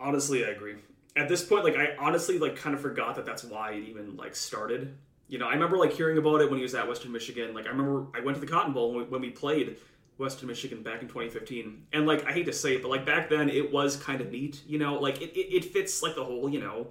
Honestly, 0.00 0.44
I 0.44 0.48
agree. 0.48 0.76
At 1.14 1.28
this 1.28 1.44
point, 1.44 1.64
like 1.64 1.76
I 1.76 1.94
honestly 1.98 2.38
like 2.38 2.56
kind 2.56 2.74
of 2.74 2.80
forgot 2.80 3.16
that 3.16 3.26
that's 3.26 3.44
why 3.44 3.72
it 3.72 3.82
even 3.82 4.16
like 4.16 4.34
started. 4.34 4.96
You 5.26 5.38
know, 5.38 5.46
I 5.46 5.52
remember 5.52 5.76
like 5.76 5.92
hearing 5.92 6.16
about 6.16 6.40
it 6.40 6.48
when 6.48 6.58
he 6.58 6.62
was 6.62 6.74
at 6.74 6.88
Western 6.88 7.12
Michigan. 7.12 7.52
Like 7.52 7.66
I 7.66 7.70
remember 7.70 8.06
I 8.14 8.20
went 8.20 8.36
to 8.36 8.40
the 8.40 8.46
Cotton 8.50 8.72
Bowl 8.72 8.94
when 8.94 9.04
we, 9.04 9.10
when 9.10 9.20
we 9.20 9.30
played 9.30 9.76
Western 10.18 10.48
Michigan 10.48 10.82
back 10.82 11.00
in 11.00 11.08
2015. 11.08 11.86
And 11.92 12.06
like 12.06 12.26
I 12.26 12.32
hate 12.32 12.46
to 12.46 12.52
say 12.52 12.74
it, 12.74 12.82
but 12.82 12.88
like 12.88 13.06
back 13.06 13.30
then 13.30 13.48
it 13.48 13.72
was 13.72 13.96
kind 13.96 14.20
of 14.20 14.30
neat, 14.30 14.62
you 14.66 14.78
know, 14.78 14.94
like 14.94 15.22
it, 15.22 15.30
it, 15.38 15.54
it, 15.54 15.64
fits 15.64 16.02
like 16.02 16.16
the 16.16 16.24
whole, 16.24 16.48
you 16.48 16.60
know, 16.60 16.88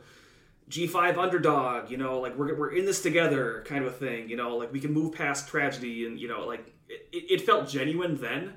G5 0.69 1.17
underdog, 1.17 1.91
you 1.91 1.97
know, 1.97 2.19
like 2.19 2.37
we're, 2.37 2.55
we're 2.55 2.71
in 2.71 2.85
this 2.85 3.01
together 3.01 3.63
kind 3.67 3.85
of 3.85 3.93
a 3.93 3.95
thing, 3.95 4.29
you 4.29 4.37
know, 4.37 4.55
like 4.55 4.71
we 4.71 4.79
can 4.79 4.93
move 4.93 5.13
past 5.13 5.47
tragedy 5.47 6.05
and, 6.05 6.19
you 6.19 6.27
know, 6.27 6.47
like 6.47 6.73
it, 6.89 7.05
it 7.11 7.41
felt 7.41 7.67
genuine 7.67 8.19
then, 8.19 8.53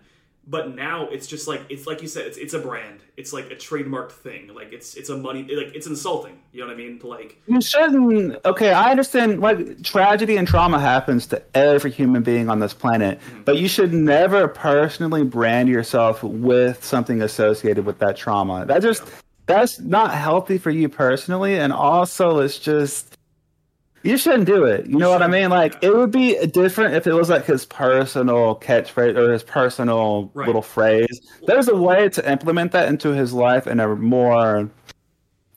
but 0.46 0.74
now 0.74 1.06
it's 1.08 1.26
just 1.26 1.46
like, 1.46 1.62
it's 1.68 1.86
like 1.86 2.02
you 2.02 2.08
said, 2.08 2.26
it's, 2.26 2.38
it's 2.38 2.54
a 2.54 2.58
brand. 2.58 3.00
It's 3.16 3.32
like 3.32 3.46
a 3.46 3.54
trademarked 3.54 4.12
thing. 4.12 4.52
Like 4.52 4.72
it's, 4.72 4.94
it's 4.94 5.08
a 5.08 5.16
money, 5.16 5.42
like 5.42 5.74
it's 5.74 5.86
insulting. 5.86 6.40
You 6.52 6.60
know 6.60 6.66
what 6.66 6.74
I 6.74 6.76
mean? 6.76 6.98
To 7.00 7.06
like, 7.06 7.40
You 7.46 7.60
shouldn't. 7.60 8.44
Okay, 8.44 8.72
I 8.72 8.90
understand. 8.90 9.40
Like 9.40 9.82
tragedy 9.82 10.36
and 10.36 10.48
trauma 10.48 10.80
happens 10.80 11.26
to 11.28 11.42
every 11.54 11.90
human 11.90 12.22
being 12.22 12.48
on 12.48 12.58
this 12.58 12.74
planet, 12.74 13.20
mm-hmm. 13.20 13.42
but 13.42 13.58
you 13.58 13.68
should 13.68 13.92
never 13.92 14.48
personally 14.48 15.22
brand 15.22 15.68
yourself 15.68 16.22
with 16.22 16.82
something 16.82 17.22
associated 17.22 17.84
with 17.84 17.98
that 17.98 18.16
trauma. 18.16 18.66
That 18.66 18.82
just 18.82 19.04
that's 19.46 19.78
not 19.80 20.14
healthy 20.14 20.58
for 20.58 20.70
you 20.70 20.88
personally, 20.88 21.58
and 21.58 21.72
also 21.72 22.38
it's 22.38 22.58
just 22.58 23.16
you 24.02 24.16
shouldn't 24.16 24.46
do 24.46 24.64
it. 24.64 24.86
You 24.86 24.96
know 24.98 25.10
what 25.10 25.22
I 25.22 25.26
mean? 25.26 25.50
Like 25.50 25.76
it 25.82 25.94
would 25.94 26.10
be 26.10 26.34
different 26.46 26.94
if 26.94 27.06
it 27.06 27.12
was 27.12 27.28
like 27.28 27.44
his 27.44 27.64
personal 27.66 28.56
catchphrase 28.56 29.16
or 29.16 29.32
his 29.32 29.42
personal 29.42 30.30
Right. 30.34 30.46
little 30.46 30.62
phrase. 30.62 31.20
There's 31.46 31.68
a 31.68 31.76
way 31.76 32.08
to 32.10 32.30
implement 32.30 32.72
that 32.72 32.88
into 32.88 33.10
his 33.12 33.32
life 33.32 33.66
in 33.66 33.78
a 33.80 33.94
more 33.96 34.70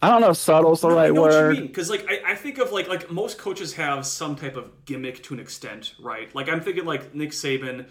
I 0.02 0.10
don't 0.10 0.20
know 0.20 0.32
if 0.32 0.38
subtle's 0.38 0.82
the 0.82 0.90
No, 0.90 0.96
right 0.96 1.14
know 1.14 1.22
what 1.22 1.32
you 1.32 1.38
word. 1.38 1.54
mean 1.54 1.68
because 1.68 1.90
like 1.90 2.06
I, 2.10 2.34
I 2.34 2.36
think 2.36 2.58
of 2.58 2.72
like 2.74 2.90
like 2.90 3.10
most 3.10 3.38
coaches 3.38 3.74
have 3.76 4.06
some 4.06 4.36
type 4.36 4.58
of 4.58 4.84
gimmick 4.86 5.24
to 5.24 5.34
an 5.34 5.40
extent, 5.40 5.94
right? 6.02 6.34
Like 6.36 6.50
I'm 6.50 6.60
thinking 6.60 6.84
like 6.84 7.16
Nick 7.16 7.32
Saban, 7.32 7.86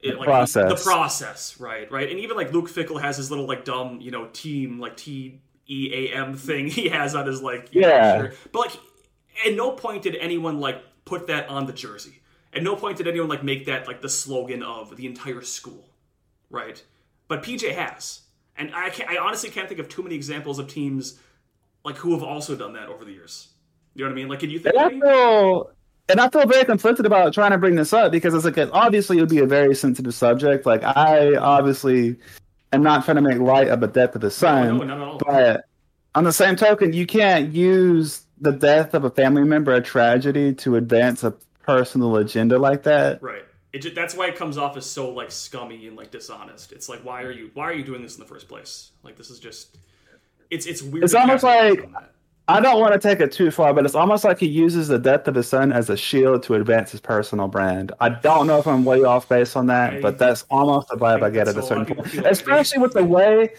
it, 0.00 0.16
like 0.18 0.26
process. 0.26 0.68
the 0.68 0.90
process, 0.90 1.60
right? 1.60 1.88
Right, 1.92 2.10
and 2.10 2.18
even 2.18 2.36
like 2.36 2.52
Luke 2.52 2.68
Fickell 2.68 3.00
has 3.00 3.16
his 3.16 3.30
little 3.30 3.46
like 3.46 3.64
dumb 3.64 4.00
you 4.00 4.10
know 4.10 4.26
team 4.32 4.80
like 4.80 4.96
T 4.96 5.40
E 5.68 5.90
A 6.10 6.14
M 6.16 6.34
thing 6.36 6.66
he 6.78 6.88
has 6.88 7.14
on 7.14 7.28
his 7.28 7.40
like 7.40 7.72
you 7.72 7.82
know, 7.82 7.88
Yeah. 7.88 8.18
shirt. 8.18 8.36
but 8.50 8.58
like 8.58 8.72
at 9.46 9.54
no 9.54 9.72
point 9.72 10.02
did 10.02 10.16
anyone 10.16 10.60
like 10.60 10.82
put 11.04 11.26
that 11.26 11.48
on 11.48 11.66
the 11.66 11.72
jersey. 11.72 12.20
At 12.54 12.62
no 12.62 12.76
point 12.76 12.98
did 12.98 13.08
anyone 13.08 13.28
like 13.28 13.42
make 13.42 13.66
that 13.66 13.86
like 13.86 14.02
the 14.02 14.08
slogan 14.08 14.62
of 14.62 14.96
the 14.96 15.06
entire 15.06 15.42
school, 15.42 15.88
right? 16.50 16.82
But 17.28 17.42
PJ 17.42 17.74
has, 17.74 18.22
and 18.56 18.70
I 18.74 18.92
I 19.08 19.16
honestly 19.18 19.50
can't 19.50 19.68
think 19.68 19.80
of 19.80 19.88
too 19.88 20.02
many 20.02 20.14
examples 20.14 20.58
of 20.58 20.68
teams 20.68 21.18
like 21.84 21.96
who 21.96 22.12
have 22.12 22.22
also 22.22 22.54
done 22.54 22.74
that 22.74 22.88
over 22.88 23.04
the 23.04 23.12
years. 23.12 23.48
You 23.94 24.04
know 24.04 24.10
what 24.10 24.12
I 24.12 24.16
mean? 24.16 24.28
Like, 24.28 24.40
can 24.40 24.50
you 24.50 24.58
think 24.58 24.74
And 24.74 24.84
I 24.84 25.00
feel, 25.00 25.70
and 26.08 26.20
I 26.20 26.28
feel 26.28 26.46
very 26.46 26.64
conflicted 26.64 27.06
about 27.06 27.32
trying 27.34 27.50
to 27.50 27.58
bring 27.58 27.74
this 27.74 27.92
up 27.92 28.12
because 28.12 28.34
it's 28.34 28.44
like 28.44 28.70
obviously 28.72 29.18
it 29.18 29.20
would 29.20 29.30
be 29.30 29.38
a 29.38 29.46
very 29.46 29.74
sensitive 29.74 30.14
subject. 30.14 30.66
Like 30.66 30.82
I 30.82 31.36
obviously 31.36 32.16
am 32.72 32.82
not 32.82 33.04
trying 33.04 33.16
to 33.16 33.22
make 33.22 33.38
light 33.38 33.68
of 33.68 33.80
the 33.80 33.88
death 33.88 34.14
of 34.14 34.22
his 34.22 34.34
son, 34.34 34.78
no, 34.78 34.94
at 34.94 35.00
all. 35.00 35.18
but 35.18 35.64
on 36.14 36.24
the 36.24 36.32
same 36.32 36.56
token, 36.56 36.92
you 36.92 37.06
can't 37.06 37.52
use 37.52 38.21
the 38.42 38.52
death 38.52 38.92
of 38.92 39.04
a 39.04 39.10
family 39.10 39.44
member, 39.44 39.72
a 39.72 39.80
tragedy, 39.80 40.52
to 40.54 40.76
advance 40.76 41.22
a 41.22 41.32
personal 41.62 42.16
agenda 42.16 42.58
like 42.58 42.82
that. 42.82 43.22
Right. 43.22 43.44
It 43.72 43.78
just, 43.82 43.94
that's 43.94 44.14
why 44.14 44.26
it 44.26 44.36
comes 44.36 44.58
off 44.58 44.76
as 44.76 44.84
so 44.84 45.10
like 45.10 45.30
scummy 45.30 45.86
and 45.86 45.96
like 45.96 46.10
dishonest. 46.10 46.72
It's 46.72 46.88
like, 46.88 47.00
why 47.04 47.22
are 47.22 47.30
you 47.30 47.50
why 47.54 47.64
are 47.64 47.72
you 47.72 47.84
doing 47.84 48.02
this 48.02 48.14
in 48.16 48.20
the 48.20 48.26
first 48.26 48.48
place? 48.48 48.90
Like, 49.02 49.16
this 49.16 49.30
is 49.30 49.38
just 49.40 49.78
it's 50.50 50.66
it's 50.66 50.82
weird. 50.82 51.04
It's 51.04 51.14
almost 51.14 51.44
like- 51.44 51.88
I 52.48 52.58
don't 52.60 52.80
want 52.80 52.92
to 52.92 52.98
take 52.98 53.20
it 53.20 53.30
too 53.30 53.52
far, 53.52 53.72
but 53.72 53.84
it's 53.86 53.94
almost 53.94 54.24
like 54.24 54.38
he 54.40 54.48
uses 54.48 54.88
the 54.88 54.98
death 54.98 55.28
of 55.28 55.36
his 55.36 55.48
son 55.48 55.72
as 55.72 55.88
a 55.88 55.96
shield 55.96 56.42
to 56.42 56.54
advance 56.54 56.90
his 56.90 57.00
personal 57.00 57.46
brand. 57.46 57.92
I 58.00 58.08
don't 58.08 58.48
know 58.48 58.58
if 58.58 58.66
I'm 58.66 58.84
way 58.84 59.04
off 59.04 59.28
base 59.28 59.54
on 59.54 59.66
that, 59.66 59.94
I 59.94 60.00
but 60.00 60.18
that's 60.18 60.44
almost 60.50 60.88
the 60.88 60.96
vibe 60.96 61.18
I, 61.22 61.30
think 61.30 61.34
get 61.34 61.48
at 61.48 61.54
a 61.56 61.60
how 61.60 61.60
a 61.60 61.62
lot 61.62 61.68
certain 61.68 61.86
point. 61.86 62.14
like 62.16 62.26
Especially 62.26 62.80
with 62.80 62.94
the 62.94 63.04
way, 63.04 63.54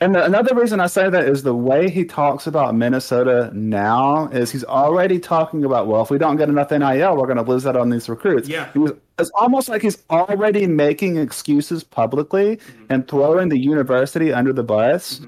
and 0.00 0.14
the, 0.14 0.24
another 0.24 0.54
reason 0.54 0.78
I 0.80 0.86
say 0.86 1.10
that 1.10 1.24
is 1.28 1.42
the 1.42 1.54
way 1.54 1.90
he 1.90 2.04
talks 2.04 2.46
about 2.46 2.74
Minnesota 2.74 3.50
now 3.52 4.28
is 4.28 4.50
he's 4.50 4.64
already 4.64 5.18
talking 5.18 5.64
about, 5.64 5.86
well, 5.88 6.02
if 6.02 6.10
we 6.10 6.18
don't 6.18 6.36
get 6.36 6.48
enough 6.48 6.70
NIL, 6.70 7.16
we're 7.16 7.26
going 7.26 7.36
to 7.36 7.42
lose 7.42 7.66
out 7.66 7.76
on 7.76 7.90
these 7.90 8.08
recruits. 8.08 8.48
Yeah. 8.48 8.70
Was, 8.76 8.92
it's 9.18 9.30
almost 9.34 9.68
like 9.68 9.82
he's 9.82 9.98
already 10.10 10.66
making 10.66 11.16
excuses 11.16 11.82
publicly 11.82 12.56
Mm-hmm. 12.58 12.84
and 12.90 13.08
throwing 13.08 13.48
the 13.48 13.58
university 13.58 14.32
under 14.32 14.52
the 14.52 14.62
bus 14.62 15.20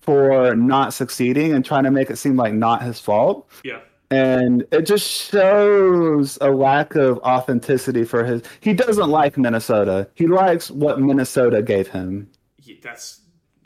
for 0.00 0.54
not 0.56 0.92
succeeding 0.94 1.52
and 1.52 1.64
trying 1.64 1.84
to 1.84 1.90
make 1.90 2.10
it 2.10 2.16
seem 2.16 2.36
like 2.36 2.52
not 2.54 2.82
his 2.82 3.00
fault. 3.00 3.48
yeah. 3.64 3.80
And 4.08 4.64
it 4.70 4.82
just 4.86 5.04
shows 5.10 6.38
a 6.40 6.50
lack 6.50 6.94
of 6.94 7.18
authenticity 7.18 8.04
for 8.04 8.24
his. 8.24 8.42
He 8.60 8.72
doesn't 8.72 9.08
like 9.10 9.36
Minnesota. 9.36 10.08
He 10.14 10.28
likes 10.28 10.70
what 10.70 11.00
Minnesota 11.00 11.60
gave 11.60 11.88
him. 11.88 12.30
He- 12.56 12.78
that's 12.80 13.20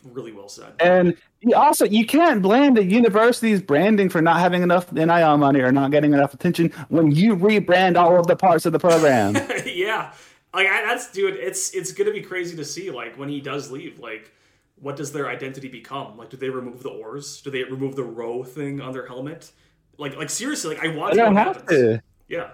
really 0.04 0.32
well 0.32 0.48
said. 0.48 0.72
And 0.80 1.16
you 1.40 1.54
also 1.54 1.84
you 1.84 2.06
can't 2.06 2.42
blame 2.42 2.74
the 2.74 2.84
university's 2.84 3.60
branding 3.62 4.08
for 4.08 4.20
not 4.22 4.40
having 4.40 4.62
enough 4.62 4.92
NIL 4.92 5.38
money 5.38 5.60
or 5.60 5.72
not 5.72 5.90
getting 5.90 6.12
enough 6.12 6.34
attention 6.34 6.70
when 6.88 7.10
you 7.10 7.36
rebrand 7.36 7.96
all 7.96 8.18
of 8.18 8.26
the 8.26 8.36
parts 8.36 8.66
of 8.66 8.72
the 8.72 8.78
program. 8.78 9.34
yeah, 9.66 10.12
like 10.54 10.66
I, 10.66 10.82
that's 10.86 11.10
dude. 11.12 11.34
It's 11.36 11.74
it's 11.74 11.92
gonna 11.92 12.12
be 12.12 12.22
crazy 12.22 12.56
to 12.56 12.64
see 12.64 12.90
like 12.90 13.16
when 13.18 13.28
he 13.28 13.40
does 13.40 13.70
leave. 13.70 13.98
Like, 13.98 14.32
what 14.76 14.96
does 14.96 15.12
their 15.12 15.28
identity 15.28 15.68
become? 15.68 16.16
Like, 16.16 16.30
do 16.30 16.36
they 16.36 16.50
remove 16.50 16.82
the 16.82 16.90
oars? 16.90 17.40
Do 17.42 17.50
they 17.50 17.64
remove 17.64 17.96
the 17.96 18.04
row 18.04 18.42
thing 18.42 18.80
on 18.80 18.92
their 18.92 19.06
helmet? 19.06 19.50
Like, 19.98 20.16
like 20.16 20.30
seriously, 20.30 20.76
like 20.76 20.84
I 20.84 20.96
want 20.96 21.12
to 21.12 21.18
know 21.18 21.24
don't 21.26 21.34
what 21.34 21.46
have 21.46 21.56
happens. 21.56 21.70
to. 21.70 22.02
Yeah, 22.28 22.50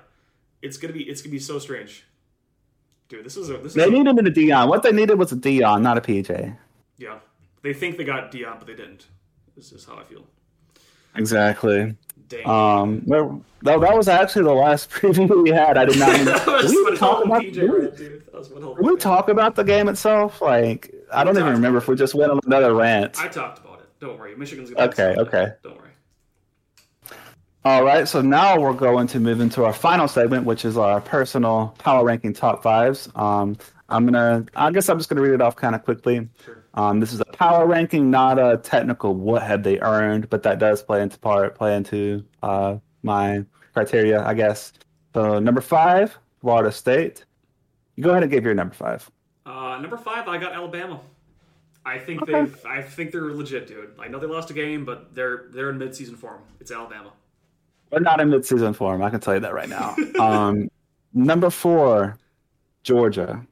it's 0.63 0.77
gonna 0.77 0.93
be 0.95 1.05
it's 1.05 1.23
gonna 1.23 1.31
be 1.33 1.39
so 1.39 1.59
strange, 1.59 2.05
dude. 3.09 3.25
This 3.25 3.37
is 3.37 3.51
a 3.51 3.59
this 3.59 3.73
is 3.73 3.75
They 3.75 3.85
a, 3.85 3.91
needed 3.91 4.19
a 4.19 4.31
Deion. 4.31 4.69
What 4.69 4.83
they 4.83 4.93
needed 4.93 5.19
was 5.19 5.33
a 5.33 5.37
Deion, 5.37 5.83
not 5.83 5.97
a 5.99 6.01
PJ. 6.01 6.57
yeah. 6.99 7.19
They 7.67 7.75
think 7.75 7.97
they 7.97 8.05
got 8.05 8.31
Deion, 8.31 8.61
but 8.61 8.69
they 8.69 8.77
didn't. 8.77 9.07
This 9.57 9.73
is 9.73 9.85
how 9.85 9.97
I 9.97 10.05
feel. 10.05 10.25
Exactly. 11.17 11.97
Dang. 12.29 12.47
Um, 12.47 13.01
that, 13.07 13.81
that 13.81 13.97
was 13.97 14.07
actually 14.07 14.45
the 14.45 14.53
last 14.53 14.89
preview 14.93 15.43
we 15.43 15.51
had. 15.51 15.77
I 15.77 15.87
did 15.87 15.99
not. 15.99 16.47
was 16.47 16.71
Did 16.71 16.93
we 16.93 16.97
talk 16.97 17.25
about? 17.25 17.43
Did 17.43 17.57
we, 17.57 17.91
dude. 17.91 18.25
That 18.27 18.35
was 18.35 18.51
what 18.51 18.63
held 18.63 18.77
did 18.77 18.87
we 18.87 18.97
talk 18.99 19.29
about 19.29 19.57
the 19.57 19.65
game 19.65 19.89
itself? 19.89 20.41
Like, 20.41 20.95
I 21.13 21.25
don't 21.25 21.37
even 21.37 21.51
remember 21.55 21.79
if 21.79 21.89
we 21.89 21.97
just 21.97 22.15
went 22.15 22.31
on 22.31 22.39
another 22.47 22.73
rant. 22.73 23.19
I 23.19 23.27
talked 23.27 23.59
about 23.59 23.81
it. 23.81 23.89
Don't 23.99 24.17
worry. 24.17 24.37
Michigan's 24.37 24.71
gonna. 24.71 24.89
Okay, 24.89 25.17
okay. 25.19 25.55
Don't 25.65 25.77
worry. 25.77 25.91
All 27.65 27.83
right, 27.83 28.07
so 28.07 28.23
now 28.23 28.61
we're 28.61 28.75
going 28.75 29.09
to 29.09 29.19
move 29.19 29.41
into 29.41 29.65
our 29.65 29.73
final 29.73 30.07
segment, 30.07 30.45
which 30.45 30.65
is 30.65 30.77
our 30.77 31.01
personal 31.01 31.75
power 31.79 32.05
ranking 32.05 32.33
top 32.33 32.63
fives. 32.63 33.09
Um, 33.17 33.57
I'm 33.89 34.05
gonna, 34.05 34.47
I 34.55 34.71
guess 34.71 34.89
I'm 34.89 34.99
just 34.99 35.09
gonna 35.09 35.21
read 35.21 35.35
it 35.35 35.43
off 35.43 35.57
kind 35.57 35.75
of 35.75 35.83
quickly. 35.83 36.29
Sure. 36.45 36.56
Um, 36.77 37.01
this 37.01 37.13
is 37.13 37.21
a 37.21 37.25
power 37.25 37.67
ranking, 37.67 38.11
not 38.11 38.39
a 38.39 38.59
technical 38.59 39.15
what 39.15 39.43
have 39.43 39.63
they 39.63 39.81
earned, 39.81 40.29
but 40.29 40.43
that 40.43 40.59
does 40.59 40.83
play 40.83 41.03
into 41.03 41.19
part, 41.19 41.55
play 41.55 41.75
into 41.75 42.25
uh, 42.43 42.77
my 43.03 43.45
criteria, 43.73 44.23
I 44.23 44.35
guess. 44.35 44.73
So 45.15 45.39
number 45.39 45.63
five, 45.63 46.19
Florida 46.41 46.71
State. 46.71 47.25
You 47.97 48.05
go 48.05 48.11
ahead 48.11 48.23
and 48.23 48.31
give 48.31 48.45
your 48.45 48.53
number 48.55 48.75
five. 48.75 49.11
Uh, 49.47 49.79
number 49.81 49.97
five, 49.97 50.29
I 50.29 50.37
got 50.37 50.53
Alabama. 50.53 51.01
I 51.87 51.99
think 51.99 52.23
Okay. 52.23 52.33
they've. 52.33 52.67
I 52.67 52.83
think 52.83 53.13
they're 53.13 53.33
legit, 53.33 53.69
dude. 53.69 53.93
I 53.99 54.09
know 54.09 54.19
they 54.19 54.27
lost 54.27 54.51
a 54.51 54.55
game, 54.55 54.85
but 54.85 55.15
they're 55.15 55.45
they're 55.51 55.71
in 55.71 55.79
midseason 55.79 56.17
form. 56.17 56.41
It's 56.61 56.71
Alabama. 56.73 57.13
We're 57.91 58.01
not 58.01 58.21
in 58.21 58.29
midseason 58.29 58.75
form. 58.75 59.03
I 59.03 59.09
can 59.09 59.21
tell 59.21 59.35
you 59.35 59.41
that 59.41 59.55
right 59.55 59.69
now. 59.69 59.95
um, 60.21 60.69
number 61.15 61.49
four, 61.49 62.19
Georgia. 62.83 63.47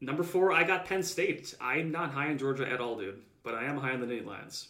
Number 0.00 0.22
four, 0.22 0.52
I 0.52 0.64
got 0.64 0.84
Penn 0.84 1.02
State. 1.02 1.54
I'm 1.60 1.90
not 1.90 2.12
high 2.12 2.28
on 2.30 2.38
Georgia 2.38 2.70
at 2.70 2.80
all, 2.80 2.96
dude. 2.98 3.20
But 3.42 3.54
I 3.54 3.64
am 3.64 3.76
high 3.78 3.92
on 3.92 4.00
the 4.00 4.06
Nittany 4.06 4.26
Lions. 4.26 4.68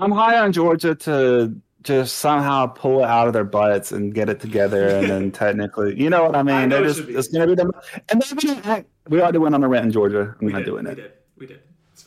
I'm 0.00 0.12
high 0.12 0.38
on 0.38 0.52
Georgia 0.52 0.94
to 0.94 1.54
just 1.82 2.16
somehow 2.16 2.66
pull 2.66 3.00
it 3.00 3.06
out 3.06 3.26
of 3.26 3.32
their 3.32 3.44
butts 3.44 3.92
and 3.92 4.12
get 4.14 4.28
it 4.28 4.40
together, 4.40 4.88
and 4.88 5.08
then 5.08 5.30
technically, 5.32 6.00
you 6.00 6.10
know 6.10 6.24
what 6.24 6.36
I 6.36 6.42
mean? 6.42 6.54
I 6.54 6.66
know 6.66 6.82
it 6.82 6.86
just 6.88 7.00
should 7.00 7.10
it's 7.16 7.28
gonna 7.28 7.46
be 7.46 7.54
them, 7.54 7.70
and 8.10 8.20
they're 8.22 8.54
gonna 8.54 8.60
act. 8.68 8.88
We 9.08 9.20
already 9.20 9.38
went 9.38 9.54
on 9.54 9.64
a 9.64 9.68
rant 9.68 9.86
in 9.86 9.92
Georgia. 9.92 10.34
I'm 10.40 10.46
We 10.46 10.52
not 10.52 10.58
did. 10.60 10.64
doing 10.66 10.84
we 10.84 10.90
it. 10.90 10.94
did. 10.96 11.12
We 11.38 11.46
did. 11.46 11.60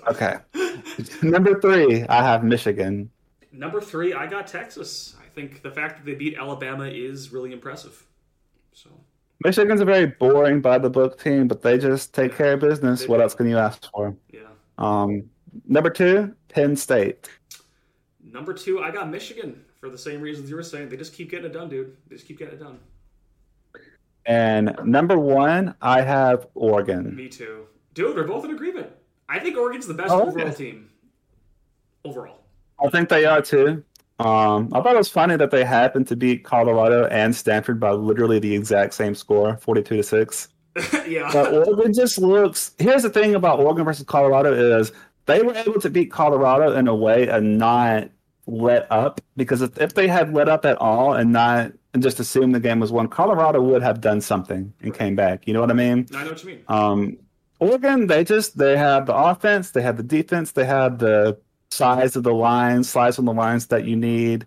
Okay. 0.07 0.35
Number 1.23 1.60
three, 1.60 2.03
I 2.03 2.23
have 2.23 2.43
Michigan. 2.43 3.10
Number 3.52 3.81
three, 3.81 4.14
I 4.14 4.27
got 4.27 4.48
Texas. 4.48 5.15
I 5.22 5.27
think 5.30 5.61
the 5.61 5.72
fact 5.72 5.98
that 5.98 6.06
they 6.06 6.15
beat 6.15 6.38
Alabama 6.38 6.85
is 6.85 7.31
really 7.34 7.52
impressive. 7.52 8.06
So 8.73 8.89
Michigan's 9.44 9.82
a 9.82 9.86
very 9.86 10.06
boring 10.08 10.62
by 10.62 10.78
the 10.78 10.90
book 10.90 11.20
team, 11.22 11.48
but 11.48 11.62
they 11.62 11.78
just 11.78 12.14
take 12.14 12.36
care 12.36 12.54
of 12.54 12.60
business. 12.60 13.02
They 13.02 13.08
What 13.08 13.18
do. 13.18 13.24
else 13.24 13.34
can 13.36 13.50
you 13.50 13.58
ask 13.58 13.90
for? 13.92 14.16
yeah. 14.32 14.42
Um, 14.78 15.24
number 15.68 15.90
two, 15.90 16.34
Penn 16.50 16.76
State. 16.76 17.30
Number 18.24 18.54
two, 18.54 18.82
I 18.82 18.92
got 18.92 19.10
Michigan 19.10 19.64
for 19.80 19.90
the 19.90 19.98
same 19.98 20.22
reasons 20.22 20.50
you 20.50 20.56
were 20.56 20.64
saying. 20.64 20.90
They 20.90 20.98
just 20.98 21.14
keep 21.14 21.32
getting 21.32 21.46
it 21.48 21.54
done, 21.54 21.70
dude. 21.70 21.98
They 22.08 22.16
just 22.16 22.28
keep 22.28 22.38
getting 22.40 22.56
it 22.56 22.60
done. 22.64 22.80
And 24.26 24.76
number 24.84 25.18
one, 25.18 25.76
I 25.82 26.02
have 26.02 26.48
Oregon. 26.54 27.16
Me 27.16 27.28
too. 27.28 27.66
Dude, 27.94 28.16
we're 28.16 28.24
both 28.28 28.46
in 28.46 28.52
agreement. 28.52 28.88
I 29.28 29.40
think 29.40 29.58
Oregon's 29.58 29.88
the 29.88 29.94
best 29.96 30.12
Oh, 30.12 30.22
okay. 30.22 30.30
overall 30.42 30.54
team. 30.54 30.90
Overall. 32.06 32.38
I 32.84 32.90
think 32.90 33.10
they 33.10 33.26
are 33.26 33.42
too. 33.42 33.84
Um, 34.22 34.69
I 34.72 34.81
thought 34.81 34.93
it 34.93 34.99
was 34.99 35.10
funny 35.10 35.35
that 35.35 35.49
they 35.49 35.65
happened 35.65 36.07
to 36.10 36.15
beat 36.15 36.43
Colorado 36.43 37.07
and 37.07 37.35
Stanford 37.35 37.80
by 37.80 37.91
literally 37.91 38.38
the 38.38 38.56
exact 38.56 38.93
same 38.93 39.15
score, 39.15 39.57
forty-two 39.57 39.98
to 39.98 40.03
six. 40.03 40.48
yeah. 41.07 41.30
But 41.34 41.53
Oregon 41.53 41.91
just 41.93 42.19
looks. 42.19 42.76
Here's 42.77 43.03
the 43.03 43.10
thing 43.10 43.34
about 43.34 43.60
Oregon 43.60 43.84
versus 43.84 44.06
Colorado 44.06 44.53
is 44.53 44.91
they 45.26 45.41
were 45.41 45.56
able 45.56 45.81
to 45.81 45.89
beat 45.89 46.11
Colorado 46.11 46.76
in 46.76 46.88
a 46.88 46.95
way 46.95 47.27
and 47.27 47.57
not 47.57 48.10
let 48.45 48.91
up 48.91 49.22
because 49.38 49.61
if, 49.61 49.77
if 49.80 49.93
they 49.95 50.07
had 50.07 50.34
let 50.34 50.49
up 50.49 50.65
at 50.65 50.77
all 50.77 51.14
and 51.14 51.31
not 51.31 51.72
and 51.93 52.03
just 52.03 52.19
assumed 52.19 52.53
the 52.53 52.60
game 52.60 52.80
was 52.80 52.91
won, 52.91 53.07
Colorado 53.07 53.60
would 53.60 53.81
have 53.81 54.02
done 54.02 54.22
something 54.22 54.72
and 54.81 54.93
came 54.93 55.15
back. 55.15 55.48
You 55.48 55.53
know 55.53 55.61
what 55.61 55.72
I 55.72 55.73
mean? 55.73 56.06
I 56.14 56.23
know 56.23 56.30
what 56.30 56.43
you 56.43 56.49
mean. 56.49 56.64
Um, 56.68 57.18
Oregon, 57.60 58.07
they 58.07 58.23
just 58.23 58.57
they 58.57 58.77
have 58.77 59.07
the 59.07 59.15
offense, 59.15 59.72
they 59.72 59.81
have 59.81 59.98
the 59.98 60.03
defense, 60.03 60.52
they 60.52 60.65
have 60.65 60.99
the 60.99 61.39
size 61.72 62.15
of 62.15 62.23
the 62.23 62.34
lines, 62.34 62.89
size 62.89 63.18
on 63.18 63.26
the 63.26 63.34
lines 63.34 63.68
that 63.68 63.85
you 63.85 63.95
need. 63.95 64.45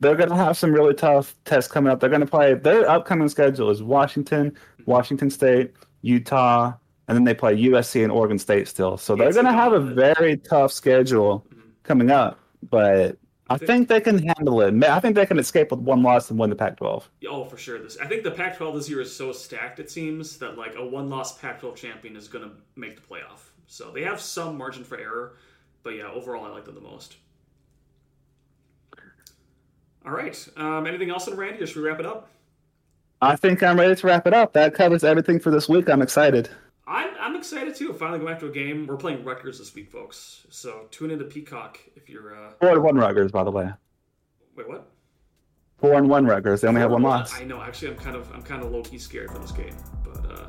They're 0.00 0.16
going 0.16 0.28
to 0.28 0.36
have 0.36 0.56
some 0.56 0.72
really 0.72 0.94
tough 0.94 1.34
tests 1.44 1.70
coming 1.70 1.90
up. 1.90 2.00
They're 2.00 2.10
going 2.10 2.20
to 2.20 2.26
play 2.26 2.54
their 2.54 2.88
upcoming 2.88 3.28
schedule 3.28 3.70
is 3.70 3.82
Washington, 3.82 4.56
Washington 4.86 5.30
State, 5.30 5.72
Utah, 6.02 6.74
and 7.08 7.16
then 7.16 7.24
they 7.24 7.34
play 7.34 7.56
USC 7.56 8.02
and 8.02 8.12
Oregon 8.12 8.38
State 8.38 8.68
still. 8.68 8.96
So 8.96 9.16
they're 9.16 9.32
going 9.32 9.46
to 9.46 9.52
have 9.52 9.72
a 9.72 9.80
very 9.80 10.36
tough 10.36 10.72
schedule 10.72 11.46
coming 11.82 12.10
up. 12.10 12.38
But 12.70 13.18
I 13.48 13.58
think 13.58 13.88
they 13.88 14.00
can 14.00 14.18
handle 14.18 14.60
it. 14.62 14.84
I 14.84 15.00
think 15.00 15.16
they 15.16 15.26
can 15.26 15.38
escape 15.38 15.70
with 15.70 15.80
one 15.80 16.02
loss 16.02 16.30
and 16.30 16.38
win 16.38 16.50
the 16.50 16.56
Pac-12. 16.56 17.04
Oh, 17.28 17.44
for 17.44 17.56
sure. 17.56 17.78
This 17.78 17.98
I 17.98 18.06
think 18.06 18.22
the 18.22 18.30
Pac-12 18.30 18.74
this 18.74 18.88
year 18.88 19.00
is 19.00 19.14
so 19.14 19.32
stacked. 19.32 19.80
It 19.80 19.90
seems 19.90 20.38
that 20.38 20.56
like 20.56 20.76
a 20.76 20.84
one-loss 20.84 21.38
Pac-12 21.38 21.76
champion 21.76 22.16
is 22.16 22.26
going 22.26 22.48
to 22.48 22.54
make 22.76 22.96
the 22.96 23.02
playoff. 23.02 23.50
So 23.66 23.90
they 23.90 24.02
have 24.02 24.20
some 24.20 24.56
margin 24.58 24.84
for 24.84 24.98
error, 24.98 25.36
but 25.84 25.90
yeah, 25.90 26.10
overall 26.10 26.44
I 26.44 26.48
like 26.48 26.64
them 26.64 26.74
the 26.74 26.80
most. 26.80 27.16
All 30.04 30.12
right. 30.12 30.48
Um, 30.56 30.86
anything 30.86 31.10
else 31.10 31.28
on 31.28 31.36
Randy, 31.36 31.62
or 31.62 31.66
should 31.66 31.76
we 31.76 31.88
wrap 31.88 32.00
it 32.00 32.06
up? 32.06 32.28
I 33.22 33.36
think 33.36 33.62
I'm 33.62 33.78
ready 33.78 33.94
to 33.94 34.06
wrap 34.06 34.26
it 34.26 34.34
up. 34.34 34.52
That 34.52 34.74
covers 34.74 35.04
everything 35.04 35.38
for 35.38 35.50
this 35.50 35.68
week. 35.68 35.88
I'm 35.88 36.02
excited. 36.02 36.50
I'm, 36.86 37.14
I'm 37.18 37.36
excited 37.36 37.74
too. 37.74 37.92
Finally 37.94 38.18
going 38.18 38.32
back 38.32 38.40
to 38.40 38.48
a 38.48 38.52
game. 38.52 38.86
We're 38.86 38.96
playing 38.96 39.24
Rutgers 39.24 39.58
this 39.58 39.74
week, 39.74 39.90
folks. 39.90 40.46
So 40.50 40.88
tune 40.90 41.10
into 41.10 41.24
Peacock 41.24 41.78
if 41.96 42.10
you're. 42.10 42.34
Uh... 42.34 42.50
Four 42.60 42.72
and 42.72 42.82
one 42.82 42.96
Rutgers, 42.96 43.32
by 43.32 43.44
the 43.44 43.50
way. 43.50 43.70
Wait, 44.56 44.68
what? 44.68 44.90
Four 45.78 45.94
and 45.94 46.08
one 46.08 46.26
Rutgers. 46.26 46.60
They 46.60 46.68
only 46.68 46.80
have 46.82 46.90
one 46.90 47.02
loss. 47.02 47.34
I 47.34 47.44
know. 47.44 47.62
Actually, 47.62 47.92
I'm 47.92 47.96
kind 47.96 48.16
of 48.16 48.30
I'm 48.34 48.42
kind 48.42 48.62
of 48.62 48.70
low 48.70 48.82
key 48.82 48.98
scared 48.98 49.30
for 49.30 49.38
this 49.38 49.52
game, 49.52 49.76
but 50.04 50.30
uh, 50.30 50.46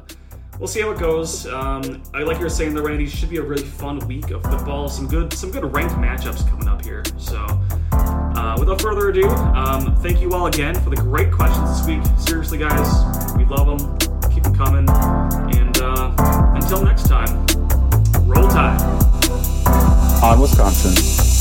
we'll 0.59 0.67
see 0.67 0.81
how 0.81 0.91
it 0.91 0.99
goes. 0.99 1.47
Um, 1.47 2.01
I 2.13 2.23
like 2.23 2.37
you 2.37 2.43
were 2.43 2.49
saying, 2.49 2.73
though, 2.73 2.83
Randy. 2.83 3.07
Should 3.07 3.29
be 3.29 3.37
a 3.37 3.41
really 3.41 3.63
fun 3.63 3.99
week 4.07 4.31
of 4.31 4.43
football. 4.43 4.89
Some 4.89 5.07
good 5.07 5.33
some 5.33 5.51
good 5.51 5.71
ranked 5.73 5.95
matchups 5.95 6.47
coming 6.49 6.67
up 6.67 6.83
here. 6.83 7.03
So, 7.17 7.37
uh, 7.91 8.55
without 8.59 8.81
further 8.81 9.09
ado, 9.09 9.27
um, 9.29 9.95
thank 9.97 10.21
you 10.21 10.33
all 10.33 10.47
again 10.47 10.75
for 10.75 10.89
the 10.89 10.97
great 10.97 11.31
questions 11.31 11.77
this 11.77 11.87
week. 11.87 12.03
Seriously, 12.19 12.57
guys, 12.57 13.33
we 13.35 13.45
love 13.45 13.67
them. 13.67 13.97
Keep 14.31 14.43
them 14.43 14.55
coming. 14.55 14.89
And 15.55 15.77
uh, 15.79 16.13
until 16.55 16.83
next 16.83 17.07
time, 17.07 17.45
roll 18.25 18.47
tide. 18.49 18.81
On 20.23 20.39
Wisconsin. 20.39 21.34